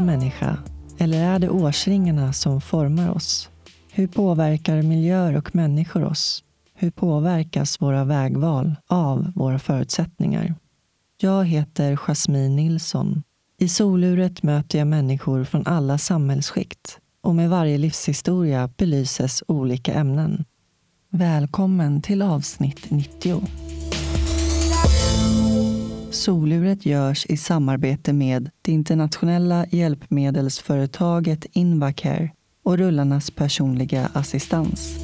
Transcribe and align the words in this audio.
en 0.00 0.06
människa? 0.06 0.58
Eller 0.98 1.34
är 1.34 1.38
det 1.38 1.48
årsringarna 1.48 2.32
som 2.32 2.60
formar 2.60 3.10
oss? 3.10 3.50
Hur 3.92 4.06
påverkar 4.06 4.82
miljöer 4.82 5.36
och 5.36 5.54
människor 5.54 6.04
oss? 6.04 6.44
Hur 6.74 6.90
påverkas 6.90 7.80
våra 7.80 8.04
vägval 8.04 8.74
av 8.86 9.32
våra 9.34 9.58
förutsättningar? 9.58 10.54
Jag 11.20 11.44
heter 11.44 11.96
Jasmine 11.96 12.56
Nilsson. 12.56 13.22
I 13.58 13.68
soluret 13.68 14.42
möter 14.42 14.78
jag 14.78 14.88
människor 14.88 15.44
från 15.44 15.66
alla 15.66 15.98
samhällsskikt 15.98 16.98
och 17.22 17.34
med 17.34 17.50
varje 17.50 17.78
livshistoria 17.78 18.70
belyses 18.76 19.42
olika 19.48 19.94
ämnen. 19.94 20.44
Välkommen 21.10 22.02
till 22.02 22.22
avsnitt 22.22 22.90
90. 22.90 23.42
Soluret 26.10 26.86
görs 26.86 27.26
i 27.26 27.36
samarbete 27.36 28.12
med 28.12 28.50
det 28.62 28.72
internationella 28.72 29.66
hjälpmedelsföretaget 29.66 31.46
Invacare 31.52 32.30
och 32.64 32.78
rullarnas 32.78 33.30
personliga 33.30 34.10
assistans. 34.12 34.98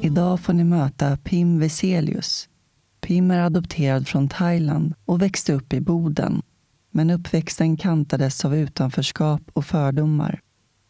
Idag 0.00 0.40
får 0.40 0.52
ni 0.52 0.64
möta 0.64 1.16
Pim 1.16 1.58
Veselius. 1.58 2.48
Pim 3.00 3.30
är 3.30 3.40
adopterad 3.40 4.08
från 4.08 4.28
Thailand 4.28 4.94
och 5.04 5.22
växte 5.22 5.52
upp 5.52 5.72
i 5.72 5.80
Boden. 5.80 6.42
Men 6.90 7.10
uppväxten 7.10 7.76
kantades 7.76 8.44
av 8.44 8.56
utanförskap 8.56 9.42
och 9.52 9.64
fördomar. 9.64 10.40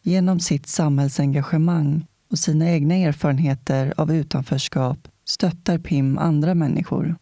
Genom 0.03 0.39
sitt 0.39 0.67
samhällsengagemang 0.67 2.05
och 2.31 2.39
sina 2.39 2.69
egna 2.69 2.95
erfarenheter 2.95 3.93
av 3.97 4.13
utanförskap 4.13 5.07
stöttar 5.25 5.77
Pim 5.77 6.17
andra 6.17 6.55
människor. 6.55 7.15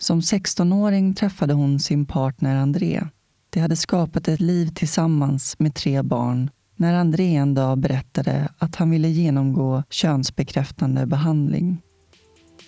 Som 0.00 0.20
16-åring 0.20 1.14
träffade 1.14 1.54
hon 1.54 1.80
sin 1.80 2.06
partner 2.06 2.56
André. 2.56 3.06
De 3.50 3.60
hade 3.60 3.76
skapat 3.76 4.28
ett 4.28 4.40
liv 4.40 4.66
tillsammans 4.74 5.58
med 5.58 5.74
tre 5.74 6.02
barn 6.02 6.50
när 6.76 6.94
André 6.94 7.36
en 7.36 7.54
dag 7.54 7.78
berättade 7.78 8.48
att 8.58 8.76
han 8.76 8.90
ville 8.90 9.08
genomgå 9.08 9.82
könsbekräftande 9.90 11.06
behandling. 11.06 11.82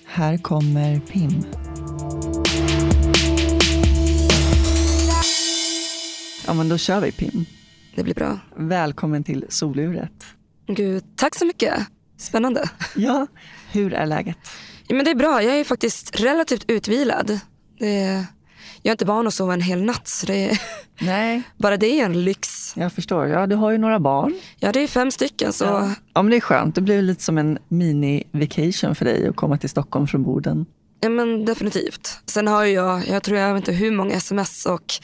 Här 0.07 0.39
kommer 0.39 1.01
Pim. 1.01 1.43
Ja, 6.47 6.55
men 6.55 6.69
då 6.69 6.79
kör 6.79 7.01
vi 7.01 7.13
Pim. 7.13 7.45
Det 7.97 8.03
blir 8.03 8.15
bra. 8.15 8.39
Välkommen 8.57 9.25
till 9.25 9.45
soluret. 9.49 10.25
Gud, 10.67 11.05
tack 11.17 11.35
så 11.35 11.47
mycket. 11.47 11.75
Spännande. 12.17 12.71
Ja, 12.97 13.27
hur 13.73 13.93
är 13.93 14.07
läget? 14.07 14.39
Ja, 14.91 14.97
men 14.97 15.05
det 15.05 15.11
är 15.11 15.15
bra. 15.15 15.43
Jag 15.43 15.61
är 15.61 15.65
faktiskt 15.65 16.21
relativt 16.21 16.65
utvilad. 16.71 17.41
Är... 17.79 18.25
Jag 18.83 18.91
är 18.91 18.91
inte 18.91 19.05
van 19.05 19.27
att 19.27 19.35
sova 19.35 19.55
en 19.55 19.61
hel 19.61 19.83
natt. 19.83 20.09
Så 20.09 20.27
det 20.27 20.51
är... 20.51 20.61
Nej. 21.01 21.43
Bara 21.57 21.77
det 21.77 22.01
är 22.01 22.05
en 22.05 22.25
lyx. 22.25 22.73
Jag 22.77 22.93
förstår. 22.93 23.27
Ja, 23.27 23.47
du 23.47 23.57
har 23.57 23.71
ju 23.71 23.79
några 23.79 24.01
barn. 24.01 24.41
Ja, 24.59 24.73
det 24.73 24.81
är 24.81 24.87
fem 24.87 25.11
stycken. 25.11 25.53
Så... 25.53 25.65
Ja. 25.65 25.95
ja, 26.15 26.23
men 26.23 26.31
det 26.31 26.37
är 26.37 26.41
skönt. 26.41 26.75
Det 26.75 26.81
blir 26.81 27.03
lite 27.03 27.23
som 27.23 27.39
en 27.39 27.59
mini-vacation 27.69 28.95
för 28.95 29.05
dig 29.05 29.29
att 29.29 29.37
komma 29.37 29.59
till 29.59 29.71
Stockholm 29.71 30.07
från 30.07 30.23
Boden. 30.23 30.67
Ja, 31.01 31.09
men 31.09 31.45
definitivt. 31.45 32.21
Sen 32.27 32.47
har 32.47 32.65
jag, 32.65 33.09
jag 33.09 33.23
tror 33.23 33.39
jag 33.39 33.55
vet 33.55 33.61
inte 33.61 33.73
hur 33.73 33.91
många 33.91 34.15
sms 34.15 34.67
och 34.67 34.95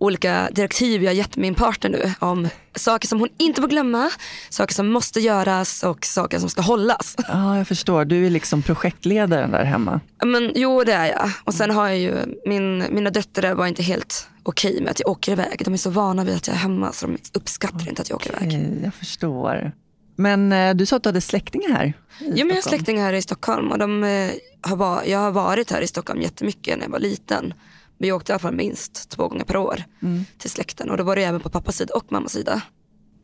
olika 0.00 0.48
direktiv 0.52 1.02
jag 1.02 1.14
gett 1.14 1.36
min 1.36 1.54
partner 1.54 1.90
nu 1.90 2.12
om 2.18 2.48
saker 2.74 3.08
som 3.08 3.20
hon 3.20 3.28
inte 3.38 3.60
får 3.60 3.68
glömma, 3.68 4.10
saker 4.50 4.74
som 4.74 4.88
måste 4.88 5.20
göras 5.20 5.82
och 5.82 6.04
saker 6.04 6.38
som 6.38 6.48
ska 6.48 6.62
hållas. 6.62 7.16
Ja, 7.28 7.56
jag 7.56 7.68
förstår. 7.68 8.04
Du 8.04 8.26
är 8.26 8.30
liksom 8.30 8.62
projektledaren 8.62 9.50
där 9.50 9.64
hemma. 9.64 10.00
Men, 10.24 10.52
jo, 10.54 10.84
det 10.84 10.92
är 10.92 11.06
jag. 11.06 11.30
Och 11.44 11.54
sen 11.54 11.70
har 11.70 11.88
jag 11.88 11.98
ju, 11.98 12.14
min, 12.46 12.94
mina 12.94 13.10
döttrar 13.10 13.54
var 13.54 13.66
inte 13.66 13.82
helt 13.82 14.28
okej 14.42 14.70
okay 14.70 14.82
med 14.82 14.90
att 14.90 15.00
jag 15.00 15.08
åker 15.08 15.32
iväg. 15.32 15.62
De 15.64 15.74
är 15.74 15.78
så 15.78 15.90
vana 15.90 16.24
vid 16.24 16.36
att 16.36 16.46
jag 16.46 16.54
är 16.54 16.60
hemma 16.60 16.92
så 16.92 17.06
de 17.06 17.18
uppskattar 17.32 17.76
okay, 17.76 17.88
inte 17.88 18.02
att 18.02 18.08
jag 18.08 18.16
åker 18.16 18.30
iväg. 18.30 18.80
Jag 18.84 18.94
förstår. 18.94 19.72
Men 20.16 20.52
eh, 20.52 20.74
du 20.74 20.86
sa 20.86 20.96
att 20.96 21.02
du 21.02 21.08
hade 21.08 21.20
släktingar 21.20 21.68
här? 21.68 21.92
Men 22.20 22.36
jag 22.36 22.54
har 22.54 22.62
släktingar 22.62 23.04
här 23.04 23.12
i 23.12 23.22
Stockholm 23.22 23.72
och 23.72 23.78
de, 23.78 24.04
eh, 24.04 24.30
har 24.62 24.76
var, 24.76 25.02
jag 25.06 25.18
har 25.18 25.30
varit 25.30 25.70
här 25.70 25.80
i 25.80 25.86
Stockholm 25.86 26.20
jättemycket 26.20 26.78
när 26.78 26.84
jag 26.84 26.90
var 26.90 26.98
liten. 26.98 27.54
Vi 28.00 28.12
åkte 28.12 28.32
i 28.32 28.34
alla 28.34 28.38
fall 28.38 28.54
minst 28.54 29.10
två 29.10 29.28
gånger 29.28 29.44
per 29.44 29.56
år 29.56 29.82
mm. 30.02 30.24
till 30.38 30.50
släkten 30.50 30.90
och 30.90 30.96
då 30.96 31.04
var 31.04 31.16
det 31.16 31.24
även 31.24 31.40
på 31.40 31.50
pappas 31.50 31.76
sida 31.76 31.94
och 31.94 32.12
mammas 32.12 32.32
sida. 32.32 32.62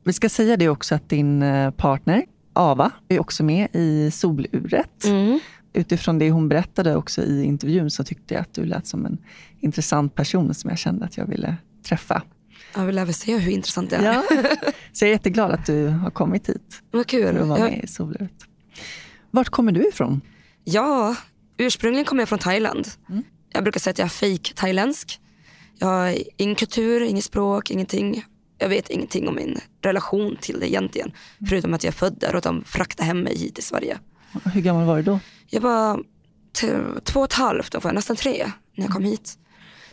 Vi 0.04 0.12
ska 0.12 0.28
säga 0.28 0.56
det 0.56 0.68
också 0.68 0.94
att 0.94 1.08
din 1.08 1.42
eh, 1.42 1.70
partner 1.70 2.24
Ava 2.52 2.90
är 3.08 3.20
också 3.20 3.44
med 3.44 3.68
i 3.72 4.10
Soluret. 4.10 5.04
Mm. 5.04 5.40
Utifrån 5.72 6.18
det 6.18 6.30
hon 6.30 6.48
berättade 6.48 6.96
också 6.96 7.22
i 7.22 7.44
intervjun 7.44 7.90
så 7.90 8.04
tyckte 8.04 8.34
jag 8.34 8.40
att 8.40 8.54
du 8.54 8.64
lät 8.64 8.86
som 8.86 9.06
en 9.06 9.18
intressant 9.60 10.14
person 10.14 10.54
som 10.54 10.70
jag 10.70 10.78
kände 10.78 11.04
att 11.04 11.16
jag 11.16 11.26
ville 11.26 11.56
träffa. 11.82 12.22
Jag 12.74 12.86
vill 12.86 12.98
även 12.98 13.14
se 13.14 13.38
hur 13.38 13.52
intressant 13.52 13.90
det 13.90 13.96
är. 13.96 14.02
Ja. 14.02 14.22
Så 14.92 15.04
jag 15.04 15.08
är 15.08 15.12
jätteglad 15.12 15.50
att 15.50 15.66
du 15.66 15.88
har 15.88 16.10
kommit 16.10 16.48
hit. 16.48 16.82
Vad 16.90 17.06
kul. 17.06 17.34
För 17.34 17.42
att 17.42 17.48
vara 17.48 17.60
med 17.60 17.84
i 17.84 17.86
Soluret. 17.86 18.32
Vart 19.30 19.48
kommer 19.48 19.72
du 19.72 19.88
ifrån? 19.88 20.20
Ja, 20.64 21.16
ursprungligen 21.56 22.04
kommer 22.04 22.22
jag 22.22 22.28
från 22.28 22.38
Thailand. 22.38 22.88
Mm. 23.08 23.22
Jag 23.52 23.64
brukar 23.64 23.80
säga 23.80 23.90
att 23.90 23.98
jag 23.98 24.06
är 24.06 24.36
fake 24.36 24.54
thailändsk. 24.54 25.20
Jag 25.78 25.86
har 25.86 26.18
ingen 26.36 26.54
kultur, 26.54 27.02
inget 27.02 27.24
språk, 27.24 27.70
ingenting. 27.70 28.24
Jag 28.58 28.68
vet 28.68 28.90
ingenting 28.90 29.28
om 29.28 29.34
min 29.34 29.60
relation 29.82 30.36
till 30.40 30.60
det 30.60 30.68
egentligen. 30.70 31.12
Förutom 31.48 31.74
att 31.74 31.84
jag 31.84 31.90
är 31.90 31.96
född 31.96 32.16
där 32.20 32.30
och 32.30 32.38
att 32.38 32.44
de 32.44 32.64
fraktade 32.64 33.06
hem 33.06 33.20
mig 33.20 33.38
hit 33.38 33.54
till 33.54 33.64
Sverige. 33.64 33.98
Hur 34.44 34.60
gammal 34.60 34.86
var 34.86 34.96
du 34.96 35.02
då? 35.02 35.18
Jag 35.46 35.60
var 35.60 36.02
två 37.04 37.20
och 37.20 37.26
ett 37.26 37.32
halvt, 37.32 37.74
ungefär, 37.74 37.92
nästan 37.92 38.16
tre 38.16 38.50
när 38.76 38.84
jag 38.84 38.92
kom 38.92 39.04
hit. 39.04 39.38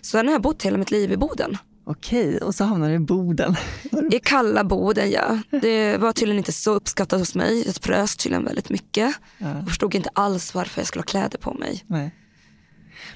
Så 0.02 0.09
sen 0.09 0.28
har 0.28 0.34
jag 0.34 0.41
bott 0.41 0.64
hela 0.64 0.78
mitt 0.78 0.91
liv 0.91 1.12
i 1.12 1.18
Boden. 1.18 1.58
Okej, 1.85 2.38
och 2.38 2.56
så 2.56 2.64
hamnade 2.64 2.91
du 2.91 2.96
i 2.96 3.00
Boden. 3.00 3.56
I 4.12 4.20
kalla 4.20 4.64
Boden 4.64 5.12
ja. 5.12 5.40
Det 5.62 5.97
var 5.97 6.12
tydligen 6.14 6.38
inte 6.38 6.52
så 6.52 6.74
uppskattat 6.74 7.20
hos 7.20 7.35
mig. 7.35 7.64
Jag 7.66 7.75
frös 7.75 8.16
tydligen 8.16 8.46
väldigt 8.46 8.70
mycket. 8.70 9.16
Ja. 9.38 9.56
Jag 9.56 9.68
förstod 9.68 9.96
inte 9.96 10.09
alls 10.14 10.53
varför 10.53 10.81
jag 10.81 10.88
skulle 10.88 11.02
ha 11.02 11.06
kläder 11.06 11.38
på 11.38 11.53
mig. 11.53 11.84
Nej. 11.88 12.16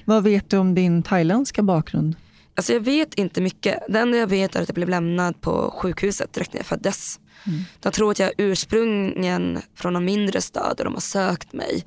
Vad 0.04 0.24
vet 0.24 0.50
du 0.50 0.56
om 0.56 0.74
din 0.74 1.02
thailändska 1.02 1.62
bakgrund? 1.62 2.16
Alltså 2.54 2.72
jag 2.72 2.80
vet 2.80 3.14
inte 3.14 3.40
mycket. 3.40 3.78
Det 3.88 3.98
enda 3.98 4.18
jag 4.18 4.26
vet 4.26 4.56
är 4.56 4.62
att 4.62 4.68
jag 4.68 4.74
blev 4.74 4.88
lämnad 4.88 5.40
på 5.40 5.74
sjukhuset 5.76 6.32
direkt 6.32 6.52
när 6.52 6.58
jag 6.58 6.66
föddes. 6.66 7.20
Mm. 7.46 7.60
De 7.80 7.92
tror 7.92 8.10
att 8.10 8.18
jag 8.18 8.28
är 8.28 8.34
ursprungen 8.38 9.60
från 9.74 9.96
en 9.96 10.04
mindre 10.04 10.40
stad 10.40 10.74
och 10.78 10.84
de 10.84 10.94
har 10.94 11.00
sökt 11.00 11.52
mig. 11.52 11.84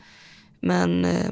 Men 0.60 1.06
eh, 1.06 1.32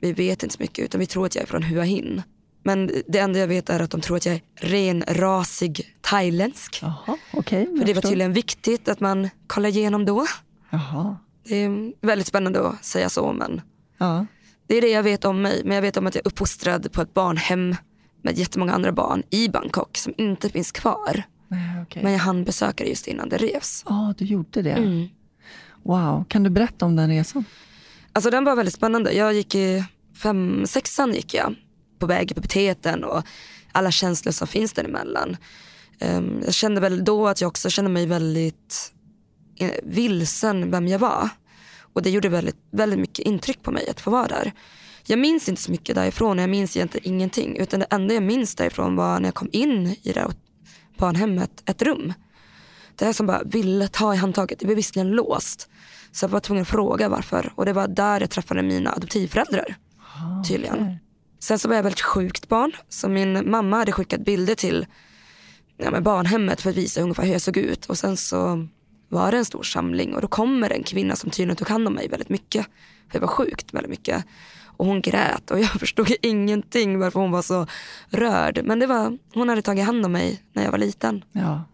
vi 0.00 0.12
vet 0.12 0.42
inte 0.42 0.54
så 0.54 0.62
mycket 0.62 0.84
utan 0.84 1.00
vi 1.00 1.06
tror 1.06 1.26
att 1.26 1.34
jag 1.34 1.42
är 1.42 1.46
från 1.46 1.62
Hua 1.62 1.82
Hin. 1.82 2.22
Men 2.62 2.90
det 3.06 3.18
enda 3.18 3.38
jag 3.38 3.46
vet 3.46 3.70
är 3.70 3.80
att 3.80 3.90
de 3.90 4.00
tror 4.00 4.16
att 4.16 4.26
jag 4.26 4.34
är 4.34 4.42
renrasig 4.54 5.94
thailändsk. 6.00 6.78
Jaha, 6.82 7.18
okay, 7.32 7.66
För 7.78 7.84
det 7.84 7.94
var 7.94 8.02
tydligen 8.02 8.32
viktigt 8.32 8.88
att 8.88 9.00
man 9.00 9.28
kollar 9.46 9.68
igenom 9.68 10.04
då. 10.04 10.26
Jaha. 10.70 11.16
Det 11.44 11.56
är 11.56 11.92
väldigt 12.06 12.26
spännande 12.26 12.68
att 12.68 12.84
säga 12.84 13.08
så 13.08 13.32
men 13.32 13.60
ja. 13.98 14.26
Det 14.68 14.76
är 14.76 14.80
det 14.80 14.88
jag 14.88 15.02
vet 15.02 15.24
om 15.24 15.42
mig. 15.42 15.62
Men 15.64 15.74
jag 15.74 15.82
vet 15.82 15.96
om 15.96 16.06
att 16.06 16.14
jag 16.14 16.26
är 16.26 16.28
uppfostrad 16.28 16.92
på 16.92 17.02
ett 17.02 17.14
barnhem 17.14 17.76
med 18.22 18.38
jättemånga 18.38 18.72
andra 18.72 18.92
barn 18.92 19.22
i 19.30 19.48
Bangkok 19.48 19.96
som 19.96 20.14
inte 20.16 20.48
finns 20.48 20.72
kvar. 20.72 21.22
Nej, 21.48 21.82
okay. 21.82 22.02
Men 22.02 22.12
jag 22.12 22.18
hann 22.18 22.44
besöka 22.44 22.84
det 22.84 22.90
just 22.90 23.06
innan 23.06 23.28
det 23.28 23.36
revs. 23.36 23.84
Ja, 23.88 23.94
ah, 23.94 24.14
du 24.18 24.24
gjorde 24.24 24.62
det? 24.62 24.70
Mm. 24.70 25.08
Wow, 25.82 26.24
kan 26.28 26.42
du 26.42 26.50
berätta 26.50 26.86
om 26.86 26.96
den 26.96 27.08
resan? 27.08 27.44
Alltså 28.12 28.30
den 28.30 28.44
var 28.44 28.56
väldigt 28.56 28.74
spännande. 28.74 29.12
Jag 29.12 29.34
gick 29.34 29.54
i 29.54 29.84
fem, 30.22 30.66
sexan 30.66 31.12
gick 31.12 31.34
jag 31.34 31.54
på 31.98 32.06
väg 32.06 32.30
i 32.30 32.34
puberteten 32.34 33.04
och 33.04 33.22
alla 33.72 33.90
känslor 33.90 34.32
som 34.32 34.46
finns 34.46 34.72
däremellan. 34.72 35.36
Um, 36.00 36.42
jag 36.44 36.54
kände 36.54 36.80
väl 36.80 37.04
då 37.04 37.28
att 37.28 37.40
jag 37.40 37.48
också 37.48 37.70
kände 37.70 37.90
mig 37.90 38.06
väldigt 38.06 38.92
eh, 39.56 39.70
vilsen 39.82 40.70
vem 40.70 40.88
jag 40.88 40.98
var. 40.98 41.28
Och 41.98 42.04
det 42.04 42.10
gjorde 42.10 42.28
väldigt, 42.28 42.56
väldigt 42.70 42.98
mycket 42.98 43.26
intryck 43.26 43.62
på 43.62 43.70
mig 43.70 43.88
att 43.88 44.00
få 44.00 44.10
vara 44.10 44.26
där. 44.26 44.52
Jag 45.06 45.18
minns 45.18 45.48
inte 45.48 45.62
så 45.62 45.70
mycket 45.70 45.94
därifrån, 45.94 46.38
jag 46.38 46.50
minns 46.50 46.76
egentligen 46.76 47.14
ingenting. 47.14 47.56
Utan 47.56 47.80
det 47.80 47.86
enda 47.90 48.14
jag 48.14 48.22
minns 48.22 48.54
därifrån 48.54 48.96
var 48.96 49.20
när 49.20 49.28
jag 49.28 49.34
kom 49.34 49.48
in 49.52 49.96
i 50.02 50.12
det 50.12 50.26
barnhemmet, 50.98 51.62
ett 51.64 51.82
rum. 51.82 52.12
Det 52.96 53.04
här 53.04 53.12
som 53.12 53.26
bara 53.26 53.42
ville 53.42 53.88
ta 53.88 54.14
i 54.14 54.16
handtaget, 54.16 54.58
det 54.58 54.66
blev 54.66 54.76
visserligen 54.76 55.10
låst. 55.10 55.68
Så 56.12 56.24
jag 56.24 56.28
var 56.28 56.40
tvungen 56.40 56.62
att 56.62 56.68
fråga 56.68 57.08
varför. 57.08 57.52
Och 57.54 57.64
det 57.64 57.72
var 57.72 57.88
där 57.88 58.20
jag 58.20 58.30
träffade 58.30 58.62
mina 58.62 58.92
adoptivföräldrar. 58.92 59.76
Ah, 59.98 60.44
tydligen. 60.44 60.96
Sen 61.40 61.58
så 61.58 61.68
var 61.68 61.76
jag 61.76 61.82
väldigt 61.82 62.00
sjukt 62.00 62.48
barn. 62.48 62.72
Så 62.88 63.08
min 63.08 63.50
mamma 63.50 63.76
hade 63.76 63.92
skickat 63.92 64.24
bilder 64.24 64.54
till 64.54 64.86
ja, 65.76 66.00
barnhemmet 66.00 66.60
för 66.60 66.70
att 66.70 66.76
visa 66.76 67.00
ungefär 67.00 67.24
hur 67.24 67.32
jag 67.32 67.42
såg 67.42 67.56
ut. 67.56 67.86
Och 67.86 67.98
sen 67.98 68.16
så 68.16 68.68
var 69.08 69.30
det 69.30 69.38
en 69.38 69.44
stor 69.44 69.62
samling 69.62 70.14
och 70.14 70.22
då 70.22 70.28
kommer 70.28 70.72
en 70.72 70.82
kvinna 70.82 71.16
som 71.16 71.30
tydligen 71.30 71.56
tog 71.56 71.68
hand 71.68 71.86
om 71.86 71.94
mig 71.94 72.08
väldigt 72.08 72.28
mycket. 72.28 72.66
För 73.08 73.16
jag 73.16 73.20
var 73.20 73.28
sjukt 73.28 73.74
väldigt 73.74 73.90
mycket. 73.90 74.24
Och 74.64 74.86
hon 74.86 75.00
grät 75.00 75.50
och 75.50 75.60
jag 75.60 75.70
förstod 75.80 76.12
ingenting 76.22 76.98
varför 76.98 77.20
hon 77.20 77.30
var 77.30 77.42
så 77.42 77.66
rörd. 78.08 78.60
Men 78.64 78.78
det 78.78 78.86
var, 78.86 79.18
hon 79.34 79.48
hade 79.48 79.62
tagit 79.62 79.84
hand 79.86 80.04
om 80.04 80.12
mig 80.12 80.42
när 80.52 80.64
jag 80.64 80.70
var 80.70 80.78
liten. 80.78 81.24
Ja, 81.32 81.64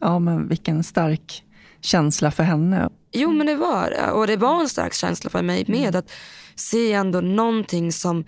ja 0.00 0.18
men 0.18 0.48
vilken 0.48 0.84
stark 0.84 1.44
känsla 1.80 2.30
för 2.30 2.42
henne. 2.42 2.90
Jo 3.12 3.32
men 3.32 3.46
det 3.46 3.56
var 3.56 3.90
det. 3.90 4.10
Och 4.10 4.26
det 4.26 4.36
var 4.36 4.60
en 4.60 4.68
stark 4.68 4.94
känsla 4.94 5.30
för 5.30 5.42
mig 5.42 5.64
med 5.68 5.96
att 5.96 6.10
se 6.54 6.92
ändå 6.92 7.20
någonting 7.20 7.92
som 7.92 8.24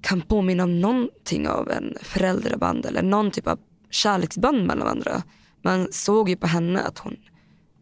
kan 0.00 0.20
påminna 0.20 0.64
om 0.64 0.80
någonting 0.80 1.48
av 1.48 1.70
en 1.70 1.94
föräldraband 2.02 2.86
eller 2.86 3.02
någon 3.02 3.30
typ 3.30 3.46
av 3.46 3.58
kärleksband 3.90 4.66
mellan 4.66 4.88
andra. 4.88 5.22
Man 5.62 5.88
såg 5.90 6.28
ju 6.28 6.36
på 6.36 6.46
henne 6.46 6.80
att 6.80 6.98
hon 6.98 7.16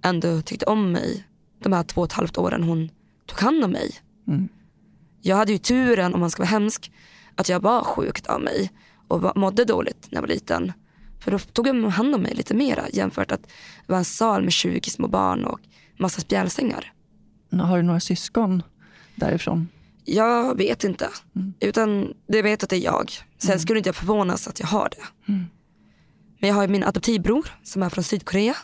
ändå 0.07 0.43
tyckte 0.43 0.67
om 0.67 0.93
mig 0.93 1.27
de 1.63 1.73
här 1.73 1.83
två 1.83 2.01
och 2.01 2.07
ett 2.07 2.13
halvt 2.13 2.39
åren 2.39 2.63
hon 2.63 2.91
tog 3.27 3.39
hand 3.39 3.65
om 3.65 3.71
mig. 3.71 3.95
Mm. 4.29 4.49
Jag 5.23 5.37
hade 5.37 5.53
ju 5.53 5.59
turen, 5.59 6.15
om 6.15 6.21
man 6.21 6.31
ska 6.31 6.43
vara 6.43 6.51
hemsk, 6.51 6.93
att 7.35 7.49
jag 7.49 7.61
var 7.61 7.85
sjukt 7.85 8.27
av 8.27 8.41
mig 8.41 8.73
och 9.09 9.37
mådde 9.37 9.65
dåligt 9.65 10.07
när 10.11 10.17
jag 10.17 10.23
var 10.23 10.29
liten. 10.29 10.73
För 11.21 11.31
då 11.31 11.39
tog 11.39 11.65
de 11.65 11.85
hand 11.85 12.15
om 12.15 12.23
mig 12.23 12.35
lite 12.35 12.55
mera 12.55 12.89
jämfört 12.93 13.33
att 13.33 13.43
det 13.43 13.93
var 13.93 13.99
en 13.99 14.05
sal 14.05 14.43
med 14.43 14.53
20 14.53 14.91
små 14.91 15.09
barn 15.09 15.45
och 15.45 15.61
massa 15.99 16.21
spjälsängar. 16.21 16.93
Har 17.53 17.77
du 17.77 17.83
några 17.83 18.01
syskon 18.01 18.63
därifrån? 19.15 19.69
Jag 20.05 20.57
vet 20.57 20.85
inte. 20.85 21.09
Mm. 21.37 21.55
Utan 21.61 22.15
det 22.29 22.43
vet 22.43 22.63
att 22.63 22.71
det 22.71 22.77
är 22.77 22.85
jag. 22.85 23.13
Sen 23.39 23.51
mm. 23.51 23.59
skulle 23.59 23.79
inte 23.79 23.89
jag 23.89 23.97
förvånas 23.97 24.49
att 24.49 24.61
jag 24.61 24.67
har 24.67 24.89
det. 24.89 25.33
Mm. 25.33 25.45
Men 26.39 26.49
jag 26.49 26.57
har 26.57 26.69
min 26.69 26.85
adoptivbror 26.85 27.49
som 27.63 27.83
är 27.83 27.89
från 27.89 28.05
Sydkorea. 28.05 28.57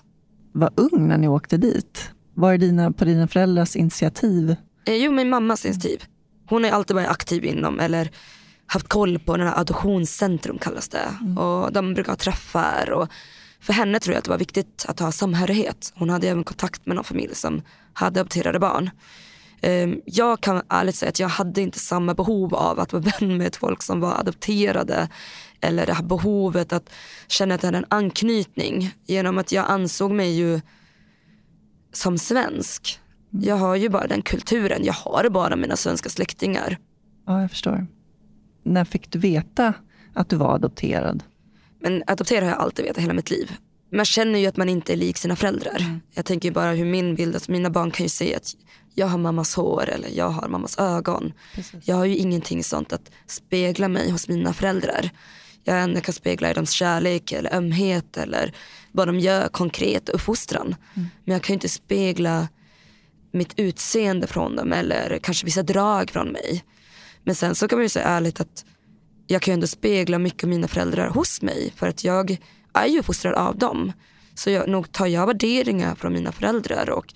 Var 0.53 0.71
ung 0.77 1.09
när 1.09 1.19
ni 1.19 1.29
åkte 1.29 1.57
dit. 1.57 2.11
Var 2.35 2.53
det 2.53 2.59
dina, 2.59 2.93
på 2.93 3.05
dina 3.05 3.29
föräldrars 3.29 3.77
initiativ? 3.77 4.57
Eh, 4.85 4.95
jo, 4.95 5.13
min 5.13 5.31
mammas 5.31 5.67
initiativ. 5.67 6.05
Hon 6.49 6.65
har 6.65 6.71
alltid 6.71 6.97
varit 6.97 7.09
aktiv 7.09 7.45
inom, 7.45 7.81
eller 7.81 8.11
haft 8.67 8.89
koll 8.89 9.19
på 9.19 9.37
den 9.37 9.47
här 9.47 9.61
adoptionscentrum 9.61 10.59
kallas 10.59 10.89
det. 10.89 11.09
Mm. 11.21 11.39
Och 11.39 11.73
de 11.73 11.95
brukar 11.95 12.13
ha 12.13 12.17
träffar. 12.17 12.91
Och 12.91 13.09
för 13.61 13.73
henne 13.73 14.01
tror 14.01 14.13
jag 14.13 14.19
att 14.19 14.25
det 14.25 14.31
var 14.31 14.39
viktigt 14.39 14.85
att 14.89 15.01
ha 15.01 15.13
samhörighet. 15.13 15.93
Hon 15.95 16.11
hade 16.11 16.29
även 16.29 16.45
kontakt 16.45 16.87
med 16.87 16.97
någon 16.97 17.05
familj 17.05 17.35
som 17.35 17.63
hade 17.93 18.21
adopterade 18.21 18.59
barn. 18.59 18.91
Ehm, 19.61 20.01
jag 20.05 20.41
kan 20.41 20.63
ärligt 20.69 20.95
säga 20.95 21.09
att 21.09 21.21
jag 21.21 21.29
hade 21.29 21.61
inte 21.61 21.79
samma 21.79 22.15
behov 22.15 22.55
av 22.55 22.81
att 22.81 22.93
vara 22.93 23.03
vän 23.21 23.37
med 23.37 23.57
folk 23.57 23.83
som 23.83 24.01
var 24.01 24.21
adopterade. 24.21 25.09
Eller 25.63 25.87
det 25.87 25.95
här 25.95 26.03
behovet 26.03 26.73
att 26.73 26.91
känna 27.29 27.55
att 27.55 27.63
jag 27.63 27.69
hade 27.69 27.79
en 27.79 27.87
anknytning. 27.89 28.95
Genom 29.07 29.39
att 29.39 29.53
jag 29.53 29.71
ansåg 29.71 30.13
mig 30.13 30.31
ju 30.31 30.61
som 31.93 32.19
svensk. 32.19 33.01
Mm. 33.33 33.45
Jag 33.45 33.57
har 33.57 33.77
ju 33.77 33.89
bara 33.89 34.07
den 34.07 34.23
kulturen. 34.23 34.85
Jag 34.85 34.93
har 34.93 35.29
bara 35.29 35.57
mina 35.57 35.77
svenska 35.77 36.09
släktingar. 36.09 36.79
Ja, 37.27 37.41
jag 37.41 37.51
förstår. 37.51 37.87
När 38.63 38.85
fick 38.85 39.11
du 39.11 39.19
veta 39.19 39.75
att 40.15 40.29
du 40.29 40.37
var 40.37 40.55
adopterad? 40.55 41.23
Men 41.81 42.03
adopterad 42.07 42.43
har 42.43 42.51
jag 42.51 42.59
alltid 42.59 42.85
vetat 42.85 43.03
hela 43.03 43.13
mitt 43.13 43.31
liv. 43.31 43.57
Man 43.93 44.05
känner 44.05 44.39
ju 44.39 44.47
att 44.47 44.57
man 44.57 44.69
inte 44.69 44.93
är 44.93 44.97
lik 44.97 45.17
sina 45.17 45.37
föräldrar. 45.37 45.77
Mm. 45.81 46.01
Jag 46.15 46.25
tänker 46.25 46.51
bara 46.51 46.73
hur 46.73 46.85
min 46.85 47.15
bild, 47.15 47.37
att 47.37 47.49
mina 47.49 47.71
barn 47.71 47.91
kan 47.91 48.05
ju 48.05 48.11
se 48.11 48.35
att 48.35 48.55
jag 48.95 49.07
har 49.07 49.19
mammas 49.19 49.55
hår 49.55 49.89
eller 49.89 50.09
jag 50.09 50.29
har 50.29 50.49
mammas 50.49 50.79
ögon. 50.79 51.33
Precis. 51.55 51.89
Jag 51.89 51.97
har 51.97 52.05
ju 52.05 52.17
ingenting 52.17 52.65
sånt 52.65 52.93
att 52.93 53.11
spegla 53.27 53.89
mig 53.89 54.11
hos 54.11 54.29
mina 54.29 54.53
föräldrar. 54.53 55.11
Jag 55.65 55.83
enda 55.83 56.01
kan 56.01 56.15
spegla 56.15 56.51
i 56.51 56.55
deras 56.55 56.71
kärlek 56.71 57.33
eller 57.33 57.55
ömhet 57.55 58.17
eller 58.17 58.55
vad 58.93 59.09
de 59.09 59.21
gör 59.21 59.49
konkret 59.49 60.09
uppfostran. 60.09 60.67
Mm. 60.95 61.09
Men 61.25 61.33
jag 61.33 61.43
kan 61.43 61.53
ju 61.53 61.55
inte 61.55 61.69
spegla 61.69 62.49
mitt 63.33 63.59
utseende 63.59 64.27
från 64.27 64.57
dem 64.57 64.73
eller 64.73 65.19
kanske 65.23 65.45
vissa 65.45 65.63
drag 65.63 66.11
från 66.11 66.29
mig. 66.29 66.65
Men 67.25 67.35
sen 67.35 67.55
så 67.55 67.69
kan 67.69 67.79
man 67.79 67.85
ju 67.85 67.89
säga 67.89 68.07
ärligt 68.07 68.41
att 68.41 68.65
jag 69.27 69.43
kan 69.43 69.53
ju 69.53 69.55
ändå 69.55 69.67
spegla 69.67 70.19
mycket 70.19 70.45
av 70.45 70.51
mina 70.51 70.69
föräldrar 70.69 71.09
hos 71.09 71.43
mig 71.43 71.73
för 71.77 71.89
att 71.89 72.05
jag 72.05 72.37
är 72.75 72.87
ju 72.87 72.99
uppfostrad 72.99 73.35
av 73.35 73.59
dem. 73.59 73.93
Så 74.35 74.51
jag, 74.51 74.69
nog 74.69 74.93
tar 74.93 75.07
jag 75.07 75.27
värderingar 75.27 75.95
från 75.95 76.13
mina 76.13 76.33
föräldrar 76.33 76.91
och 76.91 77.15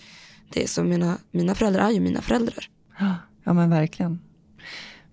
det 0.52 0.62
är 0.62 0.66
så 0.66 0.84
mina, 0.84 1.18
mina 1.30 1.54
föräldrar 1.54 1.82
är 1.88 1.90
ju 1.90 2.00
mina 2.00 2.22
föräldrar. 2.22 2.68
Ja 3.44 3.52
men 3.52 3.70
verkligen. 3.70 4.20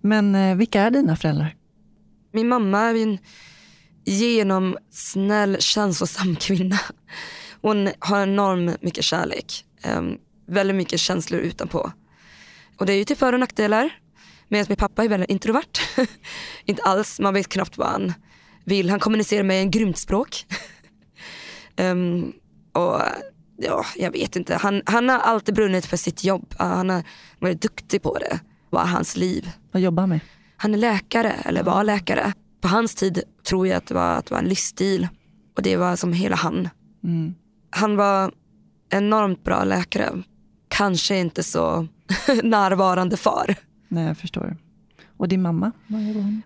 Men 0.01 0.35
eh, 0.35 0.55
vilka 0.55 0.81
är 0.81 0.91
dina 0.91 1.15
föräldrar? 1.15 1.55
Min 2.35 2.47
mamma 2.47 2.79
är 2.79 2.95
en 2.95 3.17
genomsnäll, 4.05 5.57
känslosam 5.59 6.35
kvinna. 6.39 6.79
Hon 7.61 7.89
har 7.99 8.23
enormt 8.23 8.81
mycket 8.81 9.03
kärlek. 9.03 9.65
Um, 9.97 10.17
väldigt 10.47 10.75
mycket 10.75 10.99
känslor 10.99 11.41
utanpå. 11.41 11.91
Och 12.77 12.85
det 12.85 12.93
är 12.93 12.97
ju 12.97 13.05
till 13.05 13.17
för 13.17 13.33
och 13.33 13.39
nackdelar. 13.39 13.99
Medan 14.47 14.65
min 14.69 14.77
pappa 14.77 15.03
är 15.03 15.09
väldigt 15.09 15.29
introvert. 15.29 15.79
inte 16.65 16.83
alls, 16.83 17.19
man 17.19 17.33
vet 17.33 17.49
knappt 17.49 17.77
vad 17.77 17.87
han 17.87 18.13
vill. 18.63 18.89
Han 18.89 18.99
kommunicerar 18.99 19.43
med 19.43 19.61
en 19.61 19.71
grymt 19.71 19.97
språk. 19.97 20.45
um, 21.77 22.33
och 22.73 23.01
ja, 23.57 23.85
jag 23.95 24.11
vet 24.11 24.35
inte. 24.35 24.55
Han, 24.55 24.81
han 24.85 25.09
har 25.09 25.19
alltid 25.19 25.55
brunnit 25.55 25.85
för 25.85 25.97
sitt 25.97 26.23
jobb. 26.23 26.55
Han 26.57 26.89
har 26.89 27.03
varit 27.39 27.61
duktig 27.61 28.01
på 28.01 28.17
det. 28.17 28.39
Vad 28.69 28.83
är 28.83 28.87
hans 28.87 29.17
liv? 29.17 29.51
Vad 29.71 29.81
jobbar 29.81 30.03
han 30.03 30.09
med? 30.09 30.19
Han 30.63 30.73
är 30.73 30.77
läkare, 30.77 31.31
eller 31.31 31.63
var 31.63 31.83
läkare. 31.83 32.33
På 32.61 32.67
hans 32.67 32.95
tid 32.95 33.23
tror 33.43 33.67
jag 33.67 33.77
att 33.77 33.87
det 33.87 33.93
var, 33.93 34.15
att 34.15 34.25
det 34.25 34.33
var 34.33 34.39
en 34.39 34.47
livsstil. 34.47 35.07
Och 35.55 35.63
det 35.63 35.77
var 35.77 35.95
som 35.95 36.13
hela 36.13 36.35
han. 36.35 36.69
Mm. 37.03 37.35
Han 37.69 37.95
var 37.95 38.31
enormt 38.89 39.43
bra 39.43 39.63
läkare. 39.63 40.23
Kanske 40.67 41.17
inte 41.19 41.43
så 41.43 41.87
närvarande 42.43 43.17
far. 43.17 43.55
Nej, 43.87 44.07
jag 44.07 44.17
förstår. 44.17 44.57
Och 45.17 45.27
din 45.27 45.41
mamma? 45.41 45.71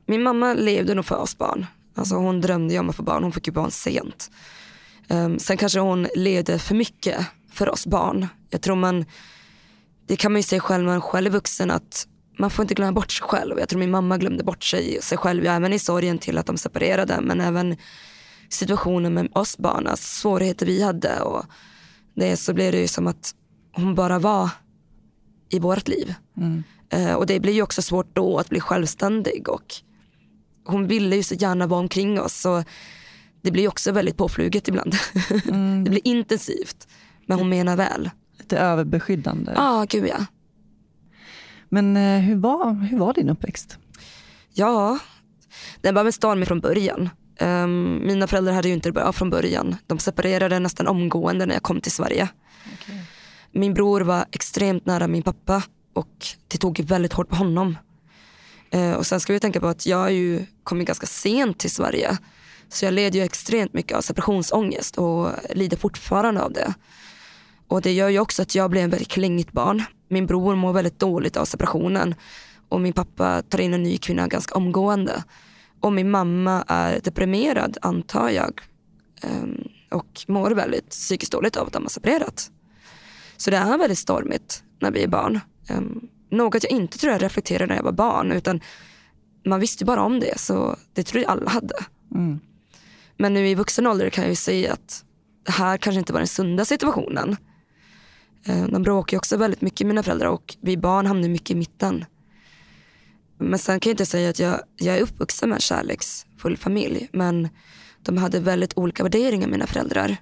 Min 0.05 0.23
mamma 0.23 0.53
levde 0.53 0.95
nog 0.95 1.05
för 1.05 1.17
oss 1.17 1.37
barn. 1.37 1.65
Alltså 1.95 2.15
hon 2.15 2.41
drömde 2.41 2.79
om 2.79 2.89
att 2.89 2.95
få 2.95 3.03
barn. 3.03 3.23
Hon 3.23 3.31
fick 3.31 3.47
ju 3.47 3.53
barn 3.53 3.71
sent. 3.71 4.31
Um, 5.09 5.39
sen 5.39 5.57
kanske 5.57 5.79
hon 5.79 6.07
levde 6.15 6.59
för 6.59 6.75
mycket 6.75 7.25
för 7.51 7.69
oss 7.69 7.87
barn. 7.87 8.27
Jag 8.49 8.61
tror 8.61 8.75
man, 8.75 9.05
det 10.07 10.15
kan 10.15 10.31
man 10.31 10.39
ju 10.39 10.43
säga 10.43 10.61
själv 10.61 10.83
när 10.83 10.91
man 10.91 11.01
själv 11.01 11.27
är 11.27 11.31
vuxen 11.31 11.71
att 11.71 12.07
man 12.37 12.49
får 12.49 12.63
inte 12.63 12.73
glömma 12.73 12.91
bort 12.91 13.11
sig 13.11 13.27
själv. 13.27 13.59
Jag 13.59 13.69
tror 13.69 13.79
min 13.79 13.91
mamma 13.91 14.17
glömde 14.17 14.43
bort 14.43 14.63
sig, 14.63 15.01
sig 15.01 15.17
själv, 15.17 15.45
även 15.45 15.73
i 15.73 15.79
sorgen 15.79 16.17
till 16.17 16.37
att 16.37 16.45
de 16.45 16.57
separerade. 16.57 17.21
Men 17.21 17.41
även 17.41 17.77
situationen 18.49 19.13
med 19.13 19.29
oss 19.33 19.57
barn, 19.57 19.87
alltså 19.87 20.21
svårigheter 20.21 20.65
vi 20.65 20.83
hade. 20.83 21.21
Och 21.21 21.45
det, 22.15 22.37
så 22.37 22.53
blev 22.53 22.71
det 22.71 22.79
ju 22.79 22.87
som 22.87 23.07
att 23.07 23.35
hon 23.73 23.95
bara 23.95 24.19
var 24.19 24.49
i 25.49 25.59
vårt 25.59 25.87
liv. 25.87 26.13
Mm. 26.37 26.63
Uh, 26.95 27.13
och 27.13 27.25
det 27.25 27.39
blir 27.39 27.53
ju 27.53 27.61
också 27.61 27.81
svårt 27.81 28.15
då 28.15 28.37
att 28.37 28.49
bli 28.49 28.59
självständig. 28.59 29.49
Och 29.49 29.75
hon 30.65 30.87
ville 30.87 31.15
ju 31.15 31.23
så 31.23 31.35
gärna 31.35 31.67
vara 31.67 31.79
omkring 31.79 32.21
oss. 32.21 32.41
Så 32.41 32.63
det 33.41 33.51
blir 33.51 33.67
också 33.67 33.91
väldigt 33.91 34.17
påfluget 34.17 34.67
ibland. 34.67 34.95
Mm. 35.47 35.83
det 35.83 35.89
blir 35.89 36.07
intensivt. 36.07 36.87
Men 37.25 37.39
hon 37.39 37.49
menar 37.49 37.75
väl. 37.75 38.09
Lite 38.37 38.57
överbeskyddande. 38.57 39.51
Ja, 39.55 39.61
ah, 39.61 39.85
gud 39.89 40.07
ja. 40.07 40.25
Men 41.69 41.97
eh, 41.97 42.19
hur, 42.19 42.35
var, 42.35 42.73
hur 42.73 42.97
var 42.97 43.13
din 43.13 43.29
uppväxt? 43.29 43.77
Ja, 44.53 44.99
den 45.81 45.95
var 45.95 46.03
med 46.03 46.13
stormig 46.13 46.47
från 46.47 46.59
början. 46.59 47.09
Um, 47.39 48.07
mina 48.07 48.27
föräldrar 48.27 48.53
hade 48.53 48.67
ju 48.67 48.73
inte 48.73 48.89
det 48.89 48.93
bra 48.93 49.11
från 49.11 49.29
början. 49.29 49.75
De 49.87 49.99
separerade 49.99 50.59
nästan 50.59 50.87
omgående 50.87 51.45
när 51.45 51.53
jag 51.53 51.63
kom 51.63 51.81
till 51.81 51.91
Sverige. 51.91 52.29
Okay. 52.73 52.95
Min 53.51 53.73
bror 53.73 54.01
var 54.01 54.25
extremt 54.31 54.85
nära 54.85 55.07
min 55.07 55.23
pappa 55.23 55.63
och 55.93 56.27
det 56.47 56.57
tog 56.57 56.79
väldigt 56.79 57.13
hårt 57.13 57.29
på 57.29 57.35
honom. 57.35 57.77
Uh, 58.75 58.93
och 58.93 59.05
sen 59.05 59.19
ska 59.19 59.33
vi 59.33 59.39
tänka 59.39 59.59
på 59.59 59.67
att 59.67 59.85
jag 59.85 60.13
ju 60.13 60.45
kom 60.63 60.85
ganska 60.85 61.07
sent 61.07 61.59
till 61.59 61.71
Sverige. 61.71 62.17
Så 62.69 62.85
jag 62.85 62.93
led 62.93 63.15
ju 63.15 63.23
extremt 63.23 63.73
mycket 63.73 63.97
av 63.97 64.01
separationsångest 64.01 64.97
och 64.97 65.29
lider 65.53 65.77
fortfarande 65.77 66.41
av 66.41 66.51
det. 66.51 66.73
Och 67.67 67.81
det 67.81 67.91
gör 67.91 68.09
ju 68.09 68.19
också 68.19 68.41
att 68.41 68.55
jag 68.55 68.69
blir 68.69 68.81
en 68.81 68.89
väldigt 68.89 69.07
klängigt 69.07 69.51
barn. 69.51 69.83
Min 70.07 70.25
bror 70.25 70.55
mår 70.55 70.73
väldigt 70.73 70.99
dåligt 70.99 71.37
av 71.37 71.45
separationen 71.45 72.15
och 72.69 72.81
min 72.81 72.93
pappa 72.93 73.41
tar 73.41 73.59
in 73.59 73.73
en 73.73 73.83
ny 73.83 73.97
kvinna 73.97 74.27
ganska 74.27 74.55
omgående. 74.55 75.23
Och 75.79 75.93
min 75.93 76.11
mamma 76.11 76.63
är 76.67 76.99
deprimerad 76.99 77.77
antar 77.81 78.29
jag 78.29 78.61
ehm, 79.21 79.67
och 79.91 80.25
mår 80.27 80.51
väldigt 80.51 80.89
psykiskt 80.89 81.31
dåligt 81.31 81.57
av 81.57 81.67
att 81.67 81.73
de 81.73 81.83
har 81.83 81.89
separerat. 81.89 82.51
Så 83.37 83.51
det 83.51 83.57
är 83.57 83.77
väldigt 83.77 83.97
stormigt 83.97 84.63
när 84.79 84.91
vi 84.91 85.03
är 85.03 85.07
barn. 85.07 85.39
Ehm, 85.67 86.07
något 86.29 86.63
jag 86.63 86.71
inte 86.71 86.97
tror 86.97 87.13
jag 87.13 87.23
reflekterade 87.23 87.65
när 87.65 87.75
jag 87.75 87.83
var 87.83 87.91
barn 87.91 88.31
utan 88.31 88.61
man 89.45 89.59
visste 89.59 89.85
bara 89.85 90.01
om 90.01 90.19
det 90.19 90.39
så 90.39 90.75
det 90.93 91.03
tror 91.03 91.23
jag 91.23 91.31
alla 91.31 91.49
hade. 91.49 91.75
Mm. 92.15 92.39
Men 93.17 93.33
nu 93.33 93.47
i 93.47 93.55
vuxen 93.55 93.87
ålder 93.87 94.09
kan 94.09 94.23
jag 94.23 94.31
ju 94.31 94.35
säga 94.35 94.73
att 94.73 95.03
det 95.45 95.51
här 95.51 95.77
kanske 95.77 95.99
inte 95.99 96.13
var 96.13 96.19
den 96.19 96.27
sunda 96.27 96.65
situationen. 96.65 97.37
Eh, 98.47 98.67
de 98.67 98.83
bråkar 98.83 99.15
ju 99.15 99.17
också 99.17 99.37
väldigt 99.37 99.61
mycket 99.61 99.87
mina 99.87 100.03
föräldrar 100.03 100.27
och 100.27 100.55
vi 100.61 100.77
barn 100.77 101.05
hamnar 101.05 101.29
mycket 101.29 101.51
i 101.51 101.55
mitten. 101.55 102.05
Men 103.37 103.59
sen 103.59 103.79
kan 103.79 103.89
jag 103.89 103.93
inte 103.93 104.05
säga 104.05 104.29
att 104.29 104.39
jag, 104.39 104.59
jag 104.75 104.97
är 104.97 105.01
uppvuxen 105.01 105.49
med 105.49 105.55
en 105.55 105.61
kärleksfull 105.61 106.57
familj. 106.57 107.09
Men 107.13 107.49
de 108.03 108.17
hade 108.17 108.39
väldigt 108.39 108.77
olika 108.77 109.03
värderingar 109.03 109.47
mina 109.47 109.67
föräldrar. 109.67 110.17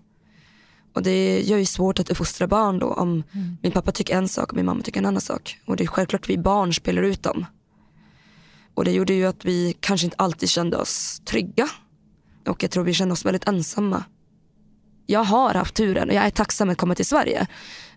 Och 0.93 1.03
det 1.03 1.41
gör 1.41 1.57
ju 1.57 1.65
svårt 1.65 1.99
att 1.99 2.09
uppfostra 2.09 2.47
barn 2.47 2.79
då 2.79 2.87
om 2.87 3.23
mm. 3.33 3.57
min 3.61 3.71
pappa 3.71 3.91
tycker 3.91 4.17
en 4.17 4.27
sak 4.27 4.49
och 4.49 4.55
min 4.55 4.65
mamma 4.65 4.81
tycker 4.81 4.99
en 4.99 5.05
annan 5.05 5.21
sak. 5.21 5.59
Och 5.65 5.75
det 5.75 5.83
är 5.83 5.87
självklart 5.87 6.21
att 6.21 6.29
vi 6.29 6.37
barn 6.37 6.73
spelar 6.73 7.01
ut 7.01 7.23
dem. 7.23 7.45
Och 8.73 8.85
det 8.85 8.91
gjorde 8.91 9.13
ju 9.13 9.25
att 9.25 9.45
vi 9.45 9.77
kanske 9.79 10.05
inte 10.05 10.17
alltid 10.17 10.49
kände 10.49 10.77
oss 10.77 11.21
trygga. 11.25 11.67
Och 12.47 12.63
jag 12.63 12.71
tror 12.71 12.83
vi 12.83 12.93
kände 12.93 13.13
oss 13.13 13.25
väldigt 13.25 13.47
ensamma. 13.47 14.03
Jag 15.05 15.23
har 15.23 15.53
haft 15.53 15.75
turen 15.75 16.09
och 16.09 16.15
jag 16.15 16.25
är 16.25 16.29
tacksam 16.29 16.69
att 16.69 16.77
komma 16.77 16.95
till 16.95 17.05
Sverige. 17.05 17.47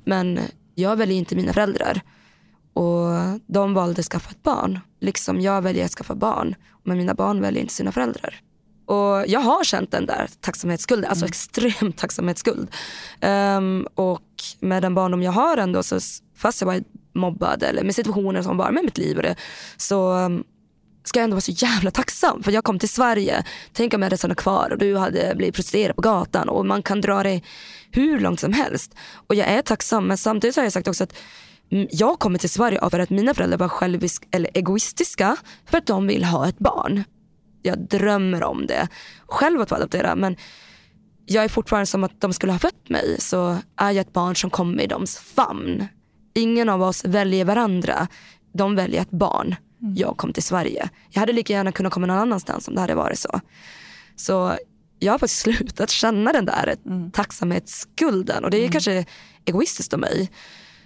Men 0.08 0.40
jag 0.74 0.96
väljer 0.96 1.18
inte 1.18 1.36
mina 1.36 1.52
föräldrar. 1.52 2.00
Och 2.72 3.08
de 3.46 3.74
valde 3.74 4.00
att 4.00 4.06
skaffa 4.06 4.30
ett 4.30 4.42
barn. 4.42 4.80
Liksom 5.00 5.40
jag 5.40 5.62
väljer 5.62 5.84
att 5.84 5.90
skaffa 5.90 6.14
barn. 6.14 6.54
Men 6.84 6.98
mina 6.98 7.14
barn 7.14 7.40
väljer 7.40 7.62
inte 7.62 7.74
sina 7.74 7.92
föräldrar. 7.92 8.40
Och 8.86 9.24
jag 9.26 9.40
har 9.40 9.64
känt 9.64 9.90
den 9.90 10.06
där 10.06 10.30
tacksamhetsskulden, 10.40 11.10
alltså 11.10 11.24
mm. 11.24 11.28
extrem 11.28 11.92
tacksamhetsskuld. 11.96 12.70
Um, 13.20 13.86
och 13.94 14.22
med 14.60 14.82
den 14.82 14.94
barndom 14.94 15.22
jag 15.22 15.32
har 15.32 15.56
ändå, 15.56 15.82
så 15.82 16.00
fast 16.36 16.60
jag 16.60 16.66
var 16.66 16.82
mobbad 17.14 17.62
eller 17.62 17.84
med 17.84 17.94
situationer 17.94 18.42
som 18.42 18.56
var 18.56 18.70
med 18.70 18.84
mitt 18.84 18.98
liv 18.98 19.16
och 19.16 19.22
det, 19.22 19.36
så 19.76 20.12
um, 20.12 20.44
ska 21.04 21.18
jag 21.18 21.24
ändå 21.24 21.34
vara 21.34 21.40
så 21.40 21.52
jävla 21.52 21.90
tacksam. 21.90 22.42
För 22.42 22.52
jag 22.52 22.64
kom 22.64 22.78
till 22.78 22.88
Sverige, 22.88 23.44
tänk 23.72 23.94
om 23.94 24.02
jag 24.02 24.06
hade 24.06 24.16
stannat 24.16 24.38
kvar 24.38 24.70
och 24.72 24.78
du 24.78 24.96
hade 24.96 25.34
blivit 25.36 25.54
prostituerad 25.54 25.96
på 25.96 26.02
gatan 26.02 26.48
och 26.48 26.66
man 26.66 26.82
kan 26.82 27.00
dra 27.00 27.22
det 27.22 27.40
hur 27.90 28.20
långt 28.20 28.40
som 28.40 28.52
helst. 28.52 28.94
Och 29.28 29.34
jag 29.34 29.48
är 29.48 29.62
tacksam 29.62 30.06
men 30.06 30.18
samtidigt 30.18 30.56
har 30.56 30.62
jag 30.62 30.72
sagt 30.72 30.88
också 30.88 31.04
att 31.04 31.16
jag 31.90 32.18
kommer 32.18 32.38
till 32.38 32.50
Sverige 32.50 32.90
för 32.90 32.98
att 32.98 33.10
mina 33.10 33.34
föräldrar 33.34 33.58
var 33.58 33.68
självisk, 33.68 34.28
eller 34.30 34.50
egoistiska 34.54 35.36
för 35.66 35.78
att 35.78 35.86
de 35.86 36.06
vill 36.06 36.24
ha 36.24 36.48
ett 36.48 36.58
barn. 36.58 37.04
Jag 37.62 37.78
drömmer 37.78 38.44
om 38.44 38.66
det. 38.66 38.88
Själv 39.26 39.60
att 39.60 39.68
få 39.68 39.74
adoptera 39.74 40.16
men 40.16 40.36
jag 41.26 41.44
är 41.44 41.48
fortfarande 41.48 41.86
som 41.86 42.04
att 42.04 42.20
de 42.20 42.32
skulle 42.32 42.52
ha 42.52 42.58
fött 42.58 42.88
mig 42.88 43.16
så 43.18 43.58
är 43.76 43.90
jag 43.90 43.96
ett 43.96 44.12
barn 44.12 44.36
som 44.36 44.50
kommer 44.50 44.82
i 44.82 44.86
deras 44.86 45.18
famn. 45.18 45.86
Ingen 46.34 46.68
av 46.68 46.82
oss 46.82 47.04
väljer 47.04 47.44
varandra. 47.44 48.08
De 48.54 48.74
väljer 48.74 49.02
ett 49.02 49.10
barn. 49.10 49.56
Mm. 49.82 49.94
Jag 49.94 50.16
kom 50.16 50.32
till 50.32 50.42
Sverige. 50.42 50.88
Jag 51.10 51.20
hade 51.20 51.32
lika 51.32 51.52
gärna 51.52 51.72
kunnat 51.72 51.92
komma 51.92 52.06
någon 52.06 52.18
annanstans 52.18 52.68
om 52.68 52.74
det 52.74 52.80
hade 52.80 52.94
varit 52.94 53.18
så. 53.18 53.40
Så 54.16 54.56
jag 54.98 55.12
har 55.12 55.18
faktiskt 55.18 55.40
slutat 55.42 55.90
känna 55.90 56.32
den 56.32 56.44
där 56.44 56.76
mm. 56.86 57.10
tacksamhetsskulden 57.10 58.44
och 58.44 58.50
det 58.50 58.56
är 58.56 58.60
mm. 58.60 58.72
kanske 58.72 59.04
egoistiskt 59.44 59.94
av 59.94 60.00
mig. 60.00 60.30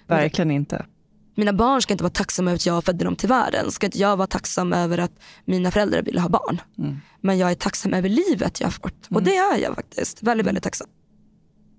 Verkligen 0.07 0.50
inte. 0.50 0.87
Mina 1.35 1.52
barn 1.52 1.83
ska 1.83 1.95
inte 1.95 2.04
vara 2.04 2.12
tacksamma 2.12 2.50
över 2.50 2.57
att 2.57 2.66
jag 2.66 2.85
födde 2.85 3.04
dem 3.04 3.16
till 3.16 3.28
världen. 3.28 3.71
Ska 3.71 3.87
inte 3.87 3.99
jag 3.99 4.16
vara 4.16 4.26
tacksam 4.26 4.73
över 4.73 4.99
att 4.99 5.12
mina 5.45 5.71
föräldrar 5.71 6.02
ville 6.02 6.21
ha 6.21 6.28
barn. 6.28 6.61
Mm. 6.78 6.97
Men 7.21 7.38
jag 7.38 7.50
är 7.50 7.54
tacksam 7.54 7.95
över 7.95 8.09
livet 8.09 8.61
jag 8.61 8.66
har 8.66 8.73
fått. 8.73 9.07
Och 9.09 9.21
mm. 9.21 9.25
det 9.25 9.37
är 9.37 9.59
jag 9.59 9.75
faktiskt. 9.75 10.23
Väldigt, 10.23 10.47
väldigt 10.47 10.64
tacksam. 10.64 10.88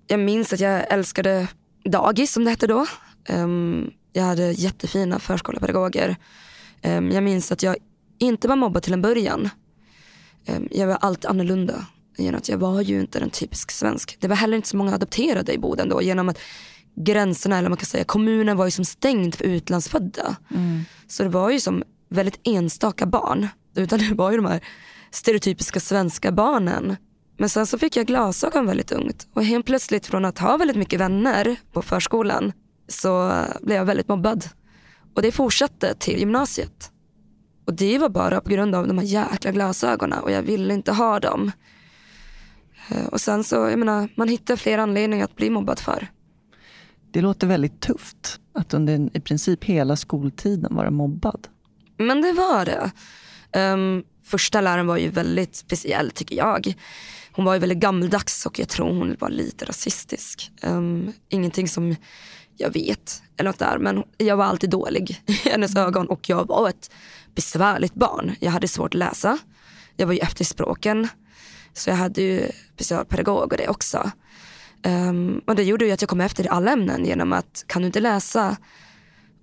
Jag 0.06 0.20
minns 0.20 0.52
att 0.52 0.60
jag 0.60 0.92
älskade 0.92 1.48
dagis 1.84 2.32
som 2.32 2.44
det 2.44 2.50
hette 2.50 2.66
då. 2.66 2.86
Um, 3.28 3.90
jag 4.12 4.24
hade 4.24 4.52
jättefina 4.52 5.18
förskolepedagoger. 5.18 6.16
Um, 6.82 7.10
jag 7.10 7.22
minns 7.22 7.52
att 7.52 7.62
jag 7.62 7.76
inte 8.18 8.48
var 8.48 8.56
mobbad 8.56 8.82
till 8.82 8.92
en 8.92 9.02
början. 9.02 9.50
Um, 10.48 10.68
jag 10.70 10.86
var 10.86 10.98
alltid 11.00 11.30
annorlunda. 11.30 11.86
Genom 12.16 12.38
att 12.38 12.48
jag 12.48 12.58
var 12.58 12.80
ju 12.80 13.00
inte 13.00 13.18
en 13.18 13.30
typisk 13.30 13.70
svensk. 13.70 14.16
Det 14.20 14.28
var 14.28 14.36
heller 14.36 14.56
inte 14.56 14.68
så 14.68 14.76
många 14.76 14.94
adopterade 14.94 15.52
i 15.52 15.58
Boden 15.58 15.88
då. 15.88 16.02
Genom 16.02 16.28
att 16.28 16.38
gränserna, 16.96 17.58
eller 17.58 17.68
man 17.68 17.78
kan 17.78 17.86
säga 17.86 18.04
kommunen 18.04 18.56
var 18.56 18.64
ju 18.64 18.70
som 18.70 18.84
stängd 18.84 19.34
för 19.34 19.44
utlandsfödda. 19.44 20.36
Mm. 20.50 20.80
Så 21.06 21.22
det 21.22 21.28
var 21.28 21.50
ju 21.50 21.60
som 21.60 21.82
väldigt 22.08 22.40
enstaka 22.44 23.06
barn. 23.06 23.48
Utan 23.76 23.98
det 23.98 24.14
var 24.14 24.30
ju 24.30 24.36
de 24.36 24.46
här 24.46 24.60
stereotypiska 25.10 25.80
svenska 25.80 26.32
barnen. 26.32 26.96
Men 27.36 27.48
sen 27.48 27.66
så 27.66 27.78
fick 27.78 27.96
jag 27.96 28.06
glasögon 28.06 28.66
väldigt 28.66 28.92
ungt 28.92 29.28
och 29.34 29.44
helt 29.44 29.66
plötsligt 29.66 30.06
från 30.06 30.24
att 30.24 30.38
ha 30.38 30.56
väldigt 30.56 30.76
mycket 30.76 31.00
vänner 31.00 31.56
på 31.72 31.82
förskolan 31.82 32.52
så 32.88 33.42
blev 33.60 33.76
jag 33.76 33.84
väldigt 33.84 34.08
mobbad. 34.08 34.44
Och 35.14 35.22
det 35.22 35.32
fortsatte 35.32 35.94
till 35.94 36.18
gymnasiet. 36.18 36.90
Och 37.66 37.74
det 37.74 37.98
var 37.98 38.08
bara 38.08 38.40
på 38.40 38.50
grund 38.50 38.74
av 38.74 38.88
de 38.88 38.98
här 38.98 39.04
jäkla 39.04 39.50
glasögonen 39.50 40.18
och 40.18 40.30
jag 40.30 40.42
ville 40.42 40.74
inte 40.74 40.92
ha 40.92 41.20
dem. 41.20 41.52
Eh, 42.88 43.06
och 43.06 43.20
sen 43.20 43.44
så, 43.44 43.56
jag 43.56 43.78
menar, 43.78 44.08
man 44.14 44.28
hittar 44.28 44.56
fler 44.56 44.78
anledningar 44.78 45.24
att 45.24 45.36
bli 45.36 45.50
mobbad 45.50 45.78
för. 45.78 46.08
Det 47.12 47.20
låter 47.20 47.46
väldigt 47.46 47.80
tufft 47.80 48.40
att 48.54 48.74
under 48.74 49.16
i 49.16 49.20
princip 49.20 49.64
hela 49.64 49.96
skoltiden 49.96 50.74
vara 50.74 50.90
mobbad. 50.90 51.48
Men 51.96 52.22
det 52.22 52.32
var 52.32 52.64
det. 52.64 52.90
Um, 53.60 54.04
första 54.24 54.60
läraren 54.60 54.86
var 54.86 54.96
ju 54.96 55.08
väldigt 55.08 55.56
speciell 55.56 56.10
tycker 56.10 56.36
jag. 56.36 56.74
Hon 57.32 57.44
var 57.44 57.54
ju 57.54 57.60
väldigt 57.60 57.78
gammaldags 57.78 58.46
och 58.46 58.58
jag 58.58 58.68
tror 58.68 58.86
hon 58.86 59.16
var 59.20 59.30
lite 59.30 59.64
rasistisk. 59.64 60.50
Um, 60.62 61.12
ingenting 61.28 61.68
som 61.68 61.96
jag 62.56 62.72
vet 62.72 63.22
eller 63.36 63.50
något 63.50 63.58
där 63.58 63.78
men 63.78 64.02
jag 64.18 64.36
var 64.36 64.44
alltid 64.44 64.70
dålig 64.70 65.22
i 65.26 65.32
hennes 65.32 65.76
ögon 65.76 66.06
och 66.06 66.28
jag 66.28 66.48
var 66.48 66.68
ett 66.68 66.90
besvärligt 67.34 67.94
barn. 67.94 68.34
Jag 68.40 68.50
hade 68.50 68.68
svårt 68.68 68.94
att 68.94 68.98
läsa. 68.98 69.38
Jag 69.96 70.06
var 70.06 70.14
ju 70.14 70.20
efter 70.20 70.44
språken. 70.44 71.08
Så 71.74 71.90
jag 71.90 71.96
hade 71.96 72.22
ju 72.22 72.48
specialpedagog 72.74 73.52
och 73.52 73.58
det 73.58 73.68
också. 73.68 74.10
Um, 74.86 75.40
och 75.46 75.54
det 75.54 75.62
gjorde 75.62 75.86
ju 75.86 75.92
att 75.92 76.02
jag 76.02 76.08
kom 76.08 76.20
efter 76.20 76.44
i 76.44 76.48
alla 76.48 76.72
ämnen 76.72 77.04
genom 77.04 77.32
att 77.32 77.64
kan 77.66 77.82
du 77.82 77.86
inte 77.86 78.00
läsa 78.00 78.56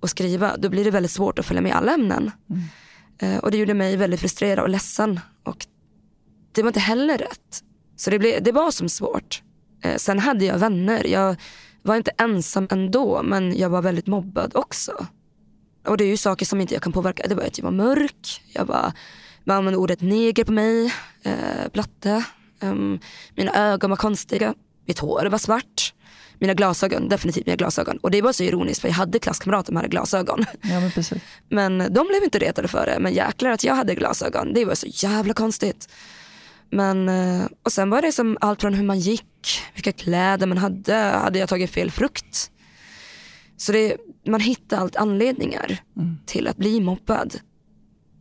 och 0.00 0.10
skriva 0.10 0.56
då 0.56 0.68
blir 0.68 0.84
det 0.84 0.90
väldigt 0.90 1.12
svårt 1.12 1.38
att 1.38 1.46
följa 1.46 1.62
med 1.62 1.70
i 1.70 1.72
alla 1.72 1.94
ämnen. 1.94 2.30
Mm. 2.50 3.34
Uh, 3.34 3.38
och 3.38 3.50
det 3.50 3.56
gjorde 3.56 3.74
mig 3.74 3.96
väldigt 3.96 4.20
frustrerad 4.20 4.62
och 4.62 4.68
ledsen. 4.68 5.20
Och 5.42 5.66
det 6.52 6.62
var 6.62 6.68
inte 6.68 6.80
heller 6.80 7.18
rätt. 7.18 7.62
Så 7.96 8.10
det, 8.10 8.18
blev, 8.18 8.42
det 8.42 8.52
var 8.52 8.70
som 8.70 8.88
svårt. 8.88 9.42
Uh, 9.86 9.96
sen 9.96 10.18
hade 10.18 10.44
jag 10.44 10.58
vänner. 10.58 11.06
Jag 11.06 11.36
var 11.82 11.96
inte 11.96 12.10
ensam 12.18 12.68
ändå 12.70 13.22
men 13.22 13.58
jag 13.58 13.70
var 13.70 13.82
väldigt 13.82 14.06
mobbad 14.06 14.52
också. 14.54 15.06
Och 15.86 15.96
det 15.96 16.04
är 16.04 16.08
ju 16.08 16.16
saker 16.16 16.46
som 16.46 16.60
inte 16.60 16.74
jag 16.74 16.82
kan 16.82 16.92
påverka. 16.92 17.26
Det 17.28 17.34
var 17.34 17.42
att 17.42 17.58
jag 17.58 17.64
var 17.64 17.72
mörk. 17.72 18.42
Jag 18.52 18.64
var, 18.64 18.92
man 19.44 19.56
använde 19.56 19.78
ordet 19.78 20.00
neger 20.00 20.44
på 20.44 20.52
mig. 20.52 20.92
Uh, 21.26 21.68
platte. 21.72 22.24
Um, 22.60 23.00
mina 23.34 23.54
ögon 23.54 23.90
var 23.90 23.96
konstiga. 23.96 24.54
Mitt 24.86 24.98
hår 24.98 25.26
var 25.26 25.38
svart. 25.38 25.94
Mina 26.38 26.54
glasögon, 26.54 27.08
definitivt 27.08 27.46
mina 27.46 27.56
glasögon. 27.56 27.96
Och 27.96 28.10
det 28.10 28.22
var 28.22 28.32
så 28.32 28.42
ironiskt 28.42 28.80
för 28.80 28.88
jag 28.88 28.94
hade 28.94 29.18
klasskamrater 29.18 29.66
som 29.66 29.76
hade 29.76 29.88
glasögon. 29.88 30.44
Ja, 30.62 30.80
men, 30.80 30.90
precis. 30.90 31.22
men 31.48 31.78
de 31.78 32.06
blev 32.06 32.24
inte 32.24 32.38
retade 32.38 32.68
för 32.68 32.86
det. 32.86 32.98
Men 33.00 33.12
jäklar 33.12 33.50
att 33.50 33.64
jag 33.64 33.74
hade 33.74 33.94
glasögon, 33.94 34.54
det 34.54 34.64
var 34.64 34.74
så 34.74 34.86
jävla 34.90 35.34
konstigt. 35.34 35.88
Men, 36.70 37.08
eh, 37.08 37.46
och 37.62 37.72
sen 37.72 37.90
var 37.90 38.02
det 38.02 38.12
som 38.12 38.38
allt 38.40 38.60
från 38.60 38.74
hur 38.74 38.84
man 38.84 39.00
gick, 39.00 39.60
vilka 39.74 39.92
kläder 39.92 40.46
man 40.46 40.58
hade, 40.58 40.94
hade 40.94 41.38
jag 41.38 41.48
tagit 41.48 41.70
fel 41.70 41.90
frukt? 41.90 42.50
Så 43.56 43.72
det, 43.72 43.96
man 44.26 44.40
hittar 44.40 44.76
allt 44.76 44.96
anledningar 44.96 45.78
mm. 45.96 46.16
till 46.26 46.48
att 46.48 46.56
bli 46.56 46.80
mobbad. 46.80 47.38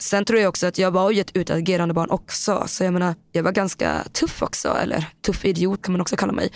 Sen 0.02 0.26
tror 0.26 0.40
jag 0.40 0.50
också 0.50 0.68
att 0.68 0.78
jag 0.78 0.92
var 0.92 1.12
ju 1.12 1.22
ett 1.22 1.36
utagerande 1.36 1.94
barn 1.94 2.10
också. 2.10 2.64
Så 2.68 2.84
jag 2.84 2.94
menar, 2.94 3.16
jag 3.32 3.44
var 3.44 3.52
ganska 3.52 4.04
tuff 4.12 4.42
också. 4.42 4.78
Eller 4.84 5.06
tuff 5.22 5.46
idiot 5.46 5.82
kan 5.82 5.92
man 5.92 6.02
också 6.02 6.16
kalla 6.16 6.34
mig. 6.34 6.52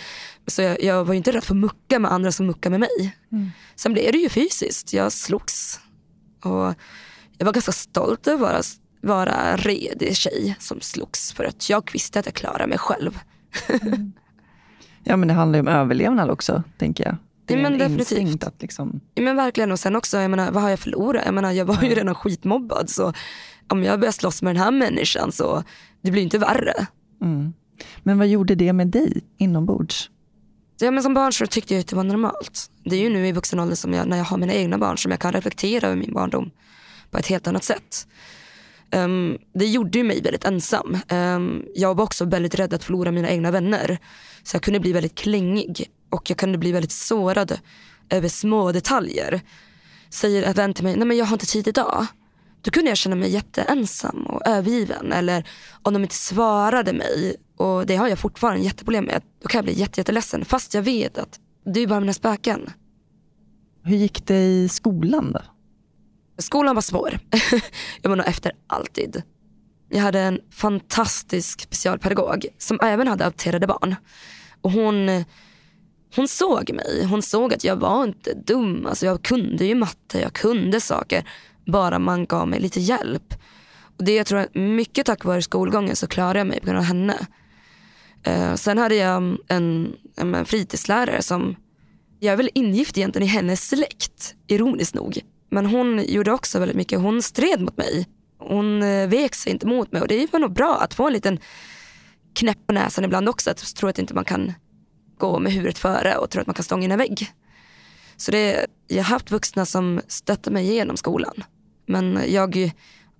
Så 0.46 0.62
jag, 0.62 0.82
jag 0.82 1.04
var 1.04 1.14
ju 1.14 1.16
inte 1.16 1.32
rädd 1.32 1.44
för 1.44 1.54
att 1.54 1.60
mucka 1.60 1.98
med 1.98 2.12
andra 2.12 2.32
som 2.32 2.46
muckade 2.46 2.70
med 2.70 2.80
mig. 2.80 3.16
Mm. 3.32 3.50
Sen 3.76 3.92
blev 3.92 4.12
det 4.12 4.18
ju 4.18 4.28
fysiskt. 4.28 4.92
Jag 4.92 5.12
slogs. 5.12 5.80
Och 6.42 6.74
jag 7.38 7.46
var 7.46 7.52
ganska 7.52 7.72
stolt 7.72 8.26
över 8.26 8.54
att 8.54 8.66
vara, 9.00 9.24
vara 9.24 9.56
redig 9.56 10.16
tjej 10.16 10.56
som 10.58 10.80
slogs. 10.80 11.32
För 11.32 11.44
att 11.44 11.70
jag 11.70 11.90
visste 11.92 12.18
att 12.18 12.26
jag 12.26 12.34
klarade 12.34 12.66
mig 12.66 12.78
själv. 12.78 13.18
mm. 13.68 14.12
Ja 15.04 15.16
men 15.16 15.28
det 15.28 15.34
handlar 15.34 15.56
ju 15.56 15.60
om 15.60 15.68
överlevnad 15.68 16.30
också, 16.30 16.62
tänker 16.78 17.04
jag. 17.04 17.16
Det 17.46 17.54
är 17.54 17.58
ja, 17.58 17.70
men 17.70 17.78
definitivt. 17.78 18.44
Att 18.44 18.62
liksom... 18.62 19.00
ja, 19.14 19.22
men 19.22 19.36
verkligen 19.36 19.72
och 19.72 19.78
sen 19.78 19.96
också, 19.96 20.18
jag 20.18 20.30
menar, 20.30 20.50
vad 20.50 20.62
har 20.62 20.70
jag 20.70 20.78
förlorat? 20.78 21.22
Jag 21.24 21.34
menar 21.34 21.52
jag 21.52 21.64
var 21.64 21.82
ju 21.82 21.94
redan 21.94 22.14
skitmobbad 22.14 22.90
så 22.90 23.12
om 23.68 23.84
jag 23.84 24.00
börjar 24.00 24.12
slåss 24.12 24.42
med 24.42 24.54
den 24.54 24.62
här 24.62 24.70
människan 24.70 25.32
så 25.32 25.62
det 26.02 26.10
blir 26.10 26.22
inte 26.22 26.38
värre. 26.38 26.86
Mm. 27.22 27.52
Men 28.02 28.18
vad 28.18 28.28
gjorde 28.28 28.54
det 28.54 28.72
med 28.72 28.86
dig 28.86 29.24
inombords? 29.38 30.10
Ja, 30.78 30.90
men 30.90 31.02
som 31.02 31.14
barn 31.14 31.32
så 31.32 31.46
tyckte 31.46 31.74
jag 31.74 31.80
att 31.80 31.88
det 31.88 31.96
var 31.96 32.04
normalt. 32.04 32.70
Det 32.84 32.96
är 32.96 33.00
ju 33.00 33.10
nu 33.10 33.28
i 33.28 33.32
vuxen 33.32 33.60
ålder 33.60 33.76
som 33.76 33.92
jag, 33.92 34.08
när 34.08 34.16
jag 34.16 34.24
har 34.24 34.38
mina 34.38 34.52
egna 34.52 34.78
barn 34.78 34.98
som 34.98 35.10
jag 35.10 35.20
kan 35.20 35.32
reflektera 35.32 35.86
över 35.86 35.96
min 35.96 36.14
barndom 36.14 36.50
på 37.10 37.18
ett 37.18 37.26
helt 37.26 37.46
annat 37.46 37.64
sätt. 37.64 38.06
Um, 38.94 39.38
det 39.54 39.66
gjorde 39.66 39.98
ju 39.98 40.04
mig 40.04 40.22
väldigt 40.22 40.44
ensam. 40.44 40.98
Um, 41.08 41.64
jag 41.74 41.94
var 41.94 42.04
också 42.04 42.24
väldigt 42.24 42.54
rädd 42.54 42.74
att 42.74 42.84
förlora 42.84 43.12
mina 43.12 43.28
egna 43.28 43.50
vänner. 43.50 43.98
Så 44.42 44.54
jag 44.54 44.62
kunde 44.62 44.80
bli 44.80 44.92
väldigt 44.92 45.14
klängig 45.14 45.90
och 46.10 46.30
jag 46.30 46.38
kunde 46.38 46.58
bli 46.58 46.72
väldigt 46.72 46.92
sårad 46.92 47.58
över 48.10 48.28
små 48.28 48.72
detaljer. 48.72 49.40
Säger 50.10 50.42
en 50.42 50.52
vän 50.52 50.74
till 50.74 50.84
mig, 50.84 50.96
nej 50.96 51.06
men 51.06 51.16
jag 51.16 51.24
har 51.24 51.34
inte 51.34 51.46
tid 51.46 51.68
idag. 51.68 52.06
Då 52.62 52.70
kunde 52.70 52.90
jag 52.90 52.98
känna 52.98 53.16
mig 53.16 53.30
jätteensam 53.30 54.26
och 54.26 54.46
övergiven. 54.46 55.12
Eller 55.12 55.48
om 55.82 55.92
de 55.92 56.02
inte 56.02 56.14
svarade 56.14 56.92
mig, 56.92 57.36
och 57.56 57.86
det 57.86 57.96
har 57.96 58.08
jag 58.08 58.18
fortfarande 58.18 58.64
jätteproblem 58.64 59.04
med, 59.04 59.22
då 59.42 59.48
kan 59.48 59.58
jag 59.58 59.64
bli 59.64 59.74
jätteledsen 59.74 60.44
fast 60.44 60.74
jag 60.74 60.82
vet 60.82 61.18
att 61.18 61.40
det 61.64 61.80
är 61.80 61.86
bara 61.86 62.00
mina 62.00 62.12
spöken. 62.12 62.70
Hur 63.82 63.96
gick 63.96 64.26
det 64.26 64.42
i 64.44 64.68
skolan 64.68 65.32
då? 65.32 65.40
Skolan 66.38 66.74
var 66.74 66.82
svår. 66.82 67.18
jag 68.02 68.08
var 68.08 68.16
nog 68.16 68.26
efter 68.26 68.52
alltid. 68.66 69.22
Jag 69.88 70.02
hade 70.02 70.20
en 70.20 70.40
fantastisk 70.50 71.60
specialpedagog 71.60 72.46
som 72.58 72.78
även 72.82 73.08
hade 73.08 73.26
adopterade 73.26 73.66
barn. 73.66 73.94
Och 74.60 74.70
hon 74.72 75.24
hon 76.14 76.28
såg 76.28 76.72
mig. 76.72 77.04
Hon 77.04 77.22
såg 77.22 77.54
att 77.54 77.64
jag 77.64 77.76
var 77.76 78.04
inte 78.04 78.34
dum. 78.34 78.86
Alltså 78.86 79.06
jag 79.06 79.22
kunde 79.22 79.64
ju 79.64 79.74
matte, 79.74 80.20
jag 80.20 80.32
kunde 80.32 80.80
saker. 80.80 81.28
Bara 81.66 81.98
man 81.98 82.26
gav 82.26 82.48
mig 82.48 82.60
lite 82.60 82.80
hjälp. 82.80 83.34
Och 83.98 84.04
det 84.04 84.14
jag 84.14 84.26
tror 84.26 84.38
att 84.38 84.54
mycket 84.54 85.06
tack 85.06 85.24
vare 85.24 85.42
skolgången 85.42 85.96
så 85.96 86.06
klarade 86.06 86.38
jag 86.38 86.46
mig 86.46 86.60
på 86.60 86.66
grund 86.66 86.78
av 86.78 86.84
henne. 86.84 87.26
Uh, 88.28 88.54
sen 88.54 88.78
hade 88.78 88.94
jag 88.94 89.36
en, 89.48 89.96
en 90.16 90.44
fritidslärare 90.44 91.22
som, 91.22 91.56
jag 92.20 92.32
är 92.32 92.36
väl 92.36 92.50
ingift 92.54 92.98
egentligen 92.98 93.28
i 93.28 93.30
hennes 93.30 93.68
släkt, 93.68 94.34
ironiskt 94.46 94.94
nog. 94.94 95.18
Men 95.50 95.66
hon 95.66 96.04
gjorde 96.06 96.32
också 96.32 96.58
väldigt 96.58 96.76
mycket, 96.76 97.00
hon 97.00 97.22
stred 97.22 97.60
mot 97.60 97.76
mig. 97.76 98.06
Hon 98.38 98.82
eh, 98.82 99.08
vek 99.08 99.34
sig 99.34 99.52
inte 99.52 99.66
mot 99.66 99.92
mig 99.92 100.02
och 100.02 100.08
det 100.08 100.32
var 100.32 100.40
nog 100.40 100.52
bra 100.52 100.78
att 100.80 100.94
få 100.94 101.06
en 101.06 101.12
liten 101.12 101.38
knäpp 102.34 102.66
på 102.66 102.72
näsan 102.72 103.04
ibland 103.04 103.28
också. 103.28 103.50
Att 103.50 103.74
tro 103.76 103.88
att 103.88 103.98
inte 103.98 104.14
man 104.14 104.24
kan 104.24 104.52
gå 105.18 105.38
med 105.38 105.52
huvudet 105.52 105.78
före 105.78 106.16
och 106.16 106.30
tro 106.30 106.40
att 106.40 106.46
man 106.46 106.54
kan 106.54 106.64
stånga 106.64 106.84
in 106.84 106.92
en 106.92 106.98
vägg. 106.98 107.32
Så 108.16 108.30
det, 108.30 108.66
jag 108.88 108.96
har 108.96 109.10
haft 109.10 109.30
vuxna 109.30 109.66
som 109.66 110.00
stöttar 110.08 110.50
mig 110.50 110.70
igenom 110.70 110.96
skolan. 110.96 111.44
Men 111.86 112.20
jag 112.26 112.72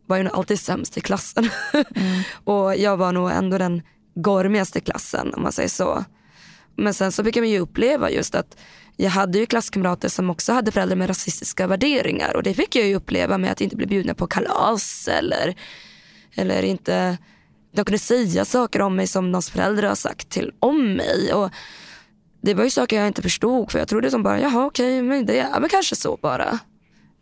var 0.07 0.17
ju 0.17 0.23
nog 0.23 0.35
alltid 0.35 0.61
sämst 0.61 0.97
i 0.97 1.01
klassen. 1.01 1.51
Mm. 1.95 2.23
och 2.45 2.77
jag 2.77 2.97
var 2.97 3.13
nog 3.13 3.31
ändå 3.31 3.59
den 3.59 3.83
gormigaste 4.15 4.81
klassen 4.81 5.35
om 5.35 5.43
man 5.43 5.53
säger 5.53 5.69
så. 5.69 6.05
Men 6.77 6.95
sen 6.95 7.13
så 7.13 7.25
fick 7.25 7.37
jag 7.37 7.47
ju 7.47 7.59
uppleva 7.59 8.11
just 8.11 8.35
att 8.35 8.57
jag 8.97 9.11
hade 9.11 9.39
ju 9.39 9.47
klasskamrater 9.47 10.09
som 10.09 10.31
också 10.31 10.53
hade 10.53 10.73
föräldrar 10.73 10.97
med 10.97 11.09
rasistiska 11.09 11.67
värderingar 11.67 12.37
och 12.37 12.43
det 12.43 12.55
fick 12.55 12.77
jag 12.77 12.87
ju 12.87 12.95
uppleva 12.95 13.39
med 13.39 13.53
att 13.53 13.61
inte 13.61 13.77
bli 13.77 13.87
bjudna 13.87 14.15
på 14.15 14.27
kalas 14.27 15.09
eller, 15.09 15.55
eller 16.35 16.63
inte 16.63 17.19
de 17.73 17.85
kunde 17.85 17.99
säga 17.99 18.45
saker 18.45 18.81
om 18.81 18.97
mig 18.97 19.07
som 19.07 19.31
någons 19.31 19.51
föräldrar 19.51 19.89
har 19.89 19.95
sagt 19.95 20.29
till 20.29 20.53
om 20.59 20.93
mig. 20.93 21.33
Och 21.33 21.51
det 22.47 22.55
var 22.55 22.65
ju 22.65 22.71
saker 22.71 22.97
jag 22.97 23.07
inte 23.07 23.23
förstod 23.23 23.71
för 23.71 23.79
jag 23.79 23.89
trodde 23.89 24.11
som 24.11 24.23
bara, 24.23 24.41
jaha 24.41 24.67
okej, 24.67 25.03
men 25.03 25.27
det 25.27 25.39
är 25.39 25.61
väl 25.61 25.71
kanske 25.71 25.97
så 25.97 26.19
bara. 26.23 26.59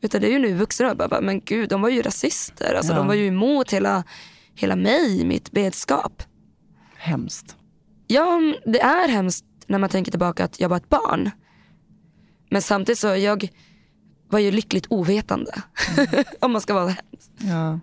Utan 0.01 0.21
det 0.21 0.27
är 0.27 0.31
ju 0.31 0.39
nu 0.39 0.55
vuxna 0.55 0.91
och 0.91 0.97
bara, 0.97 1.21
men 1.21 1.41
gud 1.41 1.69
de 1.69 1.83
var 1.83 1.89
ju 1.89 2.03
rasister. 2.03 2.75
Alltså, 2.75 2.93
ja. 2.93 2.99
De 2.99 3.07
var 3.07 3.15
ju 3.15 3.27
emot 3.27 3.73
hela, 3.73 4.05
hela 4.55 4.77
mig, 4.77 5.25
mitt 5.25 5.51
bedskap. 5.51 6.23
Hemskt. 6.97 7.57
Ja, 8.07 8.41
det 8.65 8.81
är 8.81 9.09
hemskt 9.09 9.45
när 9.67 9.79
man 9.79 9.91
tänker 9.91 10.11
tillbaka 10.11 10.45
att 10.45 10.61
jag 10.61 10.69
var 10.69 10.77
ett 10.77 10.89
barn. 10.89 11.31
Men 12.51 12.63
samtidigt 12.63 12.99
så 12.99 13.07
jag 13.07 13.49
var 14.29 14.39
ju 14.39 14.51
lyckligt 14.51 14.87
ovetande. 14.91 15.53
Mm. 15.97 16.25
Om 16.41 16.53
man 16.53 16.61
ska 16.61 16.75
vara 16.75 16.85
hemskt. 16.85 17.33
Ja. 17.39 17.81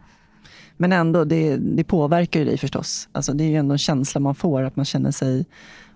Men 0.77 0.91
ändå, 0.91 1.23
det, 1.23 1.57
det 1.57 1.83
påverkar 1.83 2.39
ju 2.39 2.45
dig 2.45 2.57
förstås. 2.57 3.09
Alltså, 3.11 3.33
det 3.33 3.43
är 3.43 3.49
ju 3.49 3.55
ändå 3.55 3.71
en 3.71 3.77
känsla 3.77 4.21
man 4.21 4.35
får, 4.35 4.63
att 4.63 4.75
man 4.75 4.85
känner 4.85 5.11
sig 5.11 5.45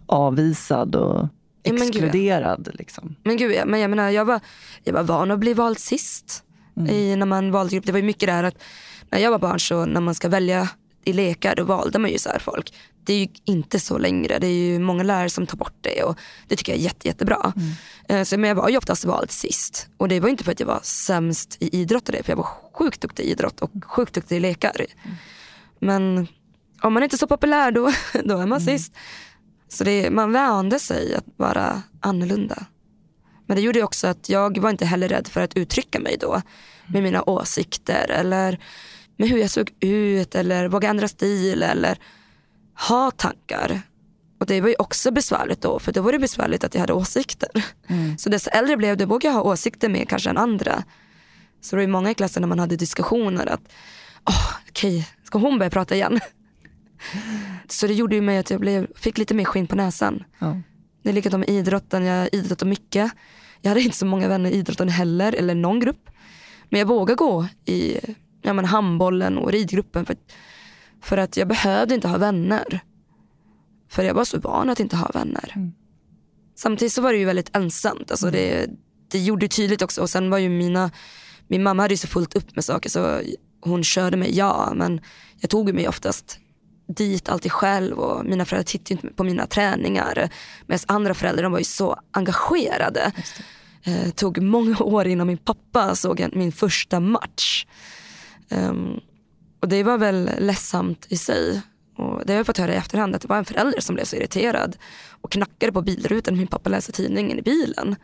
avvisad 0.05 0.95
och 0.95 1.27
exkluderad. 1.65 2.59
Men 2.59 2.63
gud, 2.63 2.75
liksom. 2.79 3.15
men 3.23 3.37
gud 3.37 3.67
men 3.67 3.79
jag 3.79 3.89
menar, 3.89 4.09
jag 4.09 4.25
var, 4.25 4.39
jag 4.83 4.93
var 4.93 5.03
van 5.03 5.31
att 5.31 5.39
bli 5.39 5.53
vald 5.53 5.79
sist. 5.79 6.43
Mm. 6.77 6.89
I, 6.89 7.15
när 7.15 7.25
man 7.25 7.51
valde 7.51 7.75
grupp. 7.75 7.85
Det 7.85 7.91
var 7.91 7.99
ju 7.99 8.05
mycket 8.05 8.27
där 8.27 8.43
att 8.43 8.63
när 9.09 9.19
jag 9.19 9.31
var 9.31 9.39
barn 9.39 9.59
så 9.59 9.85
när 9.85 10.01
man 10.01 10.15
ska 10.15 10.29
välja 10.29 10.69
i 11.03 11.13
lekar 11.13 11.55
då 11.55 11.63
valde 11.63 11.99
man 11.99 12.11
ju 12.11 12.17
så 12.17 12.29
folk. 12.39 12.73
Det 13.03 13.13
är 13.13 13.19
ju 13.19 13.27
inte 13.45 13.79
så 13.79 13.97
längre. 13.97 14.39
Det 14.39 14.47
är 14.47 14.51
ju 14.51 14.79
många 14.79 15.03
lärare 15.03 15.29
som 15.29 15.47
tar 15.47 15.57
bort 15.57 15.77
det 15.81 16.03
och 16.03 16.19
det 16.47 16.55
tycker 16.55 16.71
jag 16.71 16.79
är 16.79 16.83
jätte, 16.83 17.07
jättebra. 17.07 17.53
Mm. 17.55 17.71
Eh, 18.07 18.23
så, 18.23 18.37
men 18.37 18.47
jag 18.47 18.55
var 18.55 18.69
ju 18.69 18.77
oftast 18.77 19.05
vald 19.05 19.31
sist. 19.31 19.87
Och 19.97 20.07
det 20.07 20.19
var 20.19 20.29
inte 20.29 20.43
för 20.43 20.51
att 20.51 20.59
jag 20.59 20.67
var 20.67 20.79
sämst 20.83 21.57
i 21.59 21.81
idrott 21.81 22.05
för 22.05 22.23
jag 22.25 22.35
var 22.35 22.47
sjukt 22.73 23.01
duktig 23.01 23.23
i 23.23 23.31
idrott 23.31 23.61
och 23.61 23.71
sjukt 23.85 24.13
duktig 24.13 24.37
i 24.37 24.39
lekar. 24.39 24.75
Mm. 24.75 25.15
Men 25.79 26.27
om 26.81 26.93
man 26.93 27.03
inte 27.03 27.15
är 27.15 27.17
så 27.17 27.27
populär 27.27 27.71
då, 27.71 27.91
då 28.23 28.37
är 28.37 28.45
man 28.45 28.61
mm. 28.61 28.77
sist. 28.77 28.93
Så 29.67 29.83
det, 29.83 30.09
man 30.09 30.31
vände 30.31 30.79
sig 30.79 31.15
att 31.15 31.25
vara 31.37 31.81
annorlunda. 31.99 32.65
Men 33.47 33.57
det 33.57 33.63
gjorde 33.63 33.83
också 33.83 34.07
att 34.07 34.29
jag 34.29 34.57
var 34.57 34.69
inte 34.69 34.85
heller 34.85 35.07
rädd 35.07 35.27
för 35.27 35.41
att 35.41 35.57
uttrycka 35.57 35.99
mig 35.99 36.17
då 36.19 36.41
med 36.87 37.03
mina 37.03 37.23
åsikter 37.23 38.11
eller 38.11 38.59
med 39.17 39.29
hur 39.29 39.37
jag 39.37 39.49
såg 39.49 39.71
ut 39.79 40.35
eller 40.35 40.67
våga 40.67 40.89
ändra 40.89 41.07
stil 41.07 41.63
eller 41.63 41.99
ha 42.87 43.11
tankar. 43.11 43.81
Och 44.39 44.45
det 44.45 44.61
var 44.61 44.69
ju 44.69 44.75
också 44.79 45.11
besvärligt 45.11 45.61
då, 45.61 45.79
för 45.79 45.91
då 45.91 46.01
var 46.01 46.11
det 46.11 46.19
besvärligt 46.19 46.63
att 46.63 46.73
jag 46.73 46.81
hade 46.81 46.93
åsikter. 46.93 47.49
Mm. 47.87 48.17
Så 48.17 48.29
desto 48.29 48.49
äldre 48.49 48.77
blev, 48.77 48.97
då 48.97 49.05
vågade 49.05 49.27
jag 49.27 49.43
ha 49.43 49.51
åsikter 49.51 49.89
mer 49.89 50.05
kanske 50.05 50.29
än 50.29 50.37
andra. 50.37 50.83
Så 51.61 51.75
det 51.75 51.81
var 51.81 51.87
många 51.87 52.11
i 52.11 52.13
klassen 52.13 52.41
när 52.41 52.47
man 52.47 52.59
hade 52.59 52.75
diskussioner 52.75 53.45
att, 53.45 53.61
oh, 54.25 54.51
okej, 54.69 54.97
okay, 54.99 55.03
ska 55.23 55.39
hon 55.39 55.57
börja 55.57 55.69
prata 55.69 55.95
igen? 55.95 56.19
Så 57.71 57.87
det 57.87 57.93
gjorde 57.93 58.15
ju 58.15 58.21
mig 58.21 58.37
att 58.37 58.49
jag 58.49 58.59
blev, 58.59 58.87
fick 58.95 59.17
lite 59.17 59.33
mer 59.33 59.45
skinn 59.45 59.67
på 59.67 59.75
näsan. 59.75 60.23
Ja. 60.39 60.61
Det 61.03 61.09
är 61.09 61.13
likadant 61.13 61.39
med 61.39 61.49
idrotten, 61.49 62.03
jag 62.03 62.29
idrottar 62.31 62.65
mycket. 62.65 63.11
Jag 63.61 63.69
hade 63.69 63.81
inte 63.81 63.97
så 63.97 64.05
många 64.05 64.27
vänner 64.27 64.49
i 64.49 64.53
idrotten 64.53 64.89
heller, 64.89 65.33
eller 65.33 65.55
någon 65.55 65.79
grupp. 65.79 66.09
Men 66.69 66.79
jag 66.79 66.87
vågade 66.87 67.15
gå 67.15 67.47
i 67.65 67.99
ja, 68.41 68.53
men 68.53 68.65
handbollen 68.65 69.37
och 69.37 69.51
ridgruppen 69.51 70.05
för, 70.05 70.15
för 71.01 71.17
att 71.17 71.37
jag 71.37 71.47
behövde 71.47 71.95
inte 71.95 72.07
ha 72.07 72.17
vänner. 72.17 72.79
För 73.89 74.03
jag 74.03 74.13
var 74.13 74.25
så 74.25 74.39
van 74.39 74.69
att 74.69 74.79
inte 74.79 74.95
ha 74.95 75.11
vänner. 75.13 75.51
Mm. 75.55 75.73
Samtidigt 76.55 76.93
så 76.93 77.01
var 77.01 77.11
det 77.11 77.19
ju 77.19 77.25
väldigt 77.25 77.55
ensamt. 77.55 78.11
Alltså 78.11 78.27
mm. 78.27 78.39
det, 78.39 78.69
det 79.11 79.19
gjorde 79.19 79.47
tydligt 79.47 79.81
också. 79.81 80.01
Och 80.01 80.09
sen 80.09 80.29
var 80.29 80.37
ju 80.37 80.49
mina, 80.49 80.91
min 81.47 81.63
mamma 81.63 81.83
hade 81.83 81.93
ju 81.93 81.97
så 81.97 82.07
fullt 82.07 82.35
upp 82.35 82.55
med 82.55 82.65
saker 82.65 82.89
så 82.89 83.21
hon 83.61 83.83
körde 83.83 84.17
mig, 84.17 84.37
ja. 84.37 84.73
Men 84.75 85.01
jag 85.39 85.49
tog 85.49 85.73
mig 85.73 85.87
oftast 85.87 86.39
dit 86.87 87.29
alltid 87.29 87.51
själv 87.51 87.99
och 87.99 88.25
mina 88.25 88.45
föräldrar 88.45 88.63
tittade 88.63 88.93
inte 88.93 89.07
på 89.07 89.23
mina 89.23 89.47
träningar. 89.47 90.29
Medan 90.65 90.79
andra 90.87 91.13
föräldrar 91.13 91.43
de 91.43 91.51
var 91.51 91.59
ju 91.59 91.65
så 91.65 91.99
engagerade. 92.11 93.11
Eh, 93.83 94.09
tog 94.09 94.41
många 94.41 94.77
år 94.79 95.07
innan 95.07 95.27
min 95.27 95.37
pappa 95.37 95.95
såg 95.95 96.27
min 96.33 96.51
första 96.51 96.99
match. 96.99 97.65
Um, 98.49 98.99
och 99.59 99.69
det 99.69 99.83
var 99.83 99.97
väl 99.97 100.29
ledsamt 100.39 101.05
i 101.09 101.17
sig. 101.17 101.61
Och 101.97 102.21
det 102.25 102.33
har 102.33 102.37
jag 102.37 102.45
fått 102.45 102.57
höra 102.57 102.73
i 102.73 102.77
efterhand 102.77 103.15
att 103.15 103.21
det 103.21 103.27
var 103.27 103.37
en 103.37 103.45
förälder 103.45 103.79
som 103.79 103.95
blev 103.95 104.05
så 104.05 104.15
irriterad 104.15 104.77
och 105.21 105.31
knackade 105.31 105.71
på 105.71 105.81
bilrutan 105.81 106.37
min 106.37 106.47
pappa 106.47 106.69
läser 106.69 106.93
tidningen 106.93 107.39
i 107.39 107.41
bilen 107.41 107.95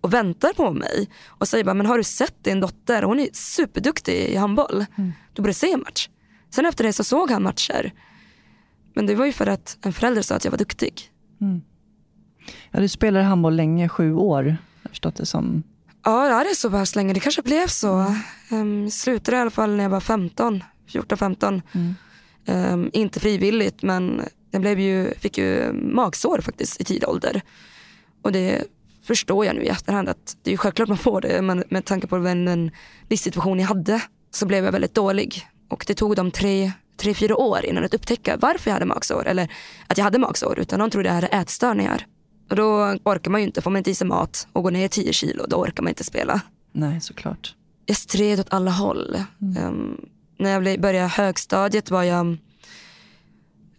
och 0.00 0.14
väntar 0.14 0.52
på 0.52 0.72
mig 0.72 1.08
och 1.26 1.48
säger 1.48 1.64
bara, 1.64 1.74
men 1.74 1.86
har 1.86 1.98
du 1.98 2.04
sett 2.04 2.44
din 2.44 2.60
dotter? 2.60 3.02
Hon 3.02 3.20
är 3.20 3.28
superduktig 3.32 4.14
i 4.14 4.36
handboll. 4.36 4.86
Mm. 4.98 5.12
Du 5.32 5.42
borde 5.42 5.54
se 5.54 5.72
en 5.72 5.80
match. 5.80 6.08
Sen 6.50 6.66
efter 6.66 6.84
det 6.84 6.92
så 6.92 7.04
såg 7.04 7.30
han 7.30 7.42
matcher. 7.42 7.92
Men 8.94 9.06
det 9.06 9.14
var 9.14 9.26
ju 9.26 9.32
för 9.32 9.46
att 9.46 9.78
en 9.82 9.92
förälder 9.92 10.22
sa 10.22 10.34
att 10.34 10.44
jag 10.44 10.50
var 10.50 10.58
duktig. 10.58 11.10
Mm. 11.40 11.62
Ja, 12.70 12.80
du 12.80 12.88
spelade 12.88 13.24
handboll 13.24 13.56
länge, 13.56 13.88
sju 13.88 14.14
år. 14.14 14.44
Jag 14.44 14.52
har 14.82 14.88
förstått 14.88 15.16
det 15.16 15.26
som. 15.26 15.62
Ja, 16.04 16.44
det 16.44 16.50
är 16.50 16.54
så 16.54 16.70
pass 16.70 16.96
länge. 16.96 17.14
Det 17.14 17.20
kanske 17.20 17.42
blev 17.42 17.66
så. 17.66 18.14
Um, 18.50 18.90
slutade 18.90 19.36
i 19.36 19.40
alla 19.40 19.50
fall 19.50 19.76
när 19.76 19.84
jag 19.84 19.90
var 19.90 20.00
15, 20.00 20.64
14-15. 20.88 21.62
Mm. 21.72 21.94
Um, 22.72 22.90
inte 22.92 23.20
frivilligt 23.20 23.82
men 23.82 24.22
jag 24.50 24.60
blev 24.60 24.80
ju, 24.80 25.14
fick 25.14 25.38
ju 25.38 25.72
magsår 25.72 26.40
faktiskt 26.40 26.80
i 26.80 26.84
tidig 26.84 27.08
ålder. 27.08 27.42
Och 28.22 28.32
det 28.32 28.64
förstår 29.02 29.46
jag 29.46 29.56
nu 29.56 29.62
i 29.62 29.68
efterhand 29.68 30.08
att 30.08 30.36
det 30.42 30.50
är 30.50 30.52
ju 30.52 30.58
självklart 30.58 30.88
man 30.88 30.98
får 30.98 31.20
det 31.20 31.42
men 31.42 31.64
med 31.68 31.84
tanke 31.84 32.06
på 32.06 32.18
den 32.18 32.70
livssituation 33.08 33.58
jag 33.58 33.66
hade 33.66 34.02
så 34.30 34.46
blev 34.46 34.64
jag 34.64 34.72
väldigt 34.72 34.94
dålig. 34.94 35.46
Och 35.68 35.84
det 35.86 35.94
tog 35.94 36.16
de 36.16 36.30
tre, 36.30 36.72
tre 36.98 37.14
fyra 37.14 37.36
år 37.36 37.64
innan 37.64 37.84
att 37.84 37.94
upptäcka 37.94 38.36
varför 38.36 38.70
jag 38.70 38.74
hade 38.74 38.86
magsår 38.86 39.26
eller 39.26 39.52
att 39.86 39.98
jag 39.98 40.04
hade 40.04 40.18
magsår 40.18 40.58
utan 40.58 40.78
de 40.78 40.90
trodde 40.90 41.08
jag 41.08 41.14
hade 41.14 41.26
ätstörningar. 41.26 42.06
Och 42.50 42.56
då 42.56 42.96
orkar 43.04 43.30
man 43.30 43.40
ju 43.40 43.46
inte, 43.46 43.62
får 43.62 43.70
man 43.70 43.78
inte 43.78 43.90
i 43.90 43.94
sig 43.94 44.06
mat 44.06 44.46
och 44.52 44.62
går 44.62 44.70
ner 44.70 44.88
10 44.88 45.12
kilo, 45.12 45.44
då 45.48 45.56
orkar 45.56 45.82
man 45.82 45.88
inte 45.88 46.04
spela. 46.04 46.40
Nej, 46.72 47.00
såklart. 47.00 47.54
Jag 47.86 47.96
stred 47.96 48.40
åt 48.40 48.52
alla 48.52 48.70
håll. 48.70 49.16
Mm. 49.42 49.64
Um, 49.64 50.08
när 50.38 50.50
jag 50.50 50.80
började 50.80 51.08
högstadiet 51.08 51.90
var 51.90 52.02
jag, 52.02 52.36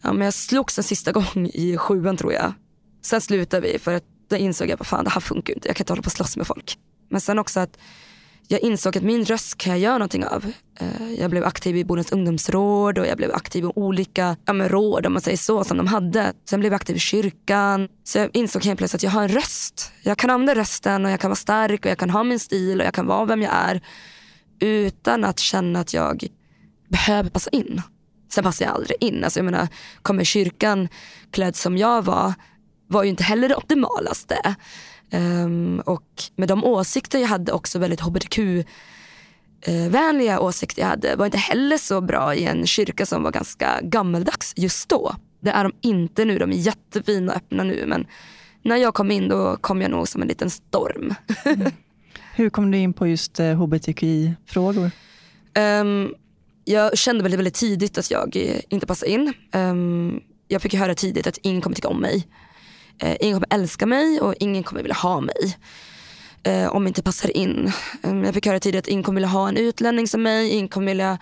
ja, 0.01 0.13
men 0.13 0.25
jag 0.25 0.33
slogs 0.33 0.77
en 0.77 0.83
sista 0.83 1.11
gång 1.11 1.49
i 1.53 1.77
sjuan 1.77 2.17
tror 2.17 2.33
jag. 2.33 2.53
Sen 3.01 3.21
slutade 3.21 3.67
vi 3.67 3.79
för 3.79 3.93
att 3.93 4.03
då 4.29 4.35
insåg 4.35 4.69
jag 4.69 4.81
att 4.81 5.03
det 5.03 5.09
här 5.09 5.21
funkar 5.21 5.53
inte, 5.53 5.67
jag 5.67 5.75
kan 5.75 5.83
inte 5.83 5.93
hålla 5.93 6.01
på 6.01 6.07
och 6.07 6.11
slåss 6.11 6.37
med 6.37 6.47
folk. 6.47 6.77
Men 7.09 7.21
sen 7.21 7.39
också 7.39 7.59
att 7.59 7.77
jag 8.51 8.61
insåg 8.61 8.97
att 8.97 9.03
min 9.03 9.25
röst 9.25 9.57
kan 9.57 9.71
jag 9.71 9.79
göra 9.79 9.97
någonting 9.97 10.25
av. 10.25 10.51
Eh, 10.79 11.13
jag 11.19 11.29
blev 11.29 11.43
aktiv 11.43 11.77
i 11.77 11.85
Bodens 11.85 12.11
ungdomsråd 12.11 12.97
och 12.97 13.07
jag 13.07 13.17
blev 13.17 13.31
aktiv 13.31 13.63
i 13.63 13.67
olika 13.75 14.37
ja, 14.45 14.53
men 14.53 14.69
råd 14.69 15.05
om 15.05 15.13
man 15.13 15.21
säger 15.21 15.37
så 15.37 15.63
som 15.63 15.77
de 15.77 15.87
hade. 15.87 16.33
Sen 16.49 16.59
blev 16.59 16.71
jag 16.71 16.79
aktiv 16.79 16.95
i 16.95 16.99
kyrkan. 16.99 17.87
Så 18.03 18.17
jag 18.17 18.29
insåg 18.33 18.65
helt 18.65 18.77
plötsligt 18.77 18.99
att 18.99 19.03
jag 19.03 19.11
har 19.11 19.23
en 19.23 19.29
röst. 19.29 19.91
Jag 20.03 20.17
kan 20.17 20.29
använda 20.29 20.55
rösten 20.55 21.05
och 21.05 21.11
jag 21.11 21.19
kan 21.19 21.29
vara 21.29 21.35
stark 21.35 21.85
och 21.85 21.91
jag 21.91 21.97
kan 21.97 22.09
ha 22.09 22.23
min 22.23 22.39
stil 22.39 22.79
och 22.79 22.85
jag 22.85 22.93
kan 22.93 23.07
vara 23.07 23.25
vem 23.25 23.41
jag 23.41 23.53
är. 23.53 23.81
Utan 24.59 25.23
att 25.23 25.39
känna 25.39 25.79
att 25.79 25.93
jag 25.93 26.27
behöver 26.87 27.29
passa 27.29 27.49
in. 27.49 27.81
Sen 28.31 28.43
passar 28.43 28.65
jag 28.65 28.75
aldrig 28.75 28.97
in. 28.99 29.23
Alltså 29.23 29.39
jag 29.39 29.45
menar, 29.45 29.67
kommer 30.01 30.23
kyrkan 30.23 30.87
klädd 31.31 31.55
som 31.55 31.77
jag 31.77 32.05
var 32.05 32.33
var 32.87 33.03
ju 33.03 33.09
inte 33.09 33.23
heller 33.23 33.49
det 33.49 33.55
optimalaste. 33.55 34.55
Um, 35.11 35.79
och 35.79 36.23
med 36.35 36.47
de 36.47 36.63
åsikter 36.63 37.19
jag 37.19 37.27
hade 37.27 37.51
också 37.51 37.79
väldigt 37.79 37.99
hbtq 37.99 38.39
eh, 39.61 39.89
vänliga 39.89 40.39
åsikter 40.39 40.81
jag 40.81 40.89
hade 40.89 41.15
var 41.15 41.25
inte 41.25 41.37
heller 41.37 41.77
så 41.77 42.01
bra 42.01 42.35
i 42.35 42.45
en 42.45 42.67
kyrka 42.67 43.05
som 43.05 43.23
var 43.23 43.31
ganska 43.31 43.79
gammeldags 43.83 44.53
just 44.55 44.89
då. 44.89 45.15
Det 45.39 45.49
är 45.49 45.63
de 45.63 45.73
inte 45.81 46.25
nu, 46.25 46.39
de 46.39 46.51
är 46.51 46.55
jättefina 46.55 47.31
och 47.31 47.37
öppna 47.37 47.63
nu 47.63 47.85
men 47.87 48.07
när 48.61 48.75
jag 48.75 48.93
kom 48.93 49.11
in 49.11 49.27
då 49.27 49.57
kom 49.61 49.81
jag 49.81 49.91
nog 49.91 50.07
som 50.07 50.21
en 50.21 50.27
liten 50.27 50.49
storm. 50.49 51.13
mm. 51.45 51.71
Hur 52.35 52.49
kom 52.49 52.71
du 52.71 52.77
in 52.77 52.93
på 52.93 53.07
just 53.07 53.39
eh, 53.39 53.45
hbtqi-frågor? 53.45 54.91
Um, 55.81 56.13
jag 56.65 56.97
kände 56.97 57.23
väldigt, 57.23 57.39
väldigt 57.39 57.53
tidigt 57.53 57.97
att 57.97 58.11
jag 58.11 58.35
inte 58.69 58.87
passade 58.87 59.11
in. 59.11 59.33
Um, 59.53 60.21
jag 60.47 60.61
fick 60.61 60.73
höra 60.73 60.95
tidigt 60.95 61.27
att 61.27 61.37
ingen 61.41 61.61
kommer 61.61 61.75
tycka 61.75 61.87
om 61.87 62.01
mig. 62.01 62.27
Eh, 62.99 63.17
ingen 63.19 63.35
kommer 63.35 63.47
älska 63.49 63.85
mig 63.85 64.21
och 64.21 64.35
ingen 64.39 64.63
kommer 64.63 64.81
vilja 64.81 64.95
ha 64.95 65.21
mig. 65.21 65.57
eh, 66.43 66.75
om 66.75 66.83
jag 66.83 66.89
inte 66.89 67.03
passar 67.03 67.37
in. 67.37 67.71
Mm, 68.03 68.23
jag 68.23 68.33
fick 68.33 68.45
höra 68.47 68.59
tidigare 68.59 68.79
att 68.79 68.87
ingen 68.87 69.03
kommer 69.03 69.15
vilja 69.15 69.27
ha 69.29 69.49
en 69.49 69.57
utlänning 69.57 70.07
som 70.07 70.23
mig, 70.23 70.49
ingen 70.49 70.67
kommer 70.67 70.87
vilja 70.87 71.17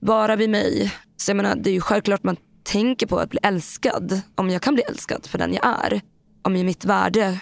vara 0.00 0.36
vid 0.36 0.50
mig. 0.50 0.94
Så 1.16 1.30
jag 1.30 1.36
menar, 1.36 1.56
det 1.56 1.70
är 1.70 1.74
ju 1.74 1.80
självklart 1.80 2.22
man 2.22 2.36
tänker 2.62 3.06
på 3.06 3.18
att 3.18 3.30
bli 3.30 3.38
älskad. 3.42 4.20
Om 4.34 4.50
jag 4.50 4.62
kan 4.62 4.74
bli 4.74 4.82
älskad 4.82 5.26
för 5.26 5.38
den 5.38 5.54
jag 5.54 5.66
är. 5.84 6.00
Om 6.42 6.52
mitt 6.52 6.84
värde 6.84 7.38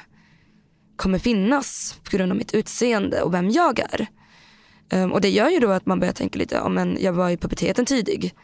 kommer 0.96 1.18
finnas 1.18 1.96
på 2.11 2.16
grund 2.16 2.32
av 2.32 2.38
mitt 2.38 2.54
utseende 2.54 3.22
och 3.22 3.35
vem 3.35 3.50
jag 3.50 3.78
är. 3.78 4.06
Um, 4.92 5.12
och 5.12 5.20
det 5.20 5.30
gör 5.30 5.48
ju 5.48 5.58
då 5.58 5.70
att 5.70 5.87
man 5.87 6.00
börjar 6.00 6.12
tänka 6.12 6.38
lite, 6.38 6.54
ja, 6.54 6.68
men 6.68 6.98
jag 7.00 7.12
var 7.12 7.30
i 7.30 7.37
puberteten 7.37 7.85
tidig 7.85 8.35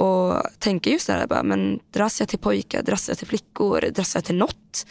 och 0.00 0.42
tänka 0.58 0.90
just 0.90 1.06
det 1.06 1.12
här, 1.12 1.26
bara, 1.26 1.42
men 1.42 1.80
dras 1.90 2.20
jag 2.20 2.28
till 2.28 2.38
pojkar, 2.38 2.82
dras 2.82 3.08
jag 3.08 3.18
till 3.18 3.26
flickor, 3.26 3.80
dras 3.94 4.14
jag 4.14 4.24
till 4.24 4.34
något? 4.34 4.86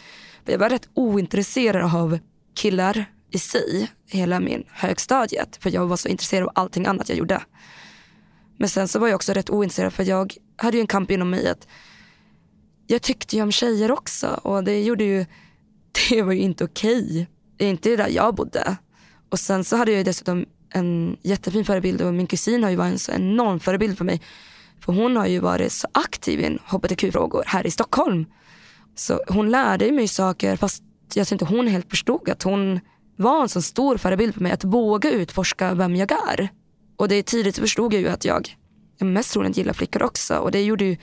Jag 0.46 0.60
var 0.60 0.70
rätt 0.70 0.90
ointresserad 0.94 1.96
av 1.96 2.20
killar 2.56 3.06
i 3.32 3.40
sig 3.40 3.92
hela 4.08 4.40
min 4.40 4.64
högstadiet 4.70 5.58
för 5.58 5.70
jag 5.70 5.88
var 5.88 5.98
så 5.98 6.08
intresserad 6.08 6.44
av 6.44 6.52
allting 6.56 6.86
annat 6.86 7.10
jag 7.10 7.18
gjorde. 7.18 7.42
Men 8.58 8.70
sen 8.70 8.88
så 8.88 9.00
var 9.00 9.08
jag 9.08 9.16
också 9.16 9.34
rätt 9.34 9.50
ointresserad 9.50 9.94
för 9.94 10.04
jag 10.04 10.34
hade 10.56 10.78
ju 10.78 10.82
en 10.82 10.88
kamp 10.88 11.12
inom 11.12 11.30
mig 11.30 11.48
att 11.48 11.68
jag 12.88 13.02
tyckte 13.02 13.36
ju 13.36 13.42
om 13.42 13.52
tjejer 13.52 13.92
också 13.92 14.28
och 14.44 14.64
det 14.64 14.84
gjorde 14.84 15.04
ju, 15.04 15.26
det 16.10 16.22
var 16.22 16.34
ju 16.34 16.40
inte 16.40 16.64
okej. 16.64 17.28
Det 17.58 17.66
är 17.66 17.70
inte 17.70 17.96
där 17.96 18.10
jag 18.10 18.36
bodde. 18.36 18.78
Och 19.30 19.40
sen 19.40 19.64
så 19.64 19.78
hade 19.78 19.92
jag 19.92 20.06
dessutom 20.06 20.46
en 20.70 21.18
jättefin 21.22 21.66
förebild 21.66 22.02
och 22.02 22.14
min 22.14 22.28
kusin 22.28 22.64
har 22.64 22.70
ju 22.70 22.76
varit 22.76 22.92
en 22.92 23.00
så 23.00 23.12
enorm 23.12 23.60
förebild 23.60 23.98
för 23.98 24.06
mig. 24.06 24.22
För 24.86 24.94
hon 24.94 25.16
har 25.16 25.28
ju 25.28 25.40
varit 25.40 25.72
så 25.72 25.88
aktiv 25.92 26.40
i 26.40 26.58
hbtq-frågor 26.66 27.44
här 27.46 27.68
i 27.68 27.72
Stockholm. 27.72 28.26
Så 28.96 29.20
hon 29.28 29.50
lärde 29.50 29.92
mig 29.92 30.08
saker 30.08 30.56
fast 30.56 30.84
jag 31.14 31.28
tror 31.28 31.36
inte 31.36 31.56
hon 31.56 31.68
helt 31.68 31.90
förstod 31.90 32.30
att 32.30 32.44
hon 32.44 32.80
var 33.16 33.42
en 33.42 33.50
så 33.50 33.62
stor 33.62 33.98
förebild 33.98 34.34
för 34.34 34.42
mig 34.42 34.52
att 34.52 34.64
våga 34.64 35.12
utforska 35.12 35.74
vem 35.74 35.96
jag 35.96 36.12
är. 36.12 36.50
Och 36.98 37.08
det 37.08 37.24
tidigt 37.24 37.58
förstod 37.58 37.94
jag 37.94 38.02
ju 38.02 38.10
att 38.10 38.26
jag, 38.26 38.58
jag 38.98 39.08
mest 39.08 39.34
troligen 39.34 39.54
gillar 39.54 39.74
flickor 39.74 40.04
också 40.04 40.36
och 40.36 40.52
det 40.52 40.64
gjorde 40.64 40.86
ju 40.86 40.98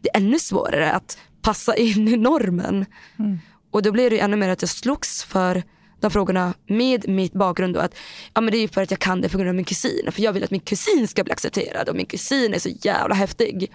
det 0.00 0.08
ännu 0.14 0.38
svårare 0.38 0.92
att 0.92 1.18
passa 1.42 1.76
in 1.76 2.08
i 2.08 2.16
normen. 2.16 2.86
Mm. 3.18 3.38
Och 3.70 3.82
då 3.82 3.92
blev 3.92 4.10
det 4.10 4.20
ännu 4.20 4.36
mer 4.36 4.48
att 4.48 4.62
jag 4.62 4.68
slogs 4.68 5.24
för 5.24 5.62
de 6.02 6.10
frågorna 6.10 6.54
med 6.66 7.08
mitt 7.08 7.32
bakgrund. 7.32 7.76
Och 7.76 7.84
att, 7.84 7.94
ja, 8.34 8.40
men 8.40 8.52
det 8.52 8.58
är 8.58 8.68
för 8.68 8.82
att 8.82 8.90
jag 8.90 9.00
kan 9.00 9.20
det 9.20 9.28
på 9.28 9.38
grund 9.38 9.48
av 9.48 9.54
min 9.54 9.64
kusin. 9.64 10.08
För 10.12 10.22
jag 10.22 10.32
vill 10.32 10.44
att 10.44 10.50
min 10.50 10.60
kusin 10.60 11.08
ska 11.08 11.24
bli 11.24 11.32
accepterad 11.32 11.88
och 11.88 11.96
min 11.96 12.06
kusin 12.06 12.54
är 12.54 12.58
så 12.58 12.68
jävla 12.68 13.14
häftig. 13.14 13.72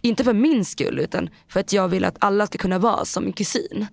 Inte 0.00 0.24
för 0.24 0.32
min 0.32 0.64
skull 0.64 0.98
utan 0.98 1.30
för 1.48 1.60
att 1.60 1.72
jag 1.72 1.88
vill 1.88 2.04
att 2.04 2.16
alla 2.18 2.46
ska 2.46 2.58
kunna 2.58 2.78
vara 2.78 3.04
som 3.04 3.24
min 3.24 3.32
kusin. 3.32 3.86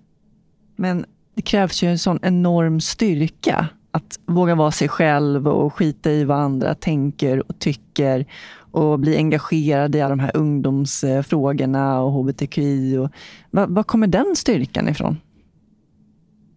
Men 0.76 1.04
det 1.34 1.42
krävs 1.42 1.82
ju 1.82 1.88
en 1.88 1.98
sån 1.98 2.18
enorm 2.22 2.80
styrka 2.80 3.68
att 3.90 4.18
våga 4.26 4.54
vara 4.54 4.70
sig 4.70 4.88
själv 4.88 5.48
och 5.48 5.74
skita 5.74 6.10
i 6.10 6.24
vad 6.24 6.38
andra 6.38 6.74
tänker 6.74 7.50
och 7.50 7.58
tycker 7.58 8.26
och 8.70 8.98
bli 8.98 9.16
engagerad 9.16 9.94
i 9.94 10.00
alla 10.00 10.10
de 10.10 10.20
här 10.20 10.36
ungdomsfrågorna 10.36 12.00
och 12.00 12.12
hbtqi. 12.12 12.96
Och, 12.96 13.10
var, 13.50 13.82
kommer 13.82 14.06
den 14.06 14.36
styrkan 14.36 14.88
ifrån? 14.88 15.16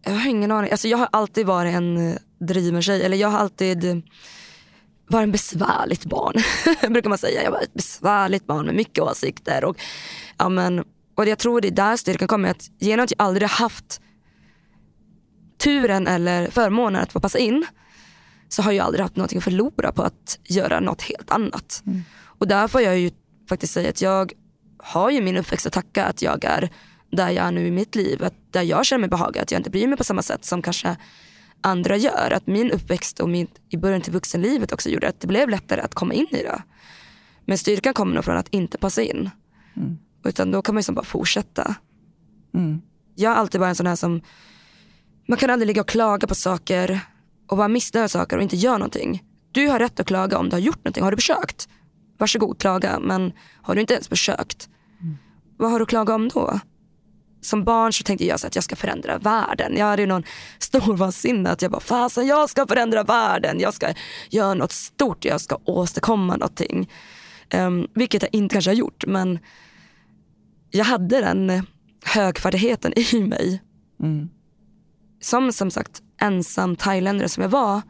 Jag 0.10 0.16
har 0.16 0.30
ingen 0.30 0.52
aning. 0.52 0.72
Alltså 0.72 0.88
jag 0.88 0.98
har 0.98 1.10
alltid 1.12 1.46
varit 1.46 1.76
en 1.76 2.18
driven 2.40 2.82
tjej. 2.82 3.04
Eller 3.04 3.18
jag 3.18 3.28
har 3.28 3.40
alltid 3.40 4.04
varit 5.08 5.24
en 5.24 5.32
besvärligt 5.32 6.06
barn. 6.06 6.34
brukar 6.94 7.10
man 7.10 7.18
säga. 7.18 7.44
Jag 7.44 7.52
var 7.52 7.62
ett 7.62 7.74
besvärligt 7.74 8.48
barn 8.48 8.66
med 8.66 8.76
mycket 8.76 9.04
åsikter. 9.04 9.66
Och, 9.66 9.78
ja, 10.38 10.50
men, 10.50 10.84
och 11.16 11.28
jag 11.28 11.38
tror 11.38 11.62
det 11.62 11.68
är 11.68 11.72
där 11.72 11.98
styrkan 11.98 12.28
kommer. 12.28 12.50
Att 12.50 12.70
genom 12.80 13.04
att 13.04 13.12
jag 13.12 13.26
aldrig 13.26 13.50
haft 13.50 14.02
turen 15.58 16.08
eller 16.08 16.50
förmånen 16.52 17.02
att 17.02 17.12
få 17.12 17.20
passa 17.20 17.40
in 17.40 17.66
så 18.50 18.62
har 18.62 18.72
jag 18.72 18.86
aldrig 18.86 19.02
haft 19.02 19.16
någonting 19.16 19.38
att 19.38 19.44
förlora 19.44 19.92
på 19.92 20.04
att 20.04 20.40
göra 20.44 20.80
något 20.80 21.02
helt 21.02 21.32
annat. 21.32 21.84
Mm. 21.86 22.02
Och 22.24 22.48
där 22.48 22.68
får 22.68 22.82
jag 22.82 23.00
ju 23.00 23.12
faktiskt 23.50 23.74
säga 23.74 23.90
att 23.90 24.02
jag 24.02 24.34
har 24.78 25.10
ju 25.10 25.22
min 25.22 25.38
uppväxt 25.38 25.66
att 25.66 25.74
tacka 25.74 26.06
att 26.06 26.22
jag 26.22 26.46
är 26.46 26.70
där 27.12 27.30
jag 27.30 27.46
är 27.46 27.52
nu 27.52 27.68
i 27.68 27.72
mitt 27.72 27.96
liv. 27.96 28.24
Att 28.24 28.34
där 28.52 28.62
jag 28.62 28.86
känner 28.86 29.00
mig 29.00 29.10
behagad, 29.10 29.44
att 29.44 29.52
jag 29.52 29.60
inte 29.60 29.70
bryr 29.70 29.88
mig 29.88 29.98
på 29.98 30.04
samma 30.04 30.22
sätt 30.22 30.46
som 30.46 30.62
kanske 30.62 30.98
andra 31.62 31.98
gör. 31.98 32.32
Att 32.32 32.48
min 32.48 32.72
uppväxt 32.72 33.20
och 33.20 33.30
min, 33.30 33.48
i 33.70 33.78
början 33.78 34.02
till 34.02 34.14
vuxenlivet 34.14 34.72
också 34.72 34.90
gjorde 34.90 35.10
att 35.10 35.20
det 35.20 35.28
blev 35.28 35.50
lättare 35.50 35.82
att 35.82 35.94
komma 35.94 36.14
in 36.14 36.28
i 36.32 36.44
det. 36.44 36.62
Men 37.46 37.58
styrkan 37.58 37.94
kommer 37.94 38.16
nog 38.16 38.26
från 38.26 38.38
att 38.38 38.48
inte 38.50 38.78
passa 38.78 39.02
in. 39.02 39.30
Mm. 39.76 39.98
Utan 40.24 40.52
då 40.52 40.62
kan 40.62 40.76
man 40.76 40.84
ju 40.88 40.94
bara 40.94 41.06
fortsätta. 41.06 41.76
Mm. 42.54 42.82
Jag 43.16 43.30
har 43.30 43.38
alltid 43.38 43.62
varit 43.62 43.70
en 43.70 43.76
sån 43.76 43.88
här 43.88 43.96
som, 43.96 44.22
man 45.28 45.38
kan 45.38 45.50
aldrig 45.50 45.68
ligga 45.68 45.82
och 45.82 45.88
klaga 45.88 46.28
på 46.28 46.36
saker 46.36 47.00
och 47.48 47.58
vara 47.58 47.68
missnöjd 47.68 48.04
med 48.04 48.12
saker 48.12 48.38
och 48.38 48.44
inte 48.44 48.56
göra 48.56 48.78
någonting. 48.78 49.24
Du 49.52 49.68
har 49.68 49.80
rätt 49.80 50.00
att 50.00 50.08
klaga 50.08 50.38
om 50.38 50.50
du 50.50 50.56
har 50.56 50.62
gjort 50.62 50.78
någonting. 50.86 51.04
Har 51.04 51.12
du 51.12 51.18
försökt? 51.18 51.70
Varsågod 52.18 52.60
klaga. 52.60 53.00
Men 53.00 53.34
har 53.62 53.76
du 53.76 53.82
inte 53.82 53.94
ens 53.94 54.08
försökt, 54.08 54.70
mm. 55.02 55.18
vad 55.58 55.72
har 55.72 55.80
du 55.80 55.84
att 55.84 55.90
klaga 55.90 56.16
om 56.16 56.28
då? 56.28 56.60
Som 57.42 57.64
barn 57.64 57.94
så 57.94 58.04
tänkte 58.04 58.26
jag 58.26 58.40
så 58.40 58.48
att 58.48 58.56
jag 58.56 58.64
ska 58.64 58.76
förändra 58.76 59.18
världen. 59.18 59.78
Jag 59.78 59.86
hade 59.86 60.06
någon 60.06 60.24
stor 60.60 60.98
vansinne 60.98 61.50
att 61.50 61.62
jag 61.62 61.72
bara, 61.72 61.82
fasen 61.82 62.28
jag 62.28 62.50
ska 62.50 62.68
förändra 62.68 63.04
världen. 63.04 63.60
Jag 63.60 63.74
ska 63.74 63.94
göra 64.30 64.54
något 64.54 64.72
stort, 64.72 65.26
jag 65.26 65.42
ska 65.42 65.60
åstadkomma 65.66 66.36
någonting. 66.36 66.92
Um, 67.54 67.88
vilket 67.94 68.22
jag 68.22 68.34
inte 68.34 68.54
kanske 68.54 68.72
har 68.72 68.76
gjort 68.76 69.04
men 69.08 69.40
jag 70.72 70.86
hade 70.86 71.22
den 71.22 71.68
högfärdigheten 72.06 72.94
i 72.96 73.24
mig. 73.24 73.62
Mm. 74.00 74.30
Som 75.22 75.54
som 75.54 75.72
sagt 75.72 76.02
ensam 76.22 76.76
thailändare 76.76 77.30
som 77.30 77.44
jag 77.44 77.50
var 77.50 77.82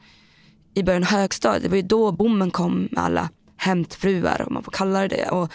i 0.73 0.83
början 0.83 1.03
av 1.03 1.09
högstadiet. 1.09 1.63
Det 1.63 1.69
var 1.69 1.75
ju 1.75 1.81
då 1.81 2.11
bommen 2.11 2.51
kom 2.51 2.87
med 2.91 3.03
alla 3.03 3.29
hämtfruar 3.57 4.43
om 4.47 4.53
man 4.53 4.63
får 4.63 4.71
kalla 4.71 5.01
det 5.01 5.07
det. 5.07 5.29
Och 5.29 5.51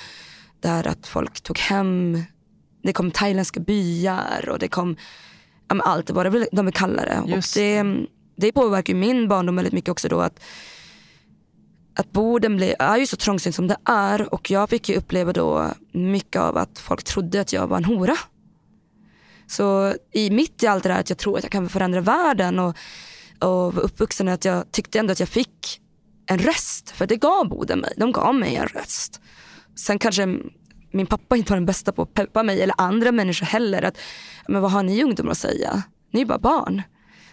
där 0.61 0.87
att 0.87 1.07
folk 1.07 1.41
tog 1.41 1.59
hem 1.59 2.23
det 2.85 2.93
kom 2.93 3.11
thailändska 3.11 3.61
byar 3.61 4.49
och 4.49 4.59
det 4.59 4.69
kom 4.69 4.97
ja, 5.69 5.81
allt 5.85 6.11
vad 6.11 6.49
de 6.53 6.65
vill 6.65 6.75
kalla 6.75 7.05
det. 7.05 7.21
Och 7.21 7.43
det, 7.55 7.85
det 8.37 8.53
påverkar 8.53 8.95
min 8.95 9.29
barndom 9.29 9.57
väldigt 9.57 9.75
mycket 9.75 9.91
också 9.91 10.09
då 10.09 10.21
att 10.21 10.41
att 11.97 12.13
Boden 12.13 12.57
blev, 12.57 12.75
är 12.79 12.97
ju 12.97 13.07
så 13.07 13.17
trångsynt 13.17 13.55
som 13.55 13.67
det 13.67 13.77
är 13.85 14.35
och 14.35 14.51
jag 14.51 14.71
fick 14.71 14.89
ju 14.89 14.97
uppleva 14.97 15.33
då 15.33 15.71
mycket 15.93 16.43
av 16.43 16.57
att 16.57 16.79
folk 16.79 17.05
trodde 17.05 17.41
att 17.41 17.53
jag 17.53 17.67
var 17.67 17.77
en 17.77 17.85
hora. 17.85 18.17
Så 19.47 19.95
i 20.13 20.31
mitt 20.31 20.63
i 20.63 20.67
allt 20.67 20.83
det 20.83 20.89
där 20.89 21.01
att 21.01 21.11
jag 21.11 21.19
tror 21.19 21.39
att 21.39 21.45
jag 21.45 21.53
kan 21.53 21.69
förändra 21.69 22.01
världen 22.01 22.59
och, 22.59 22.77
och 23.41 23.75
var 23.75 23.81
uppvuxen 23.83 24.29
att 24.29 24.45
jag 24.45 24.73
tyckte 24.73 24.99
ändå 24.99 25.13
att 25.13 25.21
jag 25.21 25.29
fick 25.29 25.81
en 26.27 26.39
röst. 26.39 26.91
För 26.91 27.07
det 27.07 27.17
gav 27.17 27.49
Boden 27.49 27.79
mig, 27.79 27.93
de 27.97 28.13
gav 28.13 28.35
mig 28.35 28.57
en 28.57 28.67
röst. 28.67 29.21
Sen 29.77 29.99
kanske 29.99 30.39
min 30.95 31.07
pappa 31.07 31.37
inte 31.37 31.53
var 31.53 31.57
den 31.57 31.67
bästa 31.67 31.93
på 31.93 32.03
att 32.03 32.15
peppa 32.15 32.43
mig 32.43 32.63
eller 32.63 32.75
andra 32.79 33.13
människor 33.13 33.47
heller. 33.47 33.83
Att, 33.83 33.99
men 34.49 34.63
vad 34.63 34.71
har 34.71 34.83
ni 34.83 35.03
ungdomar 35.03 35.31
att 35.31 35.39
säga? 35.39 35.83
Ni 36.13 36.21
är 36.21 36.27
bara 36.27 36.39
barn. 36.39 36.83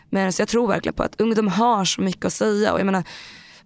Men 0.10 0.34
så 0.34 0.41
jag 0.41 0.50
tror 0.50 0.67
verkligen 0.67 0.93
på 0.93 1.04
att 1.04 1.21
ungdomar 1.21 1.52
har 1.52 1.86
så 1.86 2.02
mycket 2.02 2.26
att 2.26 2.34
säga. 2.34 2.74
Och 2.74 2.80
jag 2.80 2.86
menar, 2.86 3.04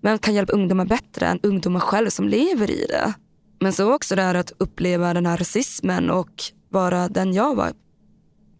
vem 0.01 0.19
kan 0.19 0.33
hjälpa 0.33 0.53
ungdomar 0.53 0.85
bättre 0.85 1.25
än 1.25 1.39
ungdomar 1.43 1.79
själv 1.79 2.09
som 2.09 2.27
lever 2.27 2.71
i 2.71 2.85
det? 2.89 3.13
Men 3.59 3.73
så 3.73 3.93
också 3.93 4.15
det 4.15 4.21
här 4.21 4.35
att 4.35 4.51
uppleva 4.57 5.13
den 5.13 5.25
här 5.25 5.37
rasismen 5.37 6.09
och 6.09 6.43
vara 6.69 7.07
den 7.07 7.33
jag 7.33 7.55
var. 7.55 7.73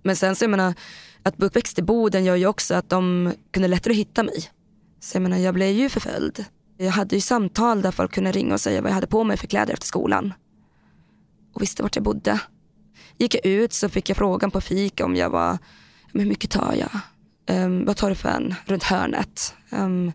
Men 0.03 0.15
sen 0.15 0.35
så 0.35 0.43
jag 0.43 0.51
menar, 0.51 0.73
att 1.23 1.37
bo 1.37 1.45
uppväxt 1.45 1.79
i 1.79 1.81
Boden 1.81 2.25
gör 2.25 2.35
ju 2.35 2.47
också 2.47 2.75
att 2.75 2.89
de 2.89 3.31
kunde 3.51 3.67
lättare 3.67 3.93
hitta 3.93 4.23
mig. 4.23 4.49
Så 4.99 5.15
jag 5.15 5.21
menar, 5.21 5.37
jag 5.37 5.53
blev 5.53 5.69
ju 5.69 5.89
förföljd. 5.89 6.45
Jag 6.77 6.91
hade 6.91 7.15
ju 7.15 7.21
samtal 7.21 7.81
där 7.81 7.91
folk 7.91 8.13
kunde 8.13 8.31
ringa 8.31 8.53
och 8.53 8.61
säga 8.61 8.81
vad 8.81 8.89
jag 8.89 8.95
hade 8.95 9.07
på 9.07 9.23
mig 9.23 9.37
för 9.37 9.47
kläder 9.47 9.73
efter 9.73 9.87
skolan 9.87 10.33
och 11.55 11.61
visste 11.61 11.83
vart 11.83 11.95
jag 11.95 12.03
bodde. 12.03 12.39
Gick 13.17 13.35
jag 13.35 13.45
ut 13.45 13.73
så 13.73 13.89
fick 13.89 14.09
jag 14.09 14.17
frågan 14.17 14.51
på 14.51 14.61
fika 14.61 15.05
om 15.05 15.15
jag 15.15 15.29
var, 15.29 15.57
hur 16.13 16.25
mycket 16.25 16.51
tar 16.51 16.73
jag? 16.73 16.99
Um, 17.55 17.85
vad 17.85 17.97
tar 17.97 18.09
du 18.09 18.15
för 18.15 18.29
en 18.29 18.55
runt 18.65 18.83
hörnet? 18.83 19.55
Um, 19.69 20.11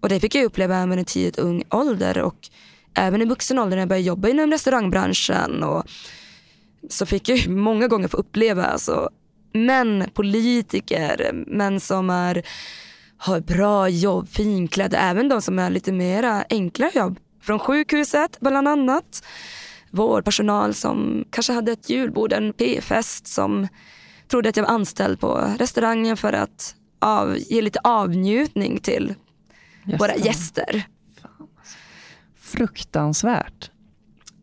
och 0.00 0.08
det 0.08 0.20
fick 0.20 0.34
jag 0.34 0.44
uppleva 0.44 0.76
även 0.76 0.98
i 0.98 1.04
tidigt 1.04 1.38
ung 1.38 1.64
ålder 1.70 2.18
och 2.18 2.48
även 2.94 3.22
i 3.22 3.24
vuxen 3.24 3.58
ålder 3.58 3.76
när 3.76 3.82
jag 3.82 3.88
började 3.88 4.06
jobba 4.06 4.28
inom 4.28 4.50
restaurangbranschen. 4.50 5.62
Och 5.62 5.84
så 6.88 7.06
fick 7.06 7.28
jag 7.28 7.48
många 7.48 7.88
gånger 7.88 8.08
få 8.08 8.16
uppleva 8.16 8.64
alltså, 8.64 9.10
män, 9.52 10.10
politiker, 10.14 11.44
män 11.46 11.80
som 11.80 12.10
är, 12.10 12.42
har 13.16 13.40
bra 13.40 13.88
jobb, 13.88 14.28
finklädda, 14.28 14.98
även 14.98 15.28
de 15.28 15.42
som 15.42 15.58
är 15.58 15.70
lite 15.70 15.92
mera 15.92 16.44
enklare 16.50 16.90
jobb. 16.94 17.18
Från 17.42 17.58
sjukhuset 17.58 18.40
bland 18.40 18.68
annat 18.68 19.22
vårdpersonal 19.92 20.74
som 20.74 21.24
kanske 21.30 21.52
hade 21.52 21.72
ett 21.72 21.90
julbord, 21.90 22.32
en 22.32 22.52
p-fest 22.52 23.26
som 23.26 23.68
trodde 24.28 24.48
att 24.48 24.56
jag 24.56 24.64
var 24.64 24.74
anställd 24.74 25.20
på 25.20 25.48
restaurangen 25.58 26.16
för 26.16 26.32
att 26.32 26.74
av, 26.98 27.36
ge 27.38 27.62
lite 27.62 27.78
avnjutning 27.84 28.78
till 28.78 29.14
Just 29.84 30.00
våra 30.00 30.12
det. 30.12 30.24
gäster. 30.24 30.86
Fruktansvärt. 32.40 33.70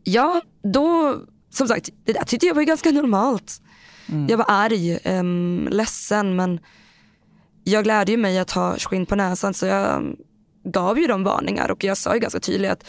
Ja, 0.04 0.42
då, 0.62 1.16
som 1.50 1.68
sagt, 1.68 1.88
det 2.04 2.12
där 2.12 2.24
tyckte 2.24 2.46
jag 2.46 2.54
var 2.54 2.62
ganska 2.62 2.90
normalt. 2.90 3.62
Mm. 4.08 4.26
Jag 4.28 4.38
var 4.38 4.46
arg, 4.48 4.98
um, 5.04 5.68
ledsen 5.70 6.36
men 6.36 6.60
jag 7.64 7.86
lärde 7.86 8.12
ju 8.12 8.18
mig 8.18 8.38
att 8.38 8.50
ha 8.50 8.76
skinn 8.78 9.06
på 9.06 9.16
näsan 9.16 9.54
så 9.54 9.66
jag 9.66 10.16
gav 10.64 10.98
ju 10.98 11.06
dem 11.06 11.24
varningar 11.24 11.70
och 11.70 11.84
jag 11.84 11.96
sa 11.96 12.14
ju 12.14 12.20
ganska 12.20 12.40
tydligt 12.40 12.70
att 12.70 12.84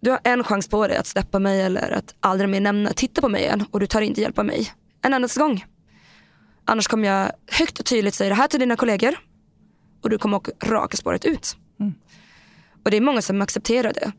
du 0.00 0.10
har 0.10 0.20
en 0.24 0.44
chans 0.44 0.68
på 0.68 0.86
dig 0.86 0.96
att 0.96 1.06
släppa 1.06 1.38
mig 1.38 1.62
eller 1.62 1.90
att 1.90 2.14
aldrig 2.20 2.50
mer 2.50 2.60
nämna, 2.60 2.92
titta 2.92 3.20
på 3.20 3.28
mig 3.28 3.42
igen 3.42 3.64
och 3.70 3.80
du 3.80 3.86
tar 3.86 4.00
inte 4.00 4.20
hjälp 4.20 4.38
av 4.38 4.44
mig. 4.44 4.72
En 5.02 5.12
endaste 5.12 5.40
gång. 5.40 5.64
Annars 6.64 6.88
kommer 6.88 7.08
jag 7.08 7.32
högt 7.50 7.78
och 7.78 7.86
tydligt 7.86 8.14
säga 8.14 8.28
det 8.28 8.34
här 8.34 8.48
till 8.48 8.60
dina 8.60 8.76
kollegor 8.76 9.18
och 10.02 10.10
du 10.10 10.18
kommer 10.18 10.36
åka 10.36 10.52
raka 10.64 10.96
spåret 10.96 11.24
ut. 11.24 11.56
Mm. 11.80 11.94
Och 12.84 12.90
det 12.90 12.96
är 12.96 13.00
många 13.00 13.22
som 13.22 13.42
accepterar 13.42 13.92
det. 13.92 14.12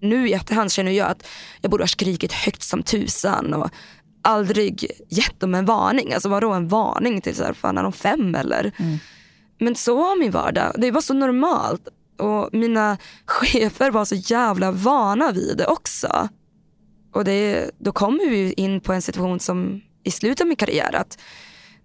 Nu 0.00 0.28
i 0.28 0.32
efterhand 0.32 0.72
känner 0.72 0.92
jag 0.92 1.10
att 1.10 1.26
jag 1.60 1.70
borde 1.70 1.82
ha 1.82 1.88
skrikit 1.88 2.32
högt 2.32 2.62
som 2.62 2.82
tusan 2.82 3.54
och 3.54 3.70
aldrig 4.22 4.90
gett 5.08 5.40
dem 5.40 5.54
en 5.54 5.64
varning. 5.64 6.12
Alltså 6.12 6.28
vadå 6.28 6.52
en 6.52 6.68
varning 6.68 7.20
till 7.20 7.36
så 7.36 7.44
här, 7.44 7.52
fan 7.52 7.78
är 7.78 7.82
de 7.82 7.92
fem 7.92 8.34
eller? 8.34 8.72
Mm. 8.76 8.98
Men 9.58 9.74
så 9.74 9.96
var 9.96 10.18
min 10.18 10.30
vardag. 10.30 10.72
Det 10.78 10.90
var 10.90 11.00
så 11.00 11.14
normalt. 11.14 11.88
Och 12.18 12.48
mina 12.52 12.98
chefer 13.26 13.90
var 13.90 14.04
så 14.04 14.14
jävla 14.14 14.70
vana 14.70 15.32
vid 15.32 15.58
det 15.58 15.66
också. 15.66 16.28
Och 17.12 17.24
det, 17.24 17.70
då 17.78 17.92
kommer 17.92 18.30
vi 18.30 18.52
in 18.52 18.80
på 18.80 18.92
en 18.92 19.02
situation 19.02 19.40
som 19.40 19.80
i 20.04 20.10
slutet 20.10 20.40
av 20.40 20.46
min 20.46 20.56
karriär 20.56 20.94
att 20.94 21.18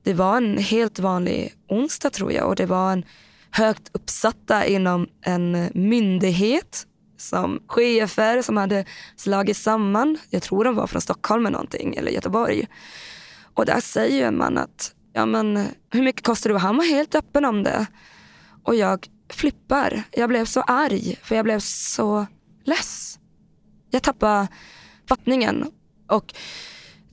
det 0.04 0.14
var 0.14 0.38
en 0.38 0.58
helt 0.58 1.00
vanlig 1.00 1.54
onsdag 1.68 2.10
tror 2.10 2.32
jag 2.32 2.48
och 2.48 2.56
det 2.56 2.66
var 2.66 2.94
en 2.94 3.06
högt 3.52 3.90
uppsatta 3.94 4.66
inom 4.66 5.08
en 5.22 5.70
myndighet 5.74 6.86
som 7.18 7.60
chefer 7.68 8.42
som 8.42 8.58
hade 8.58 8.86
slagits 9.16 9.62
samman. 9.62 10.18
Jag 10.30 10.42
tror 10.42 10.64
de 10.64 10.76
var 10.76 10.88
från 10.88 11.02
Stockholm 11.02 11.46
eller 11.46 11.52
någonting, 11.54 11.96
eller 11.96 12.12
Göteborg. 12.12 12.68
Och 13.54 13.66
där 13.66 13.82
säger 13.82 14.32
man 14.32 14.58
att, 14.58 14.94
ja 15.14 15.26
men 15.26 15.66
hur 15.92 16.04
mycket 16.04 16.26
kostar 16.26 16.50
det? 16.50 16.54
Och 16.54 16.62
han 16.62 16.78
var 16.78 16.84
helt 16.84 17.16
öppen 17.16 17.46
om 17.46 17.64
det. 17.64 17.86
Och 18.64 18.76
jag 18.76 19.08
flippar. 19.30 20.04
Jag 20.12 20.30
blev 20.30 20.46
så 20.46 20.62
arg, 20.62 21.16
för 21.24 21.36
jag 21.36 21.46
blev 21.46 21.60
så 21.60 22.26
less. 22.66 23.20
Jag 23.90 24.04
tappade 24.04 24.48
fattningen. 25.10 25.72
Och 26.08 26.34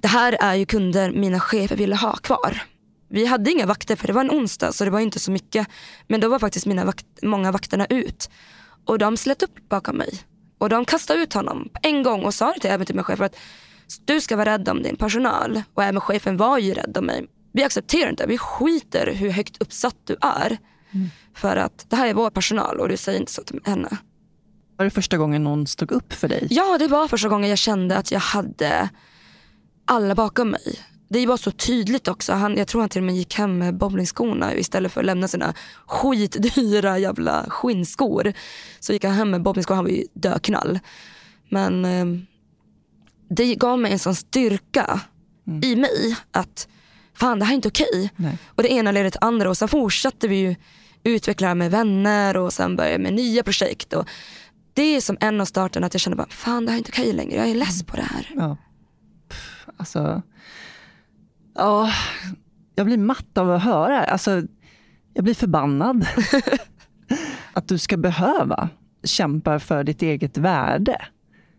det 0.00 0.08
här 0.08 0.36
är 0.40 0.54
ju 0.54 0.66
kunder 0.66 1.12
mina 1.12 1.40
chefer 1.40 1.76
ville 1.76 1.96
ha 1.96 2.12
kvar. 2.12 2.62
Vi 3.08 3.26
hade 3.26 3.50
inga 3.50 3.66
vakter 3.66 3.96
för 3.96 4.06
det 4.06 4.12
var 4.12 4.20
en 4.20 4.30
onsdag 4.30 4.72
så 4.72 4.84
det 4.84 4.90
var 4.90 5.00
inte 5.00 5.18
så 5.18 5.30
mycket. 5.30 5.66
Men 6.08 6.20
då 6.20 6.28
var 6.28 6.38
faktiskt 6.38 6.66
mina 6.66 6.84
vakt, 6.84 7.06
många 7.22 7.52
vakterna 7.52 7.86
ut. 7.86 8.30
Och 8.84 8.98
de 8.98 9.16
slet 9.16 9.42
upp 9.42 9.68
bakom 9.68 9.96
mig. 9.96 10.20
Och 10.58 10.68
de 10.68 10.84
kastade 10.84 11.20
ut 11.20 11.32
honom 11.32 11.68
på 11.72 11.80
en 11.82 12.02
gång 12.02 12.24
och 12.24 12.34
sa 12.34 12.52
det 12.52 12.60
till, 12.60 12.70
även 12.70 12.86
till 12.86 12.94
min 12.94 13.04
chef 13.04 13.20
att 13.20 13.36
du 14.04 14.20
ska 14.20 14.36
vara 14.36 14.50
rädd 14.50 14.68
om 14.68 14.82
din 14.82 14.96
personal. 14.96 15.62
Och 15.74 15.84
även 15.84 16.00
chefen 16.00 16.36
var 16.36 16.58
ju 16.58 16.74
rädd 16.74 16.96
om 16.98 17.04
mig. 17.06 17.26
Vi 17.52 17.64
accepterar 17.64 18.10
inte, 18.10 18.26
vi 18.26 18.38
skiter 18.38 19.14
hur 19.14 19.30
högt 19.30 19.62
uppsatt 19.62 19.96
du 20.04 20.16
är. 20.20 20.58
Mm. 20.90 21.10
För 21.36 21.56
att 21.56 21.86
det 21.88 21.96
här 21.96 22.06
är 22.06 22.14
vår 22.14 22.30
personal 22.30 22.80
och 22.80 22.88
du 22.88 22.96
säger 22.96 23.20
inte 23.20 23.32
så 23.32 23.42
till 23.42 23.60
henne. 23.64 23.96
Var 24.76 24.84
det 24.84 24.90
första 24.90 25.16
gången 25.16 25.44
någon 25.44 25.66
stod 25.66 25.92
upp 25.92 26.12
för 26.12 26.28
dig? 26.28 26.46
Ja, 26.50 26.78
det 26.78 26.88
var 26.88 27.08
första 27.08 27.28
gången 27.28 27.50
jag 27.50 27.58
kände 27.58 27.96
att 27.96 28.10
jag 28.10 28.20
hade 28.20 28.88
alla 29.84 30.14
bakom 30.14 30.50
mig 30.50 30.78
det 31.08 31.26
var 31.26 31.36
så 31.36 31.50
tydligt 31.50 32.08
också. 32.08 32.32
Han, 32.32 32.56
jag 32.56 32.68
tror 32.68 32.80
han 32.80 32.90
till 32.90 33.00
och 33.00 33.06
med 33.06 33.16
gick 33.16 33.34
hem 33.34 33.58
med 33.58 33.76
bowlingskorna 33.76 34.54
istället 34.54 34.92
för 34.92 35.00
att 35.00 35.06
lämna 35.06 35.28
sina 35.28 35.54
skitdyra 35.86 36.98
jävla 36.98 37.46
skinnskor. 37.48 38.32
Så 38.80 38.92
gick 38.92 39.04
han 39.04 39.14
hem 39.14 39.30
med 39.30 39.42
bowlingskor, 39.42 39.74
han 39.74 39.84
var 39.84 39.90
ju 39.90 40.04
döknall. 40.14 40.78
Men 41.48 41.84
eh, 41.84 42.06
det 43.30 43.54
gav 43.54 43.78
mig 43.78 43.92
en 43.92 43.98
sån 43.98 44.14
styrka 44.14 45.00
mm. 45.46 45.64
i 45.64 45.76
mig 45.76 46.16
att 46.30 46.68
fan 47.14 47.38
det 47.38 47.44
här 47.44 47.52
är 47.52 47.56
inte 47.56 47.68
okej. 47.68 48.10
Okay. 48.18 48.36
Och 48.46 48.62
det 48.62 48.72
ena 48.72 48.92
ledde 48.92 49.10
till 49.10 49.18
det 49.20 49.26
andra 49.26 49.48
och 49.50 49.56
sen 49.56 49.68
fortsatte 49.68 50.28
vi 50.28 50.36
ju 50.36 50.54
utveckla 51.06 51.54
med 51.54 51.70
vänner 51.70 52.36
och 52.36 52.52
sen 52.52 52.76
började 52.76 52.98
med 52.98 53.14
nya 53.14 53.42
projekt. 53.42 53.92
Och 53.92 54.08
det 54.74 54.82
är 54.82 55.00
som 55.00 55.16
en 55.20 55.40
av 55.40 55.44
starten 55.44 55.84
att 55.84 55.94
jag 55.94 56.00
kände 56.00 56.16
bara 56.16 56.28
fan 56.30 56.64
det 56.64 56.70
här 56.70 56.76
är 56.76 56.78
inte 56.78 56.90
okej 56.92 57.12
längre, 57.12 57.36
jag 57.36 57.48
är 57.48 57.54
less 57.54 57.82
på 57.82 57.96
det 57.96 58.02
här. 58.02 58.30
Ja. 58.36 58.56
Alltså 59.76 60.22
Ja, 61.56 61.90
jag 62.74 62.86
blir 62.86 62.98
matt 62.98 63.38
av 63.38 63.50
att 63.50 63.62
höra. 63.62 64.04
Alltså, 64.04 64.42
jag 65.14 65.24
blir 65.24 65.34
förbannad. 65.34 66.06
att 67.52 67.68
du 67.68 67.78
ska 67.78 67.96
behöva 67.96 68.68
kämpa 69.04 69.58
för 69.58 69.84
ditt 69.84 70.02
eget 70.02 70.38
värde. 70.38 71.06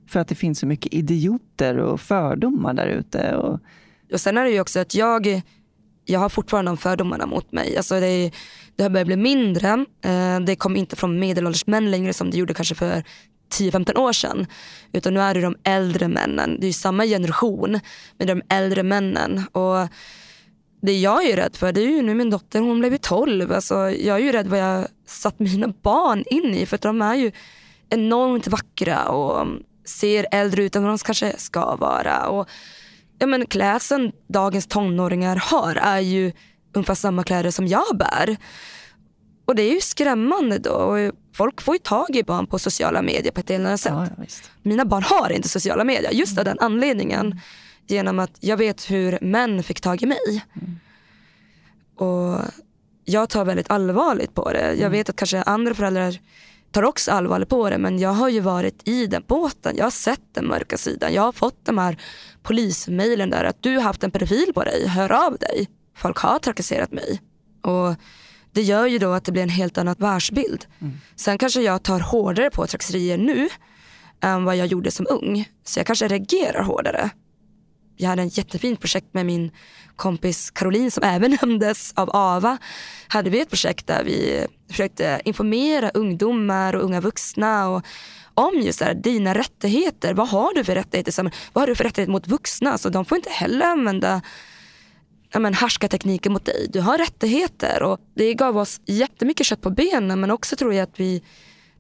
För 0.08 0.20
att 0.20 0.28
det 0.28 0.36
finns 0.36 0.60
så 0.60 0.68
mycket 0.68 0.94
idioter 0.94 1.78
och 1.78 2.02
fördomar 2.02 2.74
där 2.74 2.88
ute. 2.88 3.36
Och... 3.36 3.60
och 4.14 4.22
sen 4.22 4.38
är 4.38 4.44
det 4.44 4.50
ju 4.50 4.62
också 4.62 4.80
att 4.80 4.96
jag, 4.96 5.42
jag 6.08 6.20
har 6.20 6.30
fortfarande 6.30 6.72
de 6.72 6.78
fördomarna 6.78 7.26
mot 7.26 7.52
mig. 7.52 7.78
Alltså 7.78 8.00
det, 8.00 8.32
det 8.76 8.84
har 8.84 8.90
börjat 8.90 9.08
bli 9.08 9.18
mindre. 9.18 9.86
Eh, 10.02 10.40
det 10.40 10.56
kommer 10.56 10.80
inte 10.80 10.96
från 10.96 11.20
medelålders 11.20 11.68
män 11.68 11.92
längre 11.92 12.14
som 12.14 12.32
det 12.32 12.38
gjorde 12.38 12.54
kanske 12.54 12.76
för 12.76 13.04
10-15 13.54 13.98
år 13.98 14.14
sedan. 14.14 14.48
Utan 14.92 15.14
nu 15.14 15.20
är 15.20 15.34
det 15.34 15.42
de 15.42 15.56
äldre 15.64 16.08
männen. 16.08 16.58
Det 16.60 16.68
är 16.68 16.74
samma 16.74 17.06
generation 17.06 17.80
men 18.18 18.28
de 18.28 18.42
äldre 18.50 18.84
männen. 18.84 19.44
Och 19.52 19.88
det 20.82 21.00
jag 21.00 21.26
är 21.26 21.36
rädd 21.36 21.56
för 21.56 21.72
det 21.72 21.82
är 21.82 21.88
ju 21.88 22.02
nu 22.02 22.14
min 22.14 22.30
dotter 22.30 22.60
hon 22.60 22.80
blev 22.80 22.98
12. 22.98 23.52
Alltså, 23.52 23.76
jag 23.76 24.18
är 24.18 24.24
ju 24.24 24.32
rädd 24.32 24.48
vad 24.48 24.60
jag 24.60 24.88
satt 25.06 25.40
mina 25.40 25.68
barn 25.68 26.24
in 26.26 26.56
i 26.56 26.66
för 26.66 26.76
att 26.76 26.82
de 26.82 27.02
är 27.02 27.16
ju 27.16 27.32
enormt 27.90 28.48
vackra 28.48 29.10
och 29.10 29.48
ser 29.86 30.28
äldre 30.32 30.64
ut 30.64 30.76
än 30.76 30.84
vad 30.84 30.92
de 30.92 30.98
kanske 30.98 31.34
ska 31.38 31.76
vara. 31.76 32.28
Och, 32.28 32.50
ja, 33.20 33.28
men 33.28 33.46
klädseln 33.46 34.12
dagens 34.28 34.68
tonåringar 34.68 35.36
har 35.36 35.76
är 35.76 36.00
ju 36.00 36.32
ungefär 36.74 36.96
samma 36.96 37.24
kläder 37.24 37.52
som 37.52 37.68
jag 37.68 37.98
bär. 37.98 38.38
Och 39.46 39.56
det 39.56 39.62
är 39.62 39.74
ju 39.74 39.82
skrämmande 39.82 40.58
då. 40.58 40.72
Och 40.72 41.12
folk 41.34 41.62
får 41.62 41.76
ju 41.76 41.80
tag 41.80 42.16
i 42.16 42.24
barn 42.24 42.48
på 42.48 42.60
sociala 42.60 43.02
medier 43.02 43.32
på 43.32 43.40
ett 43.40 43.50
eller 43.50 43.66
annat 43.66 43.80
sätt. 43.80 43.94
Ja, 43.96 44.08
ja, 44.18 44.26
Mina 44.62 44.86
barn 44.86 45.04
har 45.04 45.32
inte 45.32 45.50
sociala 45.50 45.84
medier 45.84 46.12
just 46.12 46.38
av 46.38 46.46
den 46.46 46.60
anledningen. 46.60 47.26
Mm. 47.26 47.38
Genom 47.88 48.20
att 48.20 48.38
jag 48.40 48.58
vet 48.58 48.92
hur 48.92 49.20
män 49.22 49.64
fick 49.64 49.82
tag 49.82 50.04
i 50.04 50.06
mig. 50.06 50.46
Mm. 50.54 50.80
Och 51.96 52.42
jag 53.06 53.30
tar 53.30 53.46
väldigt 53.46 53.72
allvarligt 53.72 54.34
på 54.34 54.52
det. 54.52 54.68
Jag 54.68 54.80
mm. 54.80 54.92
vet 54.92 55.10
att 55.10 55.16
kanske 55.16 55.42
andra 55.42 55.74
föräldrar 55.74 56.20
tar 56.72 56.84
också 56.84 57.12
allvarligt 57.12 57.50
på 57.50 57.70
det 57.70 57.78
men 57.78 58.00
jag 58.00 58.10
har 58.10 58.30
ju 58.30 58.40
varit 58.40 58.88
i 58.88 59.08
den 59.08 59.24
båten. 59.28 59.76
Jag 59.78 59.86
har 59.86 59.92
sett 59.92 60.34
den 60.34 60.48
mörka 60.48 60.78
sidan. 60.78 61.14
Jag 61.14 61.22
har 61.22 61.32
fått 61.32 61.66
de 61.66 61.78
här 61.78 61.98
polismailen 62.48 63.30
där 63.30 63.44
att 63.44 63.64
du 63.64 63.76
har 63.76 63.84
haft 63.84 64.04
en 64.04 64.12
pedofil 64.12 64.54
på 64.54 64.64
dig, 64.64 64.88
hör 64.88 65.26
av 65.28 65.38
dig. 65.38 65.68
Folk 65.96 66.18
har 66.18 66.40
trakasserat 66.40 66.92
mig. 66.92 67.22
Och 67.62 67.96
det 68.52 68.62
gör 68.62 68.88
ju 68.88 69.00
då 69.00 69.12
att 69.12 69.26
det 69.26 69.32
blir 69.32 69.44
en 69.44 69.50
helt 69.50 69.78
annan 69.78 69.96
världsbild. 69.98 70.66
Mm. 70.80 70.94
Sen 71.16 71.38
kanske 71.38 71.62
jag 71.62 71.84
tar 71.84 72.00
hårdare 72.00 72.50
på 72.50 72.68
trakasserier 72.68 73.18
nu 73.18 73.50
än 74.22 74.44
vad 74.44 74.56
jag 74.56 74.68
gjorde 74.68 74.92
som 74.92 75.08
ung. 75.10 75.50
Så 75.64 75.80
jag 75.80 75.88
kanske 75.88 76.08
reagerar 76.08 76.64
hårdare. 76.64 77.10
Jag 77.98 78.10
hade 78.10 78.24
ett 78.24 78.38
jättefint 78.38 78.80
projekt 78.80 79.14
med 79.14 79.26
min 79.26 79.52
kompis 79.96 80.52
Caroline 80.52 80.92
som 80.92 81.04
även 81.04 81.32
nämndes 81.42 81.94
av 81.96 82.10
Ava. 82.14 82.58
Hade 83.08 83.30
vi 83.30 83.40
ett 83.40 83.50
projekt 83.50 83.88
där 83.88 84.04
vi 84.04 84.46
försökte 84.70 85.22
informera 85.26 85.90
ungdomar 85.90 86.76
och 86.76 86.84
unga 86.84 87.02
vuxna 87.02 87.70
och 87.70 87.86
om 88.38 88.62
just 88.62 88.82
här, 88.82 88.94
dina 88.94 89.34
rättigheter. 89.34 90.14
Vad 90.14 90.28
har 90.28 90.54
du 90.54 90.64
för 90.64 90.76
rättigheter? 90.76 91.32
Vad 91.54 91.62
har 91.62 91.68
du 91.68 91.76
för 91.76 91.84
rättigheter 91.84 92.12
mot 92.12 92.28
vuxna? 92.28 92.78
Så 92.78 92.90
de 92.90 93.06
får 93.06 93.16
inte 93.16 93.30
heller 93.30 93.66
använda 93.66 94.22
ja, 95.34 95.40
men 95.40 95.54
härskartekniker 95.54 96.30
mot 96.30 96.46
dig. 96.46 96.68
Du 96.70 96.82
har 96.82 96.98
rättigheter. 96.98 97.84
Och 97.84 98.00
det 98.16 98.34
gav 98.34 98.58
oss 98.58 98.82
jättemycket 98.86 99.46
kött 99.46 99.62
på 99.62 99.70
benen 99.70 100.20
men 100.20 100.32
också 100.32 100.56
tror 100.56 100.74
jag 100.74 100.84
att 100.84 101.00
vi, 101.00 101.24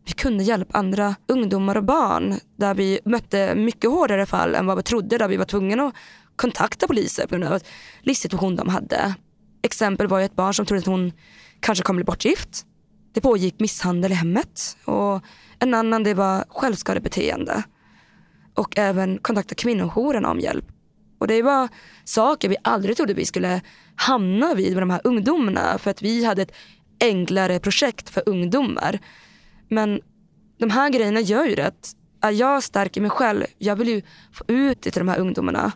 vi 0.06 0.14
kunde 0.14 0.44
hjälpa 0.44 0.78
andra 0.78 1.16
ungdomar 1.28 1.76
och 1.76 1.84
barn 1.84 2.40
där 2.56 2.74
vi 2.74 3.00
mötte 3.06 3.56
mycket 3.56 3.90
hårdare 3.90 4.26
fall 4.26 4.56
än 4.56 4.66
vad 4.66 4.78
vi 4.78 4.84
trodde. 4.84 5.18
Där 5.18 5.28
vi 5.28 5.38
var 5.38 5.46
tvungna 5.46 5.88
att 5.88 5.96
kontakta 6.36 6.88
poliser 6.88 7.28
på 7.28 7.36
grund 7.36 7.54
av 7.54 7.62
livssituation 8.02 8.56
de 8.56 8.70
hade. 8.70 9.14
Exempel 9.62 10.08
var 10.08 10.20
ju 10.20 10.26
ett 10.26 10.36
barn 10.36 10.54
som 10.54 10.66
trodde 10.66 10.80
att 10.80 10.86
hon 10.86 11.12
kanske 11.60 11.84
kommer 11.84 11.98
bli 11.98 12.06
bortgift. 12.06 12.66
Det 13.18 13.22
pågick 13.22 13.60
misshandel 13.60 14.12
i 14.12 14.16
hemmet. 14.16 14.78
Och 14.86 15.22
en 15.60 15.74
annan 15.74 16.04
det 16.04 16.14
var 16.14 16.46
självskadebeteende. 16.50 17.64
Och 18.54 18.78
även 18.78 19.18
kontakta 19.18 19.56
kvinnojouren 19.56 20.26
om 20.26 20.40
hjälp. 20.40 20.66
Och 21.20 21.28
det 21.28 21.42
var 21.42 21.68
saker 22.04 22.50
vi 22.50 22.56
aldrig 22.62 22.98
trodde 22.98 23.14
vi 23.14 23.26
skulle 23.26 23.62
hamna 23.96 24.54
vid 24.54 24.74
med 24.74 24.82
de 24.82 24.90
här 24.90 25.02
ungdomarna. 25.04 25.78
För 25.78 25.92
att 25.92 26.02
vi 26.02 26.26
hade 26.26 26.42
ett 26.42 26.52
enklare 27.00 27.60
projekt 27.60 28.10
för 28.10 28.24
ungdomar. 28.26 29.00
Men 29.70 30.02
de 30.60 30.70
här 30.70 30.90
grejerna 30.90 31.20
gör 31.20 31.46
ju 31.46 31.62
att 31.62 31.96
jag 32.34 32.64
stark 32.64 32.98
i 32.98 33.00
mig 33.00 33.10
själv, 33.10 33.44
jag 33.58 33.76
vill 33.76 33.88
ju 33.88 34.02
få 34.32 34.44
ut 34.48 34.82
det 34.82 34.92
till 34.92 35.00
de 35.00 35.08
här 35.08 35.20
ungdomarna. 35.20 35.72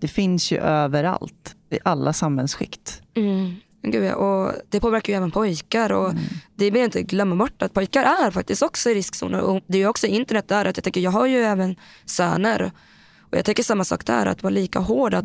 Det 0.00 0.08
finns 0.08 0.52
ju 0.52 0.58
överallt, 0.58 1.56
i 1.70 1.78
alla 1.84 2.12
samhällsskikt. 2.12 3.02
Mm. 3.14 3.54
Gud, 3.82 4.12
och 4.12 4.52
det 4.68 4.80
påverkar 4.80 5.12
ju 5.12 5.16
även 5.16 5.30
pojkar. 5.30 5.92
Och 5.92 6.10
mm. 6.10 6.22
Det 6.54 6.66
jag 6.66 6.76
inte 6.76 7.02
glömma 7.02 7.36
bort 7.36 7.62
att 7.62 7.74
pojkar 7.74 8.02
är 8.02 8.30
faktiskt 8.30 8.62
också 8.62 8.90
i 8.90 8.94
riskzoner. 8.94 9.40
Och 9.40 9.60
det 9.66 9.78
är 9.78 9.82
ju 9.82 9.88
också 9.88 10.06
internet 10.06 10.48
där. 10.48 10.64
Att 10.64 10.76
jag, 10.76 10.84
tänker, 10.84 11.00
jag 11.00 11.10
har 11.10 11.26
ju 11.26 11.38
även 11.38 11.76
söner 12.04 12.72
och 13.30 13.38
jag 13.38 13.44
tycker 13.44 13.62
samma 13.62 13.84
sak 13.84 14.06
där, 14.06 14.26
att 14.26 14.42
vara 14.42 14.50
lika 14.50 14.78
hård. 14.78 15.14
Att 15.14 15.24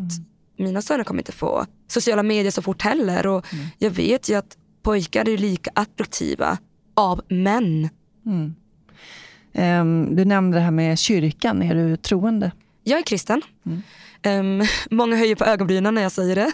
mina 0.57 0.81
söner 0.81 1.03
kommer 1.03 1.21
inte 1.21 1.31
få 1.31 1.65
sociala 1.87 2.23
medier 2.23 2.51
så 2.51 2.61
fort 2.61 2.81
heller. 2.81 3.27
Och 3.27 3.53
mm. 3.53 3.65
Jag 3.77 3.91
vet 3.91 4.29
ju 4.29 4.35
att 4.35 4.57
pojkar 4.83 5.29
är 5.29 5.37
lika 5.37 5.71
attraktiva 5.73 6.57
av 6.93 7.21
män. 7.29 7.89
Mm. 8.25 8.55
Um, 9.53 10.15
du 10.15 10.25
nämnde 10.25 10.57
det 10.57 10.61
här 10.61 10.71
med 10.71 10.99
kyrkan. 10.99 11.61
Är 11.61 11.75
du 11.75 11.97
troende? 11.97 12.51
Jag 12.83 12.99
är 12.99 13.03
kristen. 13.03 13.41
Mm. 13.65 14.59
Um, 14.61 14.67
många 14.91 15.15
höjer 15.15 15.35
på 15.35 15.45
ögonbrynen 15.45 15.95
när 15.95 16.01
jag 16.01 16.11
säger 16.11 16.35
det. 16.35 16.51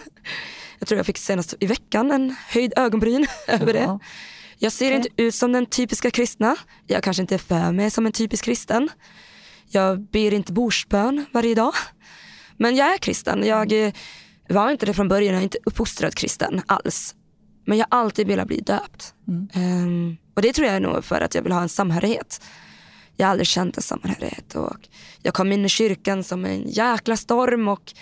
Jag 0.84 0.88
tror 0.88 0.98
jag 0.98 1.06
fick 1.06 1.18
senast 1.18 1.54
i 1.60 1.66
veckan 1.66 2.10
en 2.10 2.36
höjd 2.48 2.72
ögonbryn 2.76 3.26
över 3.48 3.72
det. 3.72 3.98
Jag 4.58 4.72
ser 4.72 4.86
okay. 4.86 4.96
inte 4.96 5.08
ut 5.16 5.34
som 5.34 5.52
den 5.52 5.66
typiska 5.66 6.10
kristna. 6.10 6.56
Jag 6.86 7.02
kanske 7.02 7.20
inte 7.20 7.34
är 7.34 7.38
för 7.38 7.72
mig 7.72 7.90
som 7.90 8.06
en 8.06 8.12
typisk 8.12 8.44
kristen. 8.44 8.88
Jag 9.68 10.00
ber 10.00 10.34
inte 10.34 10.52
bordsbön 10.52 11.26
varje 11.32 11.54
dag. 11.54 11.74
Men 12.56 12.76
jag 12.76 12.94
är 12.94 12.98
kristen. 12.98 13.46
Jag 13.46 13.92
var 14.48 14.70
inte 14.70 14.86
det 14.86 14.94
från 14.94 15.08
början. 15.08 15.34
Jag 15.34 15.40
är 15.40 15.44
inte 15.44 15.58
uppfostrad 15.64 16.14
kristen 16.14 16.62
alls. 16.66 17.14
Men 17.64 17.78
jag 17.78 17.86
har 17.90 17.98
alltid 17.98 18.26
velat 18.26 18.46
bli 18.46 18.60
döpt. 18.60 19.14
Mm. 19.28 19.48
Um, 19.54 20.16
och 20.34 20.42
det 20.42 20.52
tror 20.52 20.66
jag 20.66 20.76
är 20.76 20.80
nog 20.80 21.04
för 21.04 21.20
att 21.20 21.34
jag 21.34 21.42
vill 21.42 21.52
ha 21.52 21.62
en 21.62 21.68
samhörighet. 21.68 22.44
Jag 23.16 23.26
har 23.26 23.30
aldrig 23.30 23.46
känt 23.46 23.76
en 23.76 23.82
samhörighet. 23.82 24.54
Och 24.54 24.88
jag 25.22 25.34
kom 25.34 25.52
in 25.52 25.64
i 25.64 25.68
kyrkan 25.68 26.24
som 26.24 26.44
en 26.44 26.68
jäkla 26.68 27.16
storm 27.16 27.68
och 27.68 27.92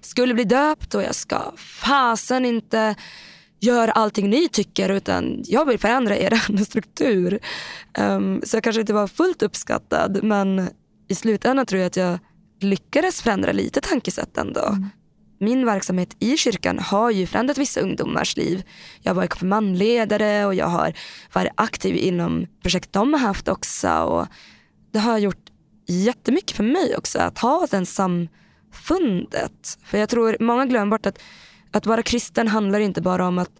skulle 0.00 0.34
bli 0.34 0.44
döpt 0.44 0.94
och 0.94 1.02
jag 1.02 1.14
ska 1.14 1.52
fasen 1.56 2.44
inte 2.44 2.94
göra 3.60 3.92
allting 3.92 4.30
ni 4.30 4.48
tycker 4.48 4.88
utan 4.88 5.42
jag 5.44 5.64
vill 5.64 5.78
förändra 5.78 6.16
er 6.16 6.64
struktur. 6.64 7.38
Um, 7.98 8.40
så 8.44 8.56
jag 8.56 8.64
kanske 8.64 8.80
inte 8.80 8.92
var 8.92 9.06
fullt 9.06 9.42
uppskattad 9.42 10.22
men 10.22 10.68
i 11.08 11.14
slutändan 11.14 11.66
tror 11.66 11.80
jag 11.80 11.86
att 11.86 11.96
jag 11.96 12.18
lyckades 12.60 13.22
förändra 13.22 13.52
lite 13.52 13.80
tankesätt 13.80 14.38
ändå. 14.38 14.66
Mm. 14.66 14.88
Min 15.38 15.66
verksamhet 15.66 16.16
i 16.18 16.36
kyrkan 16.36 16.78
har 16.78 17.10
ju 17.10 17.26
förändrat 17.26 17.58
vissa 17.58 17.80
ungdomars 17.80 18.36
liv. 18.36 18.62
Jag 19.02 19.10
har 19.10 19.16
varit 19.16 19.30
konfirmandledare 19.30 20.46
och 20.46 20.54
jag 20.54 20.66
har 20.66 20.92
varit 21.32 21.52
aktiv 21.54 21.96
inom 21.96 22.46
projekt 22.62 22.92
de 22.92 23.12
har 23.12 23.20
haft 23.20 23.48
också. 23.48 23.90
Och 23.90 24.26
det 24.92 24.98
har 24.98 25.18
gjort 25.18 25.50
jättemycket 25.86 26.56
för 26.56 26.64
mig 26.64 26.96
också 26.96 27.18
att 27.18 27.38
ha 27.38 27.66
den 27.70 27.86
samfundet. 28.72 29.78
För 29.84 29.98
jag 29.98 30.08
tror 30.08 30.36
många 30.40 30.66
glömmer 30.66 30.90
bort 30.90 31.06
att, 31.06 31.18
att 31.70 31.86
vara 31.86 32.02
kristen 32.02 32.48
handlar 32.48 32.80
inte 32.80 33.02
bara 33.02 33.28
om 33.28 33.38
att 33.38 33.50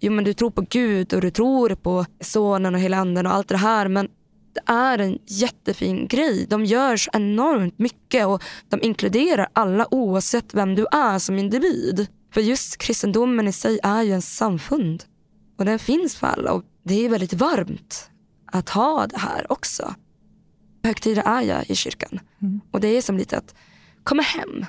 jo, 0.00 0.12
men 0.12 0.24
du 0.24 0.34
tror 0.34 0.50
på 0.50 0.64
Gud 0.70 1.14
och 1.14 1.20
du 1.20 1.30
tror 1.30 1.74
på 1.74 2.06
sonen 2.20 2.74
och 2.74 2.80
hela 2.80 2.96
anden 2.96 3.26
och 3.26 3.34
allt 3.34 3.48
det 3.48 3.56
här. 3.56 3.88
Men 3.88 4.08
det 4.54 4.72
är 4.72 4.98
en 4.98 5.18
jättefin 5.26 6.08
grej. 6.08 6.46
De 6.48 6.64
gör 6.64 6.96
så 6.96 7.10
enormt 7.12 7.78
mycket 7.78 8.26
och 8.26 8.42
de 8.68 8.82
inkluderar 8.82 9.48
alla 9.52 9.86
oavsett 9.90 10.54
vem 10.54 10.74
du 10.74 10.86
är 10.92 11.18
som 11.18 11.38
individ. 11.38 12.06
För 12.34 12.40
just 12.40 12.78
kristendomen 12.78 13.48
i 13.48 13.52
sig 13.52 13.78
är 13.82 14.02
ju 14.02 14.12
en 14.12 14.22
samfund. 14.22 15.04
Och 15.58 15.64
den 15.64 15.78
finns 15.78 16.16
för 16.16 16.26
alla 16.26 16.52
och 16.52 16.64
det 16.84 17.04
är 17.04 17.08
väldigt 17.08 17.32
varmt 17.32 18.10
att 18.52 18.68
ha 18.68 19.06
det 19.06 19.18
här 19.18 19.52
också. 19.52 19.94
Högtider 20.84 21.22
är 21.26 21.42
jag 21.42 21.70
i 21.70 21.74
kyrkan. 21.74 22.20
Mm. 22.42 22.60
Och 22.70 22.80
det 22.80 22.88
är 22.88 23.02
som 23.02 23.16
lite 23.16 23.38
att 23.38 23.54
komma 24.04 24.22
hem. 24.22 24.66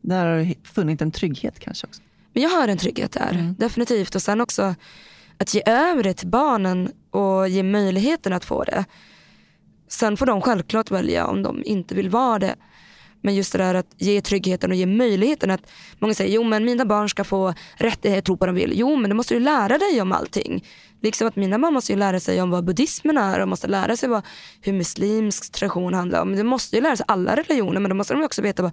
Där 0.00 0.26
har 0.26 0.38
du 0.38 0.54
funnit 0.64 1.02
en 1.02 1.10
trygghet 1.10 1.58
kanske 1.58 1.86
också? 1.86 2.02
Men 2.32 2.42
jag 2.42 2.50
har 2.50 2.68
en 2.68 2.78
trygghet 2.78 3.12
där, 3.12 3.32
mm. 3.32 3.54
definitivt. 3.58 4.14
Och 4.14 4.22
sen 4.22 4.40
också 4.40 4.74
att 5.38 5.54
ge 5.54 5.62
över 5.66 6.02
det 6.02 6.14
till 6.14 6.28
barnen 6.28 6.92
och 7.10 7.48
ge 7.48 7.62
möjligheten 7.62 8.32
att 8.32 8.44
få 8.44 8.64
det. 8.64 8.84
Sen 9.88 10.16
får 10.16 10.26
de 10.26 10.40
självklart 10.40 10.90
välja 10.90 11.26
om 11.26 11.42
de 11.42 11.62
inte 11.64 11.94
vill 11.94 12.10
vara 12.10 12.38
det. 12.38 12.56
Men 13.20 13.34
just 13.34 13.52
det 13.52 13.58
där 13.58 13.74
att 13.74 13.94
ge 13.96 14.20
tryggheten 14.20 14.70
och 14.70 14.76
ge 14.76 14.86
möjligheten 14.86 15.50
att 15.50 15.70
många 15.98 16.14
säger 16.14 16.34
jo 16.34 16.44
men 16.44 16.64
mina 16.64 16.84
barn 16.84 17.08
ska 17.08 17.24
få 17.24 17.54
rättighet 17.76 18.18
att 18.18 18.24
tro 18.24 18.36
på 18.36 18.46
vad 18.46 18.48
de 18.48 18.60
vill. 18.60 18.72
Jo 18.74 18.96
men 18.96 19.10
du 19.10 19.16
måste 19.16 19.34
ju 19.34 19.40
lära 19.40 19.78
dig 19.78 20.02
om 20.02 20.12
allting. 20.12 20.64
Liksom 21.02 21.28
att 21.28 21.36
mina 21.36 21.58
barn 21.58 21.74
måste 21.74 21.92
ju 21.92 21.98
lära 21.98 22.20
sig 22.20 22.42
om 22.42 22.50
vad 22.50 22.64
buddhismen 22.64 23.18
är 23.18 23.40
och 23.40 23.48
måste 23.48 23.66
lära 23.66 23.96
sig 23.96 24.08
vad, 24.08 24.22
hur 24.60 24.72
muslimsk 24.72 25.52
tradition 25.52 25.94
handlar 25.94 26.22
om. 26.22 26.36
De 26.36 26.44
måste 26.44 26.76
ju 26.76 26.82
lära 26.82 26.96
sig 26.96 27.04
alla 27.08 27.36
religioner 27.36 27.80
men 27.80 27.88
då 27.88 27.96
måste 27.96 28.14
de 28.14 28.22
också 28.22 28.42
veta 28.42 28.62
vad 28.62 28.72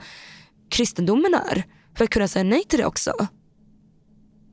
kristendomen 0.70 1.34
är. 1.34 1.64
För 1.98 2.04
att 2.04 2.10
kunna 2.10 2.28
säga 2.28 2.44
nej 2.44 2.64
till 2.64 2.80
det 2.80 2.86
också. 2.86 3.14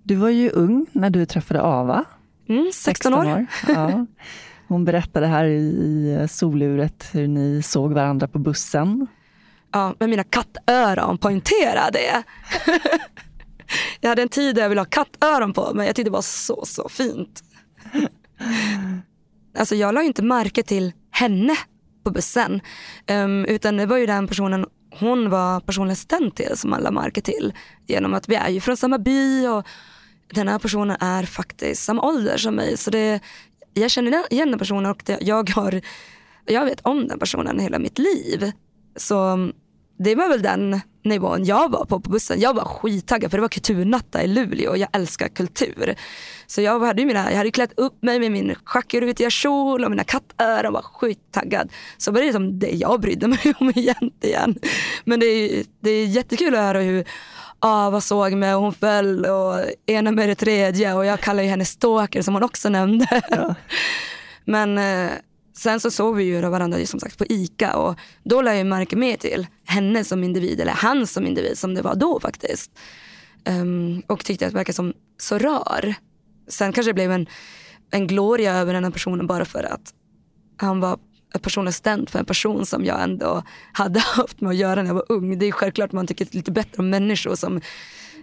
Du 0.04 0.14
var 0.14 0.28
ju 0.28 0.50
ung 0.50 0.86
när 0.92 1.10
du 1.10 1.26
träffade 1.26 1.62
Ava. 1.62 2.04
Mm, 2.48 2.70
16, 2.72 3.12
16 3.12 3.14
år. 3.14 3.26
år. 3.26 3.46
Ja. 3.68 4.06
Hon 4.68 4.84
berättade 4.84 5.26
här 5.26 5.44
i 5.44 6.26
soluret 6.30 7.08
hur 7.12 7.28
ni 7.28 7.62
såg 7.62 7.92
varandra 7.92 8.28
på 8.28 8.38
bussen. 8.38 9.06
Ja, 9.72 9.94
med 9.98 10.08
mina 10.10 10.24
kattöron, 10.24 11.18
poängtera 11.18 11.90
det. 11.92 12.22
jag 14.00 14.08
hade 14.08 14.22
en 14.22 14.28
tid 14.28 14.54
där 14.54 14.62
jag 14.62 14.68
ville 14.68 14.80
ha 14.80 14.86
kattöron 14.86 15.52
på 15.52 15.74
mig. 15.74 15.86
Jag 15.86 15.96
tyckte 15.96 16.10
det 16.10 16.14
var 16.14 16.22
så, 16.22 16.64
så 16.66 16.88
fint. 16.88 17.42
alltså 19.58 19.74
jag 19.74 19.94
la 19.94 20.00
ju 20.00 20.06
inte 20.06 20.22
märke 20.22 20.62
till 20.62 20.92
henne 21.10 21.56
på 22.04 22.10
bussen. 22.10 22.60
Um, 23.10 23.44
utan 23.44 23.76
det 23.76 23.86
var 23.86 23.96
ju 23.96 24.06
den 24.06 24.28
personen 24.28 24.66
hon 24.94 25.30
var 25.30 25.60
personlig 25.60 25.92
assistent 25.92 26.36
till 26.36 26.56
som 26.56 26.72
alla 26.72 26.90
märke 26.90 27.20
till. 27.20 27.52
Genom 27.86 28.14
att 28.14 28.28
vi 28.28 28.34
är 28.34 28.48
ju 28.48 28.60
från 28.60 28.76
samma 28.76 28.98
by 28.98 29.46
och 29.46 29.66
den 30.34 30.48
här 30.48 30.58
personen 30.58 30.96
är 31.00 31.22
faktiskt 31.22 31.84
samma 31.84 32.02
ålder 32.02 32.36
som 32.36 32.54
mig. 32.54 32.76
Så 32.76 32.90
det, 32.90 33.20
jag 33.74 33.90
känner 33.90 34.32
igen 34.32 34.50
den 34.50 34.58
personen 34.58 34.90
och 34.90 35.02
det, 35.06 35.18
jag, 35.20 35.50
har, 35.50 35.80
jag 36.46 36.64
vet 36.64 36.80
om 36.80 37.08
den 37.08 37.18
personen 37.18 37.58
hela 37.58 37.78
mitt 37.78 37.98
liv. 37.98 38.52
Så 38.96 39.50
det 39.98 40.14
var 40.14 40.28
väl 40.28 40.42
den 40.42 40.80
nivån 41.04 41.44
jag 41.44 41.70
var 41.70 41.84
på 41.84 42.00
på 42.00 42.10
bussen. 42.10 42.40
Jag 42.40 42.54
var 42.54 42.64
skittaggad 42.64 43.30
för 43.30 43.38
det 43.38 43.42
var 43.42 43.48
kulturnatta 43.48 44.22
i 44.22 44.26
Luleå 44.26 44.70
och 44.70 44.78
jag 44.78 44.88
älskar 44.92 45.28
kultur. 45.28 45.94
Så 46.46 46.60
jag 46.60 46.80
hade, 46.80 47.04
mina, 47.04 47.30
jag 47.30 47.38
hade 47.38 47.50
klätt 47.50 47.72
upp 47.76 48.02
mig 48.02 48.20
med 48.20 48.32
min 48.32 48.54
schackerutiga 48.64 49.30
kjol 49.30 49.84
och 49.84 49.90
mina 49.90 50.04
kattöron 50.04 50.66
och 50.66 50.72
var 50.72 50.82
skittaggad. 50.82 51.72
Så 51.98 52.12
var 52.12 52.18
det 52.18 52.24
liksom 52.24 52.58
det 52.58 52.70
jag 52.70 53.00
brydde 53.00 53.28
mig 53.28 53.38
om 53.58 53.72
egentligen. 53.74 54.58
Men 55.04 55.20
det 55.20 55.26
är, 55.26 55.64
det 55.80 55.90
är 55.90 56.06
jättekul 56.06 56.54
att 56.54 56.60
höra 56.60 56.80
hur 56.80 57.04
Ava 57.58 58.00
såg 58.00 58.32
mig 58.32 58.54
och 58.54 58.62
hon 58.62 58.74
föll 58.74 59.24
och 59.24 59.64
ena 59.86 60.10
med 60.10 60.28
det 60.28 60.34
tredje 60.34 60.94
och 60.94 61.06
jag 61.06 61.20
kallar 61.20 61.42
ju 61.42 61.48
henne 61.48 61.64
stalker 61.64 62.22
som 62.22 62.34
hon 62.34 62.42
också 62.42 62.68
nämnde. 62.68 63.22
Ja. 63.30 63.54
Men 64.44 64.78
eh, 64.78 65.10
sen 65.54 65.80
så 65.80 65.90
såg 65.90 66.16
vi 66.16 66.24
ju 66.24 66.40
varandra 66.40 66.86
som 66.86 67.00
sagt 67.00 67.18
på 67.18 67.24
ICA 67.28 67.76
och 67.76 67.98
då 68.24 68.42
lade 68.42 68.56
jag 68.56 68.66
märke 68.66 68.96
mer 68.96 69.16
till 69.16 69.46
henne 69.64 70.04
som 70.04 70.24
individ, 70.24 70.60
eller 70.60 70.72
han 70.72 71.06
som 71.06 71.26
individ 71.26 71.58
som 71.58 71.74
det 71.74 71.82
var 71.82 71.94
då 71.94 72.20
faktiskt. 72.20 72.70
Um, 73.48 74.02
och 74.06 74.24
tyckte 74.24 74.46
att 74.46 74.52
det 74.52 74.58
verkade 74.58 74.76
som 74.76 74.92
så 75.18 75.38
rar. 75.38 75.94
Sen 76.48 76.72
kanske 76.72 76.90
det 76.90 76.94
blev 76.94 77.12
en, 77.12 77.26
en 77.90 78.06
gloria 78.06 78.54
över 78.54 78.74
den 78.74 78.84
här 78.84 78.90
personen 78.90 79.26
bara 79.26 79.44
för 79.44 79.62
att 79.62 79.94
han 80.56 80.80
var 80.80 80.98
personlig 81.42 81.68
assistent 81.68 82.10
för 82.10 82.18
en 82.18 82.24
person 82.24 82.66
som 82.66 82.84
jag 82.84 83.02
ändå 83.02 83.42
hade 83.72 84.00
haft 84.16 84.40
med 84.40 84.50
att 84.50 84.56
göra 84.56 84.82
när 84.82 84.88
jag 84.88 84.94
var 84.94 85.06
ung. 85.08 85.38
Det 85.38 85.46
är 85.46 85.52
självklart 85.52 85.92
man 85.92 86.06
tycker 86.06 86.28
lite 86.30 86.52
bättre 86.52 86.82
om 86.82 86.90
människor 86.90 87.34
som 87.34 87.60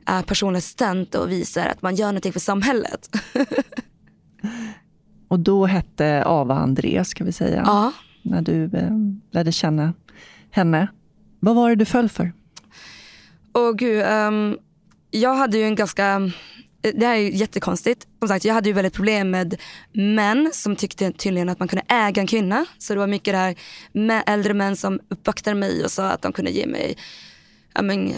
är 0.05 0.21
personlig 0.21 0.57
assistent 0.57 1.15
och 1.15 1.31
visar 1.31 1.65
att 1.65 1.81
man 1.81 1.95
gör 1.95 2.07
någonting 2.07 2.33
för 2.33 2.39
samhället. 2.39 3.09
och 5.29 5.39
då 5.39 5.65
hette 5.65 6.23
Ava 6.25 6.55
Andreas 6.55 7.09
ska 7.09 7.23
vi 7.23 7.31
säga. 7.31 7.63
Ja. 7.65 7.91
När 8.21 8.41
du 8.41 8.63
eh, 8.63 8.91
lärde 9.31 9.51
känna 9.51 9.93
henne. 10.51 10.87
Vad 11.39 11.55
var 11.55 11.69
det 11.69 11.75
du 11.75 11.85
föll 11.85 12.09
för? 12.09 12.31
Åh 13.53 13.71
gud, 13.71 14.05
um, 14.05 14.57
jag 15.11 15.35
hade 15.35 15.57
ju 15.57 15.63
en 15.63 15.75
ganska 15.75 16.31
det 16.81 17.05
här 17.05 17.15
är 17.15 17.29
jättekonstigt. 17.29 18.07
Som 18.19 18.27
sagt, 18.27 18.45
jag 18.45 18.53
hade 18.53 18.69
ju 18.69 18.73
väldigt 18.73 18.93
problem 18.93 19.31
med 19.31 19.55
män 19.93 20.49
som 20.53 20.75
tyckte 20.75 21.11
tydligen 21.11 21.49
att 21.49 21.59
man 21.59 21.67
kunde 21.67 21.85
äga 21.87 22.21
en 22.21 22.27
kvinna. 22.27 22.65
Så 22.77 22.93
det 22.93 22.99
var 22.99 23.07
mycket 23.07 23.57
med 23.91 24.23
äldre 24.25 24.53
män 24.53 24.75
som 24.75 24.99
uppvaktade 25.09 25.55
mig 25.55 25.83
och 25.83 25.91
sa 25.91 26.09
att 26.09 26.21
de 26.21 26.33
kunde 26.33 26.51
ge 26.51 26.67
mig 26.67 26.97
ja, 27.73 27.81
men, 27.81 28.13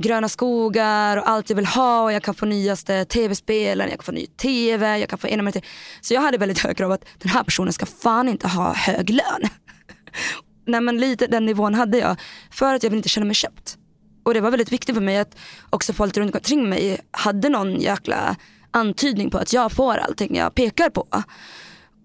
gröna 0.00 0.28
skogar 0.28 1.16
och 1.16 1.28
allt 1.28 1.50
jag 1.50 1.56
vill 1.56 1.66
ha. 1.66 2.02
Och 2.02 2.12
jag 2.12 2.22
kan 2.22 2.34
få 2.34 2.46
nyaste 2.46 3.04
tv-spelen, 3.04 3.88
jag 3.88 3.98
kan 3.98 4.04
få 4.04 4.12
ny 4.12 4.26
tv, 4.26 4.98
jag 4.98 5.08
kan 5.08 5.18
få 5.18 5.28
ena 5.28 5.42
med 5.42 5.64
Så 6.00 6.14
jag 6.14 6.20
hade 6.20 6.38
väldigt 6.38 6.58
hög 6.58 6.76
krav 6.76 6.92
att 6.92 7.04
den 7.18 7.30
här 7.30 7.44
personen 7.44 7.72
ska 7.72 7.86
fan 7.86 8.28
inte 8.28 8.48
ha 8.48 8.74
hög 8.74 9.10
lön. 9.10 9.42
Nej 10.66 10.80
men 10.80 10.98
lite 10.98 11.26
den 11.26 11.46
nivån 11.46 11.74
hade 11.74 11.98
jag. 11.98 12.16
För 12.50 12.74
att 12.74 12.82
jag 12.82 12.90
vill 12.90 12.96
inte 12.96 13.08
känna 13.08 13.26
mig 13.26 13.34
köpt. 13.34 13.76
Och 14.22 14.34
det 14.34 14.40
var 14.40 14.50
väldigt 14.50 14.72
viktigt 14.72 14.94
för 14.94 15.02
mig 15.02 15.18
att 15.18 15.36
också 15.70 15.92
folk 15.92 16.16
runt 16.16 16.34
omkring 16.34 16.68
mig 16.68 17.00
hade 17.10 17.48
någon 17.48 17.80
jäkla 17.80 18.36
antydning 18.70 19.30
på 19.30 19.38
att 19.38 19.52
jag 19.52 19.72
får 19.72 19.96
allting 19.96 20.36
jag 20.36 20.54
pekar 20.54 20.90
på. 20.90 21.06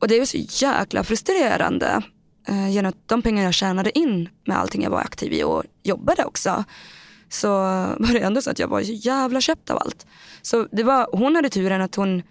Och 0.02 0.08
det 0.08 0.20
är 0.20 0.26
så 0.26 0.66
jäkla 0.66 1.04
frustrerande. 1.04 2.02
Eh, 2.48 2.70
genom 2.70 2.90
att 2.90 3.08
de 3.08 3.22
pengar 3.22 3.44
jag 3.44 3.54
tjänade 3.54 4.00
in 4.00 4.30
med 4.46 4.58
allting 4.58 4.84
jag 4.84 4.90
var 4.90 5.00
aktiv 5.00 5.34
i 5.34 5.44
och 5.44 5.64
jobbade 5.84 6.26
också. 6.26 6.64
Så 7.30 7.50
var 7.50 8.14
det 8.14 8.20
ändå 8.20 8.42
så 8.42 8.52
att 8.52 8.60
jag 8.60 8.68
var 8.68 8.84
så 8.84 8.92
jävla 8.92 9.42
köpt 9.42 9.70
av 9.70 9.78
allt. 9.78 10.06
Så 10.42 10.68
det 10.72 10.84
var, 10.84 11.08
hon 11.12 11.36
hade 11.36 11.50
turen 11.50 11.82
att 11.82 11.96
hon 11.96 12.22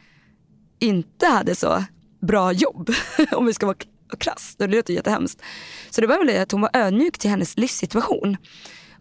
inte 0.78 1.26
hade 1.26 1.54
så 1.54 1.84
bra 2.20 2.52
jobb. 2.52 2.90
om 3.32 3.46
vi 3.46 3.54
ska 3.54 3.66
vara 3.66 3.76
krass. 4.18 4.54
Det 4.58 4.66
låter 4.66 4.94
jättehemskt. 4.94 5.42
Så 5.90 6.00
det 6.00 6.06
var 6.06 6.18
väl 6.18 6.26
det 6.26 6.42
att 6.42 6.52
hon 6.52 6.60
var 6.60 6.70
ödmjuk 6.72 7.18
till 7.18 7.30
hennes 7.30 7.56
livssituation. 7.56 8.36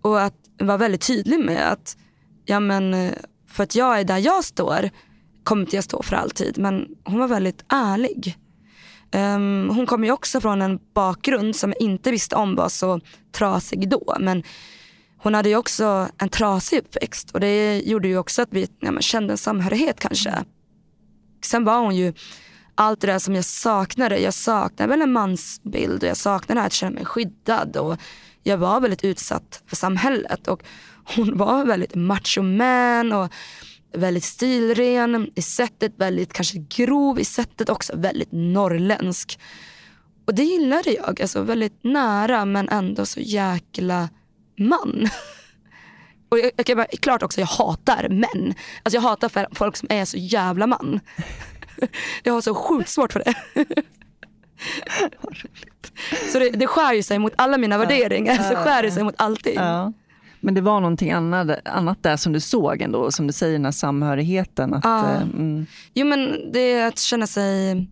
Och 0.01 0.21
att 0.21 0.35
var 0.59 0.77
väldigt 0.77 1.07
tydlig 1.07 1.39
med 1.39 1.71
att 1.71 1.97
ja 2.45 2.59
men 2.59 2.93
eh, 2.93 3.13
för 3.47 3.63
att 3.63 3.75
jag 3.75 3.99
är 3.99 4.03
där 4.03 4.17
jag 4.17 4.43
står 4.43 4.89
kommer 5.43 5.61
inte 5.61 5.75
jag 5.75 5.83
stå 5.83 6.03
för 6.03 6.15
alltid. 6.15 6.57
Men 6.57 6.87
hon 7.03 7.19
var 7.19 7.27
väldigt 7.27 7.65
ärlig. 7.69 8.37
Um, 9.11 9.69
hon 9.69 9.85
kommer 9.85 10.07
ju 10.07 10.13
också 10.13 10.41
från 10.41 10.61
en 10.61 10.79
bakgrund 10.93 11.55
som 11.55 11.69
jag 11.69 11.81
inte 11.81 12.11
visste 12.11 12.35
om 12.35 12.55
var 12.55 12.69
så 12.69 12.99
trasig 13.31 13.89
då. 13.89 14.17
Men 14.19 14.43
hon 15.23 15.33
hade 15.33 15.49
ju 15.49 15.55
också 15.55 16.09
en 16.17 16.29
trasig 16.29 16.77
uppväxt 16.77 17.31
och 17.31 17.39
det 17.39 17.81
gjorde 17.81 18.07
ju 18.07 18.17
också 18.17 18.41
att 18.41 18.49
vi 18.51 18.67
ja, 18.79 18.99
kände 18.99 19.33
en 19.33 19.37
samhörighet 19.37 19.99
kanske. 19.99 20.33
Sen 21.45 21.65
var 21.65 21.79
hon 21.79 21.95
ju 21.95 22.13
allt 22.75 23.01
det 23.01 23.07
där 23.07 23.19
som 23.19 23.35
jag 23.35 23.45
saknade. 23.45 24.17
Jag 24.17 24.33
saknade 24.33 24.89
väl 24.89 25.01
en 25.01 25.11
mansbild 25.11 26.03
och 26.03 26.09
jag 26.09 26.17
saknade 26.17 26.61
att 26.61 26.73
känna 26.73 26.91
mig 26.91 27.05
skyddad. 27.05 27.77
Och 27.77 27.97
jag 28.43 28.57
var 28.57 28.79
väldigt 28.79 29.03
utsatt 29.03 29.63
för 29.67 29.75
samhället 29.75 30.47
och 30.47 30.63
hon 31.15 31.37
var 31.37 31.65
väldigt 31.65 31.95
macho 31.95 32.41
man 32.41 33.11
och 33.11 33.33
väldigt 33.93 34.23
stilren 34.23 35.31
i 35.35 35.41
sättet, 35.41 35.93
väldigt 35.97 36.33
kanske 36.33 36.57
grov 36.57 37.19
i 37.19 37.25
sättet 37.25 37.69
också, 37.69 37.93
väldigt 37.95 38.31
norrländsk. 38.31 39.39
Och 40.25 40.35
det 40.35 40.43
gillade 40.43 40.91
jag, 40.91 41.21
alltså 41.21 41.41
väldigt 41.41 41.83
nära 41.83 42.45
men 42.45 42.69
ändå 42.69 43.05
så 43.05 43.19
jäkla 43.19 44.09
man. 44.57 45.09
Och 46.29 46.39
jag, 46.39 46.51
jag 46.55 46.65
kan 46.65 46.77
bara, 46.77 46.87
klart 47.01 47.23
också 47.23 47.39
jag 47.39 47.47
hatar 47.47 48.09
män. 48.09 48.53
Alltså 48.83 48.97
jag 48.97 49.01
hatar 49.01 49.55
folk 49.55 49.77
som 49.77 49.87
är 49.91 50.05
så 50.05 50.17
jävla 50.17 50.67
man. 50.67 50.99
Jag 52.23 52.33
har 52.33 52.41
så 52.41 52.55
sjukt 52.55 52.89
svårt 52.89 53.13
för 53.13 53.23
det. 53.25 53.33
Så 56.31 56.39
det, 56.39 56.49
det 56.49 56.67
skär 56.67 56.93
ju 56.93 57.03
sig 57.03 57.19
mot 57.19 57.33
alla 57.35 57.57
mina 57.57 57.77
värderingar. 57.77 58.35
Så 58.35 58.55
skär 58.55 58.83
det 58.83 58.91
sig 58.91 59.03
mot 59.03 59.15
allting. 59.17 59.55
Ja. 59.55 59.93
Men 60.39 60.53
det 60.53 60.61
var 60.61 60.79
någonting 60.79 61.11
annat, 61.11 61.59
annat 61.65 62.03
där 62.03 62.17
som 62.17 62.33
du 62.33 62.39
såg 62.39 62.81
ändå, 62.81 63.11
som 63.11 63.27
du 63.27 63.33
säger, 63.33 63.53
den 63.53 63.65
här 63.65 63.71
samhörigheten. 63.71 64.73
Att, 64.73 64.83
ja. 64.83 65.11
Eh, 65.11 65.21
mm. 65.21 65.65
Jo 65.93 66.07
men 66.07 66.51
det 66.53 66.59
är 66.59 66.87
att 66.87 66.99
känna 66.99 67.27
sig... 67.27 67.87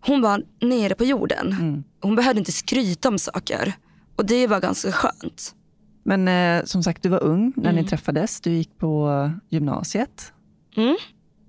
Hon 0.00 0.22
var 0.22 0.42
nere 0.60 0.94
på 0.94 1.04
jorden. 1.04 1.48
Mm. 1.52 1.84
Hon 2.00 2.16
behövde 2.16 2.38
inte 2.38 2.52
skryta 2.52 3.08
om 3.08 3.18
saker. 3.18 3.72
Och 4.16 4.26
det 4.26 4.46
var 4.46 4.60
ganska 4.60 4.92
skönt. 4.92 5.54
Men 6.02 6.28
eh, 6.28 6.64
som 6.64 6.82
sagt, 6.82 7.02
du 7.02 7.08
var 7.08 7.22
ung 7.22 7.52
när 7.56 7.70
mm. 7.70 7.82
ni 7.82 7.88
träffades. 7.88 8.40
Du 8.40 8.50
gick 8.50 8.78
på 8.78 9.30
gymnasiet. 9.48 10.32
Mm. 10.76 10.96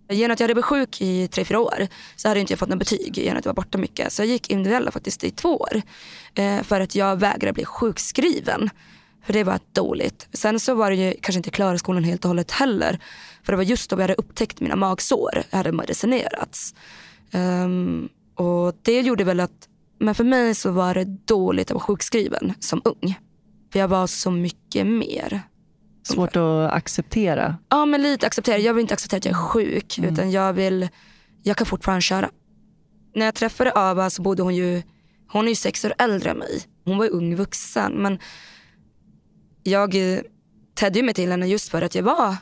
Genom 0.10 0.34
att 0.34 0.40
jag 0.40 0.44
hade 0.48 0.54
varit 0.54 0.66
sjuk 0.66 1.02
i 1.02 1.28
tre, 1.28 1.46
fyra 1.46 1.60
år 1.60 1.88
så 2.16 2.28
hade 2.28 2.40
jag 2.40 2.44
inte 2.44 2.58
fått 2.58 2.70
något 2.70 2.80
betyg 2.80 3.18
genom 3.18 3.38
att 3.38 3.46
jag 3.46 3.50
var 3.50 3.64
borta 3.64 3.78
mycket. 3.78 4.14
Så 4.14 4.22
jag 4.22 4.28
gick 4.28 4.50
individuella 4.50 4.92
faktiskt 4.92 5.24
i 5.24 5.32
två 5.32 5.58
år. 5.58 5.82
Eh, 6.36 6.64
för 6.64 6.82
att 6.82 6.96
jag 6.96 7.16
vägrade 7.16 7.54
bli 7.54 7.66
sjukskriven. 7.66 8.70
För 9.26 9.34
det 9.34 9.44
var 9.44 9.60
dåligt. 9.74 10.28
Sen 10.34 10.60
så 10.60 10.76
var 10.76 10.90
det 10.90 10.96
ju 10.96 11.14
kanske 11.22 11.38
inte 11.38 11.50
klara 11.50 11.78
skolan 11.78 12.04
helt 12.04 12.26
och 12.26 12.30
hållet 12.30 12.52
heller. 12.52 13.00
För 13.44 13.54
det 13.54 13.58
var 13.58 13.64
just 13.64 13.90
då 13.90 13.96
vi 13.96 14.02
hade 14.02 14.16
upptäckt 14.16 14.60
mina 14.60 14.76
magsår. 14.76 15.44
Jag 15.50 15.58
hade 15.58 15.72
medicinerats. 15.72 16.76
Um, 17.32 18.10
och 18.36 18.76
det 18.82 19.02
gjorde 19.02 19.24
väl 19.24 19.40
att, 19.40 19.70
men 20.00 20.16
för 20.16 20.24
mig 20.24 20.56
så 20.56 20.72
var 20.72 20.94
det 20.94 21.06
dåligt 21.06 21.72
att 21.72 21.76
vara 21.76 21.84
sjukskriven 21.84 22.54
som 22.60 22.82
ung. 22.86 23.20
För 23.72 23.80
jag 23.80 23.88
var 23.88 24.08
så 24.08 24.32
mycket 24.32 24.88
mer. 24.88 25.42
Svårt 26.04 26.36
att 26.36 26.72
acceptera? 26.72 27.58
Ja 27.70 27.86
men 27.86 28.02
lite 28.02 28.28
acceptera. 28.28 28.58
Jag 28.58 28.74
vill 28.74 28.82
inte 28.82 28.94
acceptera 28.94 29.18
att 29.18 29.26
jag 29.26 29.34
är 29.34 29.38
sjuk. 29.38 29.98
Mm. 29.98 30.14
Utan 30.14 30.32
jag 30.32 30.54
vill, 30.54 30.90
jag 31.44 31.58
kan 31.58 31.68
fortfarande 31.68 32.02
köra. 32.02 32.30
När 33.16 33.26
jag 33.26 33.36
träffade 33.36 33.72
Ava 33.76 34.10
så 34.10 34.22
bodde 34.22 34.44
hon 34.44 34.56
ju, 34.56 34.82
hon 35.28 35.46
är 35.46 35.50
ju 35.50 35.56
sex 35.56 35.86
år 35.86 35.94
äldre 35.98 36.30
än 36.30 36.38
mig. 36.38 36.62
Hon 36.86 36.98
var 36.98 37.06
ju 37.06 37.12
ung 37.12 37.36
vuxen. 37.36 37.92
Men 37.94 38.20
jag 39.64 39.96
eh, 39.96 40.20
tedde 40.76 41.04
mig 41.04 41.14
till 41.14 41.32
henne 41.32 41.48
just 41.48 41.70
för 41.70 41.82
att 41.82 41.96
jag 41.96 42.04
var 42.04 42.36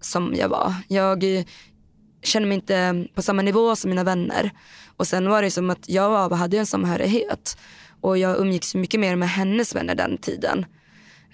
som 0.00 0.34
jag 0.34 0.48
var. 0.48 0.74
Jag 0.88 1.24
eh, 2.26 2.30
kände 2.30 2.48
mig 2.48 2.54
inte 2.54 3.06
på 3.14 3.22
samma 3.22 3.42
nivå 3.42 3.76
som 3.76 3.90
mina 3.90 4.04
vänner. 4.04 4.50
Och 4.96 5.06
sen 5.06 5.28
var 5.28 5.42
det 5.42 5.50
som 5.50 5.70
att 5.70 5.88
jag 5.88 6.10
och 6.10 6.18
Ava 6.18 6.36
hade 6.36 6.58
en 6.58 6.66
samhörighet. 6.66 7.58
Och 8.00 8.18
jag 8.18 8.38
umgicks 8.38 8.74
mycket 8.74 9.00
mer 9.00 9.16
med 9.16 9.28
hennes 9.28 9.74
vänner 9.74 9.94
den 9.94 10.18
tiden. 10.18 10.66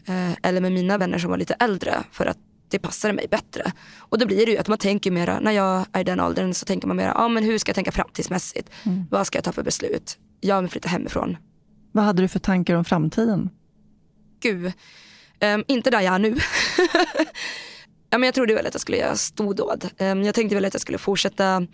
Eh, 0.07 0.33
eller 0.43 0.61
med 0.61 0.73
mina 0.73 0.99
vänner 0.99 1.19
som 1.19 1.31
var 1.31 1.39
lite 1.39 1.55
äldre 1.55 1.95
för 2.13 2.27
att 2.27 2.39
det 2.69 2.79
passade 2.79 3.15
mig 3.15 3.27
bättre. 3.31 3.73
Och 3.99 4.19
då 4.19 4.27
blir 4.27 4.47
det 4.47 4.53
ju 4.53 4.59
att 4.59 4.69
man 4.69 4.79
tänker 4.79 5.11
mera, 5.11 5.41
när 5.41 5.53
jag 5.53 5.87
är 5.93 6.01
i 6.01 6.05
den 6.05 6.21
åldern 6.21 6.55
så 6.55 6.67
tänker 6.67 6.89
man 6.89 6.97
mera, 6.97 7.13
ja 7.17 7.29
men 7.29 7.45
hur 7.45 7.59
ska 7.59 7.71
jag 7.71 7.75
tänka 7.75 7.93
framtidsmässigt? 7.93 8.71
Mm. 8.83 9.05
Vad 9.11 9.27
ska 9.27 9.37
jag 9.37 9.45
ta 9.45 9.53
för 9.53 9.63
beslut? 9.63 10.19
Jag 10.41 10.63
vill 10.63 10.71
flytta 10.71 10.89
hemifrån. 10.89 11.37
Vad 11.93 12.05
hade 12.05 12.23
du 12.23 12.29
för 12.29 12.39
tankar 12.39 12.75
om 12.75 12.85
framtiden? 12.85 13.51
Gud, 14.41 14.73
Um, 15.43 15.65
inte 15.67 15.91
där 15.91 16.01
jag 16.01 16.15
är 16.15 16.19
nu. 16.19 16.37
ja, 18.13 18.19
men 18.19 18.27
jag 18.27 18.35
trodde 18.35 18.55
väl 18.55 18.67
att 18.67 18.75
jag 18.75 18.81
skulle 18.81 18.99
göra 18.99 19.17
stordåd. 19.17 19.89
Ehm, 19.99 20.23
jag 20.23 20.35
tänkte 20.35 20.55
väl 20.55 20.65
att 20.65 20.75
jag 20.75 20.81
skulle 20.81 20.99
fortsätta 20.99 21.67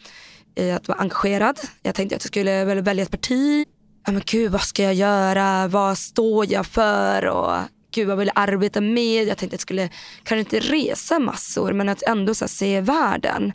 eh, 0.55 0.76
att 0.76 0.89
vara 0.89 0.99
engagerad. 0.99 1.61
Jag 1.82 1.95
tänkte 1.95 2.16
att 2.16 2.22
jag 2.22 2.28
skulle 2.28 2.64
väl 2.64 2.80
välja 2.82 3.03
ett 3.03 3.11
parti. 3.11 3.66
Ja, 4.07 4.12
men 4.12 4.22
gud, 4.26 4.53
vad 4.53 4.61
ska 4.61 4.82
jag 4.82 4.95
göra? 4.95 5.68
Vad 5.68 5.99
står 5.99 6.53
jag 6.53 6.66
för? 6.66 7.26
Och 7.26 7.57
gud, 7.95 8.09
vad 8.09 8.18
vill 8.18 8.30
jag 8.34 8.43
arbeta 8.43 8.80
med? 8.80 9.28
Jag 9.28 9.39
tänkte 9.39 9.47
att 9.47 9.53
jag 9.53 9.61
skulle 9.61 9.89
kanske 10.24 10.39
inte 10.39 10.61
resa 10.61 11.18
massor 11.18 11.72
men 11.72 11.89
att 11.89 12.03
ändå 12.03 12.34
så 12.34 12.45
här, 12.45 12.49
se 12.49 12.80
världen. 12.80 13.53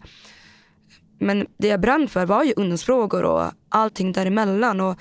Men 1.19 1.47
det 1.57 1.67
jag 1.67 1.81
brann 1.81 2.07
för 2.07 2.25
var 2.25 2.43
ju 2.43 2.53
ungdomsfrågor 2.55 3.23
och 3.23 3.51
allting 3.69 4.11
däremellan. 4.11 4.81
Och 4.81 4.99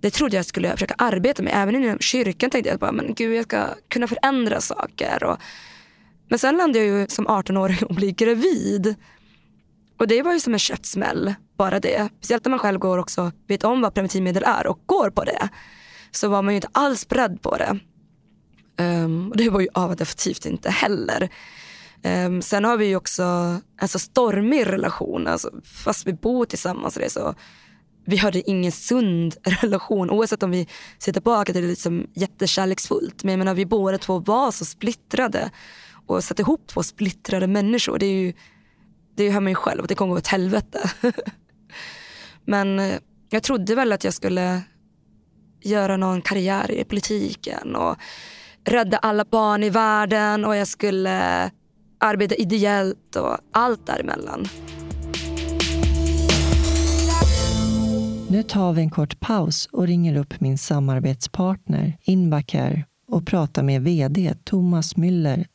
det 0.00 0.10
trodde 0.10 0.36
jag 0.36 0.46
skulle 0.46 0.70
försöka 0.70 0.94
arbeta 0.98 1.42
med. 1.42 1.52
Även 1.56 1.74
inom 1.74 1.98
kyrkan 1.98 2.50
tänkte 2.50 2.70
jag 2.70 2.78
bara, 2.78 2.92
men 2.92 3.14
gud 3.14 3.36
jag 3.36 3.44
ska 3.44 3.66
kunna 3.88 4.06
förändra 4.06 4.60
saker. 4.60 5.24
Och, 5.24 5.38
men 6.28 6.38
sen 6.38 6.56
landade 6.56 6.84
jag 6.84 7.00
ju 7.00 7.06
som 7.08 7.28
18-åring 7.28 7.84
och 7.88 7.94
blev 7.94 8.10
gravid. 8.14 8.94
Och 9.98 10.08
det 10.08 10.22
var 10.22 10.32
ju 10.32 10.40
som 10.40 10.52
en 10.52 10.58
köttsmäll. 10.58 11.34
bara 11.56 11.80
det. 11.80 12.08
Speciellt 12.18 12.44
när 12.44 12.50
man 12.50 12.58
själv 12.58 12.78
går 12.78 12.98
också, 12.98 13.32
vet 13.46 13.64
om 13.64 13.80
vad 13.80 13.94
preventivmedel 13.94 14.42
är 14.46 14.66
och 14.66 14.80
går 14.86 15.10
på 15.10 15.24
det. 15.24 15.48
Så 16.10 16.28
var 16.28 16.42
man 16.42 16.54
ju 16.54 16.56
inte 16.56 16.68
alls 16.72 17.08
beredd 17.08 17.42
på 17.42 17.56
det. 17.56 17.78
Um, 18.84 19.30
och 19.30 19.36
det 19.36 19.50
var 19.50 19.60
ju 19.60 19.68
Ava 19.74 19.94
definitivt 19.94 20.46
inte 20.46 20.70
heller. 20.70 21.28
Um, 22.26 22.42
sen 22.42 22.64
har 22.64 22.76
vi 22.76 22.86
ju 22.86 22.96
också 22.96 23.22
en 23.80 23.88
så 23.88 23.98
stormig 23.98 24.66
relation, 24.66 25.26
alltså, 25.26 25.50
fast 25.64 26.06
vi 26.06 26.12
bor 26.12 26.44
tillsammans. 26.44 26.94
Det, 26.94 27.10
så 27.10 27.34
vi 28.04 28.16
hade 28.16 28.50
ingen 28.50 28.72
sund 28.72 29.36
relation 29.42 30.10
oavsett 30.10 30.42
om 30.42 30.50
vi 30.50 30.68
ser 30.98 31.12
tillbaka 31.12 31.52
till 31.52 31.62
det 31.62 31.68
liksom 31.68 32.06
jättekärleksfullt. 32.14 33.24
Men 33.24 33.32
jag 33.32 33.38
menar 33.38 33.54
vi 33.54 33.66
båda 33.66 33.98
två 33.98 34.18
var 34.18 34.50
så 34.50 34.64
splittrade 34.64 35.50
och 36.06 36.24
satt 36.24 36.38
ihop 36.38 36.66
två 36.66 36.82
splittrade 36.82 37.46
människor. 37.46 37.98
Det 37.98 38.06
är 38.06 38.22
ju, 38.22 38.32
det 39.16 39.30
hör 39.30 39.40
man 39.40 39.50
ju 39.50 39.54
själv 39.54 39.82
att 39.82 39.88
det 39.88 39.94
kommer 39.94 40.12
gå 40.12 40.18
åt 40.18 40.26
helvete. 40.26 40.90
Men 42.44 42.78
eh, 42.78 42.98
jag 43.30 43.42
trodde 43.42 43.74
väl 43.74 43.92
att 43.92 44.04
jag 44.04 44.14
skulle 44.14 44.62
göra 45.62 45.96
någon 45.96 46.22
karriär 46.22 46.70
i 46.70 46.84
politiken 46.84 47.76
och 47.76 47.96
rädda 48.64 48.96
alla 48.96 49.24
barn 49.24 49.62
i 49.62 49.70
världen 49.70 50.44
och 50.44 50.56
jag 50.56 50.68
skulle 50.68 51.50
arbeta 51.98 52.34
ideellt 52.34 53.16
och 53.16 53.38
allt 53.52 53.86
däremellan. 53.86 54.48
Nu 58.28 58.42
tar 58.42 58.72
vi 58.72 58.82
en 58.82 58.90
kort 58.90 59.20
paus 59.20 59.68
och 59.72 59.86
ringer 59.86 60.16
upp 60.16 60.40
min 60.40 60.58
samarbetspartner 60.58 61.98
Invacare 62.02 62.84
och 63.08 63.26
pratar 63.26 63.62
med 63.62 63.82
VD 63.82 64.34
Thomas 64.44 64.96
Müller. 64.96 65.46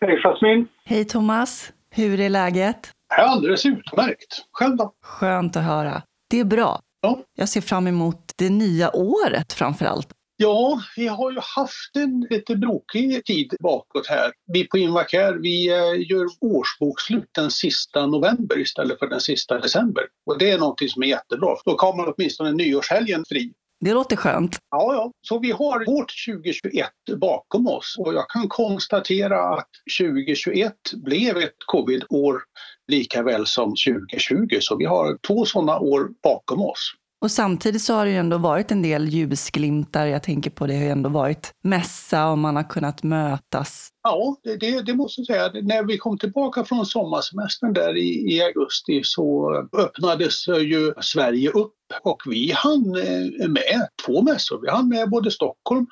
Hej 0.00 0.20
Jasmin! 0.24 0.68
Hej 0.84 1.04
Thomas! 1.04 1.72
Hur 1.90 2.20
är 2.20 2.28
läget? 2.28 2.90
Alldeles 3.16 3.66
utmärkt. 3.66 4.44
Själv 4.52 4.76
då? 4.76 4.92
Skönt 5.02 5.56
att 5.56 5.64
höra. 5.64 6.02
Det 6.30 6.40
är 6.40 6.44
bra. 6.44 6.80
Ja. 7.00 7.20
Jag 7.34 7.48
ser 7.48 7.60
fram 7.60 7.86
emot 7.86 8.32
det 8.36 8.50
nya 8.50 8.96
året 8.96 9.52
framför 9.52 9.86
allt. 9.86 10.08
Ja, 10.36 10.80
vi 10.96 11.06
har 11.06 11.30
ju 11.32 11.38
haft 11.56 11.96
en 11.96 12.26
lite 12.30 12.56
brokig 12.56 13.24
tid 13.24 13.54
bakåt 13.60 14.06
här. 14.06 14.32
Vi 14.52 14.64
på 14.64 14.78
Invacare 14.78 15.38
vi 15.38 15.68
eh, 15.68 16.10
gör 16.10 16.26
årsbokslut 16.40 17.28
den 17.32 17.50
sista 17.50 18.06
november 18.06 18.58
istället 18.58 18.98
för 18.98 19.06
den 19.06 19.20
sista 19.20 19.58
december. 19.58 20.04
Och 20.26 20.38
det 20.38 20.50
är 20.50 20.58
någonting 20.58 20.88
som 20.88 21.02
är 21.02 21.06
jättebra. 21.06 21.56
Då 21.64 21.74
kan 21.74 21.96
man 21.96 22.14
åtminstone 22.16 22.52
nyårshelgen 22.52 23.24
fri. 23.28 23.52
Det 23.80 23.94
låter 23.94 24.16
skönt. 24.16 24.58
Ja, 24.70 24.94
ja. 24.94 25.12
Så 25.20 25.38
vi 25.38 25.50
har 25.50 25.86
vårt 25.86 26.12
2021 26.26 26.90
bakom 27.20 27.68
oss 27.68 27.96
och 27.98 28.14
jag 28.14 28.28
kan 28.28 28.48
konstatera 28.48 29.40
att 29.40 29.68
2021 30.00 30.72
blev 31.04 31.36
ett 31.36 31.56
covid-år 31.66 32.42
lika 32.88 33.22
väl 33.22 33.46
som 33.46 33.74
2020. 33.86 34.58
Så 34.60 34.76
vi 34.76 34.84
har 34.84 35.18
två 35.26 35.44
sådana 35.44 35.78
år 35.78 36.08
bakom 36.22 36.62
oss. 36.62 36.92
Och 37.20 37.30
samtidigt 37.30 37.82
så 37.82 37.94
har 37.94 38.04
det 38.04 38.10
ju 38.10 38.16
ändå 38.16 38.38
varit 38.38 38.70
en 38.70 38.82
del 38.82 39.08
ljusglimtar. 39.08 40.06
Jag 40.06 40.22
tänker 40.22 40.50
på 40.50 40.66
det 40.66 40.76
har 40.76 40.82
ju 40.82 40.88
ändå 40.88 41.08
varit 41.08 41.52
mässa 41.64 42.30
och 42.30 42.38
man 42.38 42.56
har 42.56 42.62
kunnat 42.62 43.02
mötas. 43.02 43.88
Ja, 44.02 44.36
det, 44.42 44.56
det, 44.56 44.82
det 44.82 44.94
måste 44.94 45.20
jag 45.20 45.26
säga. 45.26 45.62
När 45.62 45.84
vi 45.84 45.98
kom 45.98 46.18
tillbaka 46.18 46.64
från 46.64 46.86
sommarsemestern 46.86 47.72
där 47.72 47.96
i, 47.96 48.34
i 48.34 48.42
augusti 48.42 49.00
så 49.04 49.52
öppnades 49.78 50.48
ju 50.48 50.92
Sverige 51.00 51.50
upp 51.50 51.74
och 52.02 52.22
vi 52.26 52.52
hann 52.54 52.96
eh, 52.96 53.48
med 53.48 53.88
två 54.06 54.22
mässor. 54.22 54.60
Vi 54.62 54.70
hann 54.70 54.88
med 54.88 55.10
både 55.10 55.30
Stockholm 55.30 55.86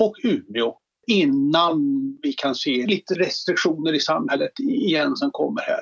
och 0.00 0.14
Umeå. 0.22 0.74
innan 1.06 1.78
vi 2.22 2.32
kan 2.32 2.54
se 2.54 2.86
lite 2.86 3.14
restriktioner 3.14 3.92
i 3.92 4.00
samhället 4.00 4.60
igen 4.60 5.16
som 5.16 5.30
kommer 5.30 5.60
här. 5.60 5.80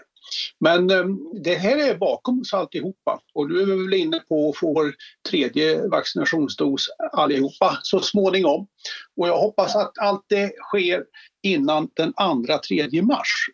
Men 0.61 0.91
eh, 0.91 1.05
det 1.43 1.55
här 1.55 1.76
är 1.76 1.99
bakom 1.99 2.41
oss 2.41 2.55
alltihopa 2.55 3.20
och 3.35 3.51
nu 3.51 3.61
är 3.61 3.66
vi 3.66 3.85
väl 3.85 3.95
inne 3.95 4.18
på 4.18 4.49
att 4.49 4.57
få 4.57 4.74
vår 4.74 4.95
tredje 5.30 5.89
vaccinationsdos 5.89 6.87
allihopa 7.12 7.78
så 7.83 8.01
småningom. 8.01 8.66
Och 9.16 9.28
jag 9.28 9.39
hoppas 9.39 9.76
att 9.76 9.99
allt 9.99 10.24
det 10.28 10.53
sker 10.68 11.05
innan 11.43 11.89
den 11.95 12.12
andra 12.16 12.59
tredje 12.59 13.03
mars. 13.03 13.47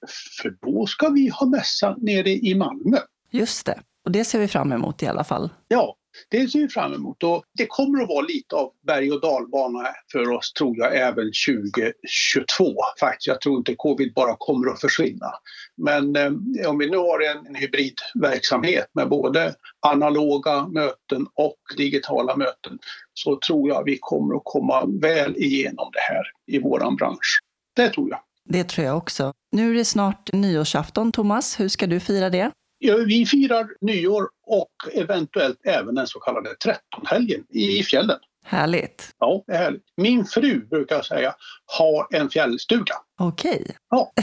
För 0.43 0.57
då 0.67 0.87
ska 0.87 1.09
vi 1.09 1.29
ha 1.29 1.47
mässa 1.47 1.97
nere 1.99 2.31
i 2.31 2.55
Malmö. 2.55 2.99
Just 3.31 3.67
det, 3.67 3.81
och 4.05 4.11
det 4.11 4.25
ser 4.25 4.39
vi 4.39 4.49
fram 4.49 4.73
emot 4.73 5.03
i 5.03 5.07
alla 5.07 5.25
fall. 5.25 5.51
Ja, 5.69 5.98
det 6.29 6.49
ser 6.49 6.59
vi 6.59 6.69
fram 6.69 6.95
emot 6.95 7.23
och 7.23 7.45
det 7.59 7.67
kommer 7.67 8.03
att 8.03 8.09
vara 8.09 8.27
lite 8.27 8.57
av 8.57 8.73
berg 8.87 9.13
och 9.13 9.21
dalbana 9.21 9.89
för 10.13 10.31
oss 10.31 10.53
tror 10.53 10.79
jag 10.79 10.97
även 10.97 11.31
2022 11.49 12.75
faktiskt. 13.01 13.27
Jag 13.27 13.41
tror 13.41 13.59
inte 13.59 13.75
covid 13.75 14.15
bara 14.15 14.37
kommer 14.39 14.71
att 14.71 14.81
försvinna. 14.81 15.31
Men 15.77 16.17
eh, 16.17 16.71
om 16.71 16.79
vi 16.79 16.91
nu 16.91 16.97
har 16.97 17.21
en, 17.31 17.47
en 17.47 17.55
hybridverksamhet 17.55 18.87
med 18.93 19.09
både 19.09 19.55
analoga 19.87 20.67
möten 20.67 21.27
och 21.35 21.59
digitala 21.77 22.37
möten 22.37 22.79
så 23.15 23.39
tror 23.47 23.69
jag 23.69 23.85
vi 23.85 23.99
kommer 24.01 24.35
att 24.35 24.43
komma 24.45 24.85
väl 25.01 25.37
igenom 25.37 25.91
det 25.93 26.15
här 26.15 26.25
i 26.47 26.59
våran 26.59 26.97
bransch. 26.97 27.41
Det 27.77 27.89
tror 27.89 28.11
jag. 28.11 28.21
Det 28.45 28.65
tror 28.65 28.87
jag 28.87 28.97
också. 28.97 29.33
Nu 29.53 29.71
är 29.71 29.75
det 29.75 29.85
snart 29.85 30.33
nyårsafton, 30.33 31.13
Thomas. 31.13 31.61
Hur 31.61 31.69
ska 31.69 31.87
du 31.87 32.01
fira 32.01 32.31
det? 32.31 32.51
Ja, 32.79 32.97
vi 32.97 33.27
firar 33.27 33.69
nyår 33.81 34.29
och 34.47 34.71
eventuellt 34.95 35.59
även 35.65 35.95
den 35.95 36.07
så 36.07 36.21
kallade 36.21 36.55
trettonhelgen 36.55 37.45
i 37.49 37.83
fjällen. 37.83 38.19
Härligt. 38.45 39.11
Ja, 39.19 39.45
det 39.47 39.53
är 39.53 39.59
härligt. 39.59 39.85
Min 39.97 40.25
fru 40.25 40.67
brukar 40.67 41.03
säga 41.03 41.35
har 41.79 42.07
en 42.11 42.31
fjällstuga. 42.31 42.95
Okej. 43.21 43.61
Okay. 43.63 43.75
Ja. 43.91 44.13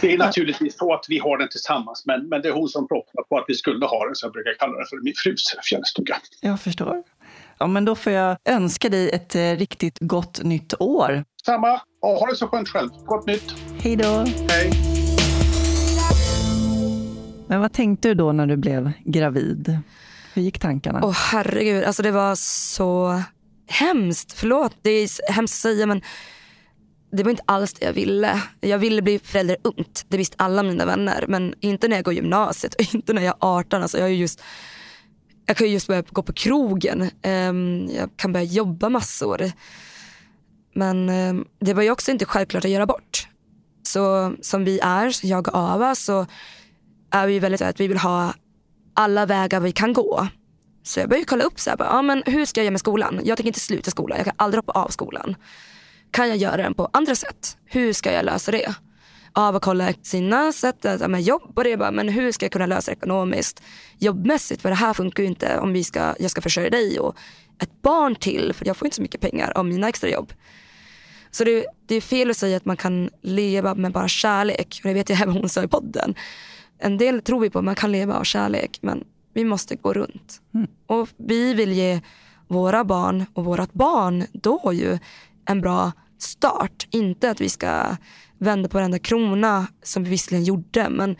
Det 0.00 0.12
är 0.12 0.18
naturligtvis 0.18 0.78
så 0.78 0.94
att 0.94 1.04
vi 1.08 1.18
har 1.18 1.38
den 1.38 1.48
tillsammans 1.48 2.02
men, 2.06 2.28
men 2.28 2.42
det 2.42 2.48
är 2.48 2.52
hon 2.52 2.68
som 2.68 2.88
propsar 2.88 3.22
på 3.28 3.38
att 3.38 3.44
vi 3.48 3.54
skulle 3.54 3.86
ha 3.86 4.06
den 4.06 4.14
så 4.14 4.26
jag 4.26 4.32
brukar 4.32 4.54
kalla 4.58 4.76
den 4.76 4.86
för 4.86 5.04
min 5.04 5.14
frus 5.16 5.44
fjällstuga. 5.70 6.16
Jag 6.40 6.60
förstår. 6.60 7.02
Ja, 7.58 7.66
men 7.66 7.84
då 7.84 7.94
får 7.94 8.12
jag 8.12 8.36
önska 8.44 8.88
dig 8.88 9.10
ett 9.10 9.34
eh, 9.34 9.40
riktigt 9.40 9.98
gott 10.00 10.42
nytt 10.42 10.80
år. 10.80 11.24
Samma. 11.46 11.80
Ja, 12.00 12.18
ha 12.18 12.26
det 12.26 12.36
så 12.36 12.46
skönt 12.46 12.68
själv. 12.68 12.88
Gott 13.06 13.26
nytt. 13.26 13.54
Hej 13.82 13.96
då. 13.96 14.24
Hej. 14.48 14.70
Men 17.50 17.60
vad 17.60 17.72
tänkte 17.72 18.08
du 18.08 18.14
då 18.14 18.32
när 18.32 18.46
du 18.46 18.56
blev 18.56 18.92
gravid? 19.04 19.78
Hur 20.34 20.42
gick 20.42 20.58
tankarna? 20.58 21.00
Åh 21.02 21.10
oh, 21.10 21.14
herregud, 21.14 21.84
alltså 21.84 22.02
det 22.02 22.10
var 22.10 22.34
så 22.34 23.22
hemskt. 23.66 24.32
Förlåt, 24.32 24.76
det 24.82 24.90
är 24.90 25.32
hemskt 25.32 25.54
att 25.54 25.60
säga 25.60 25.86
men 25.86 26.02
det 27.12 27.22
var 27.22 27.30
inte 27.30 27.42
alls 27.46 27.72
det 27.72 27.86
jag 27.86 27.92
ville. 27.92 28.42
Jag 28.60 28.78
ville 28.78 29.02
bli 29.02 29.18
förälder 29.18 29.56
ungt. 29.62 30.04
Det 30.08 30.16
visste 30.16 30.36
alla 30.38 30.62
mina 30.62 30.86
vänner. 30.86 31.24
Men 31.28 31.54
inte 31.60 31.88
när 31.88 31.96
jag 31.96 32.04
går 32.04 32.14
gymnasiet 32.14 32.74
och 32.74 32.94
inte 32.94 33.12
när 33.12 33.22
jag 33.22 33.34
är 33.40 33.58
18. 33.58 33.82
Alltså 33.82 33.98
jag, 33.98 34.08
är 34.08 34.12
just, 34.12 34.42
jag 35.46 35.56
kan 35.56 35.66
ju 35.66 35.72
just 35.72 35.86
börja 35.86 36.02
gå 36.02 36.22
på 36.22 36.32
krogen. 36.32 37.10
Ehm, 37.22 37.88
jag 37.96 38.10
kan 38.16 38.32
börja 38.32 38.46
jobba 38.46 38.88
massor. 38.88 39.52
Men 40.74 41.08
ehm, 41.08 41.44
det 41.60 41.74
var 41.74 41.82
ju 41.82 41.90
också 41.90 42.10
inte 42.10 42.24
självklart 42.24 42.64
att 42.64 42.70
göra 42.70 42.86
bort. 42.86 43.28
Så 43.82 44.34
som 44.40 44.64
vi 44.64 44.78
är, 44.78 45.26
jag 45.26 45.48
och 45.48 45.54
Ava, 45.54 45.94
så 45.94 46.26
är 47.10 47.26
vi 47.26 47.38
väldigt 47.38 47.62
att 47.62 47.80
vi 47.80 47.88
vill 47.88 47.98
ha 47.98 48.34
alla 48.94 49.26
vägar 49.26 49.60
vi 49.60 49.72
kan 49.72 49.92
gå. 49.92 50.28
Så 50.82 51.00
jag 51.00 51.08
började 51.08 51.26
kolla 51.26 51.44
upp 51.44 51.60
så 51.60 51.70
här, 51.70 51.76
bara, 51.76 51.88
ja, 51.88 52.02
men 52.02 52.22
hur 52.26 52.44
ska 52.44 52.60
jag 52.60 52.64
göra 52.64 52.72
med 52.72 52.80
skolan? 52.80 53.20
Jag 53.24 53.36
tänker 53.36 53.48
inte 53.48 53.60
sluta 53.60 53.90
skolan, 53.90 54.16
jag 54.18 54.26
kan 54.26 54.34
aldrig 54.36 54.58
hoppa 54.58 54.72
av 54.72 54.88
skolan. 54.88 55.36
Kan 56.10 56.28
jag 56.28 56.36
göra 56.36 56.56
den 56.56 56.74
på 56.74 56.88
andra 56.92 57.14
sätt? 57.14 57.56
Hur 57.64 57.92
ska 57.92 58.12
jag 58.12 58.24
lösa 58.24 58.50
det? 58.50 58.74
Av 59.32 59.56
att 59.56 59.62
kolla 59.62 59.92
sina 60.02 60.52
sätt 60.52 60.84
att 60.84 61.10
med 61.10 61.22
jobb 61.22 61.52
och 61.56 61.64
det 61.64 61.76
bara, 61.76 61.90
men 61.90 62.08
hur 62.08 62.32
ska 62.32 62.44
jag 62.44 62.52
kunna 62.52 62.66
lösa 62.66 62.90
det 62.90 62.96
ekonomiskt? 62.96 63.62
Jobbmässigt, 63.98 64.62
för 64.62 64.68
det 64.68 64.74
här 64.74 64.94
funkar 64.94 65.22
ju 65.22 65.28
inte 65.28 65.58
om 65.58 65.72
vi 65.72 65.84
ska, 65.84 66.14
jag 66.18 66.30
ska 66.30 66.40
försörja 66.40 66.70
dig 66.70 67.00
och 67.00 67.16
ett 67.62 67.82
barn 67.82 68.14
till, 68.14 68.52
för 68.54 68.66
jag 68.66 68.76
får 68.76 68.86
inte 68.86 68.96
så 68.96 69.02
mycket 69.02 69.20
pengar 69.20 69.52
av 69.56 69.64
mina 69.66 69.88
extra 69.88 70.10
jobb. 70.10 70.32
Så 71.30 71.44
det, 71.44 71.66
det 71.86 71.94
är 71.94 72.00
fel 72.00 72.30
att 72.30 72.36
säga 72.36 72.56
att 72.56 72.64
man 72.64 72.76
kan 72.76 73.10
leva 73.22 73.74
med 73.74 73.92
bara 73.92 74.08
kärlek. 74.08 74.80
Och 74.82 74.88
det 74.88 74.94
vet 74.94 75.08
jag 75.08 75.20
även 75.20 75.34
hon 75.34 75.48
sa 75.48 75.62
i 75.62 75.68
podden 75.68 76.14
en 76.80 76.98
del 76.98 77.22
tror 77.22 77.40
vi 77.40 77.50
på, 77.50 77.62
man 77.62 77.74
kan 77.74 77.92
leva 77.92 78.14
av 78.14 78.24
kärlek 78.24 78.78
men 78.82 79.04
vi 79.34 79.44
måste 79.44 79.76
gå 79.76 79.92
runt. 79.92 80.40
Mm. 80.54 80.66
Och 80.86 81.08
vi 81.16 81.54
vill 81.54 81.72
ge 81.72 82.00
våra 82.48 82.84
barn 82.84 83.26
och 83.34 83.44
vårat 83.44 83.72
barn 83.72 84.24
då 84.32 84.72
ju 84.72 84.98
en 85.44 85.60
bra 85.60 85.92
start. 86.18 86.86
Inte 86.90 87.30
att 87.30 87.40
vi 87.40 87.48
ska 87.48 87.96
vända 88.38 88.68
på 88.68 88.78
varenda 88.78 88.98
krona 88.98 89.66
som 89.82 90.04
vi 90.04 90.10
visserligen 90.10 90.44
gjorde 90.44 90.90
men 90.90 91.16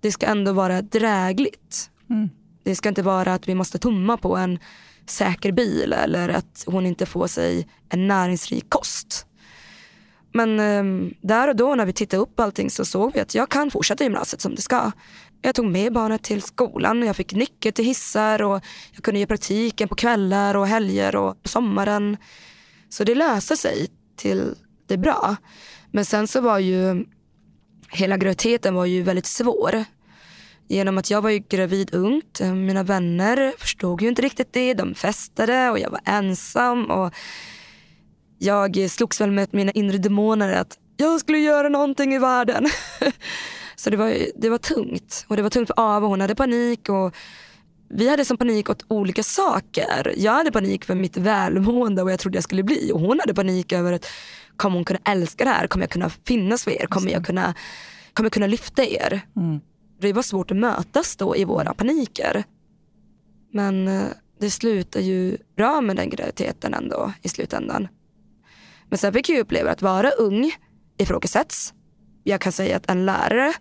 det 0.00 0.12
ska 0.12 0.26
ändå 0.26 0.52
vara 0.52 0.82
drägligt. 0.82 1.90
Mm. 2.10 2.30
Det 2.62 2.74
ska 2.74 2.88
inte 2.88 3.02
vara 3.02 3.34
att 3.34 3.48
vi 3.48 3.54
måste 3.54 3.78
tumma 3.78 4.16
på 4.16 4.36
en 4.36 4.58
säker 5.06 5.52
bil 5.52 5.92
eller 5.92 6.28
att 6.28 6.64
hon 6.66 6.86
inte 6.86 7.06
får 7.06 7.26
sig 7.26 7.68
en 7.88 8.06
näringsrik 8.06 8.70
kost. 8.70 9.26
Men 10.36 10.60
eh, 10.60 11.10
där 11.20 11.48
och 11.48 11.56
då 11.56 11.74
när 11.74 11.86
vi 11.86 11.92
tittade 11.92 12.22
upp 12.22 12.40
allting 12.40 12.70
så 12.70 12.84
såg 12.84 13.12
vi 13.14 13.20
att 13.20 13.34
jag 13.34 13.48
kan 13.48 13.70
fortsätta 13.70 14.04
gymnasiet 14.04 14.40
som 14.40 14.54
det 14.54 14.62
ska. 14.62 14.92
Jag 15.42 15.54
tog 15.54 15.66
med 15.66 15.92
barnet 15.92 16.22
till 16.22 16.42
skolan, 16.42 17.02
jag 17.02 17.16
fick 17.16 17.32
nyckel 17.32 17.72
till 17.72 17.84
hissar 17.84 18.42
och 18.42 18.60
jag 18.92 19.04
kunde 19.04 19.20
ge 19.20 19.26
praktiken 19.26 19.88
på 19.88 19.94
kvällar 19.94 20.54
och 20.54 20.66
helger 20.66 21.16
och 21.16 21.42
på 21.42 21.48
sommaren. 21.48 22.16
Så 22.88 23.04
det 23.04 23.14
löste 23.14 23.56
sig 23.56 23.88
till 24.16 24.54
det 24.86 24.96
bra. 24.96 25.36
Men 25.90 26.04
sen 26.04 26.28
så 26.28 26.40
var 26.40 26.58
ju 26.58 27.04
hela 27.90 28.16
graviditeten 28.16 28.74
var 28.74 28.84
ju 28.84 29.02
väldigt 29.02 29.26
svår. 29.26 29.84
Genom 30.68 30.98
att 30.98 31.10
jag 31.10 31.22
var 31.22 31.30
ju 31.30 31.38
gravid 31.38 31.94
ungt. 31.94 32.40
Eh, 32.40 32.54
mina 32.54 32.82
vänner 32.82 33.52
förstod 33.58 34.02
ju 34.02 34.08
inte 34.08 34.22
riktigt 34.22 34.52
det. 34.52 34.74
De 34.74 34.94
festade 34.94 35.70
och 35.70 35.78
jag 35.78 35.90
var 35.90 36.00
ensam. 36.04 36.90
Och 36.90 37.14
jag 38.44 38.90
slogs 38.90 39.20
väl 39.20 39.30
med 39.30 39.48
mina 39.50 39.72
inre 39.72 39.98
demoner 39.98 40.52
att 40.52 40.78
jag 40.96 41.20
skulle 41.20 41.38
göra 41.38 41.68
någonting 41.68 42.14
i 42.14 42.18
världen. 42.18 42.66
så 43.76 43.90
det 43.90 43.96
var, 43.96 44.16
det 44.36 44.48
var 44.48 44.58
tungt. 44.58 45.26
Och 45.28 45.36
det 45.36 45.42
var 45.42 45.50
tungt 45.50 45.66
för 45.66 45.74
Ava, 45.80 46.06
hon 46.06 46.20
hade 46.20 46.34
panik. 46.34 46.88
Och 46.88 47.14
vi 47.88 48.08
hade 48.08 48.24
som 48.24 48.36
panik 48.36 48.70
åt 48.70 48.84
olika 48.88 49.22
saker. 49.22 50.14
Jag 50.16 50.32
hade 50.32 50.52
panik 50.52 50.84
för 50.84 50.94
mitt 50.94 51.16
välmående 51.16 52.02
och 52.02 52.06
vad 52.06 52.12
jag 52.12 52.20
trodde 52.20 52.36
jag 52.36 52.44
skulle 52.44 52.62
bli. 52.62 52.90
Och 52.92 53.00
hon 53.00 53.20
hade 53.20 53.34
panik 53.34 53.72
över 53.72 53.92
att 53.92 54.06
kommer 54.56 54.76
hon 54.76 54.84
kunna 54.84 55.00
älska 55.04 55.44
det 55.44 55.50
här? 55.50 55.66
Kommer 55.66 55.82
jag 55.82 55.90
kunna 55.90 56.10
finnas 56.10 56.64
för 56.64 56.70
er? 56.70 56.86
Kommer 56.86 57.10
jag 57.10 57.26
kunna, 57.26 57.54
kommer 58.12 58.26
jag 58.26 58.32
kunna 58.32 58.46
lyfta 58.46 58.84
er? 58.84 59.20
Mm. 59.36 59.60
Det 60.00 60.12
var 60.12 60.22
svårt 60.22 60.50
att 60.50 60.56
mötas 60.56 61.16
då 61.16 61.36
i 61.36 61.44
våra 61.44 61.74
paniker. 61.74 62.44
Men 63.52 63.88
eh, 63.88 64.06
det 64.40 64.50
slutar 64.50 65.00
ju 65.00 65.36
bra 65.56 65.80
med 65.80 65.96
den 65.96 66.10
graviditeten 66.10 66.74
ändå 66.74 67.12
i 67.22 67.28
slutändan. 67.28 67.88
Men 68.88 68.98
sen 68.98 69.12
fick 69.12 69.28
jag 69.28 69.38
uppleva 69.38 69.70
att 69.70 69.82
vara 69.82 70.10
ung 70.10 70.52
ifrågasätts. 70.98 71.74
Jag 72.22 72.40
kan 72.40 72.52
säga 72.52 72.76
att 72.76 72.90
en 72.90 73.06
lärare, 73.06 73.52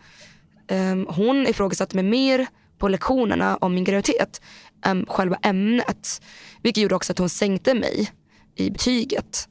um, 0.71 1.07
hon 1.09 1.47
ifrågasatte 1.47 1.95
mig 1.95 2.05
mer 2.05 2.47
på 2.77 2.87
lektionerna 2.87 3.57
om 3.57 3.73
min 3.73 3.83
graviditet 3.83 4.41
än 4.85 5.05
själva 5.05 5.37
ämnet. 5.41 6.21
Vilket 6.61 6.81
gjorde 6.83 6.95
också 6.95 7.11
att 7.11 7.19
hon 7.19 7.29
sänkte 7.29 7.73
mig 7.73 8.11
i 8.55 8.69
betyget. 8.69 9.47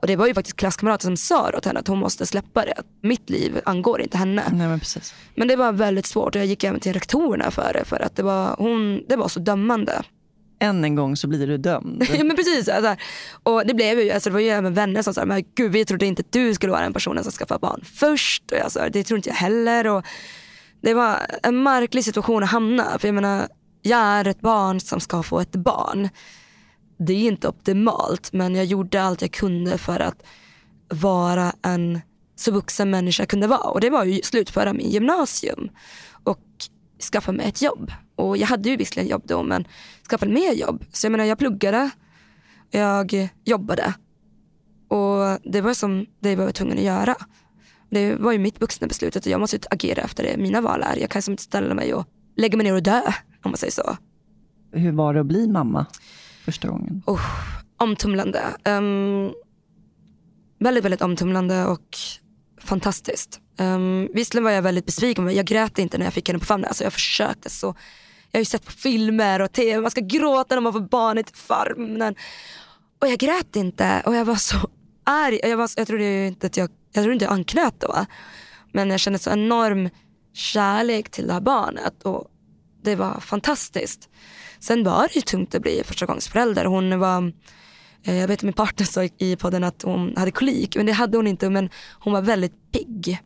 Och 0.00 0.06
det 0.06 0.16
var 0.16 0.26
ju 0.26 0.34
faktiskt 0.34 0.56
klasskamrater 0.56 1.04
som 1.04 1.16
sa 1.16 1.50
åt 1.56 1.64
henne 1.64 1.80
att 1.80 1.88
hon 1.88 1.98
måste 1.98 2.26
släppa 2.26 2.64
det. 2.64 2.82
Mitt 3.02 3.30
liv 3.30 3.60
angår 3.64 4.00
inte 4.00 4.18
henne. 4.18 4.44
Nej, 4.52 4.68
men, 4.68 4.80
precis. 4.80 5.14
men 5.34 5.48
det 5.48 5.56
var 5.56 5.72
väldigt 5.72 6.06
svårt 6.06 6.34
och 6.34 6.40
jag 6.40 6.46
gick 6.46 6.64
även 6.64 6.80
till 6.80 6.92
rektorerna 6.92 7.50
för 7.50 7.72
det. 7.72 7.84
För 7.84 8.02
att 8.02 8.16
det 8.16 8.22
var, 8.22 8.56
hon, 8.58 9.04
det 9.08 9.16
var 9.16 9.28
så 9.28 9.40
dömande 9.40 10.02
än 10.60 10.84
en 10.84 10.94
gång 10.94 11.16
så 11.16 11.28
blir 11.28 11.46
du 11.46 11.58
dömd. 11.58 12.06
ja 12.18 12.24
men 12.24 12.36
precis. 12.36 12.68
Alltså, 12.68 12.96
och 13.42 13.66
det 13.66 13.74
blev 13.74 14.00
ju, 14.00 14.10
alltså, 14.10 14.30
det 14.30 14.34
var 14.34 14.40
ju 14.40 14.48
även 14.48 14.74
vänner 14.74 15.02
som 15.02 15.14
sa, 15.14 15.24
men 15.24 15.44
gud 15.54 15.72
vi 15.72 15.84
trodde 15.84 16.06
inte 16.06 16.20
att 16.20 16.32
du 16.32 16.54
skulle 16.54 16.72
vara 16.72 16.82
den 16.82 16.92
personen 16.92 17.24
som 17.24 17.32
skaffar 17.32 17.58
barn 17.58 17.84
först. 17.84 18.50
Och 18.52 18.58
jag 18.58 18.72
sa, 18.72 18.88
det 18.88 19.04
tror 19.04 19.18
inte 19.18 19.28
jag 19.28 19.36
heller. 19.36 19.86
Och 19.86 20.04
det 20.80 20.94
var 20.94 21.18
en 21.42 21.62
märklig 21.62 22.04
situation 22.04 22.42
att 22.42 22.50
hamna. 22.50 22.98
För 22.98 23.08
jag 23.08 23.14
menar, 23.14 23.48
jag 23.82 24.00
är 24.00 24.28
ett 24.28 24.40
barn 24.40 24.80
som 24.80 25.00
ska 25.00 25.22
få 25.22 25.40
ett 25.40 25.56
barn. 25.56 26.08
Det 26.98 27.12
är 27.12 27.28
inte 27.28 27.48
optimalt 27.48 28.32
men 28.32 28.54
jag 28.54 28.64
gjorde 28.64 29.02
allt 29.02 29.22
jag 29.22 29.32
kunde 29.32 29.78
för 29.78 30.00
att 30.00 30.22
vara 30.88 31.52
en 31.62 32.00
så 32.36 32.52
vuxen 32.52 32.90
människa 32.90 33.22
jag 33.22 33.28
kunde 33.28 33.46
vara. 33.46 33.70
Och 33.70 33.80
det 33.80 33.90
var 33.90 34.04
ju 34.04 34.20
slutföra 34.22 34.72
min 34.72 34.90
gymnasium 34.90 35.68
och 36.24 36.40
skaffa 37.12 37.32
mig 37.32 37.48
ett 37.48 37.62
jobb. 37.62 37.92
Och 38.18 38.36
jag 38.36 38.46
hade 38.46 38.68
ju 38.68 38.76
visserligen 38.76 39.10
jobb 39.10 39.22
då 39.24 39.42
men 39.42 39.64
skaffade 40.10 40.32
mer 40.32 40.52
jobb. 40.52 40.84
Så 40.92 41.06
jag 41.06 41.12
menar 41.12 41.24
jag 41.24 41.38
pluggade, 41.38 41.90
jag 42.70 43.28
jobbade. 43.44 43.94
Och 44.88 45.38
det 45.52 45.60
var 45.60 45.74
som 45.74 46.06
det 46.20 46.30
jag 46.30 46.36
var 46.36 46.50
tvungen 46.50 46.78
att 46.78 46.84
göra. 46.84 47.16
Det 47.90 48.14
var 48.14 48.32
ju 48.32 48.38
mitt 48.38 48.60
vuxna 48.60 48.86
beslut 48.86 49.16
att 49.16 49.26
jag 49.26 49.40
måste 49.40 49.58
agera 49.70 50.02
efter 50.02 50.22
det 50.22 50.36
mina 50.36 50.60
val 50.60 50.82
är. 50.82 50.96
Jag 50.96 51.10
kan 51.10 51.22
som 51.22 51.32
inte 51.32 51.42
ställa 51.42 51.74
mig 51.74 51.94
och 51.94 52.06
lägga 52.36 52.56
mig 52.56 52.64
ner 52.64 52.74
och 52.74 52.82
dö 52.82 53.02
om 53.44 53.50
man 53.50 53.56
säger 53.56 53.72
så. 53.72 53.96
Hur 54.72 54.92
var 54.92 55.14
det 55.14 55.20
att 55.20 55.26
bli 55.26 55.48
mamma 55.48 55.86
första 56.44 56.68
gången? 56.68 57.02
Oh, 57.06 57.20
omtumlande. 57.76 58.42
Um, 58.64 59.32
väldigt, 60.58 60.84
väldigt 60.84 61.02
omtumlande 61.02 61.66
och 61.66 61.96
fantastiskt. 62.60 63.40
Um, 63.58 64.08
visserligen 64.14 64.44
var 64.44 64.50
jag 64.50 64.62
väldigt 64.62 64.86
besviken 64.86 65.24
men 65.24 65.34
jag 65.34 65.46
grät 65.46 65.78
inte 65.78 65.98
när 65.98 66.06
jag 66.06 66.14
fick 66.14 66.28
henne 66.28 66.38
på 66.38 66.44
famnen. 66.44 66.68
Alltså 66.68 66.84
jag 66.84 66.92
försökte 66.92 67.50
så. 67.50 67.74
Jag 68.30 68.38
har 68.38 68.40
ju 68.40 68.44
sett 68.44 68.64
på 68.64 68.72
filmer 68.72 69.40
och 69.40 69.52
tv, 69.52 69.80
man 69.80 69.90
ska 69.90 70.00
gråta 70.00 70.54
när 70.54 70.62
man 70.62 70.72
får 70.72 70.80
barnet 70.80 71.28
i 71.28 71.32
typ 71.32 71.36
famnen. 71.36 72.14
Och 73.00 73.08
jag 73.08 73.18
grät 73.18 73.56
inte 73.56 74.02
och 74.06 74.14
jag 74.14 74.24
var 74.24 74.36
så 74.36 74.56
arg. 75.04 75.40
Jag, 75.42 75.56
var, 75.56 75.70
jag 75.76 75.86
trodde 75.86 76.26
inte 76.26 76.46
att 76.46 76.56
jag, 76.56 76.70
jag 76.92 77.02
trodde 77.02 77.12
inte 77.12 77.24
jag 77.24 77.32
anknöt 77.32 77.80
då. 77.80 78.06
Men 78.72 78.90
jag 78.90 79.00
kände 79.00 79.18
så 79.18 79.30
enorm 79.30 79.90
kärlek 80.32 81.10
till 81.10 81.26
det 81.26 81.32
här 81.32 81.40
barnet 81.40 82.02
och 82.02 82.30
det 82.82 82.96
var 82.96 83.20
fantastiskt. 83.20 84.08
Sen 84.60 84.84
var 84.84 85.02
det 85.02 85.14
ju 85.14 85.20
tungt 85.20 85.54
att 85.54 85.62
bli 85.62 85.82
förstagångsförälder. 85.84 86.64
Hon 86.64 86.98
var, 86.98 87.32
eh, 88.02 88.16
jag 88.16 88.28
vet 88.28 88.38
att 88.38 88.42
min 88.42 88.52
partner 88.52 88.86
sa 88.86 89.04
i 89.18 89.36
podden 89.36 89.64
att 89.64 89.82
hon 89.82 90.16
hade 90.16 90.30
kolik, 90.30 90.76
men 90.76 90.86
det 90.86 90.92
hade 90.92 91.18
hon 91.18 91.26
inte. 91.26 91.50
Men 91.50 91.70
hon 92.00 92.12
var 92.12 92.22
väldigt 92.22 92.72
pigg. 92.72 93.20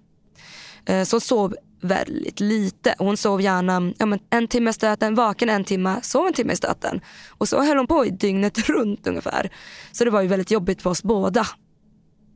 Eh, 0.84 1.04
så 1.04 1.16
hon 1.16 1.20
sov 1.20 1.54
väldigt 1.82 2.40
lite. 2.40 2.94
Hon 2.98 3.16
sov 3.16 3.42
gärna 3.42 3.92
ja, 3.98 4.06
men 4.06 4.18
en 4.30 4.48
timme 4.48 4.70
i 4.70 4.72
stöten, 4.72 5.14
vaken 5.14 5.48
en 5.48 5.64
timme, 5.64 6.00
sov 6.02 6.26
en 6.26 6.32
timme 6.32 6.52
i 6.52 6.56
stöten. 6.56 7.00
Och 7.28 7.48
så 7.48 7.62
höll 7.62 7.76
hon 7.76 7.86
på 7.86 8.06
i 8.06 8.10
dygnet 8.10 8.58
runt 8.68 9.06
ungefär. 9.06 9.50
Så 9.92 10.04
det 10.04 10.10
var 10.10 10.22
ju 10.22 10.28
väldigt 10.28 10.50
jobbigt 10.50 10.82
för 10.82 10.90
oss 10.90 11.02
båda 11.02 11.46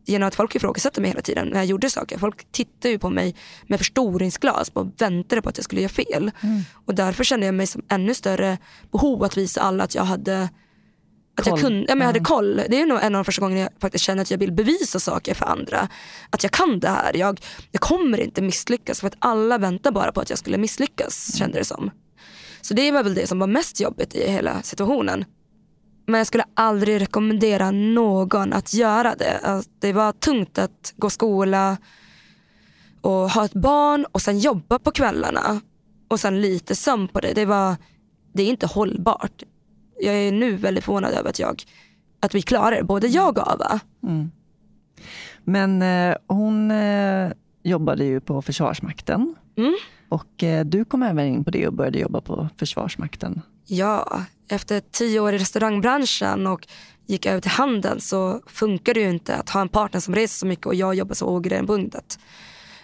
genom 0.07 0.28
att 0.28 0.34
folk 0.34 0.55
ifrågasatte 0.55 1.01
mig 1.01 1.11
hela 1.11 1.22
tiden 1.22 1.49
när 1.49 1.57
jag 1.57 1.66
gjorde 1.66 1.90
saker. 1.90 2.18
Folk 2.18 2.53
tittade 2.53 2.88
ju 2.88 2.99
på 2.99 3.11
mig 3.11 3.34
med 3.66 3.78
förstoringsglas 3.78 4.68
och 4.68 4.86
väntade 4.99 5.42
på 5.42 5.49
att 5.49 5.59
jag 5.59 5.64
skulle 5.64 5.80
göra 5.80 5.92
fel. 5.92 6.30
Mm. 6.40 6.62
Och 6.86 6.94
därför 6.94 7.24
kände 7.24 7.47
jag 7.47 7.55
mig 7.55 7.66
som 7.66 7.82
ännu 7.88 8.14
större 8.14 8.59
behov 8.92 9.24
att 9.24 9.36
visa 9.36 9.61
alla 9.61 9.84
att 9.84 9.94
jag 9.94 10.05
hade 10.05 10.49
att 11.37 11.47
jag, 11.47 11.59
kunde, 11.59 11.84
ja, 11.89 11.95
men 11.95 11.99
jag 11.99 12.07
hade 12.07 12.20
koll. 12.20 12.62
Det 12.68 12.80
är 12.80 12.87
nog 12.87 12.99
en 13.03 13.14
av 13.14 13.18
de 13.18 13.24
första 13.24 13.41
gångerna 13.41 13.61
jag 13.61 13.70
faktiskt 13.80 14.05
känner 14.05 14.22
att 14.22 14.30
jag 14.30 14.39
vill 14.39 14.53
bevisa 14.53 15.01
saker 15.01 15.34
för 15.34 15.47
andra. 15.47 15.89
Att 16.30 16.43
jag 16.43 16.53
kan 16.53 16.80
det 16.80 16.89
här. 16.89 17.16
Jag, 17.16 17.41
jag 17.70 17.80
kommer 17.80 18.20
inte 18.20 18.43
misslyckas 18.43 19.01
för 19.01 19.07
att 19.07 19.16
alla 19.18 19.59
väntar 19.59 19.91
bara 19.91 20.12
på 20.12 20.20
att 20.20 20.30
jag 20.30 20.39
skulle 20.39 20.59
misslyckas 20.59 21.30
mm. 21.30 21.39
kände 21.39 21.59
det 21.59 21.64
som. 21.64 21.91
Så 22.61 22.74
det 22.74 22.91
var 22.91 23.03
väl 23.03 23.14
det 23.14 23.26
som 23.26 23.39
var 23.39 23.47
mest 23.47 23.80
jobbigt 23.80 24.14
i 24.14 24.30
hela 24.30 24.62
situationen. 24.62 25.24
Men 26.07 26.18
jag 26.18 26.26
skulle 26.26 26.45
aldrig 26.55 27.01
rekommendera 27.01 27.70
någon 27.70 28.53
att 28.53 28.74
göra 28.74 29.14
det. 29.14 29.39
Alltså, 29.43 29.70
det 29.78 29.93
var 29.93 30.12
tungt 30.12 30.59
att 30.59 30.95
gå 30.97 31.11
skola 31.11 31.76
och 33.01 33.30
ha 33.30 33.45
ett 33.45 33.55
barn 33.55 34.07
och 34.12 34.22
sen 34.22 34.39
jobba 34.39 34.78
på 34.78 34.91
kvällarna. 34.91 35.61
Och 36.09 36.20
sen 36.20 36.41
lite 36.41 36.74
sömn 36.74 37.09
på 37.09 37.20
det. 37.20 37.32
Det, 37.34 37.45
var, 37.45 37.76
det 38.32 38.43
är 38.43 38.47
inte 38.47 38.66
hållbart. 38.66 39.43
Jag 40.01 40.14
är 40.14 40.32
nu 40.32 40.57
väldigt 40.57 40.84
förvånad 40.84 41.12
över 41.12 41.30
att, 41.30 41.38
jag, 41.38 41.62
att 42.20 42.34
vi 42.34 42.42
klarar 42.42 42.76
det, 42.76 42.84
både 42.84 43.07
jag 43.07 43.38
och 43.38 43.49
Ava. 43.49 43.80
Mm. 44.03 44.30
Men 45.44 45.82
eh, 45.82 46.16
hon 46.26 46.70
eh, 46.70 47.32
jobbade 47.62 48.05
ju 48.05 48.20
på 48.20 48.42
Försvarsmakten. 48.42 49.34
Mm. 49.57 49.76
Och 50.09 50.42
eh, 50.42 50.64
du 50.64 50.84
kom 50.84 51.03
även 51.03 51.26
in 51.26 51.44
på 51.44 51.51
det 51.51 51.66
och 51.66 51.72
började 51.72 51.99
jobba 51.99 52.20
på 52.20 52.49
Försvarsmakten. 52.57 53.42
Ja, 53.66 54.22
efter 54.49 54.80
tio 54.80 55.20
år 55.20 55.34
i 55.34 55.38
restaurangbranschen 55.38 56.47
och 56.47 56.66
gick 57.07 57.26
över 57.26 57.40
till 57.40 57.51
handeln 57.51 58.01
så 58.01 58.40
funkar 58.47 58.94
det 58.94 59.01
ju 59.01 59.11
inte 59.11 59.36
att 59.36 59.51
ha 59.51 59.61
en 59.61 59.68
partner 59.68 60.01
som 60.01 60.14
reser 60.14 60.38
så 60.38 60.47
mycket 60.47 60.66
och 60.66 60.74
jag 60.74 60.94
jobbar 60.94 61.14
så 61.14 61.26
oregelbundet. 61.26 62.18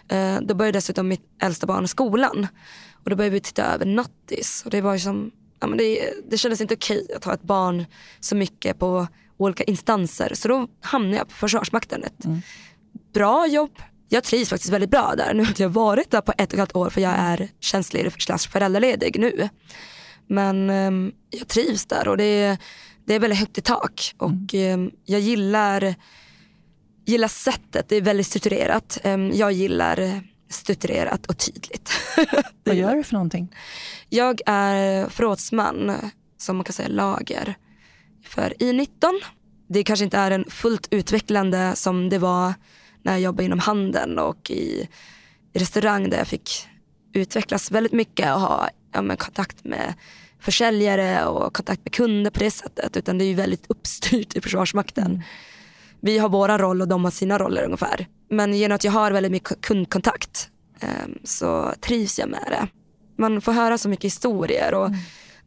Eh, 0.08 0.36
då 0.42 0.54
började 0.54 0.76
dessutom 0.76 1.08
mitt 1.08 1.22
äldsta 1.42 1.66
barn 1.66 1.84
i 1.84 1.88
skolan 1.88 2.46
och 2.92 3.10
då 3.10 3.16
började 3.16 3.34
vi 3.34 3.40
titta 3.40 3.64
över 3.64 3.86
nattis 3.86 4.62
och 4.64 4.70
det 4.70 4.80
var 4.80 4.92
ju 4.92 4.98
som, 4.98 5.30
ja, 5.62 5.68
men 5.68 5.78
det, 5.78 6.12
det 6.30 6.38
kändes 6.38 6.60
inte 6.60 6.74
okej 6.74 7.06
att 7.16 7.24
ha 7.24 7.34
ett 7.34 7.42
barn 7.42 7.84
så 8.20 8.36
mycket 8.36 8.78
på 8.78 9.06
olika 9.36 9.64
instanser 9.64 10.32
så 10.34 10.48
då 10.48 10.68
hamnade 10.80 11.16
jag 11.16 11.28
på 11.28 11.34
Försvarsmakten. 11.34 12.04
Ett 12.04 12.24
mm. 12.24 12.42
bra 13.14 13.46
jobb, 13.46 13.78
jag 14.08 14.24
trivs 14.24 14.48
faktiskt 14.48 14.72
väldigt 14.72 14.90
bra 14.90 15.14
där. 15.16 15.34
Nu 15.34 15.44
har 15.44 15.54
jag 15.56 15.68
varit 15.68 16.10
där 16.10 16.20
på 16.20 16.32
ett 16.38 16.48
och 16.48 16.52
ett 16.52 16.58
halvt 16.58 16.76
år 16.76 16.90
för 16.90 17.00
jag 17.00 17.14
är 17.16 17.48
tjänstledig 17.60 18.22
slash 18.22 18.38
föräldraledig 18.38 19.18
nu. 19.18 19.48
Men 20.26 20.70
um, 20.70 21.12
jag 21.30 21.48
trivs 21.48 21.86
där 21.86 22.08
och 22.08 22.16
det 22.16 22.24
är, 22.24 22.58
det 23.06 23.14
är 23.14 23.20
väldigt 23.20 23.38
högt 23.38 23.58
i 23.58 23.60
tak. 23.60 24.14
Och 24.18 24.54
um, 24.54 24.90
jag 25.04 25.20
gillar, 25.20 25.94
gillar 27.06 27.28
sättet, 27.28 27.88
det 27.88 27.96
är 27.96 28.00
väldigt 28.00 28.26
strukturerat. 28.26 28.98
Um, 29.04 29.32
jag 29.32 29.52
gillar 29.52 30.22
strukturerat 30.52 31.26
och 31.26 31.38
tydligt. 31.38 31.90
Vad 32.64 32.74
gör 32.74 32.96
du 32.96 33.04
för 33.04 33.12
någonting? 33.12 33.54
Jag 34.08 34.40
är 34.46 35.08
förrådsman, 35.08 35.92
som 36.38 36.56
man 36.56 36.64
kan 36.64 36.72
säga 36.72 36.88
lager, 36.88 37.54
för 38.24 38.54
I19. 38.58 38.88
Det 39.68 39.84
kanske 39.84 40.04
inte 40.04 40.18
är 40.18 40.30
en 40.30 40.44
fullt 40.48 40.88
utvecklande 40.90 41.72
som 41.76 42.08
det 42.08 42.18
var 42.18 42.54
när 43.02 43.12
jag 43.12 43.20
jobbade 43.20 43.44
inom 43.44 43.58
handeln 43.58 44.18
och 44.18 44.50
i, 44.50 44.88
restaurang 45.52 46.10
där 46.10 46.18
jag 46.18 46.26
fick 46.26 46.68
utvecklas 47.12 47.70
väldigt 47.70 47.92
mycket 47.92 48.34
och 48.34 48.40
ha 48.40 48.68
ja, 48.92 49.02
men, 49.02 49.16
kontakt 49.16 49.64
med 49.64 49.94
försäljare 50.40 51.24
och 51.24 51.54
kontakt 51.54 51.84
med 51.84 51.92
kunder 51.92 52.30
på 52.30 52.38
det 52.38 52.50
sättet. 52.50 52.96
Utan 52.96 53.18
det 53.18 53.24
är 53.24 53.26
ju 53.26 53.34
väldigt 53.34 53.66
uppstyrt 53.68 54.36
i 54.36 54.40
Försvarsmakten. 54.40 55.06
Mm. 55.06 55.22
Vi 56.00 56.18
har 56.18 56.28
våra 56.28 56.58
roll 56.58 56.80
och 56.80 56.88
de 56.88 57.04
har 57.04 57.10
sina 57.10 57.38
roller 57.38 57.64
ungefär. 57.64 58.06
Men 58.32 58.54
genom 58.54 58.74
att 58.74 58.84
jag 58.84 58.92
har 58.92 59.10
väldigt 59.10 59.32
mycket 59.32 59.60
kundkontakt 59.60 60.48
eh, 60.80 60.88
så 61.24 61.72
trivs 61.80 62.18
jag 62.18 62.28
med 62.28 62.46
det. 62.50 62.68
Man 63.18 63.40
får 63.40 63.52
höra 63.52 63.78
så 63.78 63.88
mycket 63.88 64.04
historier 64.04 64.74
och 64.74 64.86
mm. 64.86 64.98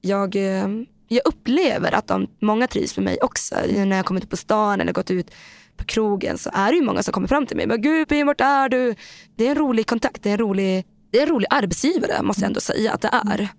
jag, 0.02 0.36
eh, 0.36 0.68
jag 1.08 1.22
upplever 1.26 1.92
att 1.92 2.08
de, 2.08 2.28
många 2.42 2.68
trivs 2.68 2.98
med 2.98 3.04
mig 3.04 3.18
också. 3.22 3.56
När 3.86 3.96
jag 3.96 4.06
kommit 4.06 4.24
ut 4.24 4.30
på 4.30 4.38
stan 4.38 4.82
eller 4.82 4.94
gått 4.94 5.12
ut 5.12 5.32
på 5.78 5.84
krogen 5.84 6.38
så 6.38 6.50
är 6.54 6.72
det 6.72 6.78
ju 6.78 6.84
många 6.84 7.04
som 7.04 7.14
kommer 7.14 7.28
fram 7.28 7.46
till 7.46 7.58
mig. 7.58 7.68
Men 7.68 7.82
gud 7.82 8.08
Pim, 8.08 8.28
vart 8.28 8.42
är 8.42 8.70
du? 8.70 8.96
Det 9.36 9.48
är 9.48 9.50
en 9.50 9.58
rolig 9.58 9.88
kontakt, 9.88 10.24
det 10.24 10.30
är 10.30 10.34
en 10.34 10.40
rolig, 10.40 10.86
det 11.12 11.18
är 11.18 11.24
en 11.24 11.30
rolig 11.30 11.48
arbetsgivare 11.50 12.24
måste 12.24 12.42
jag 12.42 12.48
ändå 12.48 12.60
säga 12.60 12.94
att 12.94 13.02
det 13.02 13.10
är. 13.12 13.50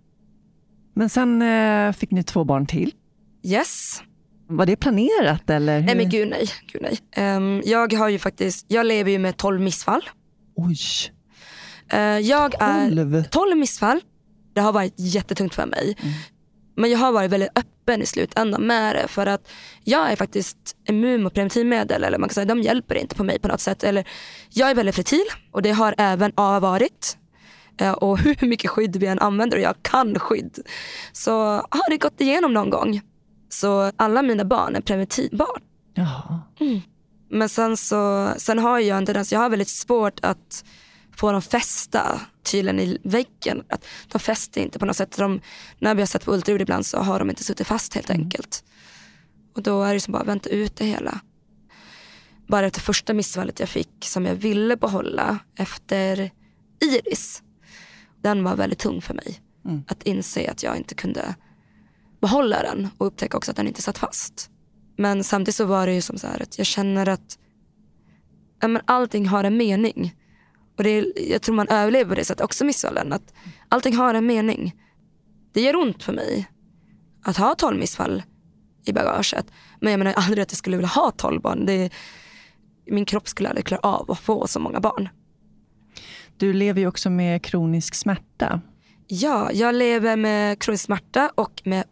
Men 0.94 1.08
sen 1.08 1.42
eh, 1.42 1.92
fick 1.92 2.10
ni 2.10 2.22
två 2.22 2.44
barn 2.44 2.66
till. 2.66 2.94
Yes. 3.42 4.02
Var 4.48 4.66
det 4.66 4.76
planerat 4.76 5.50
eller? 5.50 5.80
Hur? 5.80 5.86
Nej 5.86 5.96
men 5.96 6.08
gud 6.08 6.28
nej. 6.28 6.48
Gud, 6.72 6.82
nej. 6.82 7.36
Um, 7.36 7.62
jag 7.64 7.92
har 7.92 8.08
ju 8.08 8.18
faktiskt, 8.18 8.66
jag 8.68 8.86
lever 8.86 9.10
ju 9.10 9.18
med 9.18 9.36
12 9.36 9.60
missfall. 9.60 10.02
Oj. 10.56 10.78
Uh, 11.94 12.00
jag 12.00 12.52
12? 12.52 13.14
är 13.14 13.22
12 13.22 13.56
missfall. 13.56 14.00
Det 14.54 14.60
har 14.60 14.72
varit 14.72 14.94
jättetungt 14.96 15.54
för 15.54 15.66
mig. 15.66 15.96
Mm. 16.00 16.14
Men 16.76 16.90
jag 16.90 16.98
har 16.98 17.12
varit 17.12 17.30
väldigt 17.30 17.58
öppen 17.58 18.02
i 18.02 18.06
slutändan 18.06 18.62
med 18.62 18.96
det 18.96 19.08
för 19.08 19.26
att 19.26 19.48
jag 19.84 20.12
är 20.12 20.16
faktiskt 20.16 20.76
immun 20.88 21.22
mot 21.22 21.34
preventivmedel 21.34 22.04
eller 22.04 22.18
man 22.18 22.28
kan 22.28 22.34
säga 22.34 22.46
de 22.46 22.62
hjälper 22.62 22.94
inte 22.94 23.14
på 23.14 23.24
mig 23.24 23.38
på 23.38 23.48
något 23.48 23.60
sätt. 23.60 23.84
Eller, 23.84 24.08
jag 24.50 24.70
är 24.70 24.74
väldigt 24.74 24.94
fertil 24.94 25.24
och 25.52 25.62
det 25.62 25.70
har 25.70 25.94
även 25.98 26.32
A 26.34 26.60
varit. 26.60 27.18
Eh, 27.80 27.92
och 27.92 28.18
hur 28.40 28.46
mycket 28.46 28.70
skydd 28.70 28.96
vi 28.96 29.06
än 29.06 29.18
använder 29.18 29.56
och 29.56 29.62
jag 29.62 29.74
kan 29.82 30.18
skydd 30.18 30.58
så 31.12 31.32
har 31.52 31.90
det 31.90 31.96
gått 31.96 32.20
igenom 32.20 32.54
någon 32.54 32.70
gång. 32.70 33.00
Så 33.48 33.92
alla 33.96 34.22
mina 34.22 34.44
barn 34.44 34.76
är 34.76 34.80
preventivbarn. 34.80 35.62
Mm. 36.60 36.80
Men 37.30 37.48
sen 37.48 37.76
så 37.76 38.32
sen 38.36 38.58
har 38.58 38.78
jag 38.78 38.98
en 38.98 39.06
tendens, 39.06 39.32
jag 39.32 39.40
har 39.40 39.50
väldigt 39.50 39.68
svårt 39.68 40.20
att 40.22 40.64
få 41.16 41.32
dem 41.32 41.42
fästa 41.42 42.20
tydligen 42.42 42.80
i 42.80 42.98
väggen. 43.02 43.64
Att 43.68 43.84
de 44.08 44.18
fäster 44.18 44.60
inte 44.60 44.78
på 44.78 44.86
något 44.86 44.96
sätt. 44.96 45.16
De, 45.16 45.40
när 45.78 45.94
vi 45.94 46.02
har 46.02 46.06
sett 46.06 46.24
på 46.24 46.32
ultraljud 46.32 46.62
ibland 46.62 46.86
så 46.86 46.98
har 46.98 47.18
de 47.18 47.30
inte 47.30 47.44
suttit 47.44 47.66
fast 47.66 47.94
helt 47.94 48.10
mm. 48.10 48.22
enkelt. 48.22 48.64
Och 49.54 49.62
då 49.62 49.82
är 49.82 49.94
det 49.94 50.00
som 50.00 50.12
bara 50.12 50.24
vänta 50.24 50.48
ut 50.48 50.76
det 50.76 50.84
hela. 50.84 51.20
Bara 52.46 52.66
efter 52.66 52.80
första 52.80 53.14
missfallet 53.14 53.60
jag 53.60 53.68
fick 53.68 54.04
som 54.04 54.26
jag 54.26 54.34
ville 54.34 54.76
behålla 54.76 55.38
efter 55.56 56.30
Iris. 56.80 57.42
Den 58.22 58.44
var 58.44 58.56
väldigt 58.56 58.78
tung 58.78 59.00
för 59.02 59.14
mig. 59.14 59.40
Mm. 59.64 59.84
Att 59.88 60.02
inse 60.02 60.50
att 60.50 60.62
jag 60.62 60.76
inte 60.76 60.94
kunde 60.94 61.34
behålla 62.20 62.62
den 62.62 62.88
och 62.98 63.06
upptäcka 63.06 63.36
också 63.36 63.50
att 63.50 63.56
den 63.56 63.68
inte 63.68 63.82
satt 63.82 63.98
fast. 63.98 64.50
Men 64.96 65.24
samtidigt 65.24 65.56
så 65.56 65.64
var 65.64 65.86
det 65.86 65.94
ju 65.94 66.00
som 66.00 66.18
så 66.18 66.26
här 66.26 66.42
att 66.42 66.58
jag 66.58 66.66
känner 66.66 67.08
att 67.08 67.38
ja, 68.60 68.68
men 68.68 68.82
allting 68.84 69.26
har 69.26 69.44
en 69.44 69.56
mening. 69.56 70.14
Och 70.76 70.84
det 70.84 70.90
är, 70.90 71.30
jag 71.30 71.42
tror 71.42 71.54
man 71.54 71.68
överlever 71.68 72.08
på 72.08 72.14
det 72.14 72.24
sättet 72.24 72.44
också 72.44 72.64
missfallen. 72.64 73.12
Att 73.12 73.34
allting 73.68 73.96
har 73.96 74.14
en 74.14 74.26
mening. 74.26 74.74
Det 75.52 75.60
gör 75.60 75.76
ont 75.76 76.02
för 76.02 76.12
mig 76.12 76.48
att 77.22 77.36
ha 77.36 77.54
tolv 77.54 77.78
missfall 77.78 78.22
i 78.84 78.92
bagaget. 78.92 79.46
Men 79.80 79.90
jag 79.90 79.98
menar 79.98 80.12
aldrig 80.12 80.42
att 80.42 80.52
jag 80.52 80.58
skulle 80.58 80.76
vilja 80.76 80.88
ha 80.88 81.10
tolv 81.10 81.40
barn. 81.40 81.66
Det, 81.66 81.90
min 82.86 83.04
kropp 83.04 83.28
skulle 83.28 83.48
aldrig 83.48 83.66
klara 83.66 83.80
av 83.80 84.10
att 84.10 84.20
få 84.20 84.46
så 84.46 84.60
många 84.60 84.80
barn. 84.80 85.08
Du 86.36 86.52
lever 86.52 86.80
ju 86.80 86.86
också 86.86 87.10
med 87.10 87.42
kronisk 87.42 87.94
smärta. 87.94 88.60
Ja, 89.06 89.52
jag 89.52 89.74
lever 89.74 90.16
med 90.16 90.58
kronisk 90.58 90.84
smärta 90.84 91.30
och 91.34 91.62
med. 91.64 91.84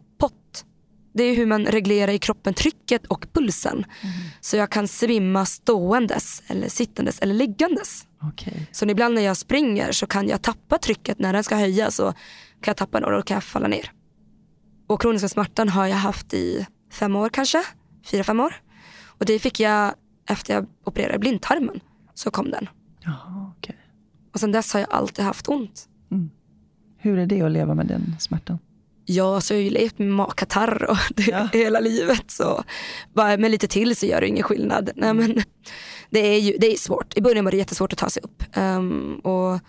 Det 1.15 1.23
är 1.23 1.35
hur 1.35 1.45
man 1.45 1.65
reglerar 1.65 2.11
i 2.11 2.19
kroppen 2.19 2.53
trycket 2.53 3.05
och 3.05 3.25
pulsen. 3.33 3.73
Mm. 3.73 4.15
Så 4.41 4.57
jag 4.57 4.69
kan 4.69 4.87
svimma 4.87 5.45
ståendes, 5.45 6.43
eller 6.47 6.69
sittandes 6.69 7.19
eller 7.19 7.33
liggandes. 7.33 8.07
Okay. 8.33 8.53
Så 8.71 8.85
ibland 8.85 9.15
när 9.15 9.21
jag 9.21 9.37
springer 9.37 9.91
så 9.91 10.07
kan 10.07 10.27
jag 10.27 10.41
tappa 10.41 10.77
trycket 10.77 11.19
när 11.19 11.33
den 11.33 11.43
ska 11.43 11.55
höjas 11.55 11.95
så 11.95 12.11
kan 12.61 12.71
jag 12.71 12.77
tappa 12.77 12.99
den 12.99 13.05
och 13.05 13.11
då 13.11 13.21
kan 13.21 13.35
jag 13.35 13.43
falla 13.43 13.67
ner. 13.67 13.91
Och 14.87 15.01
kroniska 15.01 15.29
smärtan 15.29 15.69
har 15.69 15.87
jag 15.87 15.97
haft 15.97 16.33
i 16.33 16.67
fem 16.91 17.15
år 17.15 17.29
kanske, 17.29 17.63
fyra, 18.11 18.23
fem 18.23 18.39
år. 18.39 18.55
Och 19.03 19.25
det 19.25 19.39
fick 19.39 19.59
jag 19.59 19.93
efter 20.29 20.53
jag 20.53 20.65
opererade 20.83 21.19
blindtarmen 21.19 21.79
så 22.13 22.31
kom 22.31 22.51
den. 22.51 22.69
Jaha, 23.01 23.51
okej. 23.57 23.77
Och 24.33 24.39
sen 24.39 24.51
dess 24.51 24.73
har 24.73 24.79
jag 24.79 24.89
alltid 24.91 25.25
haft 25.25 25.49
ont. 25.49 25.89
Hur 26.97 27.17
är 27.17 27.25
det 27.25 27.41
att 27.41 27.51
leva 27.51 27.73
med 27.73 27.87
den 27.87 28.15
smärtan? 28.19 28.59
Ja, 29.05 29.41
så 29.41 29.53
jag 29.53 29.57
har 29.57 29.63
ju 29.63 29.69
levt 29.69 29.99
med 29.99 30.07
magkatarr 30.07 30.83
och 30.89 30.97
det 31.15 31.23
Ja. 31.31 31.49
hela 31.53 31.79
livet. 31.79 32.31
Så 32.31 32.63
bara 33.13 33.37
med 33.37 33.51
lite 33.51 33.67
till 33.67 33.95
så 33.95 34.05
gör 34.05 34.21
det 34.21 34.27
ingen 34.27 34.43
skillnad. 34.43 34.89
Nej, 34.95 35.13
men 35.13 35.43
det, 36.09 36.19
är 36.19 36.39
ju, 36.39 36.57
det 36.57 36.73
är 36.73 36.77
svårt. 36.77 37.17
I 37.17 37.21
början 37.21 37.45
var 37.45 37.51
det 37.51 37.57
jättesvårt 37.57 37.93
att 37.93 37.99
ta 37.99 38.09
sig 38.09 38.23
upp. 38.23 38.43
Ehm, 38.53 39.15
och, 39.15 39.59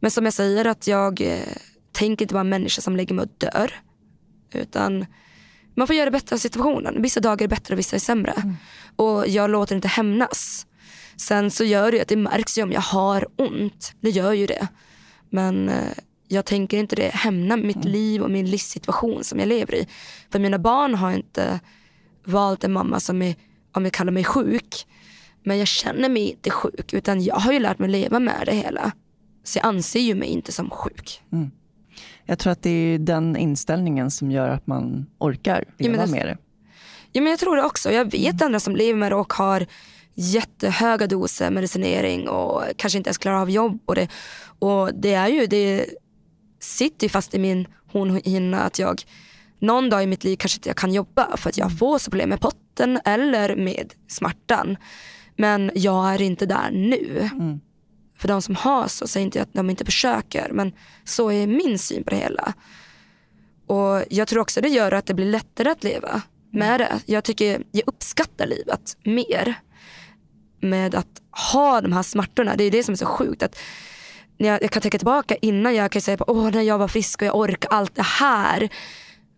men 0.00 0.10
som 0.10 0.24
jag 0.24 0.34
säger, 0.34 0.64
att 0.64 0.86
jag 0.86 1.20
eh, 1.20 1.38
tänker 1.92 2.24
inte 2.24 2.34
vara 2.34 2.40
en 2.40 2.48
människa 2.48 2.82
som 2.82 2.96
lägger 2.96 3.14
mig 3.14 3.22
och 3.22 3.30
dör. 3.38 3.72
Utan 4.54 5.06
man 5.76 5.86
får 5.86 5.96
göra 5.96 6.04
det 6.04 6.10
bättre 6.10 6.34
av 6.34 6.38
situationen. 6.38 7.02
Vissa 7.02 7.20
dagar 7.20 7.44
är 7.44 7.48
bättre 7.48 7.74
och 7.74 7.78
vissa 7.78 7.96
är 7.96 8.00
sämre. 8.00 8.56
Och 8.96 9.28
jag 9.28 9.50
låter 9.50 9.76
inte 9.76 9.88
hämnas. 9.88 10.66
Sen 11.16 11.50
så 11.50 11.64
gör 11.64 11.90
det 11.90 11.96
ju 11.96 12.02
att 12.02 12.08
det 12.08 12.16
märks 12.16 12.58
ju 12.58 12.62
om 12.62 12.72
jag 12.72 12.80
har 12.80 13.26
ont. 13.36 13.92
Det 14.00 14.10
gör 14.10 14.32
ju 14.32 14.46
det. 14.46 14.68
Men 15.30 15.68
eh, 15.68 15.92
jag 16.32 16.44
tänker 16.44 16.78
inte 16.78 16.96
det 16.96 17.08
hämna 17.08 17.56
mitt 17.56 17.84
liv 17.84 18.22
och 18.22 18.30
min 18.30 18.50
livssituation 18.50 19.24
som 19.24 19.38
jag 19.38 19.48
lever 19.48 19.74
i. 19.74 19.86
För 20.32 20.38
mina 20.38 20.58
barn 20.58 20.94
har 20.94 21.12
inte 21.12 21.60
valt 22.24 22.64
en 22.64 22.72
mamma 22.72 23.00
som 23.00 23.22
är, 23.22 23.34
om 23.72 23.84
jag 23.84 23.92
kallar 23.92 24.12
mig 24.12 24.24
sjuk. 24.24 24.86
Men 25.44 25.58
jag 25.58 25.66
känner 25.68 26.08
mig 26.08 26.30
inte 26.30 26.50
sjuk 26.50 26.92
utan 26.94 27.22
jag 27.22 27.34
har 27.34 27.52
ju 27.52 27.58
lärt 27.58 27.78
mig 27.78 27.88
leva 27.90 28.18
med 28.18 28.42
det 28.46 28.54
hela. 28.54 28.92
Så 29.44 29.58
jag 29.58 29.66
anser 29.66 30.00
ju 30.00 30.14
mig 30.14 30.28
inte 30.28 30.52
som 30.52 30.70
sjuk. 30.70 31.22
Jag 32.26 32.38
tror 32.38 32.52
att 32.52 32.62
det 32.62 32.70
är 32.70 32.98
den 32.98 33.36
inställningen 33.36 34.10
som 34.10 34.30
gör 34.30 34.48
att 34.48 34.66
man 34.66 35.06
orkar 35.18 35.64
leva 35.78 36.06
det- 36.06 36.12
med 36.12 36.26
det. 36.26 36.38
Ja, 37.12 37.20
men 37.20 37.30
jag 37.30 37.38
tror 37.38 37.56
det 37.56 37.62
också. 37.64 37.92
Jag 37.92 38.10
vet 38.10 38.42
andra 38.42 38.60
som 38.60 38.76
lever 38.76 38.98
med 38.98 39.12
det 39.12 39.16
och 39.16 39.32
har 39.32 39.66
jättehöga 40.14 41.06
doser 41.06 41.50
medicinering 41.50 42.28
och 42.28 42.62
kanske 42.76 42.96
inte 42.98 43.08
ens 43.08 43.18
klarar 43.18 43.40
av 43.40 43.50
jobb. 43.50 43.80
Och 43.86 43.94
det, 43.94 44.08
och 44.58 44.90
det 44.94 45.14
är 45.14 45.28
ju, 45.28 45.46
det 45.46 45.86
sitter 46.60 47.04
ju 47.04 47.08
fast 47.08 47.34
i 47.34 47.38
min 47.38 47.66
hornhinna 47.86 48.62
att 48.62 48.78
jag 48.78 49.02
någon 49.58 49.90
dag 49.90 50.02
i 50.02 50.06
mitt 50.06 50.24
liv 50.24 50.36
kanske 50.36 50.56
inte 50.56 50.68
jag 50.68 50.76
kan 50.76 50.92
jobba 50.92 51.36
för 51.36 51.50
att 51.50 51.58
jag 51.58 51.78
får 51.78 51.98
så 51.98 52.10
problem 52.10 52.28
med 52.28 52.40
potten 52.40 53.00
eller 53.04 53.56
med 53.56 53.94
smärtan. 54.08 54.76
Men 55.36 55.70
jag 55.74 56.14
är 56.14 56.22
inte 56.22 56.46
där 56.46 56.70
nu. 56.70 57.30
För 58.18 58.28
de 58.28 58.42
som 58.42 58.54
har 58.54 58.88
så 58.88 59.06
säger 59.08 59.24
inte 59.24 59.38
jag 59.38 59.42
att 59.42 59.54
de 59.54 59.70
inte 59.70 59.84
försöker 59.84 60.50
men 60.52 60.72
så 61.04 61.32
är 61.32 61.46
min 61.46 61.78
syn 61.78 62.04
på 62.04 62.10
det 62.10 62.16
hela. 62.16 62.54
Och 63.66 64.04
jag 64.10 64.28
tror 64.28 64.40
också 64.40 64.60
det 64.60 64.68
gör 64.68 64.92
att 64.92 65.06
det 65.06 65.14
blir 65.14 65.26
lättare 65.26 65.70
att 65.70 65.84
leva 65.84 66.22
med 66.50 66.80
det. 66.80 67.00
Jag 67.06 67.24
tycker 67.24 67.62
jag 67.70 67.82
uppskattar 67.86 68.46
livet 68.46 68.96
mer 69.04 69.54
med 70.60 70.94
att 70.94 71.22
ha 71.52 71.80
de 71.80 71.92
här 71.92 72.02
smärtorna. 72.02 72.56
Det 72.56 72.64
är 72.64 72.70
det 72.70 72.82
som 72.82 72.92
är 72.92 72.96
så 72.96 73.06
sjukt. 73.06 73.42
Att 73.42 73.58
när 74.40 74.48
jag, 74.48 74.62
jag 74.62 74.70
kan 74.70 74.82
tänka 74.82 74.98
tillbaka 74.98 75.36
innan 75.36 75.74
jag 75.74 75.90
kan 75.90 76.02
säga 76.02 76.16
på, 76.16 76.24
åh 76.28 76.50
när 76.50 76.62
jag 76.62 76.78
var 76.78 76.88
frisk 76.88 77.22
och 77.22 77.28
jag 77.28 77.36
orkar 77.36 77.68
allt 77.70 77.94
det 77.94 78.02
här. 78.02 78.60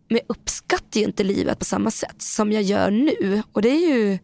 Men 0.08 0.18
jag 0.18 0.24
uppskattar 0.26 1.00
ju 1.00 1.06
inte 1.06 1.24
livet 1.24 1.58
på 1.58 1.64
samma 1.64 1.90
sätt 1.90 2.22
som 2.22 2.52
jag 2.52 2.62
gör 2.62 2.90
nu. 2.90 3.42
Och 3.52 3.62
det 3.62 3.68
är 3.68 3.94
ju 3.94 4.18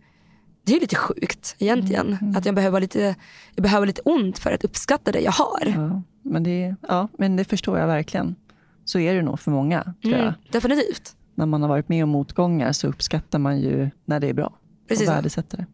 det 0.65 0.77
är 0.77 0.81
lite 0.81 0.97
sjukt 0.97 1.57
egentligen. 1.59 2.35
Att 2.37 2.47
jag 2.47 2.55
behöver, 2.55 2.81
lite, 2.81 3.17
jag 3.55 3.63
behöver 3.63 3.87
lite 3.87 4.03
ont 4.05 4.39
för 4.39 4.53
att 4.53 4.65
uppskatta 4.65 5.13
det 5.13 5.21
jag 5.21 5.33
har. 5.33 5.67
Ja, 5.67 6.03
men, 6.23 6.43
det, 6.43 6.75
ja, 6.89 7.09
men 7.19 7.37
det 7.37 7.45
förstår 7.45 7.79
jag 7.79 7.87
verkligen. 7.87 8.37
Så 8.85 8.99
är 8.99 9.15
det 9.15 9.23
nog 9.23 9.41
för 9.41 9.51
många, 9.51 9.83
tror 9.83 10.15
jag. 10.15 10.23
Mm, 10.23 10.35
definitivt. 10.51 11.17
När 11.35 11.47
man 11.47 11.63
har 11.63 11.69
varit 11.69 11.89
med 11.89 12.05
om 12.05 12.11
motgångar 12.11 12.73
så 12.73 12.89
uppskattar 12.89 13.39
man 13.39 13.61
ju 13.61 13.91
när 14.05 14.21
det 14.21 14.27
är 14.27 14.35
bra. 14.35 14.59
Precis. 14.89 15.09
Och 15.09 15.15
värdesätter 15.15 15.57
det. 15.57 15.67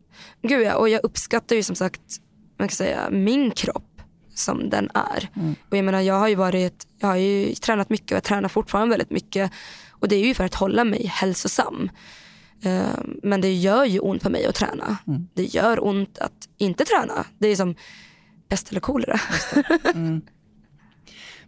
Gud 0.49 0.67
ja, 0.67 0.75
och 0.75 0.89
jag 0.89 1.01
uppskattar 1.05 1.57
ju 1.57 1.63
som 1.63 1.77
sagt 1.77 2.21
man 2.59 2.69
kan 2.69 2.77
säga, 2.77 3.11
min 3.11 3.51
kropp 3.51 3.94
som 4.35 4.71
den 4.71 4.91
är. 4.95 5.29
Och 5.71 5.77
jag 5.77 5.85
menar 5.85 6.01
jag 6.01 6.19
har 6.19 6.29
ju 6.29 6.35
varit, 6.35 6.87
jag 6.99 7.09
har 7.09 7.17
ju 7.17 7.55
tränat 7.55 7.91
mycket 7.91 8.11
och 8.13 8.17
jag 8.17 8.23
tränar 8.25 8.49
fortfarande 8.49 8.91
väldigt 8.91 9.11
mycket. 9.11 9.53
Och 9.91 10.09
det 10.09 10.17
är 10.17 10.27
ju 10.27 10.35
för 10.35 10.45
att 10.45 10.55
hålla 10.55 10.85
mig 10.85 11.07
hälsosam. 11.07 11.91
Eh, 12.63 12.99
Men 13.23 13.41
det 13.41 13.53
gör 13.55 13.85
ju 13.85 13.99
ont 13.99 14.23
för 14.23 14.31
mig 14.31 14.47
att 14.47 14.55
träna. 14.55 14.97
Det 15.35 15.45
gör 15.45 15.85
ont 15.87 16.19
att 16.19 16.49
inte 16.59 16.85
träna. 16.85 17.27
Det 17.39 17.49
är 17.49 17.57
som 17.57 17.75
pest 18.49 18.71
eller 18.71 18.81
kolera. 18.81 19.21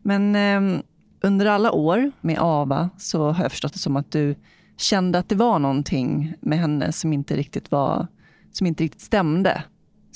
Men 0.02 0.36
eh, 0.36 0.80
under 1.20 1.46
alla 1.46 1.72
år 1.72 2.12
med 2.20 2.38
Ava 2.40 2.90
så 2.98 3.30
har 3.30 3.42
jag 3.44 3.50
förstått 3.52 3.72
det 3.72 3.78
som 3.78 3.96
att 3.96 4.10
du 4.12 4.34
kände 4.76 5.18
att 5.18 5.28
det 5.28 5.34
var 5.34 5.58
någonting 5.58 6.34
med 6.40 6.58
henne 6.58 6.92
som 6.92 7.12
inte 7.12 7.36
riktigt 7.36 7.70
var 7.70 8.06
som 8.52 8.66
inte 8.66 8.84
riktigt 8.84 9.00
stämde. 9.02 9.62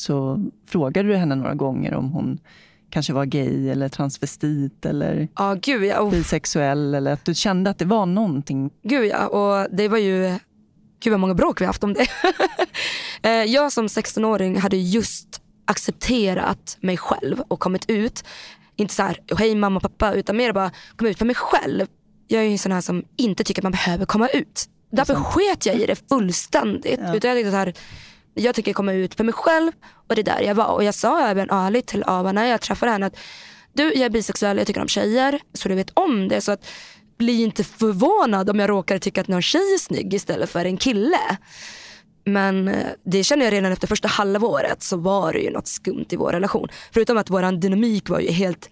Så 0.01 0.45
frågade 0.67 1.09
du 1.09 1.17
henne 1.17 1.35
några 1.35 1.55
gånger 1.55 1.95
om 1.95 2.11
hon 2.13 2.39
kanske 2.91 3.13
var 3.13 3.25
gay 3.25 3.69
eller 3.69 3.89
transvestit 3.89 4.87
eller 4.87 5.29
Ja 5.37 5.57
gud 5.63 5.85
ja. 5.85 6.11
Bisexuell 6.11 6.95
eller 6.95 7.13
att 7.13 7.25
du 7.25 7.35
kände 7.35 7.71
att 7.71 7.79
det 7.79 7.85
var 7.85 8.07
någonting. 8.07 8.71
Gud 8.83 9.07
ja, 9.07 9.27
och 9.27 9.77
det 9.77 9.89
var 9.89 9.99
ju, 9.99 10.39
gud 11.03 11.11
vad 11.11 11.21
många 11.21 11.35
bråk 11.35 11.61
vi 11.61 11.65
haft 11.65 11.85
om 11.85 11.93
det. 11.93 12.07
Eh, 13.23 13.31
jag 13.31 13.73
som 13.73 13.87
16-åring 13.87 14.61
hade 14.61 14.77
just 14.77 15.43
accepterat 15.65 16.79
mig 16.81 16.97
själv 16.97 17.41
och 17.49 17.61
kommit 17.61 17.91
ut. 17.91 18.25
Inte 18.77 18.95
så 18.95 19.03
här, 19.03 19.19
hej 19.39 19.55
mamma 19.55 19.77
och 19.77 19.83
pappa, 19.83 20.13
utan 20.13 20.37
mer 20.37 20.53
bara 20.53 20.71
kommit 20.97 21.11
ut 21.11 21.19
för 21.19 21.27
mig 21.27 21.35
själv. 21.35 21.87
Jag 22.29 22.43
är 22.43 22.47
ju 22.47 22.53
en 22.53 22.59
sån 22.59 22.73
här 22.73 22.81
som 22.81 23.05
inte 23.17 23.45
tycker 23.45 23.61
att 23.61 23.65
man 23.65 23.73
behöver 23.73 24.05
komma 24.05 24.29
ut. 24.29 24.69
Därför 24.93 25.15
sket 25.15 25.67
jag 25.67 25.77
i 25.77 25.87
det 25.87 26.09
fullständigt. 26.09 27.01
Ja. 27.03 27.15
Utan 27.15 27.29
jag, 27.31 27.37
tänkte 27.37 27.51
så 27.51 27.57
här, 27.57 27.75
jag 28.41 28.55
tycker 28.55 28.73
komma 28.73 28.93
ut 28.93 29.15
för 29.15 29.25
mig 29.25 29.35
själv 29.35 29.73
och 30.09 30.15
det 30.15 30.21
är 30.21 30.25
där 30.25 30.41
jag 30.41 30.55
var. 30.55 30.67
Och 30.67 30.85
jag 30.85 30.95
sa 30.95 31.29
även 31.29 31.51
ärligt 31.51 31.87
till 31.87 32.05
Ava 32.07 32.33
när 32.33 32.47
jag 32.47 32.61
träffade 32.61 32.93
henne 32.93 33.07
att 33.07 33.17
du 33.73 33.83
jag 33.83 33.97
är 33.97 34.11
bisexuell, 34.11 34.59
jag 34.59 34.67
tycker 34.67 34.81
om 34.81 34.89
tjejer. 34.89 35.41
Så 35.53 35.69
du 35.69 35.75
vet 35.75 35.91
om 35.95 36.29
det. 36.29 36.41
Så 36.41 36.53
att 36.53 36.67
bli 37.19 37.43
inte 37.43 37.65
förvånad 37.65 38.51
om 38.51 38.59
jag 38.59 38.71
råkar 38.71 38.99
tycka 38.99 39.21
att 39.21 39.29
någon 39.29 39.43
tjej 39.43 39.75
är 39.75 39.79
snygg 39.79 40.15
istället 40.15 40.51
för 40.51 40.65
en 40.65 40.77
kille. 40.77 41.37
Men 42.25 42.69
eh, 42.69 42.87
det 43.05 43.25
känner 43.25 43.45
jag 43.45 43.53
redan 43.53 43.73
efter 43.73 43.87
första 43.87 44.09
halvåret 44.09 44.83
så 44.83 44.97
var 44.97 45.33
det 45.33 45.39
ju 45.39 45.51
något 45.51 45.69
skumt 45.69 46.07
i 46.11 46.17
vår 46.17 46.33
relation. 46.33 46.69
Förutom 46.93 47.19
att 47.19 47.31
vår 47.31 47.53
dynamik 47.53 48.09
var 48.09 48.21
ju 48.21 48.31
helt 48.31 48.71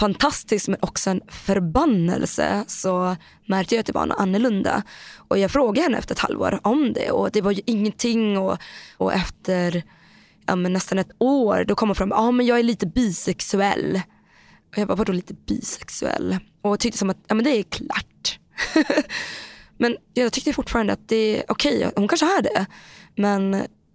fantastisk 0.00 0.68
men 0.68 0.78
också 0.80 1.10
en 1.10 1.20
förbannelse 1.28 2.64
så 2.66 3.16
märkte 3.46 3.74
jag 3.74 3.86
typ 3.86 3.88
att 3.88 3.94
det 3.94 3.98
var 3.98 4.06
något 4.06 4.20
annorlunda. 4.20 4.82
Och 5.16 5.38
jag 5.38 5.50
frågade 5.50 5.82
henne 5.82 5.98
efter 5.98 6.14
ett 6.14 6.18
halvår 6.18 6.60
om 6.62 6.92
det 6.92 7.10
och 7.10 7.30
det 7.30 7.40
var 7.40 7.50
ju 7.50 7.62
ingenting 7.66 8.38
och, 8.38 8.58
och 8.96 9.12
efter 9.12 9.82
ja, 10.46 10.56
men 10.56 10.72
nästan 10.72 10.98
ett 10.98 11.10
år 11.18 11.64
då 11.64 11.74
kom 11.74 11.88
hon 11.88 11.96
fram, 11.96 12.12
och 12.12 12.18
ah, 12.18 12.30
men 12.30 12.46
jag 12.46 12.58
är 12.58 12.62
lite 12.62 12.86
bisexuell. 12.86 14.00
Och 14.70 14.78
jag 14.78 14.88
bara, 14.88 14.94
vadå 14.94 15.12
lite 15.12 15.34
bisexuell? 15.34 16.38
Och 16.62 16.80
tyckte 16.80 16.98
som 16.98 17.10
att, 17.10 17.18
ja 17.26 17.34
men 17.34 17.44
det 17.44 17.50
är 17.50 17.62
klart. 17.62 18.38
men 19.78 19.96
jag 20.14 20.32
tyckte 20.32 20.52
fortfarande 20.52 20.92
att 20.92 21.08
det 21.08 21.16
är 21.16 21.44
okej, 21.48 21.90
hon 21.96 22.08
kanske 22.08 22.26
är 22.26 22.42
det. 22.42 22.66
Men 23.16 23.50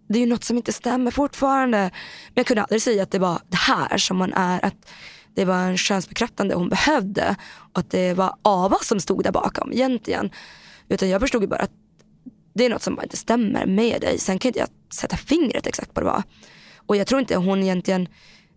det 0.07 0.19
är 0.19 0.19
ju 0.19 0.25
något 0.25 0.43
som 0.43 0.57
inte 0.57 0.73
stämmer 0.73 1.11
fortfarande. 1.11 1.77
Men 1.77 2.33
jag 2.33 2.45
kunde 2.45 2.63
aldrig 2.63 2.81
säga 2.81 3.03
att 3.03 3.11
det 3.11 3.19
var 3.19 3.41
det 3.49 3.57
här 3.57 3.97
som 3.97 4.17
man 4.17 4.33
är. 4.33 4.65
Att 4.65 4.91
det 5.35 5.45
var 5.45 5.57
en 5.57 5.77
könsbekräftande 5.77 6.55
hon 6.55 6.69
behövde. 6.69 7.35
Och 7.73 7.79
att 7.79 7.91
det 7.91 8.13
var 8.13 8.35
Ava 8.41 8.77
som 8.81 8.99
stod 8.99 9.23
där 9.23 9.31
bakom 9.31 9.71
egentligen. 9.71 10.31
Utan 10.89 11.09
jag 11.09 11.21
förstod 11.21 11.41
ju 11.41 11.47
bara 11.47 11.59
att 11.59 11.71
det 12.53 12.65
är 12.65 12.69
något 12.69 12.81
som 12.81 12.95
bara 12.95 13.03
inte 13.03 13.17
stämmer 13.17 13.65
med 13.65 14.01
dig. 14.01 14.17
Sen 14.17 14.39
kan 14.39 14.49
inte 14.49 14.59
jag 14.59 14.69
sätta 14.93 15.17
fingret 15.17 15.67
exakt 15.67 15.93
på 15.93 16.01
vad 16.01 16.03
det 16.03 16.15
var. 16.15 16.23
Och 16.77 16.95
jag 16.95 17.07
tror 17.07 17.19
inte 17.19 17.35
hon 17.35 17.63
egentligen 17.63 18.07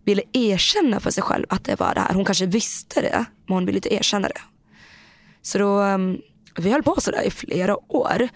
ville 0.05 0.23
erkänna 0.33 0.99
för 0.99 1.11
sig 1.11 1.23
själv 1.23 1.45
att 1.49 1.63
det 1.63 1.79
var 1.79 1.93
det 1.93 2.01
här. 2.01 2.13
Hon 2.13 2.25
kanske 2.25 2.45
visste 2.45 3.01
det, 3.01 3.25
men 3.45 3.53
hon 3.53 3.65
ville 3.65 3.77
inte 3.77 3.93
erkänna 3.93 4.27
det. 4.27 4.41
Så 5.41 5.57
då, 5.57 5.79
ehm, 5.79 6.17
vi 6.59 6.71
höll 6.71 6.83
på 6.83 7.01
sådär 7.01 7.21
i 7.21 7.31
flera 7.31 7.93
år. 7.93 8.29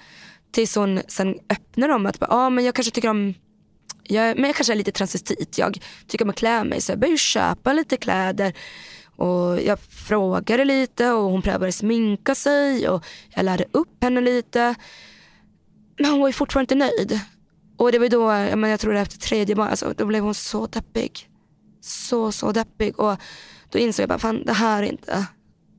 Tills 0.52 0.76
hon 0.76 1.02
sen 1.08 1.36
öppnade 1.50 1.94
om 1.94 2.06
att, 2.06 2.18
ja 2.20 2.28
ah, 2.30 2.50
men 2.50 2.66
jag 2.66 2.76
kanske 2.76 2.92
tycker 2.92 3.10
om, 3.10 3.34
jag, 4.04 4.36
men 4.36 4.46
jag 4.46 4.56
kanske 4.56 4.74
är 4.74 4.78
lite 4.78 4.92
transvestit. 4.92 5.58
Jag 5.58 5.80
tycker 6.08 6.26
om 6.26 6.30
att 6.30 6.36
klä 6.36 6.64
mig 6.64 6.82
så 6.82 6.92
jag 6.92 7.00
började 7.00 7.18
köpa 7.18 7.74
lite 7.74 7.98
kläder. 7.98 8.54
Och 9.16 9.62
jag 9.62 9.80
frågade 9.80 10.66
lite 10.66 11.12
och 11.12 11.32
hon 11.32 11.42
prövade 11.42 11.72
sminka 11.72 12.36
sig 12.36 12.90
och 12.90 13.06
jag 13.36 13.46
lärde 13.46 13.66
upp 13.72 14.04
henne 14.04 14.22
lite. 14.22 14.76
Men 16.00 16.12
hon 16.12 16.20
var 16.20 16.28
ju 16.28 16.34
fortfarande 16.34 16.74
inte 16.74 16.86
nöjd. 16.86 17.20
Och 17.78 17.92
det 17.92 18.00
var 18.00 18.10
då, 18.10 18.22
jag, 18.22 18.60
menar, 18.60 18.68
jag 18.68 18.80
tror 18.80 18.94
det 18.94 19.00
efter 19.00 19.18
tredje 19.18 19.56
barnet. 19.56 19.72
alltså, 19.72 19.94
då 19.98 20.06
blev 20.06 20.24
hon 20.24 20.34
så 20.34 20.68
deppig. 20.68 21.30
Så, 21.82 22.32
så 22.32 22.52
deppig. 22.52 23.00
Och 23.00 23.18
då 23.70 23.80
insåg 23.80 24.04
jag 24.04 24.10
bara, 24.10 24.20
fan 24.20 24.44
det 24.46 24.54
här 24.54 24.84
är 24.84 24.88
inte... 24.88 25.26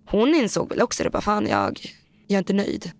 Hon 0.07 0.35
insåg 0.35 0.68
väl 0.68 0.83
också 0.83 1.05
det, 1.05 1.11
bara 1.11 1.22
fan 1.22 1.47
jag, 1.47 1.81
jag 2.27 2.35
är 2.35 2.39
inte 2.39 2.53
nöjd. 2.53 2.91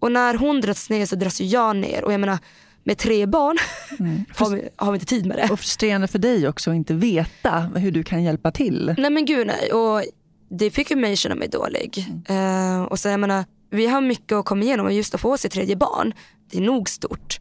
Och 0.00 0.12
när 0.12 0.34
hon 0.34 0.60
dras 0.60 0.90
ner 0.90 1.06
så 1.06 1.16
dras 1.16 1.40
ju 1.40 1.44
jag 1.44 1.76
ner. 1.76 2.04
Och 2.04 2.12
jag 2.12 2.20
menar, 2.20 2.38
med 2.84 2.98
tre 2.98 3.26
barn 3.26 3.58
har, 4.36 4.50
vi, 4.50 4.68
har 4.76 4.92
vi 4.92 4.96
inte 4.96 5.06
tid 5.06 5.26
med 5.26 5.36
det. 5.36 5.48
Och 5.50 5.60
frustrerande 5.60 6.08
för 6.08 6.18
dig 6.18 6.48
också 6.48 6.70
att 6.70 6.76
inte 6.76 6.94
veta 6.94 7.60
hur 7.60 7.90
du 7.90 8.02
kan 8.02 8.22
hjälpa 8.22 8.50
till. 8.50 8.94
Nej 8.98 9.10
men 9.10 9.24
gud 9.24 9.46
nej. 9.46 9.72
Och 9.72 10.02
det 10.50 10.70
fick 10.70 10.90
ju 10.90 10.96
mig 10.96 11.16
känna 11.16 11.34
mig 11.34 11.48
dålig. 11.48 12.06
Eh, 12.28 12.82
och 12.82 12.98
så 12.98 13.08
jag 13.08 13.20
menar, 13.20 13.44
vi 13.70 13.86
har 13.86 14.00
mycket 14.00 14.32
att 14.32 14.44
komma 14.44 14.62
igenom 14.62 14.86
och 14.86 14.92
just 14.92 15.14
att 15.14 15.20
få 15.20 15.38
sitt 15.38 15.52
tredje 15.52 15.76
barn, 15.76 16.14
det 16.50 16.58
är 16.58 16.62
nog 16.62 16.88
stort. 16.88 17.38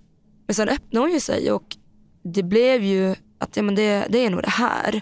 Men 0.47 0.55
sen 0.55 0.69
öppnade 0.69 1.05
hon 1.05 1.13
ju 1.13 1.19
sig 1.19 1.51
och 1.51 1.77
det 2.23 2.43
blev 2.43 2.83
ju 2.83 3.15
att 3.39 3.57
ja, 3.57 3.63
men 3.63 3.75
det, 3.75 4.07
det 4.09 4.25
är 4.25 4.29
nog 4.29 4.41
det 4.41 4.49
här. 4.49 5.01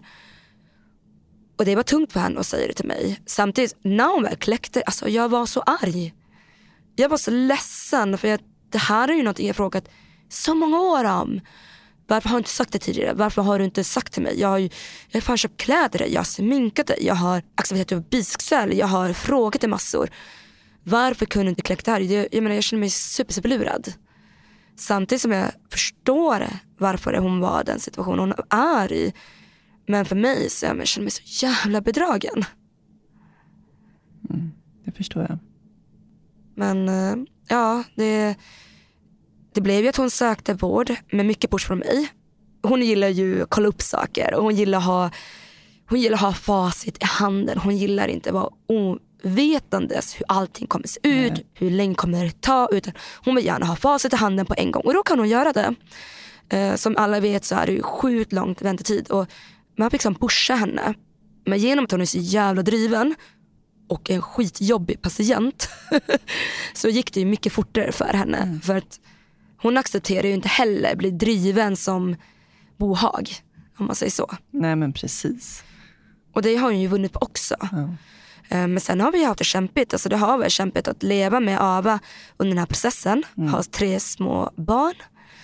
Och 1.58 1.66
det 1.66 1.76
var 1.76 1.84
tungt 1.84 2.14
för 2.14 2.20
henne 2.20 2.40
att 2.40 2.46
säga 2.46 2.68
det 2.68 2.74
till 2.74 2.88
mig. 2.88 3.20
Samtidigt, 3.26 3.76
när 3.82 4.14
hon 4.14 4.24
väl 4.24 4.36
kläckte 4.36 4.82
alltså 4.82 5.10
jag 5.10 5.30
var 5.30 5.46
så 5.46 5.62
arg. 5.62 6.14
Jag 6.96 7.10
var 7.10 7.18
så 7.18 7.32
ledsen 7.32 8.18
för 8.18 8.28
jag, 8.28 8.40
det 8.70 8.78
här 8.78 9.08
är 9.08 9.14
ju 9.14 9.24
något 9.24 9.40
jag 9.40 9.56
frågat 9.56 9.90
så 10.32 10.56
många 10.56 10.80
år 10.80 11.04
om. 11.04 11.42
Varför 12.08 12.30
har 12.30 12.36
du 12.36 12.40
inte 12.40 12.50
sagt 12.50 12.72
det 12.72 12.80
tidigare? 12.80 13.14
Varför 13.14 13.42
har 13.42 13.60
du 13.60 13.66
inte 13.66 13.84
sagt 13.84 14.14
till 14.14 14.24
mig? 14.24 14.40
Jag 14.40 14.48
har 14.48 14.58
ju 14.58 14.70
jag 15.10 15.16
har 15.16 15.22
fan 15.22 15.38
köpt 15.38 15.62
kläder 15.62 16.08
jag 16.08 16.20
har 16.20 16.24
sminkat 16.26 16.88
dig, 16.88 16.98
jag 17.02 17.16
har 17.16 17.44
accepterat 17.56 17.82
att 17.82 17.90
du 17.90 17.96
är 17.96 18.10
bisexuell, 18.20 18.78
jag 18.78 18.88
har 18.88 19.14
frågat 19.14 19.62
dig 19.62 19.70
massor. 19.70 20.10
Varför 20.84 21.26
kunde 21.26 21.46
du 21.46 21.50
inte 21.50 21.62
kläcka 21.62 21.82
det 21.86 21.92
här? 21.92 22.00
Jag, 22.00 22.28
jag, 22.32 22.44
menar, 22.44 22.56
jag 22.56 22.64
känner 22.64 22.80
mig 22.80 22.90
super, 22.90 23.34
super 23.34 23.50
lurad. 23.50 23.94
Samtidigt 24.76 25.22
som 25.22 25.32
jag 25.32 25.52
förstår 25.72 26.48
varför 26.78 27.14
hon 27.14 27.40
var 27.40 27.62
i 27.62 27.64
den 27.64 27.80
situationen 27.80 28.20
hon 28.20 28.34
är 28.60 28.94
i. 28.94 29.14
Men 29.88 30.06
för 30.06 30.16
mig 30.16 30.50
så 30.50 30.66
jag 30.66 30.88
känner 30.88 31.04
mig 31.04 31.12
så 31.12 31.46
jävla 31.46 31.82
bedragen. 31.82 32.46
Mm, 34.30 34.52
det 34.86 34.92
förstår 34.92 35.26
jag. 35.30 35.38
Men 36.56 36.90
eh, 36.90 37.16
ja, 37.48 37.84
det, 37.96 38.36
det 39.54 39.62
blev 39.62 39.84
ju 39.84 39.90
att 39.90 39.96
hon 39.96 40.10
sökte 40.10 40.54
vård 40.54 40.96
med 41.12 41.26
mycket 41.26 41.52
push 41.52 41.68
från 41.68 41.78
mig. 41.78 42.08
Hon 42.64 42.82
gillar 42.82 43.08
ju 43.08 43.44
att 43.44 43.50
kolla 43.50 43.68
upp 43.68 43.82
saker 43.82 44.34
och 44.34 44.44
hon 44.44 44.56
gillar 44.56 44.78
att 44.78 44.84
ha, 44.84 45.10
hon 45.90 46.00
gillar 46.00 46.18
ha 46.18 46.34
facit 46.34 47.04
i 47.04 47.06
handen. 47.06 47.58
Hon 47.58 47.78
gillar 47.78 48.08
inte 48.08 48.30
att 48.30 48.34
vara 48.34 48.50
ovetandes 48.68 50.16
hur 50.20 50.26
allting 50.28 50.68
kommer 50.68 50.88
se 50.88 51.00
ut, 51.04 51.34
Nej. 51.34 51.46
hur 51.54 51.70
länge 51.72 51.96
kommer 51.96 52.24
det 52.24 52.42
ta. 52.42 52.70
Utan 52.72 52.94
hon 53.26 53.36
vill 53.36 53.46
gärna 53.46 53.66
ha 53.66 53.76
facit 53.76 54.14
i 54.14 54.16
handen 54.16 54.46
på 54.46 54.54
en 54.58 54.72
gång 54.72 54.84
och 54.86 54.94
då 54.94 55.04
kan 55.04 55.20
hon 55.20 55.30
göra 55.30 55.54
det. 55.54 55.76
Eh, 56.50 56.76
som 56.76 56.98
alla 56.98 57.20
vet 57.20 57.46
så 57.46 57.56
är 57.56 57.66
det 57.66 57.72
ju 57.72 57.82
sjukt 57.82 58.34
långt 58.34 58.62
väntetid 58.62 59.08
och 59.12 59.28
man 59.78 59.90
fick 59.90 60.00
liksom 60.00 60.16
pusha 60.16 60.56
henne. 60.56 60.94
Men 61.46 61.60
genom 61.60 61.86
att 61.86 61.92
hon 61.92 62.02
är 62.02 62.06
så 62.06 62.18
jävla 62.18 62.62
driven 62.62 63.16
och 63.90 64.10
en 64.10 64.22
skitjobbig 64.22 65.02
patient 65.02 65.70
så 66.74 66.90
gick 66.90 67.14
det 67.14 67.20
ju 67.20 67.26
mycket 67.26 67.54
fortare 67.54 67.92
för 67.92 68.14
henne. 68.14 68.38
Mm. 68.38 68.62
För 68.62 68.76
att 68.76 69.00
hon 69.62 69.78
accepterar 69.78 70.28
ju 70.28 70.34
inte 70.34 70.48
heller 70.48 70.96
bli 70.96 71.12
driven 71.12 71.76
som 71.76 72.16
bohag. 72.78 73.30
Om 73.78 73.86
man 73.86 73.96
säger 73.96 74.12
så. 74.12 74.32
Nej 74.52 74.76
men 74.76 74.94
precis. 74.94 75.64
Och 76.34 76.42
det 76.42 76.56
har 76.56 76.72
hon 76.72 76.80
ju 76.80 76.88
vunnit 76.88 77.14
på 77.14 77.20
också. 77.20 77.56
Ja. 77.60 77.78
Eh, 78.50 78.68
men 78.68 78.80
sen 78.80 79.02
har 79.02 79.12
vi 79.12 79.24
haft 79.24 79.38
det 79.38 79.44
kämpigt. 79.44 79.94
Alltså 79.94 80.10
det 80.10 80.18
har 80.18 80.38
varit 80.38 80.52
kämpigt 80.52 80.88
att 80.88 81.04
leva 81.04 81.40
med 81.40 81.62
Ava 81.62 82.00
under 82.38 82.50
den 82.50 82.58
här 82.58 82.66
processen. 82.66 83.24
Mm. 83.38 83.50
Ha 83.50 83.64
tre 83.64 84.00
små 84.00 84.52
barn. 84.56 84.96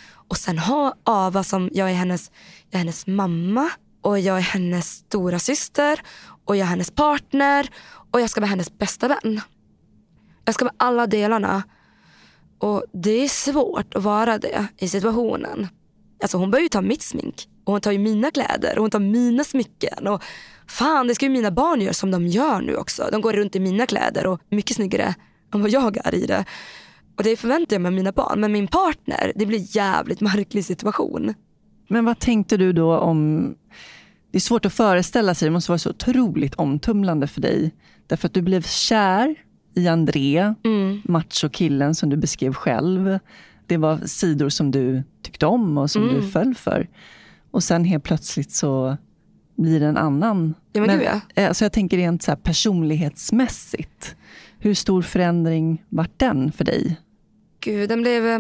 Och 0.10 0.38
sen 0.38 0.58
ha 0.58 0.96
Ava 1.04 1.44
som, 1.44 1.70
jag 1.74 1.90
är 1.90 1.94
hennes, 1.94 2.32
jag 2.70 2.74
är 2.74 2.80
hennes 2.80 3.08
mamma 3.08 3.70
och 4.02 4.20
jag 4.20 4.38
är 4.38 4.42
hennes 4.42 4.90
stora 4.90 5.40
syster 5.40 6.02
och 6.46 6.56
jag 6.56 6.66
är 6.66 6.70
hennes 6.70 6.92
partner 6.92 7.70
och 8.12 8.22
jag 8.22 8.30
ska 8.30 8.42
vara 8.42 8.50
hennes 8.50 8.78
bästa 8.78 9.08
vän. 9.08 9.42
Jag 10.46 10.56
ska 10.56 10.66
vara 10.66 10.76
alla 10.78 11.08
delarna. 11.08 11.64
Och 12.60 12.84
det 12.94 13.24
är 13.24 13.28
svårt 13.28 13.96
att 13.96 14.04
vara 14.04 14.38
det 14.38 14.68
i 14.78 14.88
situationen. 14.88 15.68
Alltså 16.22 16.38
hon 16.38 16.52
börjar 16.52 16.64
ju 16.64 16.70
ta 16.70 16.82
mitt 16.82 17.02
smink 17.02 17.48
och 17.64 17.72
hon 17.74 17.82
tar 17.82 17.92
ju 17.92 17.98
mina 17.98 18.32
kläder 18.32 18.76
och 18.76 18.82
hon 18.82 18.92
tar 18.92 19.00
mina 19.00 19.44
smycken. 19.44 20.08
Och 20.08 20.24
fan, 20.68 21.08
det 21.08 21.16
ska 21.16 21.26
ju 21.26 21.32
mina 21.32 21.52
barn 21.52 21.82
göra 21.82 21.94
som 21.94 22.12
de 22.12 22.28
gör 22.28 22.62
nu 22.62 22.76
också. 22.76 23.10
De 23.12 23.22
går 23.22 23.34
runt 23.34 23.56
i 23.56 23.60
mina 23.60 23.86
kläder 23.86 24.28
och 24.28 24.42
mycket 24.50 24.76
snyggare 24.76 25.16
än 25.54 25.62
vad 25.62 25.70
jag 25.70 25.98
är 26.04 26.16
i 26.16 26.26
det. 26.26 26.46
Och 27.18 27.24
det 27.24 27.36
förväntar 27.36 27.76
jag 27.76 27.82
mig 27.82 27.90
av 27.90 27.94
mina 27.94 28.12
barn. 28.12 28.40
Men 28.40 28.52
min 28.52 28.68
partner, 28.68 29.32
det 29.36 29.46
blir 29.46 29.76
jävligt 29.76 30.22
märklig 30.22 30.66
situation. 30.66 31.34
Men 31.90 32.06
vad 32.06 32.20
tänkte 32.20 32.58
du 32.58 32.74
då 32.74 32.98
om... 32.98 33.56
Det 34.32 34.38
är 34.38 34.42
svårt 34.42 34.66
att 34.66 34.74
föreställa 34.74 35.36
sig, 35.36 35.46
det 35.46 35.52
måste 35.52 35.72
vara 35.72 35.80
så 35.80 35.90
otroligt 35.90 36.56
omtumlande 36.56 37.28
för 37.28 37.42
dig. 37.42 37.76
Därför 38.08 38.28
att 38.28 38.34
du 38.34 38.42
blev 38.42 38.62
kär 38.62 39.36
i 39.78 39.88
André, 39.88 40.54
mm. 40.64 41.02
machokillen 41.06 41.96
som 41.96 42.10
du 42.10 42.18
beskrev 42.18 42.54
själv. 42.54 43.20
Det 43.66 43.78
var 43.78 43.98
sidor 43.98 44.50
som 44.50 44.72
du 44.72 45.04
tyckte 45.22 45.46
om 45.46 45.78
och 45.78 45.92
som 45.92 46.04
mm. 46.04 46.16
du 46.16 46.28
föll 46.28 46.56
för. 46.56 46.90
Och 47.52 47.64
sen 47.64 47.84
helt 47.84 48.04
plötsligt 48.04 48.52
så 48.52 48.98
blir 49.56 49.80
det 49.80 49.86
en 49.86 49.98
annan. 49.98 50.54
Ja, 50.74 50.82
men, 50.82 50.88
men 50.88 51.00
gud, 51.00 51.22
ja. 51.36 51.48
alltså 51.48 51.66
jag 51.66 51.72
tänker 51.72 51.98
rent 51.98 52.24
så 52.24 52.36
personlighetsmässigt. 52.36 54.16
Hur 54.60 54.74
stor 54.74 55.02
förändring 55.02 55.84
var 55.90 56.08
den 56.18 56.52
för 56.52 56.64
dig? 56.64 56.98
Gud, 57.60 57.90
den 57.90 58.02
blev... 58.02 58.28
Eh, 58.28 58.40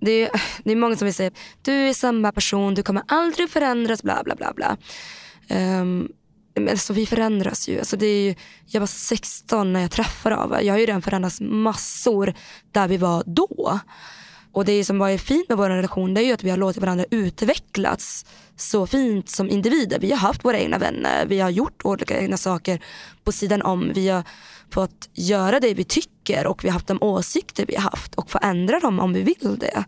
det 0.00 0.10
är, 0.10 0.30
det 0.64 0.72
är 0.72 0.76
många 0.76 0.96
som 0.96 1.04
vill 1.04 1.14
säga 1.14 1.30
du 1.62 1.72
är 1.72 1.92
samma 1.92 2.32
person, 2.32 2.74
du 2.74 2.82
kommer 2.82 3.02
aldrig 3.08 3.50
förändras, 3.50 4.02
bla 4.02 4.22
bla 4.24 4.34
bla. 4.36 4.52
bla. 4.52 4.76
Um, 5.80 6.12
alltså, 6.56 6.92
vi 6.92 7.06
förändras 7.06 7.68
ju. 7.68 7.78
Alltså, 7.78 7.96
det 7.96 8.06
är 8.06 8.22
ju. 8.22 8.34
Jag 8.66 8.80
var 8.80 8.86
16 8.86 9.72
när 9.72 9.80
jag 9.80 9.90
träffade 9.90 10.36
Ava. 10.36 10.62
Jag 10.62 10.74
har 10.74 10.78
ju 10.78 10.86
redan 10.86 11.02
förändrats 11.02 11.40
massor 11.40 12.34
där 12.72 12.88
vi 12.88 12.96
var 12.96 13.22
då. 13.26 13.80
Och 14.52 14.64
det 14.64 14.84
som 14.84 14.98
var 14.98 15.16
fint 15.16 15.48
med 15.48 15.58
vår 15.58 15.70
relation 15.70 16.14
det 16.14 16.22
är 16.22 16.24
ju 16.24 16.32
att 16.32 16.44
vi 16.44 16.50
har 16.50 16.56
låtit 16.56 16.82
varandra 16.82 17.04
utvecklas 17.10 18.26
så 18.56 18.86
fint 18.86 19.28
som 19.28 19.50
individer. 19.50 19.98
Vi 19.98 20.10
har 20.10 20.18
haft 20.18 20.44
våra 20.44 20.58
egna 20.58 20.78
vänner, 20.78 21.26
vi 21.26 21.40
har 21.40 21.50
gjort 21.50 21.84
olika 21.84 22.20
egna 22.20 22.36
saker 22.36 22.80
på 23.24 23.32
sidan 23.32 23.62
om. 23.62 23.92
Vi 23.94 24.08
har 24.08 24.22
fått 24.70 25.08
göra 25.12 25.60
det 25.60 25.74
vi 25.74 25.84
tycker 25.84 26.46
och 26.46 26.64
vi 26.64 26.68
har 26.68 26.72
haft 26.72 26.86
de 26.86 27.02
åsikter 27.02 27.66
vi 27.66 27.74
har 27.74 27.82
haft 27.82 28.14
och 28.14 28.30
få 28.30 28.38
ändra 28.42 28.80
dem 28.80 29.00
om 29.00 29.12
vi 29.12 29.22
vill 29.22 29.58
det. 29.58 29.84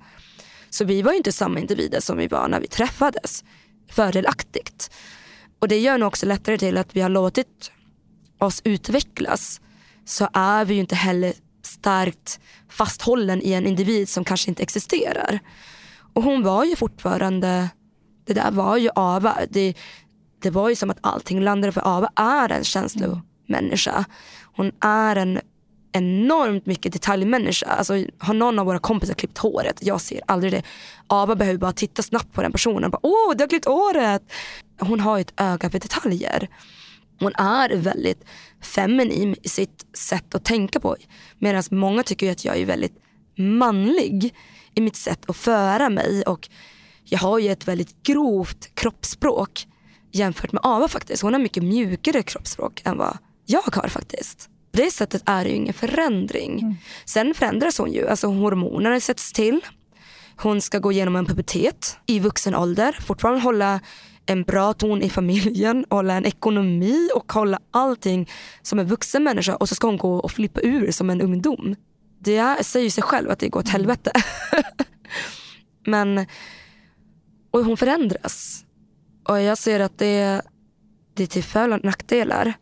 Så 0.71 0.85
vi 0.85 1.03
var 1.03 1.13
ju 1.13 1.19
inte 1.19 1.33
samma 1.33 1.61
individer 1.61 2.01
som 2.01 2.19
vi 2.19 2.27
var 2.27 2.49
när 2.49 2.61
vi 2.61 2.67
träffades. 2.67 3.45
Fördelaktigt. 3.91 4.91
Och 5.61 5.69
det 5.69 5.79
gör 5.79 5.99
nog 5.99 6.07
också 6.07 6.27
lättare 6.27 6.59
till 6.59 6.79
att 6.79 6.97
vi 6.97 7.01
har 7.01 7.09
låtit 7.09 7.71
oss 8.39 8.61
utvecklas 8.65 9.61
så 10.05 10.29
är 10.33 10.65
vi 10.65 10.75
ju 10.75 10.81
inte 10.81 10.95
heller 10.95 11.33
starkt 11.63 12.41
fasthållen 12.69 13.43
i 13.43 13.53
en 13.53 13.67
individ 13.67 14.09
som 14.09 14.25
kanske 14.25 14.51
inte 14.51 14.63
existerar. 14.63 15.41
Och 16.13 16.23
hon 16.23 16.43
var 16.43 16.65
ju 16.65 16.77
fortfarande, 16.77 17.69
det 18.25 18.35
där 18.35 18.51
var 18.51 18.77
ju 18.77 18.91
Ava. 18.95 19.37
Det, 19.51 19.75
det 20.43 20.51
var 20.51 20.69
ju 20.69 20.77
som 20.77 20.91
att 20.91 20.99
allting 21.01 21.41
landade 21.41 21.73
för 21.73 21.97
Ava 21.97 22.11
är 22.17 22.53
en 22.53 22.65
känslomänniska. 22.65 24.05
Hon 24.57 24.73
är 24.81 25.17
en 25.17 25.41
enormt 25.93 26.66
mycket 26.66 26.93
detaljmänniska. 26.93 27.66
Alltså, 27.66 28.05
har 28.18 28.34
någon 28.34 28.59
av 28.59 28.66
våra 28.66 28.78
kompisar 28.78 29.14
klippt 29.14 29.38
håret? 29.38 29.78
Jag 29.80 30.01
ser 30.01 30.20
aldrig 30.26 30.53
det. 30.53 30.62
Ava 31.07 31.34
behöver 31.34 31.59
bara 31.59 31.72
titta 31.72 32.03
snabbt 32.03 32.32
på 32.32 32.43
den 32.43 32.53
personen. 32.53 32.91
Bara, 32.91 33.01
Åh, 33.03 33.36
du 33.36 33.43
har 33.43 33.49
klippt 33.49 33.66
håret! 33.66 34.22
Hon 34.80 35.01
har 35.01 35.18
ett 35.18 35.32
öga 35.36 35.70
för 35.70 35.78
detaljer. 35.78 36.49
Hon 37.20 37.34
är 37.34 37.76
väldigt 37.76 38.24
feminin 38.61 39.36
i 39.43 39.49
sitt 39.49 39.86
sätt 39.97 40.34
att 40.34 40.45
tänka 40.45 40.80
på. 40.80 40.97
Medan 41.38 41.62
många 41.70 42.03
tycker 42.03 42.32
att 42.32 42.45
jag 42.45 42.57
är 42.57 42.66
väldigt 42.66 42.97
manlig 43.38 44.34
i 44.74 44.80
mitt 44.80 44.97
sätt 44.97 45.30
att 45.30 45.36
föra 45.36 45.88
mig. 45.88 46.22
Och 46.22 46.49
jag 47.05 47.18
har 47.18 47.38
ju 47.38 47.51
ett 47.51 47.68
väldigt 47.68 48.03
grovt 48.03 48.74
kroppsspråk 48.74 49.66
jämfört 50.12 50.53
med 50.53 50.61
Ava 50.64 50.88
faktiskt. 50.88 51.22
Hon 51.22 51.32
har 51.32 51.41
mycket 51.41 51.62
mjukare 51.62 52.22
kroppsspråk 52.22 52.82
än 52.84 52.99
vad 52.99 53.18
jag 53.47 53.62
har 53.72 53.88
faktiskt. 53.88 54.51
På 54.73 54.77
det 54.77 54.91
sättet 54.91 55.23
är 55.27 55.45
det 55.45 55.51
ju 55.51 55.57
ingen 55.57 55.75
förändring. 55.75 56.61
Mm. 56.61 56.75
Sen 57.05 57.35
förändras 57.35 57.79
hon 57.79 57.93
ju. 57.93 58.09
Alltså 58.09 58.27
hormonerna 58.27 59.01
sätts 59.01 59.33
till. 59.33 59.61
Hon 60.37 60.61
ska 60.61 60.79
gå 60.79 60.93
igenom 60.93 61.16
en 61.16 61.27
pubertet 61.27 61.97
i 62.07 62.18
vuxen 62.21 62.55
ålder. 62.55 62.99
Fortfarande 63.07 63.41
hålla 63.41 63.81
en 64.27 64.43
bra 64.43 64.73
ton 64.73 65.03
i 65.03 65.11
familjen, 65.11 65.85
hålla 65.91 66.14
en 66.14 66.27
ekonomi 66.27 67.11
och 67.14 67.33
hålla 67.33 67.61
allting 67.71 68.31
som 68.62 68.79
en 68.79 68.87
vuxen 68.87 69.25
människa 69.25 69.57
och 69.57 69.68
så 69.68 69.75
ska 69.75 69.87
hon 69.87 69.97
gå 69.97 70.16
och 70.16 70.31
flippa 70.31 70.61
ur 70.61 70.91
som 70.91 71.11
en 71.11 71.21
ungdom. 71.21 71.77
Det 72.18 72.66
säger 72.66 72.91
sig 72.91 73.03
själv 73.03 73.31
att 73.31 73.39
det 73.39 73.49
går 73.49 73.61
åt 73.61 73.68
helvete. 73.68 74.12
Men 75.87 76.27
och 77.51 77.64
hon 77.64 77.77
förändras. 77.77 78.64
Och 79.29 79.41
jag 79.41 79.59
ser 79.59 79.81
att 79.81 79.99
det, 79.99 80.43
det 81.14 81.23
är 81.23 81.27
till 81.27 81.45
för 81.45 81.73
och 81.73 81.85
nackdelar. 81.85 82.55